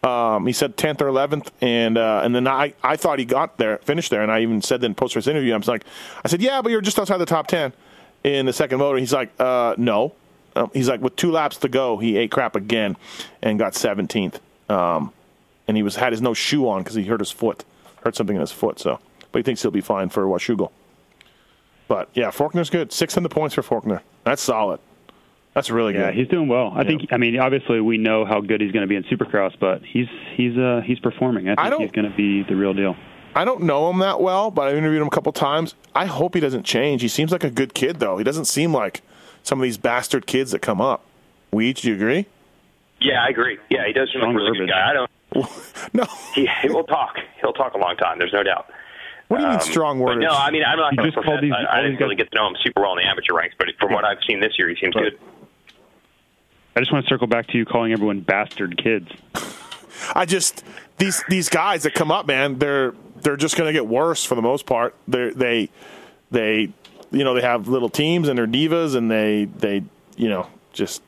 um, 0.03 0.45
he 0.45 0.53
said 0.53 0.77
tenth 0.77 1.01
or 1.01 1.07
eleventh, 1.07 1.51
and 1.61 1.97
uh, 1.97 2.21
and 2.23 2.35
then 2.35 2.47
I, 2.47 2.75
I 2.83 2.95
thought 2.95 3.17
he 3.17 3.25
got 3.25 3.57
there, 3.57 3.79
finished 3.79 4.11
there, 4.11 4.21
and 4.21 4.31
I 4.31 4.41
even 4.41 4.61
said 4.61 4.83
in 4.83 4.93
post 4.93 5.15
race 5.15 5.25
interview. 5.25 5.53
I'm 5.55 5.61
like, 5.61 5.83
I 6.23 6.27
said, 6.27 6.41
yeah, 6.41 6.61
but 6.61 6.71
you're 6.71 6.81
just 6.81 6.99
outside 6.99 7.17
the 7.17 7.25
top 7.25 7.47
ten 7.47 7.73
in 8.23 8.45
the 8.45 8.53
second 8.53 8.77
moto. 8.77 8.99
He's 8.99 9.13
like, 9.13 9.31
uh, 9.39 9.73
no. 9.77 10.13
Um, 10.55 10.69
he's 10.73 10.87
like, 10.87 11.01
with 11.01 11.15
two 11.15 11.31
laps 11.31 11.57
to 11.57 11.67
go, 11.67 11.97
he 11.97 12.17
ate 12.17 12.31
crap 12.31 12.55
again 12.55 12.97
and 13.41 13.57
got 13.57 13.73
seventeenth. 13.73 14.39
Um, 14.69 15.11
and 15.67 15.75
he 15.75 15.81
was 15.81 15.95
had 15.95 16.13
his 16.13 16.21
no 16.21 16.35
shoe 16.35 16.69
on 16.69 16.83
because 16.83 16.95
he 16.95 17.03
hurt 17.05 17.19
his 17.19 17.31
foot, 17.31 17.65
hurt 18.03 18.15
something 18.15 18.35
in 18.35 18.41
his 18.41 18.51
foot. 18.51 18.79
So, 18.79 18.99
but 19.31 19.39
he 19.39 19.43
thinks 19.43 19.63
he'll 19.63 19.71
be 19.71 19.81
fine 19.81 20.09
for 20.09 20.25
Washougal. 20.25 20.71
But 21.87 22.09
yeah, 22.13 22.31
Forkner's 22.31 22.69
good. 22.69 22.91
Six 22.91 23.13
hundred 23.13 23.29
points 23.31 23.55
for 23.55 23.61
Faulkner. 23.61 24.01
That's 24.23 24.41
solid. 24.41 24.79
That's 25.53 25.69
really 25.69 25.93
Yeah, 25.93 26.07
good. 26.07 26.15
Yeah, 26.15 26.21
he's 26.23 26.27
doing 26.29 26.47
well. 26.47 26.73
I 26.75 26.83
think. 26.83 27.07
I 27.13 27.17
mean, 27.17 27.39
obviously, 27.39 27.79
we 27.79 27.97
know 27.97 28.25
how 28.25 28.41
good 28.41 28.59
he's 28.61 28.71
going 28.71 28.81
to 28.81 28.87
be 28.87 28.95
in 28.95 29.03
Supercross, 29.03 29.53
but 29.59 29.83
he's 29.83 30.07
he's 30.35 30.57
uh 30.57 30.81
he's 30.85 30.99
performing. 30.99 31.47
I 31.49 31.55
think 31.55 31.69
don't- 31.71 31.81
he's 31.81 31.91
going 31.91 32.09
to 32.09 32.15
be 32.17 32.43
the 32.43 32.55
real 32.55 32.73
deal. 32.73 32.95
I 33.37 33.43
don't 33.43 33.63
know 33.63 33.89
him 33.89 33.99
that 33.99 34.21
well, 34.21 34.49
but 34.49 34.67
I've 34.69 34.77
interviewed 34.77 35.01
him 35.01 35.07
a 35.07 35.11
couple 35.11 35.31
times. 35.33 35.75
I 35.93 36.05
hope 36.05 36.35
he 36.35 36.39
doesn't 36.39 36.63
change. 36.63 37.01
He 37.01 37.09
seems 37.09 37.33
like 37.33 37.43
a 37.43 37.49
good 37.49 37.73
kid, 37.73 37.99
though. 37.99 38.17
He 38.17 38.23
doesn't 38.23 38.45
seem 38.45 38.73
like 38.73 39.01
some 39.43 39.59
of 39.59 39.63
these 39.63 39.77
bastard 39.77 40.25
kids 40.25 40.51
that 40.51 40.59
come 40.59 40.79
up. 40.79 41.03
Weege, 41.53 41.81
do 41.81 41.89
you 41.89 41.95
agree? 41.95 42.27
Yeah, 43.01 43.21
I 43.25 43.27
agree. 43.27 43.57
Yeah, 43.69 43.85
he 43.87 43.91
does 43.91 44.09
seem 44.13 44.21
like 44.21 44.29
a 44.29 44.31
Strong 44.31 44.35
really 44.35 44.57
good 44.59 44.69
guy. 44.69 44.89
I 44.89 44.93
don't. 44.93 45.09
No. 45.93 46.05
He, 46.33 46.47
he 46.61 46.69
will 46.69 46.85
talk. 46.85 47.17
He'll 47.41 47.51
talk 47.53 47.73
a 47.73 47.77
long 47.77 47.97
time. 47.97 48.19
There's 48.19 48.31
no 48.33 48.41
doubt. 48.41 48.69
What 49.27 49.37
do 49.37 49.43
you 49.43 49.49
mean 49.49 49.59
Um, 49.59 49.61
strong 49.65 49.99
but 49.99 50.05
words? 50.05 50.21
no, 50.21 50.29
I 50.29 50.51
mean 50.51 50.63
I'm 50.63 50.77
not 50.77 50.91
He 50.91 50.97
going 50.97 51.11
to 51.11 51.15
just 51.15 51.25
called 51.25 51.41
these- 51.41 51.51
I, 51.51 51.63
I 51.63 51.75
all 51.77 51.81
didn't 51.83 51.93
guys- 51.95 52.01
really 52.01 52.15
get 52.15 52.31
to 52.31 52.35
know 52.37 52.47
him 52.47 52.55
super 52.63 52.81
well 52.81 52.91
in 52.91 52.97
the 53.03 53.09
amateur 53.09 53.33
ranks, 53.33 53.55
but 53.57 53.67
from 53.79 53.91
what 53.93 54.05
I've 54.05 54.19
seen 54.27 54.39
this 54.39 54.53
year, 54.59 54.69
he 54.69 54.75
seems 54.75 54.95
Right. 54.95 55.11
good. 55.11 55.19
I 56.75 56.81
just 56.81 56.91
want 56.91 57.05
to 57.05 57.09
circle 57.09 57.27
back 57.27 57.47
to 57.47 57.57
you 57.57 57.65
calling 57.65 57.93
everyone 57.93 58.19
bastard 58.19 58.77
kids. 58.77 59.07
I 60.13 60.25
just 60.25 60.63
these 60.97 61.23
these 61.29 61.49
guys 61.49 61.83
that 61.83 61.93
come 61.93 62.11
up, 62.11 62.27
man. 62.27 62.59
They're 62.59 62.93
they're 63.21 63.37
just 63.37 63.55
going 63.57 63.67
to 63.67 63.73
get 63.73 63.87
worse 63.87 64.23
for 64.25 64.35
the 64.35 64.41
most 64.41 64.65
part. 64.65 64.93
They 65.07 65.29
they 65.29 65.69
they 66.31 66.73
you 67.11 67.23
know 67.23 67.33
they 67.33 67.41
have 67.41 67.67
little 67.69 67.89
teams 67.89 68.27
and 68.27 68.37
they're 68.37 68.45
divas 68.47 68.95
and 68.95 69.09
they 69.09 69.45
they 69.57 69.83
you 70.17 70.27
know 70.29 70.47
just 70.73 71.01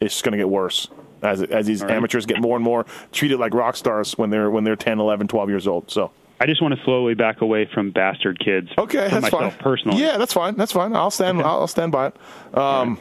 it's 0.00 0.14
just 0.14 0.24
going 0.24 0.32
to 0.32 0.38
get 0.38 0.48
worse 0.48 0.86
as 1.22 1.42
as 1.42 1.66
these 1.66 1.82
right. 1.82 1.90
amateurs 1.90 2.24
get 2.24 2.40
more 2.40 2.54
and 2.56 2.64
more 2.64 2.86
treated 3.10 3.38
like 3.40 3.52
rock 3.54 3.74
stars 3.76 4.16
when 4.16 4.30
they're 4.30 4.50
when 4.50 4.62
they're 4.62 4.76
10, 4.76 5.00
11, 5.00 5.26
12 5.26 5.48
years 5.48 5.66
old. 5.66 5.90
So 5.90 6.12
I 6.40 6.46
just 6.46 6.62
want 6.62 6.74
to 6.74 6.84
slowly 6.84 7.14
back 7.14 7.40
away 7.40 7.64
from 7.66 7.90
bastard 7.90 8.38
kids. 8.38 8.68
Okay, 8.78 9.08
that's 9.08 9.28
fine. 9.28 9.50
Personally, 9.52 10.00
yeah, 10.00 10.18
that's 10.18 10.32
fine. 10.32 10.56
That's 10.56 10.72
fine. 10.72 10.94
I'll 10.94 11.10
stand. 11.10 11.40
I'll, 11.40 11.60
I'll 11.60 11.66
stand 11.66 11.90
by 11.92 12.08
it. 12.08 12.56
Um, 12.56 12.98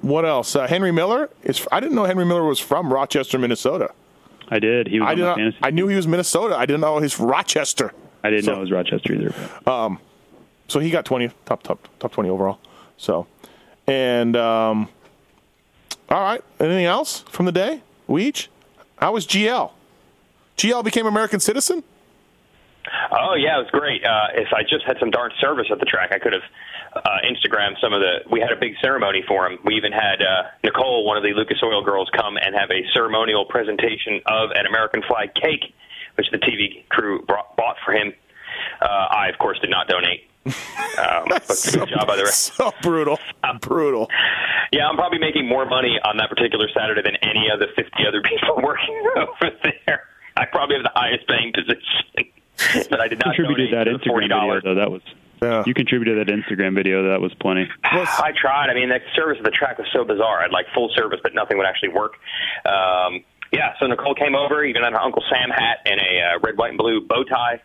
What 0.00 0.24
else? 0.24 0.54
Uh, 0.56 0.66
Henry 0.66 0.92
Miller 0.92 1.28
is. 1.42 1.66
I 1.70 1.80
didn't 1.80 1.94
know 1.94 2.04
Henry 2.04 2.24
Miller 2.24 2.44
was 2.44 2.58
from 2.58 2.92
Rochester, 2.92 3.38
Minnesota. 3.38 3.90
I 4.48 4.58
did. 4.60 4.86
He 4.88 5.00
was 5.00 5.08
I 5.08 5.14
did 5.14 5.22
not. 5.22 5.38
I 5.62 5.70
knew 5.70 5.88
he 5.88 5.96
was 5.96 6.06
Minnesota. 6.06 6.56
I 6.56 6.64
didn't 6.66 6.80
know 6.80 6.98
he's 7.00 7.18
Rochester. 7.18 7.92
I 8.22 8.30
didn't 8.30 8.44
so- 8.44 8.52
know 8.52 8.58
it 8.58 8.60
was 8.62 8.70
Rochester 8.72 9.12
either. 9.12 9.98
So 10.68 10.80
he 10.80 10.90
got 10.90 11.04
twenty 11.04 11.30
top 11.44 11.62
top 11.62 11.86
top 12.00 12.12
twenty 12.12 12.28
overall. 12.30 12.58
So, 12.96 13.26
and 13.86 14.36
um, 14.36 14.88
all 16.08 16.20
right. 16.20 16.42
Anything 16.58 16.86
else 16.86 17.20
from 17.28 17.46
the 17.46 17.52
day? 17.52 17.82
Weege, 18.08 18.48
how 18.96 19.12
was 19.12 19.26
GL? 19.26 19.70
GL 20.56 20.84
became 20.84 21.06
American 21.06 21.40
citizen. 21.40 21.82
Oh 23.10 23.34
yeah, 23.34 23.58
it 23.58 23.62
was 23.66 23.70
great. 23.72 24.04
Uh, 24.04 24.28
if 24.34 24.48
I 24.54 24.62
just 24.62 24.84
had 24.86 24.96
some 25.00 25.10
darn 25.10 25.32
service 25.40 25.66
at 25.70 25.78
the 25.78 25.86
track, 25.86 26.10
I 26.12 26.18
could 26.18 26.32
have 26.32 26.46
uh, 26.94 27.18
Instagrammed 27.26 27.80
some 27.80 27.92
of 27.92 28.00
the. 28.00 28.22
We 28.30 28.40
had 28.40 28.52
a 28.52 28.56
big 28.58 28.74
ceremony 28.80 29.24
for 29.26 29.46
him. 29.46 29.58
We 29.64 29.74
even 29.74 29.92
had 29.92 30.22
uh, 30.22 30.50
Nicole, 30.64 31.04
one 31.04 31.16
of 31.16 31.22
the 31.22 31.30
Lucas 31.34 31.58
Oil 31.62 31.84
girls, 31.84 32.08
come 32.16 32.36
and 32.36 32.54
have 32.54 32.70
a 32.70 32.82
ceremonial 32.94 33.44
presentation 33.46 34.20
of 34.26 34.50
an 34.54 34.66
American 34.66 35.02
flag 35.08 35.34
cake, 35.34 35.74
which 36.16 36.26
the 36.30 36.38
TV 36.38 36.86
crew 36.88 37.22
brought, 37.26 37.56
bought 37.56 37.76
for 37.84 37.92
him. 37.92 38.12
Uh, 38.80 38.86
I, 38.86 39.28
of 39.28 39.38
course, 39.38 39.58
did 39.60 39.70
not 39.70 39.88
donate. 39.88 40.28
Um, 40.96 41.24
but 41.28 41.44
good 41.46 41.88
job 41.90 42.06
by 42.06 42.16
the 42.16 42.24
rest. 42.24 42.54
so 42.56 42.72
brutal, 42.80 43.18
brutal. 43.60 44.08
Yeah, 44.72 44.88
I'm 44.88 44.96
probably 44.96 45.18
making 45.18 45.46
more 45.46 45.66
money 45.66 45.98
on 46.02 46.16
that 46.16 46.30
particular 46.30 46.68
Saturday 46.72 47.02
than 47.02 47.16
any 47.20 47.50
of 47.52 47.60
the 47.60 47.66
50 47.76 47.90
other 48.08 48.22
people 48.24 48.62
working 48.62 48.96
over 49.16 49.50
there. 49.86 50.04
I 50.38 50.46
probably 50.46 50.76
have 50.76 50.84
the 50.84 50.92
highest 50.94 51.28
paying 51.28 51.52
position, 51.52 52.32
but 52.90 53.00
I 53.00 53.08
did 53.08 53.18
not 53.24 53.34
contributed 53.36 53.72
that 53.72 53.84
donate 53.84 54.00
the 54.02 54.06
Instagram 54.06 54.12
forty 54.12 54.28
video 54.28 54.60
though. 54.62 54.74
That 54.74 54.90
was 54.90 55.02
Yeah. 55.42 55.62
you 55.66 55.74
contributed 55.74 56.26
that 56.26 56.32
Instagram 56.32 56.74
video. 56.74 57.08
That 57.10 57.20
was 57.20 57.32
plenty. 57.34 57.68
I 57.84 58.32
tried. 58.34 58.70
I 58.70 58.74
mean, 58.74 58.88
the 58.88 59.00
service 59.14 59.38
of 59.38 59.44
the 59.44 59.50
track 59.50 59.78
was 59.78 59.86
so 59.92 60.04
bizarre. 60.04 60.42
I'd 60.42 60.52
like 60.52 60.66
full 60.74 60.90
service, 60.94 61.20
but 61.22 61.34
nothing 61.34 61.58
would 61.58 61.66
actually 61.66 61.90
work. 61.90 62.14
Um, 62.64 63.24
yeah, 63.52 63.74
so 63.78 63.86
Nicole 63.86 64.14
came 64.14 64.34
over, 64.34 64.64
even 64.64 64.82
had 64.82 64.92
an 64.92 64.98
Uncle 64.98 65.22
Sam 65.30 65.50
hat 65.50 65.78
and 65.86 66.00
a 66.00 66.20
uh, 66.34 66.38
red, 66.42 66.56
white, 66.58 66.70
and 66.70 66.78
blue 66.78 67.00
bow 67.00 67.22
tie 67.24 67.60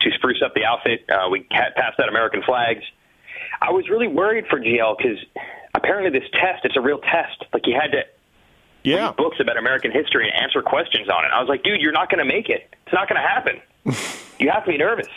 to 0.00 0.10
spruce 0.12 0.42
up 0.44 0.54
the 0.54 0.64
outfit. 0.64 1.04
Uh, 1.08 1.28
we 1.30 1.46
had 1.50 1.74
passed 1.76 2.00
out 2.00 2.08
American 2.08 2.42
flags. 2.42 2.82
I 3.62 3.70
was 3.70 3.88
really 3.88 4.08
worried 4.08 4.46
for 4.48 4.58
GL 4.58 4.96
because 4.96 5.18
apparently 5.74 6.18
this 6.18 6.28
test, 6.32 6.64
it's 6.64 6.76
a 6.76 6.80
real 6.80 6.98
test. 6.98 7.44
Like 7.52 7.66
you 7.66 7.74
had 7.80 7.92
to 7.92 8.02
Yeah. 8.82 9.06
read 9.08 9.16
books 9.16 9.36
about 9.40 9.56
American 9.58 9.92
history 9.92 10.28
and 10.28 10.42
answer 10.42 10.62
questions 10.62 11.08
on 11.10 11.24
it. 11.26 11.30
I 11.32 11.40
was 11.40 11.48
like, 11.48 11.62
dude, 11.62 11.80
you're 11.80 11.92
not 11.92 12.08
going 12.10 12.18
to 12.26 12.32
make 12.32 12.48
it. 12.48 12.74
It's 12.86 12.94
not 12.94 13.08
going 13.08 13.20
to 13.20 13.26
happen. 13.28 13.60
You 14.38 14.50
have 14.50 14.64
to 14.64 14.70
be 14.70 14.78
nervous. 14.78 15.08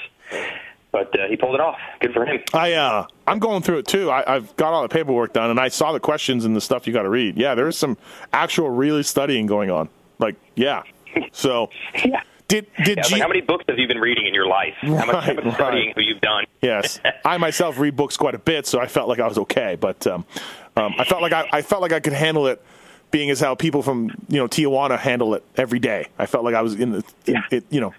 But 0.92 1.18
uh, 1.20 1.28
he 1.28 1.36
pulled 1.38 1.56
it 1.56 1.62
off. 1.62 1.78
Good 2.02 2.14
for 2.14 2.24
him. 2.26 2.40
I 2.54 2.74
uh, 2.74 3.08
I'm 3.26 3.40
going 3.40 3.64
through 3.64 3.80
it 3.80 3.88
too. 3.88 4.12
I, 4.12 4.36
I've 4.36 4.56
got 4.58 4.74
all 4.74 4.84
the 4.84 4.90
paperwork 4.90 5.34
done, 5.34 5.50
and 5.50 5.60
I 5.60 5.70
saw 5.70 5.92
the 5.92 6.00
questions 6.00 6.46
and 6.46 6.56
the 6.56 6.62
stuff 6.62 6.86
you 6.86 6.94
got 6.94 7.04
to 7.04 7.10
read. 7.10 7.36
Yeah, 7.36 7.56
there 7.56 7.68
is 7.68 7.76
some 7.78 7.98
actual 8.32 8.70
really 8.70 9.02
studying 9.02 9.48
going 9.48 9.72
on. 9.72 9.90
Like, 10.20 10.36
yeah. 10.56 10.84
So, 11.32 11.70
Yeah. 12.06 12.22
did 12.48 12.68
did 12.84 12.98
Yeah, 12.98 13.04
G- 13.04 13.14
like, 13.16 13.22
how 13.24 13.28
many 13.28 13.42
books 13.42 13.66
have 13.70 13.80
you 13.80 13.88
been 13.88 13.98
reading 14.00 14.28
in 14.28 14.36
your 14.36 14.46
life? 14.46 14.76
how 14.82 14.90
much, 14.90 15.00
how 15.00 15.12
Right, 15.14 15.36
much 15.36 15.46
right. 15.46 15.54
studying 15.56 15.88
have 15.90 15.98
you 15.98 16.20
done? 16.20 16.46
yes, 16.62 17.00
I 17.26 17.38
myself 17.40 17.80
read 17.80 17.96
books 17.96 18.16
quite 18.16 18.36
a 18.36 18.40
bit, 18.40 18.68
so 18.68 18.80
I 18.80 18.86
felt 18.86 19.10
like 19.10 19.20
I 19.20 19.28
was 19.28 19.40
okay. 19.40 19.76
But 19.80 20.06
um, 20.06 20.26
um, 20.78 20.94
I 21.00 21.06
felt 21.06 21.24
like 21.24 21.34
I, 21.34 21.48
I 21.52 21.62
felt 21.64 21.82
like 21.82 21.92
I 21.94 22.02
could 22.02 22.14
handle 22.14 22.46
it, 22.46 22.64
being 23.10 23.32
as 23.32 23.40
how 23.40 23.56
people 23.56 23.82
from 23.82 24.12
you 24.30 24.38
know 24.38 24.48
Tijuana 24.48 25.00
handle 25.00 25.34
it 25.34 25.44
every 25.58 25.80
day. 25.80 26.08
I 26.20 26.28
felt 26.28 26.44
like 26.44 26.54
I 26.54 26.62
was 26.62 26.76
in 26.76 26.92
the 26.92 27.04
in, 27.26 27.44
it, 27.50 27.66
you 27.72 27.82
know 27.82 27.94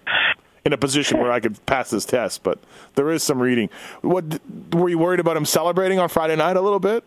in 0.65 0.73
a 0.73 0.77
position 0.77 1.19
where 1.19 1.31
I 1.31 1.39
could 1.39 1.63
pass 1.67 1.91
this 1.91 2.05
test. 2.05 2.43
But 2.43 2.59
there 2.95 3.09
is 3.11 3.23
some 3.23 3.39
reading. 3.39 3.69
What 4.01 4.41
were 4.73 4.89
you 4.89 4.97
worried 4.97 5.19
about 5.19 5.37
him 5.37 5.45
celebrating 5.45 5.99
on 5.99 6.09
Friday 6.09 6.35
night 6.35 6.57
a 6.57 6.61
little 6.61 6.79
bit? 6.79 7.03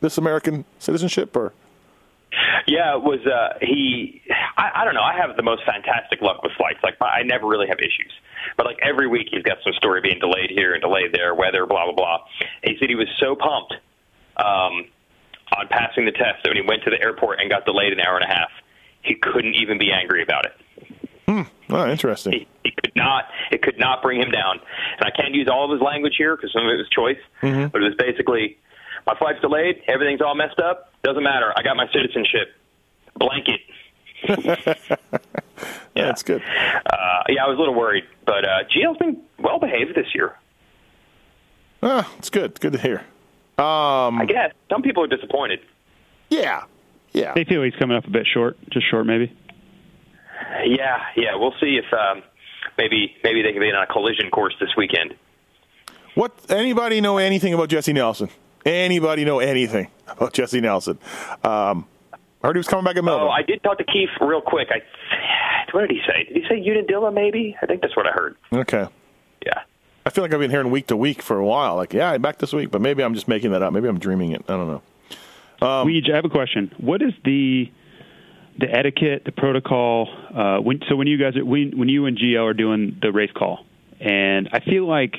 This 0.00 0.18
American 0.18 0.64
citizenship, 0.78 1.34
or 1.36 1.52
Yeah, 2.68 2.94
it 2.94 3.02
was 3.02 3.18
uh, 3.26 3.58
he? 3.60 4.22
I, 4.56 4.82
I 4.82 4.84
don't 4.84 4.94
know. 4.94 5.02
I 5.02 5.16
have 5.16 5.36
the 5.36 5.42
most 5.42 5.62
fantastic 5.64 6.20
luck 6.20 6.42
with 6.44 6.52
flights. 6.56 6.78
Like 6.84 6.94
I 7.00 7.22
never 7.24 7.48
really 7.48 7.66
have 7.66 7.78
issues. 7.78 8.12
But 8.56 8.66
like 8.66 8.78
every 8.80 9.08
week, 9.08 9.28
he's 9.32 9.42
got 9.42 9.58
some 9.64 9.72
story 9.72 10.00
being 10.02 10.20
delayed 10.20 10.50
here 10.50 10.72
and 10.74 10.80
delayed 10.80 11.12
there, 11.12 11.34
weather, 11.34 11.66
blah 11.66 11.86
blah 11.86 11.94
blah. 11.94 12.18
He 12.62 12.76
said 12.78 12.88
he 12.88 12.94
was 12.94 13.08
so 13.18 13.34
pumped 13.34 13.74
um, 14.36 14.86
on 15.56 15.66
passing 15.68 16.04
the 16.04 16.12
test 16.12 16.44
that 16.44 16.50
when 16.50 16.56
he 16.56 16.62
went 16.62 16.84
to 16.84 16.90
the 16.90 17.00
airport 17.02 17.40
and 17.40 17.50
got 17.50 17.64
delayed 17.64 17.92
an 17.92 18.00
hour 18.00 18.16
and 18.16 18.30
a 18.30 18.32
half, 18.32 18.50
he 19.02 19.16
couldn't 19.16 19.54
even 19.54 19.78
be 19.78 19.90
angry 19.90 20.22
about 20.22 20.46
it. 20.46 20.52
Oh, 21.28 21.90
interesting. 21.90 22.32
He, 22.32 22.46
he 22.64 22.70
could 22.72 22.92
not. 22.96 23.24
It 23.50 23.62
could 23.62 23.78
not 23.78 24.02
bring 24.02 24.20
him 24.20 24.30
down. 24.30 24.60
And 24.98 25.04
I 25.06 25.10
can't 25.10 25.34
use 25.34 25.48
all 25.50 25.64
of 25.64 25.70
his 25.70 25.80
language 25.80 26.14
here 26.16 26.36
because 26.36 26.52
some 26.52 26.64
of 26.66 26.72
it 26.72 26.76
was 26.76 26.88
choice. 26.88 27.18
But 27.40 27.82
it 27.82 27.84
was 27.84 27.94
basically, 27.98 28.58
my 29.06 29.14
flight's 29.16 29.40
delayed. 29.40 29.82
Everything's 29.86 30.20
all 30.22 30.34
messed 30.34 30.58
up. 30.58 30.92
Doesn't 31.02 31.22
matter. 31.22 31.52
I 31.56 31.62
got 31.62 31.76
my 31.76 31.86
citizenship 31.92 32.54
blanket. 33.16 33.60
Yeah, 35.96 36.04
that's 36.04 36.22
good. 36.22 36.40
Uh, 36.42 37.24
yeah, 37.28 37.44
I 37.44 37.48
was 37.48 37.56
a 37.56 37.58
little 37.58 37.74
worried, 37.74 38.04
but 38.24 38.44
uh, 38.44 38.62
GL's 38.72 38.98
been 38.98 39.20
well 39.40 39.58
behaved 39.58 39.96
this 39.96 40.14
year. 40.14 40.36
Ah, 41.82 42.08
it's 42.18 42.30
good. 42.30 42.60
Good 42.60 42.72
to 42.74 42.78
hear. 42.78 42.98
Um, 43.58 44.20
I 44.20 44.24
guess 44.28 44.52
some 44.70 44.82
people 44.82 45.02
are 45.02 45.08
disappointed. 45.08 45.58
Yeah, 46.30 46.64
Yeah. 47.12 47.34
They 47.34 47.42
feel 47.42 47.64
he's 47.64 47.74
coming 47.74 47.96
up 47.96 48.06
a 48.06 48.10
bit 48.10 48.28
short, 48.32 48.56
just 48.70 48.88
short 48.88 49.06
maybe. 49.06 49.32
Yeah, 50.64 50.98
yeah. 51.16 51.34
We'll 51.36 51.54
see 51.60 51.78
if 51.78 51.92
um, 51.92 52.22
maybe 52.76 53.14
maybe 53.22 53.42
they 53.42 53.52
can 53.52 53.60
be 53.60 53.68
on 53.70 53.82
a 53.82 53.86
collision 53.86 54.30
course 54.30 54.54
this 54.60 54.70
weekend. 54.76 55.14
What? 56.14 56.32
Anybody 56.48 57.00
know 57.00 57.18
anything 57.18 57.54
about 57.54 57.68
Jessy 57.68 57.92
Nelson? 57.92 58.28
Anybody 58.64 59.24
know 59.24 59.38
anything 59.38 59.88
about 60.08 60.32
Jessy 60.32 60.60
Nelson? 60.60 60.98
Um, 61.44 61.86
I 62.42 62.46
heard 62.46 62.56
he 62.56 62.58
was 62.58 62.68
coming 62.68 62.84
back 62.84 62.96
at 62.96 63.04
Melbourne. 63.04 63.28
Oh, 63.28 63.30
I 63.30 63.42
did 63.42 63.62
talk 63.62 63.78
to 63.78 63.84
Keith 63.84 64.10
real 64.20 64.40
quick. 64.40 64.68
I 64.70 64.80
what 65.72 65.82
did 65.82 65.90
he 65.90 66.00
say? 66.06 66.24
Did 66.24 66.42
he 66.42 66.48
say 66.48 66.60
Unadilla? 66.60 67.12
Maybe 67.12 67.56
I 67.62 67.66
think 67.66 67.82
that's 67.82 67.96
what 67.96 68.06
I 68.06 68.12
heard. 68.12 68.36
okay. 68.52 68.86
Yeah. 69.44 69.60
I 70.06 70.10
feel 70.10 70.24
like 70.24 70.32
I've 70.32 70.40
been 70.40 70.50
hearing 70.50 70.70
week 70.70 70.86
to 70.86 70.96
week 70.96 71.20
for 71.20 71.36
a 71.38 71.44
while. 71.44 71.76
Like, 71.76 71.92
yeah, 71.92 72.10
I'm 72.12 72.22
back 72.22 72.38
this 72.38 72.52
week, 72.54 72.70
but 72.70 72.80
maybe 72.80 73.02
I'm 73.04 73.12
just 73.14 73.28
making 73.28 73.50
that 73.50 73.62
up. 73.62 73.72
Maybe 73.74 73.88
I'm 73.88 73.98
dreaming 73.98 74.32
it. 74.32 74.42
I 74.48 74.56
don't 74.56 74.66
know. 74.66 74.82
Um, 75.60 75.86
Weege, 75.86 76.10
I 76.10 76.16
have 76.16 76.24
a 76.24 76.30
question. 76.30 76.72
What 76.78 77.02
is 77.02 77.12
the 77.24 77.70
the 78.58 78.70
etiquette, 78.70 79.22
the 79.24 79.32
protocol? 79.32 80.08
Uh, 80.34 80.58
when, 80.58 80.80
so 80.88 80.96
when 80.96 81.06
you 81.06 81.18
guys, 81.18 81.36
are, 81.36 81.44
when, 81.44 81.76
when 81.78 81.88
you 81.88 82.06
and 82.06 82.18
Gio 82.18 82.44
are 82.44 82.54
doing 82.54 82.98
the 83.00 83.12
race 83.12 83.30
call, 83.34 83.64
and 84.00 84.48
I 84.52 84.60
feel 84.60 84.86
like 84.86 85.16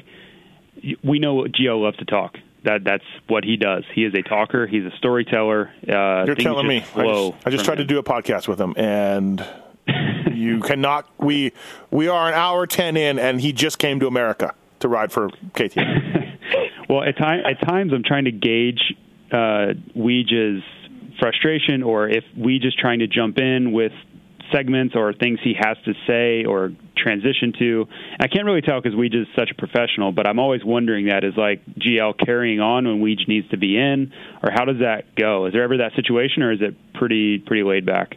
we 1.04 1.20
know 1.20 1.36
what 1.36 1.52
Gio 1.52 1.82
loves 1.82 1.98
to 1.98 2.06
talk. 2.06 2.36
That 2.66 2.84
that's 2.84 3.06
what 3.28 3.46
he 3.46 3.56
does. 3.56 3.86
He 3.94 4.04
is 4.04 4.14
a 4.14 4.22
talker. 4.22 4.68
He's 4.68 4.84
a 4.84 4.92
storyteller. 4.98 5.72
Uh, 5.82 6.26
You're 6.26 6.36
telling 6.36 6.68
me. 6.68 6.84
I 6.94 7.04
just, 7.04 7.48
I 7.48 7.50
just 7.52 7.66
tried 7.66 7.78
to 7.78 7.86
do 7.86 8.00
a 8.00 8.04
podcast 8.04 8.50
with 8.50 8.60
him, 8.60 8.74
and 8.76 9.46
you 10.34 10.60
cannot. 10.60 11.08
We 11.18 11.54
we 11.90 12.10
are 12.10 12.28
an 12.28 12.34
hour 12.34 12.68
ten 12.68 12.98
in, 12.98 13.18
and 13.18 13.40
he 13.40 13.54
just 13.54 13.80
came 13.80 14.02
to 14.02 14.08
America 14.08 14.56
to 14.82 14.90
ride 14.90 15.12
for 15.12 15.30
KTM. 15.54 16.18
Well, 16.90 17.04
at 17.04 17.18
time 17.18 17.42
at 17.46 17.62
times 17.68 17.94
I'm 17.94 18.02
trying 18.04 18.26
to 18.26 18.32
gauge 18.32 18.96
uh, 19.32 19.74
Weege's 19.96 20.64
frustration, 21.20 21.84
or 21.84 22.10
if 22.10 22.24
we 22.38 22.60
just 22.60 22.80
trying 22.80 23.00
to 23.00 23.08
jump 23.08 23.38
in 23.38 23.72
with 23.72 23.92
segments 24.52 24.96
or 24.96 25.14
things 25.14 25.40
he 25.44 25.54
has 25.58 25.78
to 25.86 25.94
say 26.08 26.46
or 26.46 26.72
transition 26.98 27.54
to. 27.60 27.88
I 28.20 28.28
can't 28.28 28.46
really 28.46 28.62
tell 28.62 28.82
because 28.82 28.98
Weege 28.98 29.16
is 29.16 29.28
such 29.38 29.52
a 29.52 29.56
professional, 29.56 30.12
but 30.12 30.28
I'm 30.28 30.40
always 30.40 30.64
wondering 30.64 31.08
that 31.08 31.24
is 31.24 31.34
like 31.38 31.66
GL 31.66 32.14
carrying 32.26 32.60
on 32.60 32.88
when 32.88 33.02
Weege 33.02 33.28
needs 33.28 33.48
to 33.50 33.58
be 33.58 33.78
in, 33.78 34.12
or 34.44 34.52
how 34.52 34.66
does 34.66 34.80
that 34.80 35.16
go? 35.16 35.46
Is 35.46 35.54
there 35.54 35.64
ever 35.64 35.78
that 35.78 35.94
situation, 35.96 36.44
or 36.44 36.52
is 36.52 36.62
it 36.62 36.76
pretty 36.94 37.40
pretty 37.40 37.64
laid 37.64 37.86
back? 37.86 38.16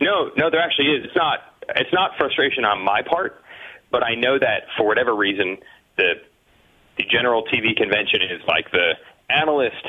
No, 0.00 0.30
no, 0.36 0.50
there 0.50 0.60
actually 0.60 0.88
is. 0.88 1.04
It's 1.04 1.16
not. 1.16 1.40
It's 1.76 1.92
not 1.92 2.12
frustration 2.18 2.64
on 2.64 2.84
my 2.84 3.00
part, 3.02 3.42
but 3.90 4.02
I 4.02 4.14
know 4.16 4.38
that 4.38 4.68
for 4.76 4.86
whatever 4.86 5.14
reason, 5.14 5.58
the 5.96 6.14
the 6.98 7.04
general 7.10 7.44
TV 7.44 7.76
convention 7.76 8.20
is 8.22 8.42
like 8.46 8.70
the 8.70 8.94
analyst 9.30 9.84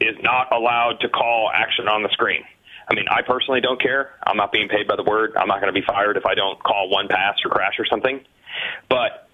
is 0.00 0.16
not 0.22 0.52
allowed 0.52 1.00
to 1.00 1.08
call 1.08 1.50
action 1.52 1.88
on 1.88 2.02
the 2.02 2.08
screen. 2.10 2.42
I 2.88 2.94
mean, 2.94 3.06
I 3.08 3.22
personally 3.22 3.60
don't 3.60 3.80
care. 3.80 4.10
I'm 4.26 4.36
not 4.36 4.50
being 4.50 4.68
paid 4.68 4.88
by 4.88 4.96
the 4.96 5.04
word. 5.04 5.34
I'm 5.36 5.46
not 5.46 5.60
going 5.60 5.72
to 5.72 5.78
be 5.78 5.86
fired 5.86 6.16
if 6.16 6.26
I 6.26 6.34
don't 6.34 6.60
call 6.62 6.90
one 6.90 7.06
pass 7.08 7.36
or 7.44 7.50
crash 7.50 7.78
or 7.78 7.86
something. 7.86 8.20
But 8.88 9.28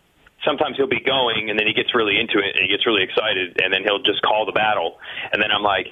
sometimes 0.44 0.76
he'll 0.76 0.88
be 0.88 1.00
going 1.00 1.48
and 1.48 1.58
then 1.58 1.66
he 1.66 1.72
gets 1.72 1.94
really 1.94 2.20
into 2.20 2.38
it 2.38 2.54
and 2.54 2.60
he 2.60 2.68
gets 2.68 2.86
really 2.86 3.02
excited 3.02 3.60
and 3.62 3.72
then 3.72 3.82
he'll 3.82 4.02
just 4.02 4.20
call 4.22 4.44
the 4.44 4.52
battle 4.52 4.98
and 5.32 5.40
then 5.40 5.50
I'm 5.50 5.62
like 5.62 5.88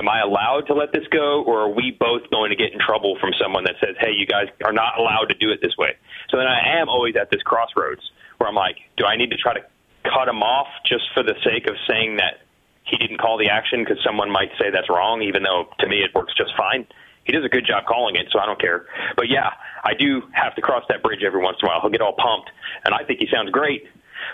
am 0.00 0.08
I 0.08 0.20
allowed 0.20 0.66
to 0.68 0.74
let 0.74 0.92
this 0.92 1.06
go, 1.10 1.42
or 1.44 1.68
are 1.68 1.68
we 1.68 1.96
both 1.98 2.28
going 2.30 2.50
to 2.50 2.56
get 2.56 2.72
in 2.72 2.78
trouble 2.80 3.16
from 3.20 3.30
someone 3.40 3.64
that 3.64 3.76
says, 3.80 3.96
"Hey, 4.00 4.12
you 4.12 4.26
guys 4.26 4.48
are 4.64 4.72
not 4.72 4.98
allowed 4.98 5.28
to 5.28 5.34
do 5.34 5.50
it 5.50 5.60
this 5.60 5.76
way"? 5.76 5.96
So 6.30 6.36
then 6.36 6.46
I 6.46 6.80
am 6.80 6.88
always 6.88 7.16
at 7.16 7.30
this 7.30 7.42
crossroads 7.42 8.02
where 8.38 8.48
I'm 8.48 8.54
like, 8.54 8.76
do 8.96 9.04
I 9.04 9.16
need 9.16 9.30
to 9.30 9.36
try 9.36 9.54
to 9.54 9.60
cut 10.04 10.28
him 10.28 10.42
off 10.42 10.68
just 10.86 11.04
for 11.12 11.22
the 11.22 11.34
sake 11.44 11.68
of 11.68 11.76
saying 11.88 12.16
that 12.16 12.40
he 12.90 12.96
didn't 12.96 13.18
call 13.18 13.38
the 13.38 13.48
action 13.48 13.84
because 13.84 14.02
someone 14.04 14.30
might 14.30 14.50
say 14.58 14.70
that's 14.70 14.90
wrong, 14.90 15.22
even 15.22 15.42
though 15.42 15.68
to 15.78 15.86
me 15.86 16.02
it 16.02 16.14
works 16.14 16.34
just 16.36 16.50
fine. 16.56 16.86
He 17.24 17.32
does 17.32 17.44
a 17.44 17.48
good 17.48 17.66
job 17.66 17.84
calling 17.86 18.16
it, 18.16 18.26
so 18.32 18.40
I 18.40 18.46
don't 18.46 18.60
care. 18.60 18.86
But 19.16 19.28
yeah, 19.28 19.50
I 19.84 19.94
do 19.94 20.22
have 20.32 20.54
to 20.56 20.62
cross 20.62 20.84
that 20.88 21.02
bridge 21.02 21.20
every 21.24 21.40
once 21.40 21.58
in 21.62 21.68
a 21.68 21.70
while. 21.70 21.80
He'll 21.80 21.90
get 21.90 22.00
all 22.00 22.16
pumped, 22.16 22.50
and 22.84 22.94
I 22.94 23.04
think 23.04 23.20
he 23.20 23.28
sounds 23.32 23.50
great. 23.50 23.84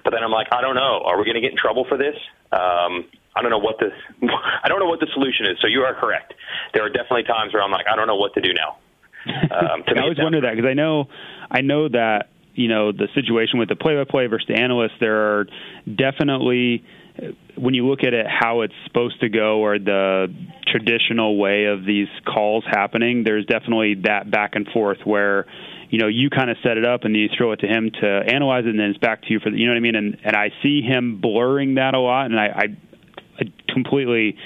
But 0.04 0.10
then 0.10 0.22
I'm 0.22 0.30
like, 0.30 0.48
I 0.52 0.60
don't 0.60 0.74
know. 0.74 1.02
Are 1.04 1.18
we 1.18 1.24
going 1.24 1.34
to 1.34 1.40
get 1.40 1.50
in 1.50 1.58
trouble 1.58 1.84
for 1.88 1.98
this? 1.98 2.14
Um, 2.52 3.06
I 3.34 3.42
don't 3.42 3.50
know 3.50 3.58
what 3.58 3.78
the 3.78 3.90
I 4.64 4.68
don't 4.68 4.80
know 4.80 4.88
what 4.88 5.00
the 5.00 5.08
solution 5.12 5.46
is. 5.46 5.58
So 5.60 5.66
you 5.66 5.82
are 5.82 5.94
correct. 5.94 6.34
There 6.72 6.84
are 6.84 6.88
definitely 6.88 7.24
times 7.24 7.52
where 7.52 7.62
I'm 7.62 7.70
like, 7.70 7.86
I 7.90 7.96
don't 7.96 8.06
know 8.06 8.16
what 8.16 8.34
to 8.34 8.40
do 8.40 8.52
now. 8.54 8.78
Um, 9.26 9.84
to 9.86 9.94
I 9.96 10.02
always 10.02 10.18
wonder 10.18 10.40
that 10.40 10.54
because 10.54 10.68
I 10.68 10.74
know, 10.74 11.08
I 11.50 11.60
know 11.60 11.88
that 11.88 12.30
you 12.54 12.68
know 12.68 12.92
the 12.92 13.08
situation 13.14 13.58
with 13.58 13.68
the 13.68 13.76
play-by-play 13.76 14.26
versus 14.26 14.46
the 14.48 14.54
analyst. 14.54 14.94
There 15.00 15.38
are 15.38 15.46
definitely 15.84 16.84
when 17.56 17.74
you 17.74 17.86
look 17.86 18.00
at 18.02 18.14
it 18.14 18.26
how 18.28 18.60
it's 18.62 18.74
supposed 18.86 19.20
to 19.20 19.28
go 19.28 19.60
or 19.60 19.78
the 19.78 20.34
traditional 20.66 21.38
way 21.38 21.64
of 21.64 21.84
these 21.84 22.08
calls 22.26 22.64
happening. 22.68 23.24
There's 23.24 23.46
definitely 23.46 23.94
that 24.04 24.30
back 24.30 24.54
and 24.54 24.66
forth 24.68 24.98
where 25.04 25.46
you 25.88 25.98
know 25.98 26.08
you 26.08 26.30
kind 26.30 26.50
of 26.50 26.56
set 26.62 26.76
it 26.76 26.84
up 26.84 27.04
and 27.04 27.14
then 27.14 27.20
you 27.20 27.28
throw 27.36 27.52
it 27.52 27.60
to 27.60 27.66
him 27.66 27.90
to 28.00 28.20
analyze 28.28 28.64
it 28.64 28.70
and 28.70 28.78
then 28.78 28.90
it's 28.90 28.98
back 28.98 29.22
to 29.22 29.28
you 29.30 29.40
for 29.40 29.50
the, 29.50 29.56
you 29.56 29.66
know 29.66 29.72
what 29.72 29.78
I 29.78 29.80
mean. 29.80 29.96
And 29.96 30.18
and 30.24 30.36
I 30.36 30.50
see 30.62 30.82
him 30.82 31.20
blurring 31.20 31.76
that 31.76 31.94
a 31.94 32.00
lot, 32.00 32.26
and 32.26 32.38
I, 32.38 32.76
I 33.38 33.44
completely 33.72 34.36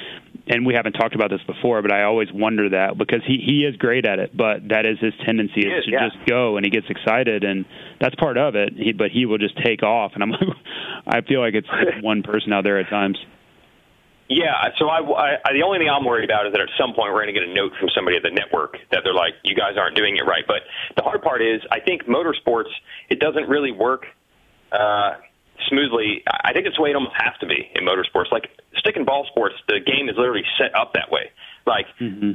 and 0.47 0.67
we 0.67 0.75
haven't 0.75 0.93
talked 0.93 1.15
about 1.15 1.31
this 1.31 1.43
before, 1.47 1.83
but 1.83 1.93
I 1.93 2.05
always 2.05 2.29
wonder 2.33 2.71
that 2.71 2.99
because 2.99 3.23
he 3.27 3.43
he 3.45 3.65
is 3.65 3.77
great 3.77 4.07
at 4.07 4.19
it, 4.19 4.37
but 4.37 4.69
that 4.69 4.87
is 4.87 4.99
his 5.01 5.15
tendency 5.25 5.61
is 5.61 5.81
is, 5.81 5.85
to 5.87 5.91
yeah. 5.93 6.09
just 6.09 6.27
go 6.29 6.57
and 6.57 6.65
he 6.65 6.71
gets 6.71 6.87
excited 6.89 7.45
and 7.45 7.65
that's 8.01 8.15
part 8.17 8.39
of 8.39 8.55
it. 8.55 8.73
He, 8.77 8.93
but 8.93 9.11
he 9.11 9.27
will 9.27 9.39
just 9.39 9.57
take 9.65 9.83
off, 9.83 10.12
and 10.15 10.23
I'm 10.23 10.31
like, 10.31 10.41
I 11.07 11.21
feel 11.23 11.41
like 11.41 11.55
it's 11.55 11.69
one 12.03 12.23
person 12.23 12.53
out 12.53 12.65
there 12.65 12.79
at 12.79 12.89
times. 12.89 13.19
Yeah, 14.31 14.55
so 14.79 14.87
I, 14.87 15.01
I, 15.43 15.53
the 15.53 15.65
only 15.67 15.81
thing 15.81 15.91
I'm 15.91 16.05
worried 16.05 16.23
about 16.23 16.47
is 16.47 16.53
that 16.53 16.61
at 16.61 16.69
some 16.79 16.95
point 16.95 17.12
we're 17.12 17.27
going 17.27 17.35
to 17.35 17.41
get 17.41 17.49
a 17.49 17.53
note 17.53 17.73
from 17.81 17.89
somebody 17.93 18.17
at 18.17 18.23
the 18.23 18.31
network 18.31 18.77
that 18.93 19.01
they're 19.03 19.12
like, 19.12 19.35
you 19.43 19.57
guys 19.57 19.75
aren't 19.77 19.97
doing 19.97 20.17
it 20.17 20.23
right. 20.23 20.45
But 20.47 20.62
the 20.95 21.03
hard 21.03 21.21
part 21.23 21.43
is, 21.43 21.61
I 21.73 21.81
think 21.81 22.05
motorsports 22.05 22.71
it 23.09 23.19
doesn't 23.19 23.49
really 23.49 23.73
work 23.73 24.07
uh, 24.71 25.19
smoothly. 25.69 26.23
I 26.27 26.53
think 26.53 26.66
it's 26.66 26.77
the 26.77 26.82
way 26.82 26.91
it 26.91 26.97
almost 26.97 27.16
has 27.16 27.35
to 27.41 27.47
be 27.47 27.70
in 27.74 27.85
motorsports. 27.85 28.32
Like 28.32 28.51
stick 28.77 28.97
and 28.97 29.07
ball 29.07 29.27
sports, 29.31 29.55
the 29.69 29.81
game 29.81 30.09
is 30.09 30.16
literally 30.16 30.45
set 30.59 30.74
up 30.74 30.95
that 30.95 31.11
way. 31.11 31.31
Like 31.66 31.87
mm-hmm. 32.01 32.32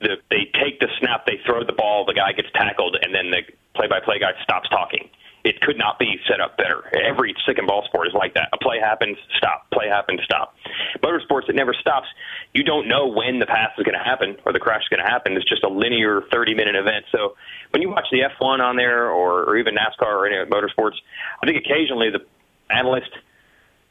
the, 0.00 0.16
they 0.30 0.50
take 0.54 0.80
the 0.80 0.88
snap, 1.00 1.26
they 1.26 1.40
throw 1.44 1.64
the 1.64 1.72
ball, 1.72 2.04
the 2.04 2.14
guy 2.14 2.32
gets 2.32 2.48
tackled, 2.54 2.96
and 3.02 3.14
then 3.14 3.30
the 3.30 3.42
play-by-play 3.74 4.18
guy 4.20 4.32
stops 4.42 4.68
talking. 4.68 5.08
It 5.44 5.60
could 5.60 5.78
not 5.78 5.98
be 5.98 6.16
set 6.28 6.40
up 6.40 6.56
better. 6.56 6.84
Every 6.92 7.34
stick 7.42 7.58
and 7.58 7.66
ball 7.66 7.84
sport 7.86 8.08
is 8.08 8.12
like 8.12 8.34
that. 8.34 8.48
A 8.52 8.58
play 8.58 8.80
happens, 8.80 9.16
stop. 9.36 9.70
Play 9.72 9.86
happens, 9.88 10.20
stop. 10.24 10.54
Motorsports, 11.00 11.48
it 11.48 11.54
never 11.54 11.72
stops. 11.72 12.08
You 12.52 12.64
don't 12.64 12.88
know 12.88 13.06
when 13.06 13.38
the 13.38 13.46
pass 13.46 13.70
is 13.78 13.84
going 13.84 13.96
to 13.96 14.04
happen 14.04 14.36
or 14.44 14.52
the 14.52 14.58
crash 14.58 14.82
is 14.82 14.88
going 14.88 15.04
to 15.04 15.10
happen. 15.10 15.36
It's 15.36 15.48
just 15.48 15.64
a 15.64 15.68
linear 15.68 16.22
30-minute 16.32 16.74
event. 16.74 17.06
So 17.12 17.36
when 17.70 17.82
you 17.82 17.88
watch 17.88 18.06
the 18.10 18.22
F1 18.40 18.60
on 18.60 18.76
there 18.76 19.10
or, 19.10 19.44
or 19.44 19.56
even 19.56 19.76
NASCAR 19.76 20.06
or 20.06 20.26
any 20.26 20.36
motorsports, 20.50 20.96
I 21.40 21.46
think 21.46 21.64
occasionally 21.64 22.10
the 22.10 22.26
analyst 22.70 23.10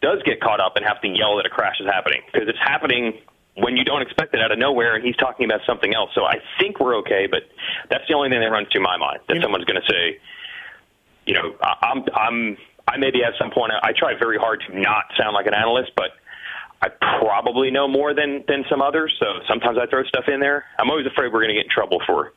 does 0.02 0.22
get 0.24 0.40
caught 0.42 0.60
up 0.60 0.76
and 0.76 0.86
have 0.86 1.02
to 1.02 1.08
yell 1.08 1.38
that 1.38 1.46
a 1.46 1.50
crash 1.50 1.80
is 1.80 1.88
happening 1.88 2.22
because 2.32 2.48
it's 2.48 2.60
happening 2.60 3.20
when 3.56 3.76
you 3.76 3.84
don't 3.84 4.02
expect 4.04 4.34
it 4.36 4.42
out 4.42 4.52
of 4.52 4.60
nowhere 4.60 4.96
and 4.96 5.04
he's 5.04 5.16
talking 5.16 5.46
about 5.46 5.62
something 5.66 5.94
else. 5.96 6.12
So 6.14 6.24
I 6.26 6.36
think 6.60 6.80
we're 6.80 6.96
okay, 6.98 7.28
but 7.30 7.42
that's 7.90 8.04
the 8.08 8.14
only 8.14 8.30
thing 8.30 8.40
that 8.40 8.52
runs 8.52 8.68
through 8.72 8.84
my 8.84 8.98
mind 8.98 9.20
that 9.28 9.42
someone's 9.42 9.66
going 9.66 9.82
to 9.82 9.88
say, 9.90 10.20
you 11.26 11.34
know, 11.34 11.56
I- 11.62 11.78
I'm, 11.82 12.04
I'm, 12.14 12.58
I 12.88 12.98
maybe 12.98 13.24
at 13.24 13.34
some 13.40 13.52
point, 13.52 13.74
I 13.82 13.92
try 13.98 14.14
very 14.18 14.38
hard 14.38 14.64
to 14.68 14.80
not 14.80 15.06
sound 15.18 15.34
like 15.34 15.48
an 15.48 15.56
analyst, 15.56 15.92
but 15.96 16.12
I 16.82 16.90
probably 16.90 17.72
know 17.72 17.88
more 17.88 18.14
than, 18.14 18.44
than 18.48 18.64
some 18.70 18.82
others. 18.82 19.14
So 19.20 19.26
sometimes 19.48 19.78
I 19.82 19.88
throw 19.88 20.04
stuff 20.04 20.26
in 20.28 20.40
there. 20.40 20.66
I'm 20.80 20.90
always 20.90 21.08
afraid 21.08 21.34
we're 21.34 21.42
going 21.42 21.50
to 21.50 21.56
get 21.56 21.66
in 21.66 21.72
trouble 21.72 22.00
for 22.06 22.34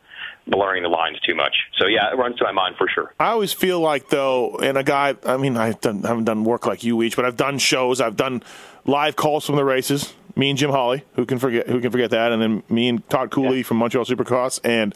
blurring 0.51 0.83
the 0.83 0.89
lines 0.89 1.19
too 1.21 1.35
much. 1.35 1.55
So 1.79 1.87
yeah, 1.87 2.11
it 2.13 2.17
runs 2.17 2.37
to 2.37 2.45
my 2.45 2.53
mind 2.53 2.77
for 2.77 2.89
sure. 2.89 3.13
I 3.19 3.29
always 3.29 3.53
feel 3.53 3.81
like 3.81 4.09
though, 4.09 4.57
and 4.59 4.77
a 4.77 4.83
guy. 4.83 5.17
I 5.25 5.37
mean, 5.37 5.57
I 5.57 5.69
haven't 5.83 6.25
done 6.25 6.45
work 6.45 6.67
like 6.67 6.85
you 6.85 7.03
each, 7.03 7.17
but 7.17 7.25
I've 7.25 7.37
done 7.37 7.59
shows. 7.59 8.01
I've 8.01 8.17
done 8.17 8.43
live 8.85 9.17
calls 9.17 9.47
from 9.47 9.57
the 9.57 9.65
races. 9.65 10.15
Me 10.37 10.49
and 10.49 10.59
Jim 10.59 10.71
Holley, 10.71 11.05
who 11.15 11.27
can 11.27 11.39
forget 11.39 11.69
who 11.69 11.81
can 11.81 11.91
forget 11.91 12.11
that, 12.11 12.33
and 12.33 12.41
then 12.41 12.63
me 12.69 12.89
and 12.89 13.09
Todd 13.09 13.31
Cooley 13.31 13.63
from 13.63 13.79
Montreal 13.79 14.05
Supercross, 14.05 14.61
and 14.65 14.95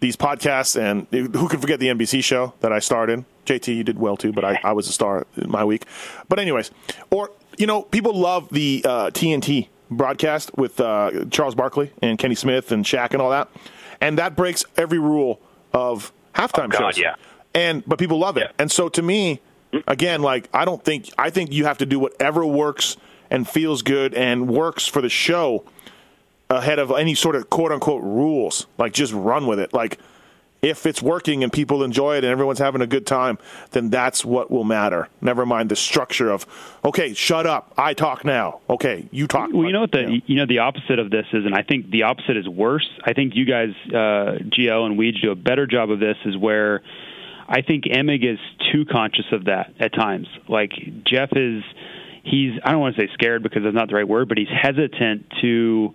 these 0.00 0.16
podcasts, 0.16 0.80
and 0.80 1.06
who 1.10 1.48
can 1.48 1.60
forget 1.60 1.80
the 1.80 1.88
NBC 1.88 2.22
show 2.22 2.54
that 2.60 2.72
I 2.72 2.78
starred 2.78 3.10
in? 3.10 3.24
JT, 3.46 3.74
you 3.74 3.84
did 3.84 3.98
well 3.98 4.16
too, 4.16 4.32
but 4.32 4.44
I, 4.44 4.60
I 4.62 4.72
was 4.72 4.88
a 4.88 4.92
star 4.92 5.26
in 5.36 5.50
my 5.50 5.64
week. 5.64 5.86
But 6.28 6.38
anyways, 6.38 6.70
or 7.10 7.30
you 7.56 7.66
know, 7.66 7.82
people 7.82 8.14
love 8.14 8.48
the 8.50 8.84
uh, 8.86 9.10
TNT 9.10 9.68
broadcast 9.90 10.56
with 10.56 10.80
uh, 10.80 11.24
Charles 11.30 11.54
Barkley 11.54 11.90
and 12.02 12.18
Kenny 12.18 12.34
Smith 12.34 12.72
and 12.72 12.84
Shaq 12.84 13.12
and 13.12 13.22
all 13.22 13.30
that, 13.30 13.48
and 14.00 14.18
that 14.18 14.36
breaks 14.36 14.64
every 14.76 14.98
rule 14.98 15.40
of 15.72 16.12
halftime 16.34 16.66
Oh, 16.74 16.78
God, 16.78 16.94
shows. 16.94 16.98
yeah. 16.98 17.14
And 17.54 17.82
but 17.86 17.98
people 17.98 18.18
love 18.18 18.36
it, 18.36 18.42
Yeah. 18.46 18.52
and 18.58 18.70
so 18.70 18.88
to 18.90 19.02
me, 19.02 19.40
mm-hmm. 19.72 19.88
again, 19.90 20.22
like 20.22 20.48
I 20.52 20.64
don't 20.64 20.84
think 20.84 21.10
I 21.18 21.30
think 21.30 21.52
you 21.52 21.64
have 21.64 21.78
to 21.78 21.86
do 21.86 21.98
whatever 21.98 22.44
works 22.44 22.96
and 23.30 23.48
feels 23.48 23.82
good 23.82 24.14
and 24.14 24.48
works 24.48 24.86
for 24.86 25.00
the 25.02 25.08
show 25.08 25.64
ahead 26.50 26.78
of 26.78 26.90
any 26.92 27.14
sort 27.14 27.36
of 27.36 27.50
quote 27.50 27.72
unquote 27.72 28.02
rules. 28.02 28.66
Like 28.78 28.92
just 28.92 29.12
run 29.12 29.46
with 29.46 29.58
it. 29.60 29.72
Like 29.74 29.98
if 30.60 30.86
it's 30.86 31.00
working 31.00 31.44
and 31.44 31.52
people 31.52 31.84
enjoy 31.84 32.16
it 32.16 32.24
and 32.24 32.32
everyone's 32.32 32.58
having 32.58 32.80
a 32.80 32.86
good 32.86 33.06
time, 33.06 33.38
then 33.70 33.90
that's 33.90 34.24
what 34.24 34.50
will 34.50 34.64
matter. 34.64 35.08
Never 35.20 35.46
mind 35.46 35.68
the 35.68 35.76
structure 35.76 36.30
of, 36.30 36.46
okay, 36.84 37.14
shut 37.14 37.46
up, 37.46 37.72
I 37.76 37.94
talk 37.94 38.24
now. 38.24 38.60
Okay, 38.68 39.08
you 39.12 39.26
talk. 39.26 39.50
Well, 39.52 39.64
you 39.64 39.72
know 39.72 39.80
what 39.80 39.92
the 39.92 40.20
you 40.26 40.36
know 40.36 40.46
the 40.46 40.58
opposite 40.58 40.98
of 40.98 41.10
this 41.10 41.26
is, 41.32 41.44
and 41.44 41.54
I 41.54 41.62
think 41.62 41.90
the 41.90 42.04
opposite 42.04 42.36
is 42.36 42.48
worse. 42.48 42.88
I 43.04 43.12
think 43.12 43.36
you 43.36 43.44
guys, 43.44 43.70
uh, 43.88 44.42
GL 44.50 44.86
and 44.86 44.98
Weege, 44.98 45.22
do 45.22 45.30
a 45.30 45.36
better 45.36 45.66
job 45.66 45.90
of 45.90 46.00
this. 46.00 46.16
Is 46.24 46.36
where 46.36 46.82
I 47.48 47.62
think 47.62 47.84
Emig 47.84 48.24
is 48.24 48.38
too 48.72 48.84
conscious 48.84 49.26
of 49.32 49.44
that 49.44 49.72
at 49.78 49.94
times. 49.94 50.26
Like 50.48 50.72
Jeff 51.04 51.30
is, 51.36 51.62
he's 52.24 52.58
I 52.64 52.72
don't 52.72 52.80
want 52.80 52.96
to 52.96 53.02
say 53.02 53.08
scared 53.14 53.42
because 53.44 53.62
that's 53.62 53.76
not 53.76 53.88
the 53.88 53.94
right 53.94 54.08
word, 54.08 54.28
but 54.28 54.38
he's 54.38 54.48
hesitant 54.50 55.26
to 55.40 55.94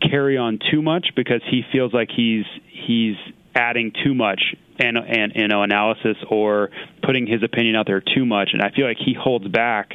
carry 0.00 0.36
on 0.36 0.58
too 0.70 0.82
much 0.82 1.08
because 1.16 1.40
he 1.50 1.62
feels 1.72 1.94
like 1.94 2.08
he's 2.14 2.44
he's 2.86 3.16
adding 3.54 3.92
too 4.04 4.14
much 4.14 4.42
and 4.78 4.96
and 4.96 5.32
you 5.36 5.48
know 5.48 5.62
analysis 5.62 6.16
or 6.30 6.70
putting 7.02 7.26
his 7.26 7.42
opinion 7.42 7.76
out 7.76 7.86
there 7.86 8.00
too 8.00 8.24
much 8.24 8.50
and 8.52 8.62
I 8.62 8.70
feel 8.70 8.86
like 8.86 8.96
he 8.98 9.14
holds 9.14 9.46
back 9.48 9.94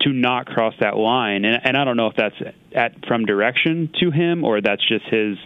to 0.00 0.10
not 0.10 0.46
cross 0.46 0.74
that 0.80 0.96
line 0.96 1.44
and 1.44 1.60
and 1.64 1.76
I 1.76 1.84
don't 1.84 1.96
know 1.96 2.06
if 2.08 2.16
that's 2.16 2.34
at 2.74 3.04
from 3.06 3.26
direction 3.26 3.90
to 4.00 4.10
him 4.10 4.44
or 4.44 4.60
that's 4.60 4.86
just 4.88 5.04
his 5.06 5.36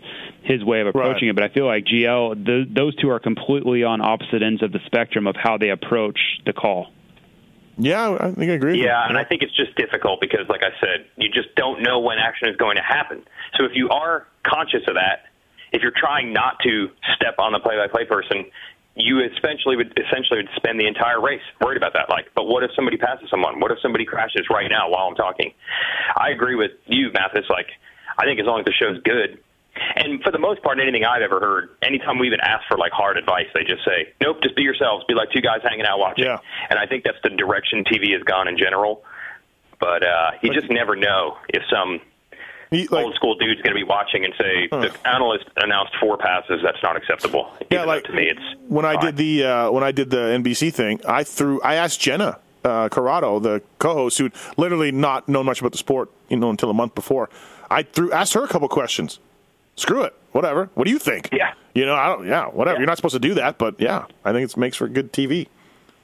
his 0.43 0.65
way 0.65 0.81
of 0.81 0.87
approaching 0.87 1.29
Right. 1.29 1.31
it 1.31 1.35
but 1.35 1.45
I 1.45 1.49
feel 1.49 1.67
like 1.67 1.85
GL 1.85 2.47
th- 2.47 2.69
those 2.71 2.95
two 2.97 3.11
are 3.11 3.19
completely 3.21 3.83
on 3.85 4.01
opposite 4.01 4.43
ends 4.43 4.63
of 4.63 4.73
the 4.73 4.81
spectrum 4.87 5.27
of 5.27 5.35
how 5.37 5.59
they 5.59 5.71
approach 5.71 6.19
the 6.47 6.53
call 6.53 6.93
Yeah, 7.77 8.17
I 8.21 8.31
think 8.33 8.51
I 8.51 8.55
agree. 8.55 8.73
with 8.73 8.81
Yeah, 8.87 9.03
you. 9.05 9.09
and 9.11 9.19
I 9.19 9.25
think 9.25 9.43
it's 9.43 9.55
just 9.55 9.75
difficult 9.77 10.21
because, 10.21 10.49
like 10.49 10.63
I 10.63 10.71
said, 10.81 11.07
you 11.17 11.29
just 11.31 11.55
don't 11.55 11.83
know 11.83 12.01
when 12.01 12.19
action 12.19 12.49
is 12.49 12.57
going 12.57 12.77
to 12.77 12.83
happen. 12.83 13.23
So 13.57 13.65
if 13.67 13.73
you 13.75 13.89
are 13.91 14.27
conscious 14.43 14.83
of 14.89 14.95
that, 14.95 15.27
if 15.73 15.83
you're 15.83 15.97
trying 15.97 16.33
not 16.33 16.59
to 16.65 16.89
step 17.17 17.37
on 17.39 17.53
the 17.53 17.61
play-by-play 17.61 18.07
person, 18.07 18.47
you 18.95 19.21
essentially 19.21 19.77
would 19.77 19.97
essentially 19.97 20.43
would 20.43 20.51
spend 20.57 20.81
the 20.81 20.87
entire 20.87 21.21
race 21.21 21.43
worried 21.61 21.77
about 21.77 21.95
that. 21.95 22.11
Like, 22.11 22.31
but 22.35 22.47
what 22.47 22.65
if 22.65 22.71
somebody 22.75 22.97
passes 22.97 23.31
someone? 23.31 23.61
What 23.61 23.71
if 23.71 23.79
somebody 23.81 24.05
crashes 24.05 24.47
right 24.51 24.69
now 24.69 24.91
while 24.91 25.07
I'm 25.07 25.15
talking? 25.15 25.53
I 26.17 26.31
agree 26.31 26.57
with 26.57 26.73
you, 26.87 27.11
Matthes. 27.13 27.47
Like, 27.49 27.69
I 28.19 28.25
think 28.25 28.41
as 28.41 28.47
long 28.47 28.61
as 28.61 28.67
the 28.67 28.73
show's 28.73 29.01
good, 29.03 29.39
and 29.97 30.23
for 30.23 30.33
the 30.33 30.39
most 30.39 30.63
part, 30.63 30.81
anything 30.81 31.05
I've 31.05 31.23
ever 31.23 31.39
heard, 31.39 31.71
anytime 31.83 32.19
we 32.19 32.27
even 32.27 32.41
ask 32.41 32.67
for 32.69 32.77
like 32.77 32.93
hard 32.93 33.17
advice, 33.17 33.47
they 33.55 33.63
just 33.63 33.85
say, 33.85 34.13
"Nope, 34.21 34.43
just 34.43 34.57
be 34.57 34.63
yourselves. 34.63 35.05
Be 35.07 35.15
like 35.15 35.31
two 35.31 35.41
guys 35.41 35.61
hanging 35.63 35.87
out 35.87 35.99
watching." 35.99 36.25
Yeah. 36.25 36.39
And 36.69 36.79
I 36.79 36.87
think 36.87 37.05
that's 37.05 37.19
the 37.23 37.31
direction 37.31 37.85
TV 37.85 38.13
has 38.13 38.23
gone 38.23 38.49
in 38.49 38.59
general. 38.59 39.05
But 39.79 40.03
uh, 40.03 40.33
you 40.43 40.53
just 40.53 40.71
never 40.71 40.97
know 40.97 41.39
if 41.49 41.63
some 41.71 42.01
He- 42.71 42.87
like- 42.89 43.05
old 43.05 43.15
school 43.15 43.35
dude's 43.37 43.61
going 43.63 43.75
to 43.75 43.81
be 43.81 43.85
watching 43.85 44.25
and 44.25 44.35
say 44.39 44.69
Huh. 44.71 44.81
the 44.81 45.09
analyst 45.09 45.47
announced 45.57 45.95
four 46.01 46.17
passes. 46.19 46.61
That's 46.63 46.83
not 46.83 46.97
acceptable. 46.97 47.51
Yeah, 47.71 47.85
like 47.85 48.05
to 48.05 48.13
me, 48.13 48.25
it's 48.25 48.41
when 48.69 48.85
I 48.85 48.97
did 49.01 49.17
the 49.17 49.45
uh, 49.45 49.71
when 49.71 49.83
I 49.85 49.93
did 49.93 50.11
the 50.11 50.19
NBC 50.35 50.73
thing, 50.73 51.01
I 51.07 51.25
threw 51.25 51.61
I 51.63 51.75
asked 51.77 52.01
Jenna 52.01 52.39
uh, 52.65 52.89
Corrado, 52.89 53.39
the 53.39 53.63
co-host, 53.79 54.19
who'd 54.19 54.33
literally 54.57 54.93
not 54.93 55.29
known 55.29 55.47
much 55.47 55.61
about 55.61 55.73
the 55.73 55.79
sport, 55.79 56.11
you 56.29 56.37
know, 56.37 56.51
until 56.51 56.69
a 56.71 56.75
month 56.75 56.95
before. 56.95 57.31
I 57.71 57.83
threw 57.85 58.13
asked 58.13 58.35
her 58.35 58.45
a 58.45 58.49
couple 58.49 58.69
questions. 58.69 59.19
Screw 59.77 60.03
it, 60.03 60.15
whatever. 60.33 60.69
What 60.75 60.85
do 60.87 60.91
you 60.91 60.99
think? 60.99 61.29
Yeah. 61.33 61.53
you 61.75 61.87
know, 61.87 61.95
I 61.95 62.07
don't. 62.09 62.27
Yeah, 62.27 62.47
whatever. 62.47 62.75
Yeah. 62.77 62.81
You're 62.81 62.87
not 62.89 62.97
supposed 62.97 63.15
to 63.15 63.21
do 63.21 63.35
that, 63.35 63.59
but 63.59 63.81
yeah, 63.81 64.07
I 64.25 64.33
think 64.33 64.51
it 64.51 64.57
makes 64.57 64.77
for 64.77 64.89
good 64.89 65.13
TV, 65.13 65.47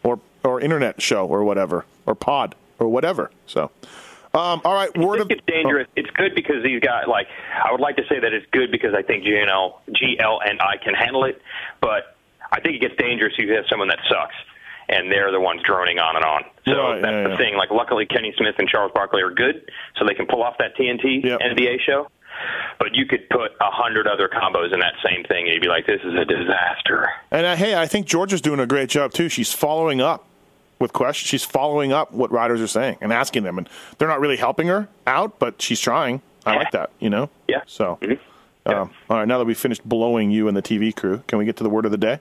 or 0.03 0.21
or 0.45 0.61
internet 0.61 1.03
show 1.03 1.27
or 1.27 1.43
whatever, 1.45 1.85
or 2.07 2.15
pod 2.15 2.55
or 2.79 2.89
whatever. 2.89 3.31
So, 3.47 3.71
um, 4.35 4.61
all 4.65 4.75
right, 4.75 4.97
word 4.99 5.21
of 5.21 5.31
it's 5.31 5.41
dangerous. 5.47 5.87
It's 5.97 6.11
good 6.11 6.35
because 6.35 6.63
these 6.65 6.81
guys, 6.81 7.05
like, 7.09 7.29
I 7.65 7.71
would 7.71 7.81
like 7.81 7.97
to 7.97 8.03
say 8.09 8.19
that 8.21 8.33
it's 8.33 8.47
good 8.51 8.71
because 8.73 8.95
I 8.95 9.03
think 9.03 9.25
GNL, 9.25 9.75
GL, 9.91 10.39
and 10.49 10.61
I 10.61 10.77
can 10.83 10.95
handle 10.95 11.25
it, 11.25 11.41
but 11.81 12.17
I 12.53 12.61
think 12.61 12.77
it 12.77 12.81
gets 12.81 12.97
dangerous 12.97 13.33
if 13.39 13.47
you 13.47 13.55
have 13.55 13.65
someone 13.71 13.89
that 13.89 14.01
sucks, 14.09 14.35
and 14.89 15.11
they're 15.11 15.31
the 15.33 15.41
ones 15.41 15.63
droning 15.65 15.99
on 15.99 16.17
and 16.17 16.25
on. 16.25 16.43
So 16.67 16.73
Right, 16.73 17.01
that's 17.03 17.13
yeah, 17.13 17.23
the 17.25 17.29
yeah. 17.31 17.37
thing. 17.37 17.57
Like, 17.57 17.71
luckily, 17.71 18.07
Kenny 18.07 18.35
Smith 18.37 18.57
and 18.59 18.69
Charles 18.69 18.93
Barkley 18.95 19.23
are 19.23 19.31
good, 19.31 19.71
so 19.97 20.05
they 20.07 20.15
can 20.15 20.27
pull 20.27 20.43
off 20.43 20.57
that 20.59 20.77
TNT 20.77 21.25
Yep. 21.25 21.41
NBA 21.41 21.81
show. 21.87 22.09
But 22.81 22.97
you 22.97 23.07
could 23.07 23.29
put 23.31 23.53
a 23.61 23.71
hundred 23.71 24.09
other 24.09 24.29
combos 24.29 24.75
in 24.75 24.81
that 24.81 24.95
same 25.09 25.23
thing, 25.25 25.45
and 25.45 25.55
you'd 25.55 25.63
be 25.63 25.69
like, 25.69 25.87
"This 25.87 26.01
is 26.03 26.15
a 26.15 26.25
disaster." 26.25 27.09
And 27.31 27.47
uh, 27.47 27.55
hey, 27.55 27.77
I 27.77 27.87
think 27.87 28.07
Georgia's 28.07 28.41
doing 28.41 28.59
a 28.59 28.67
great 28.67 28.89
job 28.89 29.13
too. 29.13 29.29
She's 29.29 29.53
following 29.53 30.01
up 30.01 30.27
with 30.85 30.93
questions. 30.93 31.29
She's 31.29 31.43
following 31.45 31.93
up 31.93 32.13
what 32.13 32.31
riders 32.31 32.61
are 32.61 32.67
saying 32.69 32.99
and 33.01 33.13
asking 33.13 33.43
them, 33.43 33.57
and 33.59 33.69
they're 33.99 34.07
not 34.09 34.21
really 34.21 34.37
helping 34.37 34.69
her 34.69 34.87
out, 35.07 35.39
but 35.39 35.61
she's 35.61 35.81
trying. 35.81 36.21
I 36.47 36.53
Yeah. 36.53 36.59
like 36.59 36.71
that. 36.73 36.91
You 37.01 37.09
know. 37.11 37.31
Yeah. 37.49 37.63
So, 37.67 37.99
Mhm. 38.03 38.19
Yeah. 38.67 38.83
um, 38.83 38.91
all 39.09 39.17
right. 39.19 39.27
Now 39.27 39.39
that 39.39 39.47
we've 39.47 39.59
finished 39.59 39.83
blowing 39.89 40.31
you 40.31 40.47
and 40.47 40.55
the 40.57 40.63
TV 40.63 40.93
crew, 40.93 41.23
can 41.27 41.39
we 41.39 41.47
get 41.47 41.57
to 41.57 41.65
the 41.65 41.71
word 41.71 41.87
of 41.87 41.91
the 41.91 41.97
day? 41.97 42.21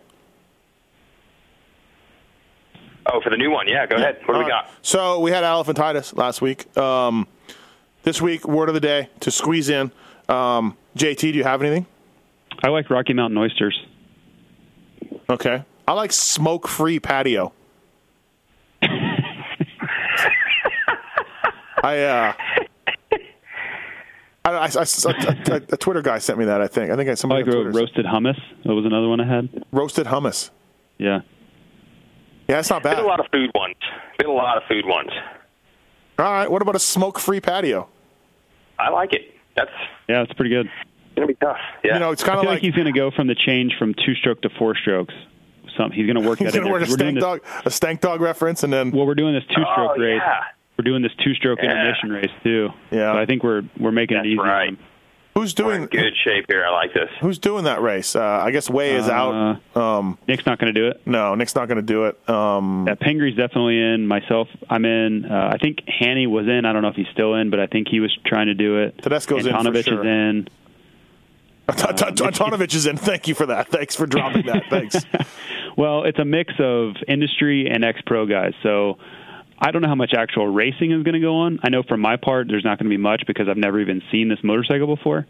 Oh, 3.05 3.19
for 3.21 3.29
the 3.29 3.35
new 3.37 3.51
one, 3.51 3.67
yeah. 3.67 3.85
Go 3.85 3.97
ahead. 3.97 4.19
What 4.25 4.35
do 4.35 4.39
we 4.39 4.49
got? 4.49 4.69
So 4.81 5.19
we 5.19 5.31
had 5.31 5.43
elephantitis 5.43 6.15
last 6.17 6.41
week. 6.41 6.75
Um, 6.77 7.27
this 8.03 8.21
week, 8.21 8.47
word 8.47 8.69
of 8.69 8.75
the 8.75 8.79
day 8.81 9.09
to 9.19 9.29
squeeze 9.29 9.69
in. 9.69 9.91
Um, 10.29 10.77
JT, 10.95 11.33
do 11.33 11.37
you 11.37 11.43
have 11.43 11.61
anything? 11.61 11.85
I 12.63 12.69
like 12.69 12.89
Rocky 12.89 13.13
Mountain 13.13 13.37
oysters 13.37 13.77
Okay. 15.29 15.63
I 15.87 15.93
like 15.93 16.11
smoke-free 16.13 16.99
patio. 17.01 17.51
I 21.83 21.99
uh, 21.99 22.33
I, 24.45 24.51
I, 24.51 24.65
I- 24.65 24.67
a, 24.67 25.51
a- 25.53 25.73
a 25.73 25.77
Twitter 25.77 26.01
guy 26.01 26.17
sent 26.19 26.37
me 26.39 26.45
that. 26.45 26.61
I 26.61 26.67
think. 26.67 26.91
I 26.91 26.95
think 26.95 27.07
I 27.09 27.11
I 27.11 27.15
somebody 27.15 27.43
like 27.43 27.55
on 27.55 27.63
Twitter 27.63 27.77
roasted 27.79 28.05
hummus 28.05 28.39
that 28.65 28.73
was 28.73 28.85
another 28.85 29.07
one 29.07 29.21
I 29.21 29.25
had 29.27 29.63
roasted 29.71 30.07
hummus. 30.07 30.49
yeah 30.97 31.21
Yeah, 32.47 32.55
that's 32.57 32.69
not 32.69 32.83
Been 32.83 32.93
bad. 32.93 33.03
a 33.03 33.07
lot 33.07 33.19
of 33.19 33.27
food 33.31 33.51
ones. 33.55 33.75
Been 34.17 34.27
a 34.27 34.33
lot 34.33 34.57
of 34.57 34.63
food 34.67 34.85
ones. 34.85 35.11
All 36.19 36.25
right. 36.31 36.49
What 36.51 36.61
about 36.61 36.75
a 36.75 36.79
smoke-free 36.79 37.41
patio? 37.41 37.87
I 38.77 38.89
like 38.89 39.13
it. 39.13 39.21
That's 39.55 39.71
yeah 40.09 40.23
it's 40.23 40.33
pretty 40.33 40.49
good 40.49 40.65
It's 40.67 41.15
gonna 41.15 41.27
be 41.27 41.35
tough. 41.35 41.57
Yeah. 41.83 41.93
You 41.95 41.99
know, 41.99 42.11
it's 42.11 42.23
kind 42.23 42.37
of 42.39 42.45
like, 42.45 42.55
like, 42.55 42.61
he's 42.63 42.73
going 42.73 42.85
to 42.87 42.91
go 42.99 43.11
from 43.11 43.27
the 43.27 43.35
change 43.35 43.73
from 43.79 43.93
two 43.93 44.13
stroke 44.15 44.41
to 44.41 44.49
four 44.57 44.75
strokes. 44.75 45.13
something. 45.77 45.97
he's 45.97 46.05
going 46.11 46.21
to 46.21 46.27
work 46.27 46.39
he's 46.43 46.51
that 46.51 46.57
in 46.57 46.63
going 46.63 46.63
to 46.65 46.69
there. 46.73 46.73
work 46.73 46.81
a 46.81 46.85
'cause 46.85 46.91
we're 46.99 47.11
doing 47.11 47.41
this, 47.43 47.65
a 47.65 47.71
stank 47.71 48.01
dog 48.01 48.19
reference, 48.19 48.63
and 48.63 48.73
then 48.73 48.91
well, 48.91 49.05
we're 49.05 49.15
doing 49.15 49.33
this 49.33 49.43
two 49.47 49.61
stroke 49.73 49.91
Oh, 49.95 50.01
race. 50.01 50.21
yeah. 50.23 50.41
We're 50.77 50.83
doing 50.83 51.01
this 51.03 51.11
two 51.23 51.33
stroke 51.35 51.59
Yeah. 51.61 51.71
intermission 51.71 52.11
race 52.11 52.31
too. 52.43 52.69
Yeah. 52.91 53.13
So 53.13 53.19
I 53.19 53.25
think 53.25 53.43
we're 53.43 53.63
we're 53.79 53.91
making 53.91 54.17
That's 54.17 54.25
it 54.25 54.29
easy. 54.31 54.39
right. 54.39 54.69
him. 54.69 54.77
who's 55.35 55.55
We're 55.57 55.73
in 55.73 55.87
doing 55.87 56.03
good 56.03 56.13
shape 56.23 56.45
here. 56.47 56.65
I 56.65 56.71
like 56.71 56.93
this. 56.93 57.09
who's 57.21 57.37
doing 57.39 57.65
that 57.65 57.81
race? 57.81 58.15
Uh, 58.15 58.23
I 58.23 58.51
guess 58.51 58.69
Way 58.69 58.95
is 58.95 59.07
out. 59.09 59.59
Um, 59.75 60.17
Nick's 60.27 60.45
not 60.45 60.57
going 60.59 60.73
to 60.73 60.79
do 60.79 60.87
it. 60.87 61.01
no, 61.05 61.35
Nick's 61.35 61.55
not 61.55 61.67
going 61.67 61.77
to 61.77 61.81
do 61.83 62.05
it. 62.05 62.29
Um, 62.29 62.85
Yeah, 62.87 62.95
Pengri's 62.95 63.35
definitely 63.37 63.79
in. 63.79 64.07
Myself, 64.07 64.47
I'm 64.69 64.85
in. 64.85 65.25
Uh, 65.25 65.51
I 65.53 65.57
think 65.57 65.79
Hanny 65.87 66.25
was 66.27 66.47
in. 66.47 66.65
I 66.65 66.73
don't 66.73 66.81
know 66.81 66.87
if 66.89 66.95
he's 66.95 67.07
still 67.13 67.35
in, 67.35 67.49
but 67.51 67.59
I 67.59 67.67
think 67.67 67.87
he 67.89 67.99
was 67.99 68.15
trying 68.25 68.47
to 68.47 68.53
do 68.55 68.77
it. 68.79 68.97
Tedesco's 68.99 69.45
in 69.45 69.53
for 69.55 69.83
sure. 69.83 70.01
is 70.01 70.05
in. 70.05 70.47
Antonovich 71.67 72.75
is 72.75 72.85
in. 72.87 72.97
Thank 72.97 73.27
you 73.27 73.35
for 73.35 73.45
that. 73.45 73.69
Thanks 73.69 73.95
for 73.95 74.05
dropping 74.05 74.45
that. 74.47 74.63
Thanks. 74.69 74.97
Well, 75.75 76.03
it's 76.03 76.19
a 76.19 76.25
mix 76.25 76.53
of 76.59 76.93
industry 77.07 77.67
and 77.67 77.83
ex 77.83 77.99
pro 78.05 78.27
guys. 78.27 78.53
So 78.61 78.99
I 79.65 79.71
don't 79.71 79.81
know 79.81 79.87
how 79.87 79.95
much 79.95 80.13
actual 80.13 80.47
racing 80.47 80.91
is 80.91 81.03
going 81.03 81.13
to 81.13 81.19
go 81.21 81.35
on. 81.37 81.59
I 81.63 81.69
know 81.69 81.83
for 81.83 81.95
my 81.97 82.17
part, 82.17 82.47
there's 82.49 82.65
not 82.65 82.77
going 82.79 82.89
to 82.89 82.95
be 82.95 83.01
much 83.01 83.23
because 83.25 83.47
I've 83.47 83.57
never 83.57 83.79
even 83.79 84.01
seen 84.11 84.27
this 84.27 84.39
motorcycle 84.43 84.87
before. 84.95 85.25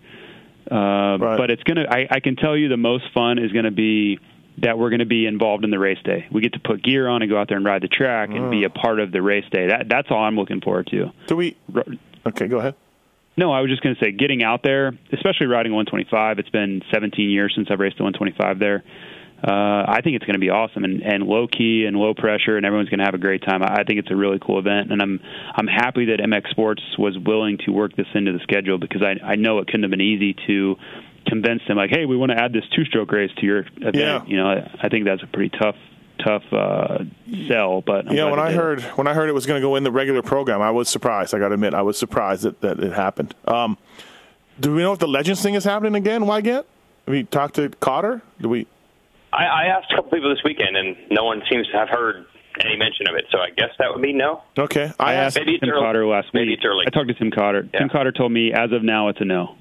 Uh, 0.70 1.18
Right. 1.20 1.38
But 1.38 1.52
it's 1.52 1.62
going 1.64 1.78
to. 1.78 1.86
I, 1.94 2.08
I 2.10 2.20
can 2.20 2.36
tell 2.36 2.58
you 2.58 2.68
the 2.70 2.78
most 2.78 3.04
fun 3.14 3.38
is 3.38 3.52
going 3.52 3.66
to 3.66 3.72
be 3.72 4.20
that 4.60 4.78
we're 4.80 4.90
going 4.90 5.00
to 5.00 5.06
be 5.06 5.26
involved 5.26 5.64
in 5.64 5.72
the 5.72 5.80
race 5.80 5.98
day. 6.04 6.26
We 6.32 6.42
get 6.42 6.54
to 6.54 6.60
put 6.60 6.82
gear 6.84 7.08
on 7.08 7.22
and 7.22 7.30
go 7.30 7.38
out 7.38 7.48
there 7.50 7.58
and 7.58 7.66
ride 7.66 7.82
the 7.84 7.88
track 7.88 8.30
and 8.30 8.40
Mm. 8.46 8.52
be 8.52 8.64
a 8.64 8.70
part 8.70 9.00
of 9.00 9.12
the 9.12 9.22
race 9.22 9.46
day. 9.52 9.68
That 9.68 9.88
that's 9.90 10.10
all 10.10 10.24
I'm 10.24 10.36
looking 10.36 10.62
forward 10.62 10.88
to. 10.88 11.12
Do 11.28 11.36
we? 11.36 11.56
Okay, 12.26 12.48
go 12.48 12.58
ahead. 12.60 12.76
No, 13.36 13.52
I 13.52 13.62
was 13.62 13.70
just 13.72 13.82
going 13.82 13.96
to 13.96 14.04
say, 14.04 14.12
getting 14.12 14.44
out 14.44 14.62
there, 14.64 14.94
especially 15.12 15.48
riding 15.48 15.72
a 15.72 15.76
125. 15.76 16.38
It's 16.40 16.50
been 16.50 16.82
17 16.94 17.30
years 17.32 17.52
since 17.56 17.68
I've 17.72 17.80
raced 17.80 18.00
a 18.00 18.04
125 18.04 18.60
there. 18.60 18.84
Uh, 19.44 19.84
I 19.88 20.00
think 20.02 20.16
it's 20.16 20.26
going 20.26 20.36
to 20.36 20.40
be 20.40 20.50
awesome 20.50 20.86
and, 20.86 21.02
and 21.02 21.24
low 21.24 21.48
key 21.48 21.84
and 21.86 21.98
low 21.98 22.14
pressure, 22.14 22.56
and 22.56 22.66
everyone's 22.66 22.90
going 22.90 23.00
to 23.00 23.06
have 23.06 23.14
a 23.14 23.20
great 23.20 23.44
time. 23.44 23.62
I 23.62 23.82
I 23.82 23.84
think 23.84 24.00
it's 24.00 24.12
a 24.12 24.16
really 24.16 24.40
cool 24.40 24.58
event, 24.58 24.92
and 24.92 25.02
I'm 25.02 25.20
I'm 25.54 25.68
happy 25.68 26.06
that 26.06 26.20
MX 26.20 26.50
Sports 26.52 26.82
was 26.98 27.18
willing 27.18 27.58
to 27.66 27.72
work 27.72 27.96
this 27.96 28.08
into 28.14 28.32
the 28.32 28.40
schedule 28.40 28.78
because 28.78 29.02
I 29.02 29.16
I 29.24 29.36
know 29.36 29.60
it 29.60 29.68
couldn't 29.68 29.84
have 29.84 29.92
been 29.92 30.02
easy 30.02 30.36
to 30.48 30.78
convince 31.28 31.62
them 31.68 31.78
like, 31.78 31.90
hey, 31.90 32.06
we 32.06 32.16
want 32.16 32.32
to 32.32 32.42
add 32.42 32.54
this 32.54 32.64
two 32.76 32.86
stroke 32.86 33.12
race 33.12 33.32
to 33.38 33.46
your 33.46 33.60
event. 33.78 33.96
Yeah. 33.96 34.24
You 34.26 34.38
know, 34.38 34.48
I, 34.48 34.72
I 34.82 34.90
think 34.90 35.06
that's 35.06 35.24
a 35.24 35.28
pretty 35.28 35.58
tough 35.58 35.76
tough 36.24 36.44
uh, 36.54 37.00
sell, 37.48 37.82
but 37.82 38.08
I'm 38.08 38.16
yeah, 38.16 38.30
when 38.30 38.40
I 38.40 38.50
it. 38.50 38.56
heard 38.56 38.82
when 38.96 39.08
I 39.08 39.14
heard 39.14 39.30
it 39.30 39.34
was 39.34 39.46
going 39.46 39.60
to 39.60 39.66
go 39.66 39.76
in 39.76 39.84
the 39.84 39.92
regular 39.92 40.22
program, 40.22 40.62
I 40.62 40.72
was 40.72 40.90
surprised. 40.90 41.34
I 41.34 41.40
got 41.40 41.50
to 41.50 41.56
admit, 41.56 41.74
I 41.74 41.82
was 41.82 41.98
surprised 41.98 42.44
that, 42.44 42.62
that 42.62 42.80
it 42.80 42.94
happened. 42.94 43.36
Um, 43.46 43.78
do 44.60 44.74
we 44.74 44.82
know 44.82 44.94
if 44.94 45.00
the 45.00 45.08
Legends 45.08 45.42
thing 45.42 45.56
is 45.56 45.64
happening 45.64 45.96
again? 45.96 46.26
Why 46.28 46.42
get? 46.42 46.66
We 47.08 47.24
talked 47.24 47.56
to 47.56 47.70
Cotter. 47.70 48.22
Do 48.40 48.50
we? 48.50 48.68
I, 49.34 49.46
I 49.46 49.64
asked 49.78 49.92
a 49.92 49.96
couple 49.96 50.12
people 50.12 50.30
this 50.30 50.44
weekend, 50.46 50.78
and 50.78 50.96
no 51.12 51.24
one 51.26 51.42
seems 51.52 51.68
to 51.72 51.78
have 51.78 51.90
heard 51.90 52.26
any 52.60 52.76
mention 52.78 53.08
of 53.10 53.16
it. 53.16 53.26
So 53.32 53.40
I 53.40 53.50
guess 53.50 53.70
that 53.80 53.88
would 53.92 54.02
be 54.04 54.14
no. 54.14 54.44
Okay, 54.58 54.92
I 55.00 55.12
I 55.12 55.14
asked 55.16 55.36
Maybe 55.38 55.58
Tim 55.60 55.70
early. 55.70 55.82
Cotter 55.82 56.06
last 56.06 56.28
Maybe 56.34 56.50
week. 56.50 56.60
it's 56.60 56.66
early. 56.66 56.86
I 56.88 56.90
talked 56.92 57.08
to 57.08 57.14
Tim 57.16 57.32
Cotter. 57.32 57.68
Yeah. 57.74 57.80
Tim 57.80 57.90
Cotter 57.90 58.12
told 58.12 58.32
me 58.32 58.54
as 58.54 58.72
of 58.72 58.84
now 58.84 59.10
it's 59.10 59.20
a 59.22 59.26
no. 59.26 59.56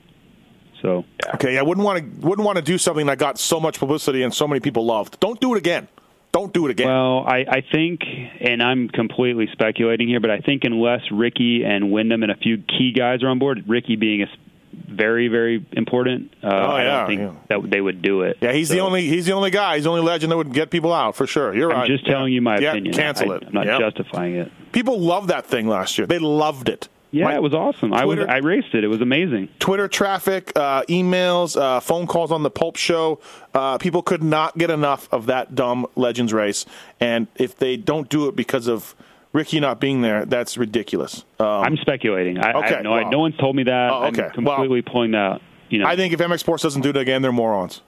So 0.82 1.04
Okay, 1.34 1.58
I 1.58 1.62
wouldn't 1.62 1.84
want 1.86 1.98
to 2.20 2.26
wouldn't 2.26 2.44
want 2.44 2.56
to 2.56 2.62
do 2.62 2.76
something 2.76 3.06
that 3.06 3.18
got 3.18 3.38
so 3.38 3.60
much 3.60 3.78
publicity 3.78 4.22
and 4.24 4.34
so 4.34 4.46
many 4.48 4.60
people 4.60 4.84
loved. 4.84 5.18
Don't 5.20 5.40
do 5.40 5.54
it 5.54 5.58
again. 5.58 5.88
Don't 6.32 6.52
do 6.52 6.66
it 6.66 6.70
again. 6.70 6.88
Well, 6.88 7.24
I, 7.26 7.44
I 7.46 7.60
think, 7.70 8.00
and 8.40 8.62
I'm 8.62 8.88
completely 8.88 9.48
speculating 9.52 10.08
here, 10.08 10.18
but 10.18 10.30
I 10.30 10.38
think 10.40 10.64
unless 10.64 11.02
Ricky 11.12 11.62
and 11.62 11.92
Windham 11.92 12.22
and 12.22 12.32
a 12.32 12.36
few 12.36 12.56
key 12.56 12.92
guys 12.96 13.22
are 13.22 13.28
on 13.28 13.38
board, 13.38 13.64
Ricky 13.68 13.96
being 13.96 14.22
a 14.22 14.24
s- 14.24 14.30
very, 14.72 15.28
very 15.28 15.64
important, 15.72 16.32
uh, 16.42 16.48
Oh, 16.48 16.70
I 16.72 16.84
don't 16.84 17.06
think 17.06 17.20
yeah. 17.20 17.32
that 17.48 17.70
they 17.70 17.80
would 17.80 18.02
do 18.02 18.22
it. 18.22 18.38
yeah, 18.40 18.52
he's 18.52 18.68
the 18.68 18.80
only 18.80 19.06
he's 19.08 19.26
the 19.26 19.32
only 19.32 19.50
guy. 19.50 19.76
He's 19.76 19.84
the 19.84 19.90
only 19.90 20.02
legend 20.02 20.32
that 20.32 20.36
would 20.36 20.52
get 20.52 20.70
people 20.70 20.92
out 20.92 21.16
for 21.16 21.26
sure. 21.26 21.54
You're 21.54 21.68
right. 21.68 21.78
I'm 21.82 21.86
just 21.86 22.06
telling 22.06 22.32
you 22.32 22.40
my 22.42 22.58
yeah, 22.58 22.70
opinion. 22.72 22.94
Cancel 22.94 23.32
I, 23.32 23.36
it. 23.36 23.44
I'm 23.46 23.52
not 23.52 23.66
Yep. 23.66 23.80
justifying 23.80 24.34
it. 24.36 24.52
People 24.72 25.00
loved 25.00 25.28
that 25.28 25.46
thing 25.46 25.68
last 25.68 25.98
year. 25.98 26.06
They 26.06 26.18
loved 26.18 26.68
it. 26.68 26.88
Yeah, 27.14 27.24
My- 27.26 27.34
it 27.34 27.42
was 27.42 27.52
awesome. 27.52 27.92
I 27.92 28.06
was 28.06 28.18
I 28.20 28.38
raced 28.38 28.74
it. 28.74 28.84
It 28.84 28.88
was 28.88 29.02
amazing. 29.02 29.48
Twitter 29.58 29.86
traffic, 29.86 30.50
uh, 30.56 30.82
emails, 30.84 31.60
uh, 31.60 31.78
phone 31.80 32.06
calls 32.06 32.32
on 32.32 32.42
the 32.42 32.50
Pulp 32.50 32.76
Show. 32.76 33.20
Uh, 33.52 33.76
people 33.76 34.00
could 34.02 34.22
not 34.22 34.56
get 34.56 34.70
enough 34.70 35.08
of 35.12 35.26
that 35.26 35.54
dumb 35.54 35.86
Legends 35.94 36.32
race, 36.32 36.64
and 37.00 37.26
if 37.36 37.54
they 37.56 37.76
don't 37.76 38.08
do 38.08 38.28
it 38.28 38.36
because 38.36 38.66
of 38.66 38.94
Ricky 39.32 39.60
not 39.60 39.80
being 39.80 40.02
there, 40.02 40.24
that's 40.26 40.56
ridiculous. 40.58 41.24
Um, 41.40 41.46
I'm 41.46 41.76
speculating. 41.78 42.38
I, 42.38 42.50
I 42.50 42.58
okay, 42.64 42.74
have 42.74 42.82
no, 42.84 42.92
I- 42.92 43.02
well- 43.02 43.10
no 43.10 43.18
one's 43.20 43.36
told 43.38 43.56
me 43.56 43.62
that. 43.64 43.90
Oh, 43.90 44.04
okay. 44.06 44.24
I'm 44.24 44.30
completely 44.32 44.82
pulling 44.82 45.12
that. 45.12 45.40
You 45.70 45.78
know, 45.78 45.86
I 45.86 45.96
think 45.96 46.12
if 46.12 46.20
MX 46.20 46.40
Sports 46.40 46.62
doesn't 46.62 46.82
do 46.82 46.90
it 46.90 46.96
again, 46.98 47.22
they're 47.22 47.32
morons, 47.32 47.80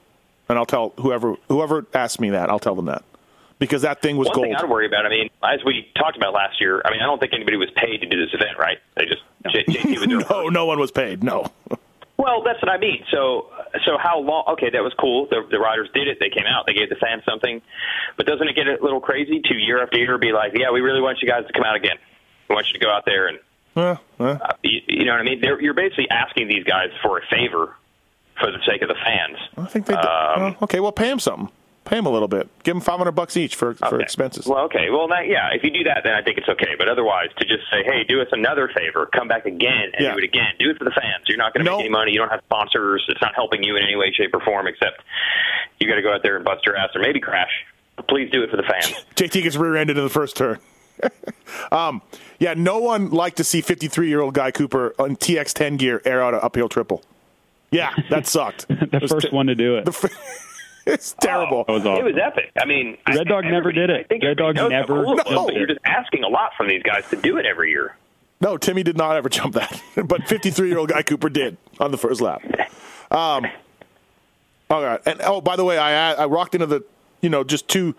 and 0.49 0.57
I'll 0.57 0.65
tell 0.65 0.93
whoever 0.97 1.35
whoever 1.49 1.85
asks 1.93 2.19
me 2.19 2.31
that, 2.31 2.49
I'll 2.49 2.57
tell 2.59 2.73
them 2.73 2.85
that 2.85 3.03
because 3.59 3.83
that 3.83 4.01
thing 4.01 4.17
was 4.17 4.25
One 4.29 4.35
gold. 4.35 4.45
thing 4.47 4.55
I'd 4.55 4.67
worry 4.69 4.87
about, 4.87 5.05
I 5.05 5.09
mean, 5.09 5.29
as 5.43 5.59
we 5.63 5.87
talked 5.95 6.17
about 6.17 6.33
last 6.33 6.59
year, 6.59 6.81
I 6.83 6.89
mean, 6.89 6.99
I 7.01 7.05
don't 7.05 7.19
think 7.19 7.33
anybody 7.33 7.57
was 7.57 7.69
paid 7.75 8.01
to 8.01 8.07
do 8.07 8.17
this 8.19 8.33
event, 8.33 8.57
right? 8.57 8.79
They 8.97 9.05
just 9.05 9.21
J- 9.51 9.63
JT 9.65 9.99
was 9.99 10.07
there. 10.07 10.17
no, 10.43 10.49
no 10.49 10.65
one 10.65 10.79
was 10.79 10.89
paid. 10.91 11.23
No. 11.23 11.45
Well, 12.17 12.43
that's 12.43 12.61
what 12.61 12.69
I 12.69 12.77
mean. 12.77 13.03
So, 13.11 13.49
so 13.85 13.97
how 13.97 14.19
long? 14.19 14.45
Okay, 14.53 14.69
that 14.69 14.83
was 14.83 14.93
cool. 14.99 15.27
The, 15.29 15.45
the 15.51 15.59
riders 15.59 15.89
did 15.93 16.07
it. 16.07 16.17
They 16.19 16.29
came 16.29 16.45
out. 16.47 16.65
They 16.65 16.73
gave 16.73 16.89
the 16.89 16.95
fans 16.95 17.23
something. 17.27 17.61
But 18.15 18.25
doesn't 18.25 18.47
it 18.47 18.55
get 18.55 18.67
a 18.67 18.77
little 18.81 19.01
crazy 19.01 19.41
to 19.41 19.53
year 19.53 19.83
after 19.83 19.97
year 19.97 20.17
be 20.17 20.31
like, 20.31 20.53
yeah, 20.55 20.71
we 20.71 20.79
really 20.81 21.01
want 21.01 21.17
you 21.21 21.27
guys 21.27 21.45
to 21.45 21.53
come 21.53 21.63
out 21.63 21.75
again. 21.75 21.97
We 22.49 22.55
want 22.55 22.67
you 22.67 22.73
to 22.73 22.79
go 22.79 22.89
out 22.91 23.03
there 23.05 23.27
and, 23.27 23.39
Uh, 23.75 23.97
uh, 24.19 24.23
uh, 24.23 24.53
you, 24.63 24.81
you 24.87 25.05
know 25.05 25.11
what 25.11 25.21
I 25.21 25.23
mean? 25.23 25.41
They're, 25.41 25.61
you're 25.61 25.73
basically 25.73 26.09
asking 26.09 26.47
these 26.47 26.63
guys 26.63 26.89
for 27.01 27.17
a 27.19 27.21
favor 27.29 27.75
for 28.39 28.51
the 28.51 28.59
sake 28.65 28.81
of 28.81 28.87
the 28.87 28.95
fans. 28.95 29.37
I 29.57 29.65
think 29.65 29.85
they. 29.85 29.95
Did. 29.95 30.05
Um, 30.05 30.41
well, 30.41 30.55
okay, 30.63 30.79
well, 30.79 30.91
pay 30.91 31.09
him 31.09 31.19
something. 31.19 31.49
Pay 31.85 31.97
him 31.99 32.07
a 32.07 32.09
little 32.09 32.27
bit. 32.27 32.49
Give 32.63 32.75
him 32.75 32.81
five 32.81 32.97
hundred 32.97 33.11
bucks 33.11 33.37
each 33.37 33.55
for 33.55 33.75
for 33.75 34.01
expenses. 34.01 34.47
Well, 34.47 34.65
okay. 34.65 34.89
Well, 34.89 35.07
that, 35.09 35.27
yeah, 35.27 35.49
if 35.53 35.63
you 35.63 35.69
do 35.69 35.83
that, 35.83 36.01
then 36.03 36.13
I 36.13 36.23
think 36.23 36.39
it's 36.39 36.49
okay. 36.49 36.73
But 36.77 36.89
otherwise, 36.89 37.29
to 37.37 37.45
just 37.45 37.63
say, 37.71 37.83
hey, 37.83 38.03
do 38.03 38.21
us 38.21 38.27
another 38.31 38.67
favor, 38.75 39.05
come 39.15 39.27
back 39.27 39.45
again 39.45 39.91
and 39.93 40.03
Yeah. 40.03 40.11
do 40.13 40.17
it 40.17 40.23
again. 40.23 40.53
Do 40.59 40.71
it 40.71 40.77
for 40.79 40.83
the 40.83 40.91
fans. 40.91 41.25
You're 41.27 41.37
not 41.37 41.53
going 41.53 41.63
to 41.63 41.69
No. 41.71 41.77
make 41.77 41.85
any 41.85 41.91
money. 41.91 42.11
You 42.11 42.17
don't 42.19 42.29
have 42.31 42.41
sponsors. 42.45 43.05
It's 43.07 43.21
not 43.21 43.35
helping 43.35 43.63
you 43.63 43.77
in 43.77 43.83
any 43.83 43.95
way, 43.95 44.11
shape, 44.11 44.33
or 44.33 44.39
form, 44.41 44.65
except 44.67 45.01
you 45.79 45.87
got 45.87 45.95
to 45.95 46.01
go 46.01 46.11
out 46.11 46.23
there 46.23 46.35
and 46.37 46.43
bust 46.43 46.65
your 46.65 46.75
ass 46.75 46.89
or 46.95 47.01
maybe 47.01 47.19
crash. 47.19 47.51
But 47.97 48.07
please 48.07 48.31
do 48.31 48.41
it 48.41 48.49
for 48.49 48.57
the 48.57 48.63
fans. 48.63 49.05
JT 49.15 49.43
gets 49.43 49.55
rear-ended 49.55 49.95
in 49.97 50.03
the 50.03 50.09
first 50.09 50.35
turn. 50.35 50.57
um, 51.71 52.01
yeah, 52.39 52.55
no 52.55 52.79
one 52.79 53.11
liked 53.11 53.37
to 53.37 53.43
see 53.43 53.61
53-year-old 53.61 54.33
Guy 54.33 54.49
Cooper 54.49 54.95
on 54.97 55.15
TX10 55.17 55.77
gear 55.77 56.01
air 56.03 56.23
out 56.23 56.33
an 56.33 56.39
uphill 56.41 56.67
triple. 56.69 57.03
Yeah, 57.71 57.93
that 58.09 58.25
sucked. 58.25 58.67
the 58.69 59.05
first 59.07 59.29
te- 59.29 59.35
one 59.35 59.47
to 59.47 59.55
do 59.55 59.75
it. 59.77 59.85
The 60.85 60.91
fir- 60.91 60.93
it's 60.93 61.13
terrible. 61.19 61.63
that 61.65 61.73
was 61.73 61.85
awesome. 61.85 62.05
It 62.05 62.13
was 62.13 62.21
epic. 62.21 62.51
I 62.59 62.65
mean, 62.65 62.97
I- 63.05 63.15
Red 63.15 63.27
Dog 63.27 63.45
never 63.45 63.71
did 63.71 63.89
it. 63.89 64.07
Red 64.23 64.37
Dog 64.37 64.55
never 64.55 65.03
cool 65.03 65.13
it 65.13 65.25
was, 65.25 65.33
jumped 65.33 65.47
but. 65.47 65.55
You're 65.55 65.67
just 65.67 65.79
asking 65.85 66.23
a 66.23 66.27
lot 66.29 66.51
from 66.55 66.67
these 66.67 66.83
guys 66.83 67.07
to 67.09 67.15
do 67.17 67.37
it 67.37 67.45
every 67.45 67.71
year. 67.71 67.95
No, 68.41 68.57
Timmy 68.57 68.83
did 68.83 68.97
not 68.97 69.15
ever 69.15 69.29
jump 69.29 69.53
that, 69.55 69.81
but 69.95 70.21
53-year-old 70.21 70.89
Guy 70.89 71.01
Cooper 71.03 71.29
did 71.29 71.57
on 71.79 71.91
the 71.91 71.97
first 71.97 72.19
lap. 72.21 72.41
Um, 73.09 73.45
all 74.69 74.83
right, 74.83 74.99
and 75.05 75.21
oh, 75.23 75.41
by 75.41 75.55
the 75.55 75.63
way, 75.63 75.77
I 75.77 76.13
I 76.13 76.25
rocked 76.25 76.53
into 76.55 76.65
the, 76.67 76.83
you 77.21 77.29
know, 77.29 77.43
just 77.43 77.67
two. 77.67 77.95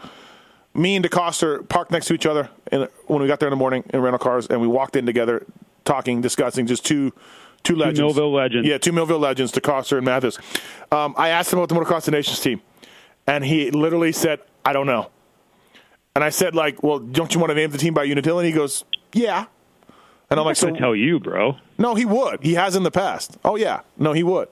Me 0.75 0.95
and 0.95 1.03
DeCoster 1.05 1.67
parked 1.71 1.91
next 1.91 2.05
to 2.07 2.15
each 2.15 2.27
other 2.27 2.51
in, 2.71 2.87
when 3.07 3.23
we 3.23 3.27
got 3.29 3.41
there 3.41 3.49
in 3.49 3.51
the 3.51 3.57
morning 3.57 3.83
in 3.95 4.01
rental 4.03 4.19
cars, 4.19 4.47
and 4.49 4.61
we 4.61 4.67
walked 4.67 4.95
in 4.95 5.07
together, 5.07 5.47
talking, 5.87 6.21
discussing 6.21 6.67
just 6.67 6.85
two, 6.85 7.15
two 7.63 7.75
legends, 7.77 8.01
Millville 8.01 8.33
legends. 8.35 8.69
Yeah, 8.69 8.77
two 8.77 8.93
Millville 8.93 9.19
legends, 9.21 9.53
DeCoster 9.53 9.97
and 9.97 10.05
Matthes. 10.05 10.39
Um, 10.93 11.15
I 11.17 11.31
asked 11.31 11.51
him 11.51 11.61
about 11.61 11.71
the 11.71 11.77
Motocross 11.77 12.05
the 12.05 12.11
Nations 12.11 12.41
team, 12.41 12.61
and 13.27 13.45
he 13.45 13.71
literally 13.71 14.13
said, 14.13 14.41
"I 14.65 14.73
don't 14.73 14.87
know." 14.87 15.11
And 16.15 16.25
I 16.25 16.31
said, 16.31 16.55
"Like, 16.55 16.83
well, 16.83 16.99
don't 16.99 17.35
you 17.35 17.41
want 17.41 17.51
to 17.51 17.55
name 17.55 17.71
the 17.71 17.79
team 17.79 17.95
by 17.95 18.05
Unadilla?" 18.05 18.41
And 18.41 18.47
he 18.47 18.53
goes, 18.53 18.85
"Yeah." 19.13 19.47
And 20.31 20.41
I'm 20.41 20.47
like, 20.47 20.57
"So 20.57 20.71
tell 20.71 20.97
you, 20.97 21.21
bro. 21.21 21.57
no, 21.79 21.95
he 21.95 22.05
would. 22.05 22.43
He 22.43 22.55
has 22.55 22.75
in 22.75 22.83
the 22.83 22.91
past. 22.91 23.39
Oh 23.45 23.57
yeah, 23.57 23.81
no, 23.97 24.13
he 24.13 24.23
would. 24.23 24.49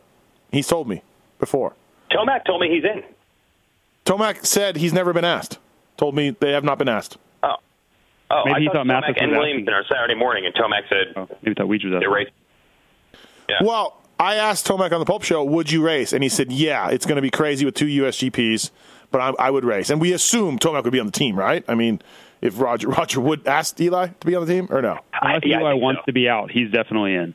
He's 0.52 0.68
told 0.68 0.88
me 0.88 1.02
before. 1.38 1.74
Tomac 2.10 2.44
told 2.44 2.60
me 2.60 2.68
he's 2.68 2.84
in. 2.84 3.02
Tomac 4.04 4.46
said 4.46 4.76
he's 4.76 4.92
never 4.92 5.12
been 5.12 5.24
asked. 5.24 5.58
Told 5.96 6.14
me 6.14 6.30
they 6.30 6.52
have 6.52 6.64
not 6.64 6.78
been 6.78 6.88
asked. 6.88 7.16
Oh, 7.42 7.56
oh 8.30 8.42
Maybe 8.44 8.54
I 8.54 8.60
he 8.60 8.66
thought 8.66 8.74
thought 8.74 8.86
Matthes 8.86 9.16
Tomac 9.16 9.22
and 9.22 9.30
was 9.32 9.38
Williamson 9.38 9.74
are 9.74 9.84
Saturday 9.90 10.14
morning, 10.14 10.46
and 10.46 10.54
Tomac 10.54 10.88
said 10.88 11.12
Oh, 11.16 11.28
maybe 11.42 11.54
thought 11.54 11.66
Weege 11.66 11.90
was 11.90 12.00
they're 12.00 12.20
Yeah. 13.48 13.56
Well, 13.62 14.00
I 14.18 14.36
asked 14.36 14.66
Tomac 14.66 14.92
on 14.92 15.00
the 15.00 15.04
Pulp 15.06 15.22
Show, 15.24 15.42
"Would 15.44 15.70
you 15.70 15.82
race?" 15.84 16.12
And 16.12 16.22
he 16.22 16.28
said, 16.28 16.52
"Yeah, 16.52 16.88
it's 16.90 17.06
going 17.06 17.16
to 17.16 17.22
be 17.22 17.30
crazy 17.30 17.64
with 17.64 17.74
two 17.74 17.86
USGPs, 17.86 18.70
but 19.10 19.20
I, 19.20 19.46
I 19.46 19.50
would 19.50 19.64
race." 19.64 19.90
And 19.90 20.00
we 20.00 20.12
assumed 20.12 20.60
Tomac 20.60 20.84
would 20.84 20.92
be 20.92 21.00
on 21.00 21.06
the 21.06 21.12
team, 21.12 21.36
right? 21.36 21.64
I 21.68 21.74
mean, 21.74 22.00
if 22.40 22.60
Roger 22.60 22.88
Roger 23.00 23.20
would 23.20 23.46
ask 23.46 23.80
Eli 23.80 24.08
to 24.08 24.26
be 24.26 24.34
on 24.34 24.46
the 24.46 24.52
team 24.52 24.68
or 24.70 24.80
no? 24.80 24.98
Unless 25.20 25.42
yeah, 25.44 25.56
I 25.56 25.60
Eli 25.60 25.72
think 25.72 25.82
wants 25.82 26.00
so. 26.02 26.06
to 26.06 26.12
be 26.12 26.28
out, 26.28 26.50
he's 26.50 26.70
definitely 26.70 27.14
in. 27.14 27.34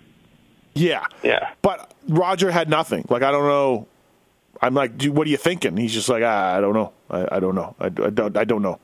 Yeah, 0.76 1.06
Yeah. 1.24 1.50
But 1.62 1.94
Roger 2.08 2.52
had 2.52 2.70
nothing. 2.70 3.06
Like 3.10 3.24
I 3.24 3.32
don't 3.32 3.48
know. 3.48 3.88
I'm 4.62 4.74
like, 4.74 4.98
dude, 4.98 5.16
what 5.16 5.26
are 5.26 5.30
you 5.30 5.38
thinking? 5.38 5.78
He's 5.78 5.94
just 5.94 6.10
like, 6.10 6.22
ah, 6.24 6.56
I 6.56 6.62
don't 6.62 6.74
know. 6.74 6.92
I, 7.10 7.38
I 7.38 7.40
don't 7.40 7.56
know. 7.56 7.76
I, 7.80 7.86
I 7.86 7.90
don't. 7.90 8.38
I 8.38 8.44
don't 8.44 8.62
know. 8.62 8.80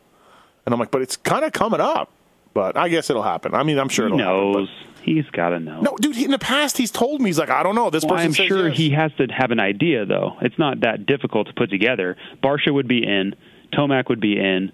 And 0.65 0.73
I'm 0.73 0.79
like, 0.79 0.91
but 0.91 1.01
it's 1.01 1.15
kind 1.15 1.45
of 1.45 1.53
coming 1.53 1.79
up. 1.79 2.09
But 2.55 2.75
I 2.77 2.89
guess 2.89 3.11
it'll 3.11 3.21
happen. 3.21 3.53
I 3.53 3.61
mean, 3.61 3.77
I'm 3.77 3.89
sure 3.89 4.07
He 4.07 4.15
it'll 4.15 4.53
knows. 4.53 4.69
happen. 4.69 4.93
He's 5.03 5.25
got 5.31 5.49
to 5.49 5.59
know. 5.59 5.81
No, 5.81 5.95
dude. 6.01 6.15
He, 6.15 6.25
in 6.25 6.31
the 6.31 6.39
past, 6.39 6.77
he's 6.79 6.89
told 6.89 7.21
me 7.21 7.29
he's 7.29 7.37
like, 7.37 7.51
I 7.51 7.61
don't 7.61 7.75
know. 7.75 7.91
This 7.91 8.03
Well, 8.03 8.15
person. 8.15 8.25
I'm 8.27 8.33
sure 8.33 8.69
yes. 8.69 8.77
he 8.77 8.89
has 8.91 9.11
to 9.19 9.27
have 9.27 9.51
an 9.51 9.59
idea, 9.59 10.05
though. 10.07 10.37
It's 10.41 10.57
not 10.57 10.79
that 10.79 11.05
difficult 11.05 11.45
to 11.47 11.53
put 11.53 11.69
together. 11.69 12.17
Barcia 12.41 12.73
would 12.73 12.87
be 12.87 13.03
in. 13.05 13.35
Tomac 13.71 14.09
would 14.09 14.19
be 14.21 14.39
in. 14.39 14.71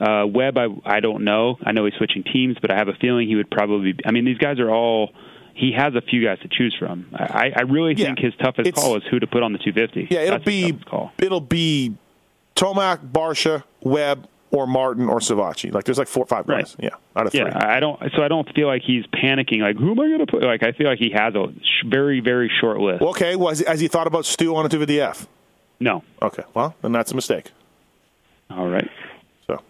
Uh, 0.00 0.26
Webb, 0.26 0.56
I, 0.56 0.68
I 0.86 1.00
don't 1.00 1.24
know. 1.24 1.58
I 1.62 1.72
know 1.72 1.84
he's 1.84 1.94
switching 1.98 2.22
teams, 2.24 2.56
but 2.62 2.70
I 2.70 2.76
have 2.76 2.88
a 2.88 2.94
feeling 2.94 3.28
he 3.28 3.36
would 3.36 3.50
probably. 3.50 3.92
Be, 3.92 4.06
I 4.06 4.10
mean, 4.12 4.24
these 4.24 4.38
guys 4.38 4.58
are 4.58 4.70
all. 4.70 5.10
He 5.54 5.72
has 5.76 5.94
a 5.94 6.00
few 6.00 6.24
guys 6.24 6.38
to 6.40 6.48
choose 6.48 6.74
from. 6.78 7.06
I, 7.14 7.52
I 7.54 7.62
really 7.62 7.94
Yeah. 7.94 8.06
think 8.06 8.20
his 8.20 8.32
toughest 8.42 8.72
call 8.74 8.96
is 8.96 9.02
who 9.10 9.18
to 9.20 9.26
put 9.26 9.42
on 9.42 9.52
the 9.52 9.58
250. 9.58 10.08
Yeah, 10.12 10.20
it'll 10.22 10.38
That's 10.38 10.44
be 10.44 10.78
it'll 11.18 11.40
be 11.40 11.94
Tomac, 12.56 13.10
Barcia, 13.12 13.62
Webb, 13.82 14.28
or 14.54 14.66
Martin 14.66 15.08
or 15.08 15.18
Savatgy. 15.18 15.72
Like 15.72 15.84
there's 15.84 15.98
like 15.98 16.08
four, 16.08 16.24
five 16.26 16.48
Right. 16.48 16.64
guys. 16.64 16.76
Yeah, 16.78 16.90
out 17.16 17.26
of 17.26 17.32
three. 17.32 17.40
Yeah, 17.40 17.58
I 17.66 17.80
don't. 17.80 18.00
So 18.16 18.22
I 18.22 18.28
don't 18.28 18.48
feel 18.54 18.66
like 18.68 18.82
he's 18.82 19.04
panicking. 19.06 19.60
Like, 19.60 19.76
who 19.76 19.90
am 19.92 20.00
I 20.00 20.06
going 20.06 20.18
to 20.20 20.26
put? 20.26 20.42
Like, 20.42 20.62
I 20.62 20.72
feel 20.72 20.86
like 20.88 20.98
he 20.98 21.10
has 21.14 21.34
a 21.34 21.46
sh- 21.62 21.84
very, 21.86 22.20
very 22.20 22.50
short 22.60 22.78
list. 22.78 23.00
Well, 23.00 23.10
okay. 23.10 23.36
Well, 23.36 23.48
has, 23.48 23.60
has 23.60 23.80
he 23.80 23.88
thought 23.88 24.06
about 24.06 24.24
Stu 24.26 24.54
on 24.56 24.64
a 24.64 24.68
250F? 24.68 25.26
no. 25.80 26.02
Okay. 26.22 26.44
Well, 26.54 26.74
then 26.82 26.92
that's 26.92 27.12
a 27.12 27.14
mistake. 27.14 27.50
All 28.50 28.68
right. 28.68 28.88
So, 29.46 29.60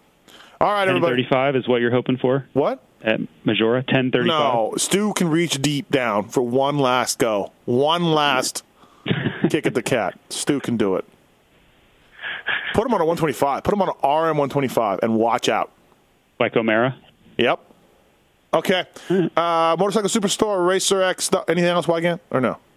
all 0.61 0.73
right, 0.73 0.86
everybody. 0.89 1.23
1035 1.23 1.56
is 1.56 1.69
what 1.69 1.81
you're 1.81 1.90
hoping 1.90 2.16
for 2.19 2.47
What? 2.52 2.82
at 3.02 3.20
Maggiora. 3.47 3.85
1035. 3.86 4.27
No, 4.27 4.74
Stu 4.77 5.12
can 5.15 5.28
reach 5.28 5.61
deep 5.62 5.90
down 5.90 6.28
for 6.28 6.43
one 6.43 6.78
last 6.78 7.19
go, 7.19 7.52
one 7.65 8.02
last 8.12 8.65
kick 9.51 9.66
at 9.66 9.74
the 9.74 9.82
cat. 9.82 10.19
Stu 10.31 10.61
can 10.61 10.77
do 10.77 10.97
it. 10.97 11.05
Put 12.74 12.86
him 12.86 12.92
on 12.92 13.01
a 13.01 13.05
125. 13.06 13.62
Put 13.62 13.72
him 13.72 13.80
on 13.80 13.88
an 13.88 13.94
RM 13.94 14.36
125 14.36 14.98
and 15.02 15.14
watch 15.14 15.48
out. 15.48 15.70
Like 16.40 16.56
O'Mara. 16.56 16.96
Yep. 17.38 17.60
Okay. 18.52 18.84
Uh, 19.10 19.76
Motorcycle 19.78 20.10
Superstore, 20.10 20.66
Racer 20.66 21.01
X. 21.01 21.30
Anything 21.48 21.70
else, 21.70 21.86
Weigandt? 21.86 22.20
Or 22.30 22.40
no? 22.40 22.59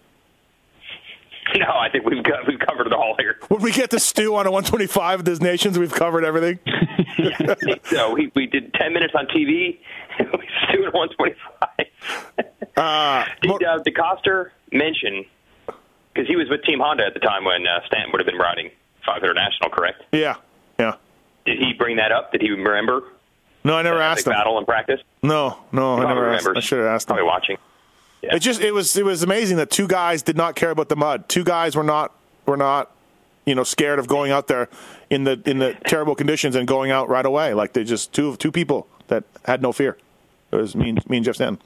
No, 1.56 1.64
I 1.64 1.88
think 1.88 2.04
we've 2.04 2.22
got 2.22 2.46
we've 2.46 2.58
covered 2.58 2.88
it 2.88 2.92
all 2.92 3.16
here. 3.18 3.38
When 3.48 3.62
we 3.62 3.72
get 3.72 3.88
to 3.92 3.98
Stu 3.98 4.34
on 4.34 4.46
a 4.46 4.50
125 4.50 5.20
of 5.20 5.24
this 5.24 5.40
nations, 5.40 5.78
we've 5.78 5.94
covered 5.94 6.22
everything. 6.22 6.58
so 7.84 8.12
we 8.12 8.30
we 8.34 8.46
did 8.46 8.74
ten 8.74 8.92
minutes 8.92 9.14
on 9.16 9.24
TV. 9.28 9.78
we 10.20 10.48
still 10.68 10.86
at 10.86 10.92
one 10.92 11.08
twenty 11.16 11.34
five. 11.58 12.46
Uh, 12.76 13.24
Did 13.40 13.48
Mo- 13.48 13.56
uh, 13.66 13.78
DeCoster 13.82 14.50
mention 14.72 15.24
because 16.12 16.28
he 16.28 16.36
was 16.36 16.50
with 16.50 16.62
Team 16.64 16.80
Honda 16.80 17.06
at 17.06 17.14
the 17.14 17.20
time 17.20 17.46
when 17.46 17.66
uh, 17.66 17.80
Stanton 17.86 18.12
would 18.12 18.20
have 18.20 18.26
been 18.26 18.36
riding 18.36 18.70
500 19.14 19.34
National, 19.34 19.70
correct? 19.70 20.02
yeah. 20.12 20.36
Yeah. 20.78 20.94
Did 21.44 21.58
he 21.58 21.72
bring 21.72 21.96
that 21.96 22.12
up? 22.12 22.30
Did 22.32 22.40
he 22.42 22.50
remember 22.50 23.02
No, 23.64 23.74
I 23.74 23.82
never 23.82 24.00
asked 24.00 24.26
him. 24.26 24.32
battle 24.32 24.58
in 24.58 24.64
practice? 24.64 25.00
No, 25.22 25.58
no, 25.72 25.94
I 25.94 26.00
Probably 26.02 26.14
never 26.14 26.34
asked. 26.34 26.48
I 26.56 26.60
should 26.60 26.78
have 26.78 26.86
asked 26.86 27.08
him. 27.08 27.16
Probably 27.16 27.26
watching. 27.26 27.56
It 28.22 28.40
just 28.40 28.60
it 28.60 28.72
was 28.72 28.96
it 28.96 29.04
was 29.04 29.22
amazing 29.22 29.56
that 29.56 29.70
two 29.70 29.86
guys 29.88 30.22
did 30.22 30.36
not 30.36 30.54
care 30.56 30.70
about 30.70 30.88
the 30.88 30.96
mud. 30.96 31.28
Two 31.28 31.44
guys 31.44 31.74
were 31.76 31.82
not 31.84 32.12
were 32.46 32.56
not 32.56 32.90
you 33.46 33.54
know 33.54 33.64
scared 33.64 33.98
of 33.98 34.06
going 34.08 34.30
out 34.30 34.46
there 34.48 34.68
in 35.08 35.24
the 35.24 35.40
in 35.46 35.58
the 35.58 35.74
terrible 35.86 36.14
conditions 36.14 36.54
and 36.54 36.66
going 36.68 36.90
out 36.90 37.08
right 37.08 37.24
away. 37.26 37.54
Like 37.54 37.72
they 37.72 37.82
just 37.84 38.12
two 38.12 38.36
two 38.36 38.52
people 38.52 38.86
that 39.06 39.24
had 39.46 39.62
no 39.62 39.72
fear. 39.72 39.96
It 40.52 40.56
was 40.56 40.74
me 40.76 40.90
and, 40.90 41.08
me 41.10 41.16
and 41.18 41.24
Jeff 41.24 41.36
Stanton. 41.36 41.60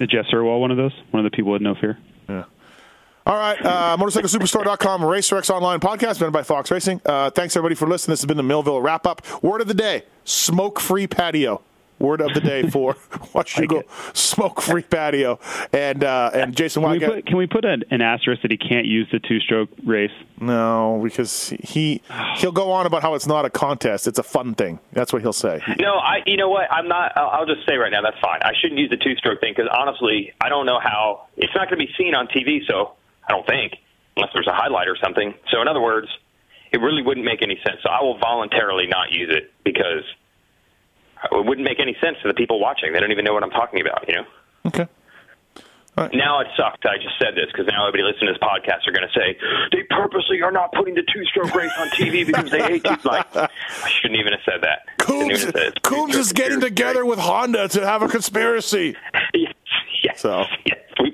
Is 0.00 0.08
Jeff 0.08 0.26
Sirwall 0.26 0.60
one 0.60 0.70
of 0.70 0.76
those? 0.76 0.92
One 1.10 1.24
of 1.24 1.30
the 1.30 1.34
people 1.36 1.52
with 1.52 1.62
no 1.62 1.74
fear? 1.74 1.98
All 3.24 3.36
right, 3.36 3.64
uh, 3.64 3.96
motorcyclesuperstore.com, 4.00 5.02
RacerX 5.02 5.48
Online 5.48 5.78
podcast, 5.78 6.14
presented 6.14 6.32
by 6.32 6.42
Fox 6.42 6.72
Racing. 6.72 7.00
Uh, 7.06 7.30
thanks, 7.30 7.56
everybody, 7.56 7.76
for 7.76 7.86
listening. 7.86 8.12
This 8.12 8.20
has 8.20 8.26
been 8.26 8.36
the 8.36 8.42
Millville 8.42 8.80
wrap 8.82 9.06
up. 9.06 9.22
Word 9.44 9.60
of 9.60 9.68
the 9.68 9.74
day 9.74 10.02
smoke 10.24 10.80
free 10.80 11.06
patio. 11.06 11.62
Word 12.00 12.20
of 12.20 12.34
the 12.34 12.40
day 12.40 12.68
for 12.68 12.94
Washougal 13.32 13.84
smoke 14.16 14.60
free 14.60 14.82
patio. 14.82 15.38
And 15.72 16.02
uh, 16.02 16.32
and 16.34 16.56
Jason 16.56 16.82
Can 16.82 16.90
we 16.90 16.98
put, 16.98 17.26
can 17.26 17.36
we 17.36 17.46
put 17.46 17.64
an, 17.64 17.84
an 17.92 18.02
asterisk 18.02 18.42
that 18.42 18.50
he 18.50 18.56
can't 18.56 18.86
use 18.86 19.06
the 19.12 19.20
two-stroke 19.20 19.68
race? 19.86 20.10
No, 20.40 21.00
because 21.00 21.50
he 21.62 22.02
he'll 22.38 22.50
go 22.50 22.72
on 22.72 22.86
about 22.86 23.02
how 23.02 23.14
it's 23.14 23.28
not 23.28 23.44
a 23.44 23.50
contest; 23.50 24.08
it's 24.08 24.18
a 24.18 24.24
fun 24.24 24.56
thing. 24.56 24.80
That's 24.92 25.12
what 25.12 25.22
he'll 25.22 25.32
say. 25.32 25.62
No, 25.78 25.94
I. 25.94 26.22
You 26.26 26.36
know 26.36 26.48
what? 26.48 26.72
I'm 26.72 26.88
not. 26.88 27.12
I'll, 27.16 27.28
I'll 27.28 27.46
just 27.46 27.64
say 27.68 27.76
right 27.76 27.92
now 27.92 28.02
that's 28.02 28.18
fine. 28.18 28.40
I 28.42 28.50
shouldn't 28.60 28.80
use 28.80 28.90
the 28.90 28.96
two-stroke 28.96 29.38
thing 29.40 29.54
because 29.56 29.70
honestly, 29.72 30.32
I 30.40 30.48
don't 30.48 30.66
know 30.66 30.80
how. 30.82 31.28
It's 31.36 31.54
not 31.54 31.68
going 31.70 31.78
to 31.78 31.86
be 31.86 31.92
seen 31.96 32.16
on 32.16 32.26
TV, 32.26 32.66
so 32.66 32.96
I 33.28 33.32
don't 33.32 33.46
think 33.46 33.74
unless 34.16 34.30
there's 34.34 34.46
a 34.48 34.52
highlight 34.54 34.88
or 34.88 34.96
something. 35.02 35.34
So 35.50 35.60
in 35.62 35.68
other 35.68 35.80
words, 35.80 36.08
it 36.72 36.78
really 36.80 37.02
wouldn't 37.02 37.24
make 37.26 37.42
any 37.42 37.58
sense. 37.66 37.78
So 37.82 37.88
I 37.90 38.02
will 38.02 38.18
voluntarily 38.18 38.86
not 38.86 39.10
use 39.12 39.30
it 39.30 39.50
because 39.64 40.04
it 41.30 41.44
wouldn't 41.46 41.64
make 41.66 41.80
any 41.80 41.96
sense 42.00 42.16
to 42.22 42.28
the 42.28 42.34
people 42.34 42.60
watching. 42.60 42.92
They 42.92 43.00
don't 43.00 43.12
even 43.12 43.24
know 43.24 43.32
what 43.34 43.42
I'm 43.42 43.50
talking 43.50 43.80
about. 43.80 44.06
You 44.08 44.14
know. 44.16 44.24
Okay. 44.66 44.86
Now 46.14 46.40
it 46.40 46.46
sucks. 46.56 46.80
I 46.84 46.96
just 46.96 47.18
said 47.20 47.34
this 47.36 47.46
because 47.52 47.66
now 47.66 47.86
everybody 47.86 48.10
listening 48.10 48.32
to 48.32 48.32
this 48.32 48.42
podcast 48.42 48.88
are 48.88 48.92
going 48.92 49.06
to 49.06 49.12
say 49.14 49.36
they 49.72 49.82
purposely 49.90 50.40
are 50.40 50.50
not 50.50 50.72
putting 50.72 50.94
the 50.94 51.02
two-stroke 51.12 51.54
race 51.54 51.70
on 51.78 51.88
TV 51.88 52.26
because 52.26 52.50
they 52.50 52.62
hate 52.62 52.84
you. 52.84 52.96
Like 53.04 53.26
I 53.36 53.48
shouldn't 53.88 54.18
even 54.18 54.32
have 54.32 54.40
said 54.44 54.62
that. 54.62 54.86
Coombs, 54.98 55.42
said. 55.42 55.82
Coombs 55.82 56.16
is 56.16 56.32
getting 56.32 56.60
together 56.60 57.04
with 57.04 57.18
Honda 57.18 57.68
to 57.68 57.86
have 57.86 58.02
a 58.02 58.08
conspiracy. 58.08 58.96
Yes, 59.34 59.54
yes, 60.02 60.20
So. 60.20 60.44
yes. 60.66 60.78
We, 61.00 61.11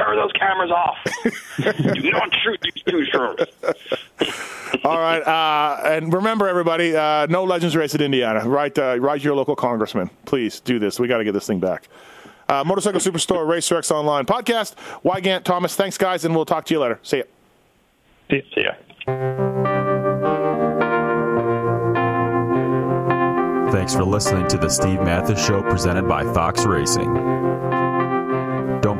turn 0.00 0.16
those 0.16 0.32
cameras 0.32 0.70
off. 0.70 0.96
Do 1.94 2.10
not 2.10 2.34
shoot 2.42 2.58
these 2.62 2.82
two 2.84 3.04
strokes. 3.06 3.44
All 4.84 4.98
right, 4.98 5.20
uh, 5.20 5.80
and 5.84 6.12
remember, 6.12 6.48
everybody, 6.48 6.96
uh, 6.96 7.26
no 7.26 7.44
Legends 7.44 7.76
race 7.76 7.94
at 7.94 8.00
Indiana. 8.00 8.48
Write, 8.48 8.78
uh, 8.78 8.98
write 8.98 9.22
your 9.22 9.34
local 9.34 9.56
congressman. 9.56 10.10
Please 10.24 10.60
do 10.60 10.78
this. 10.78 10.98
We 10.98 11.08
got 11.08 11.18
to 11.18 11.24
get 11.24 11.32
this 11.32 11.46
thing 11.46 11.60
back. 11.60 11.88
Uh, 12.48 12.64
Motorcycle 12.64 13.00
Superstore 13.00 13.46
Racer 13.46 13.76
X 13.76 13.90
Online 13.90 14.24
podcast. 14.26 14.74
Weigandt 15.04 15.44
Thomas, 15.44 15.76
thanks, 15.76 15.98
guys, 15.98 16.24
and 16.24 16.34
we'll 16.34 16.44
talk 16.44 16.64
to 16.66 16.74
you 16.74 16.80
later. 16.80 16.98
See 17.02 17.18
ya. 17.18 17.24
See 18.30 18.44
ya. 18.56 18.72
Thanks 23.70 23.94
for 23.94 24.04
listening 24.04 24.48
to 24.48 24.56
the 24.56 24.68
Steve 24.68 25.00
Matthes 25.00 25.40
Show 25.44 25.62
presented 25.62 26.08
by 26.08 26.24
Fox 26.34 26.64
Racing. 26.66 27.69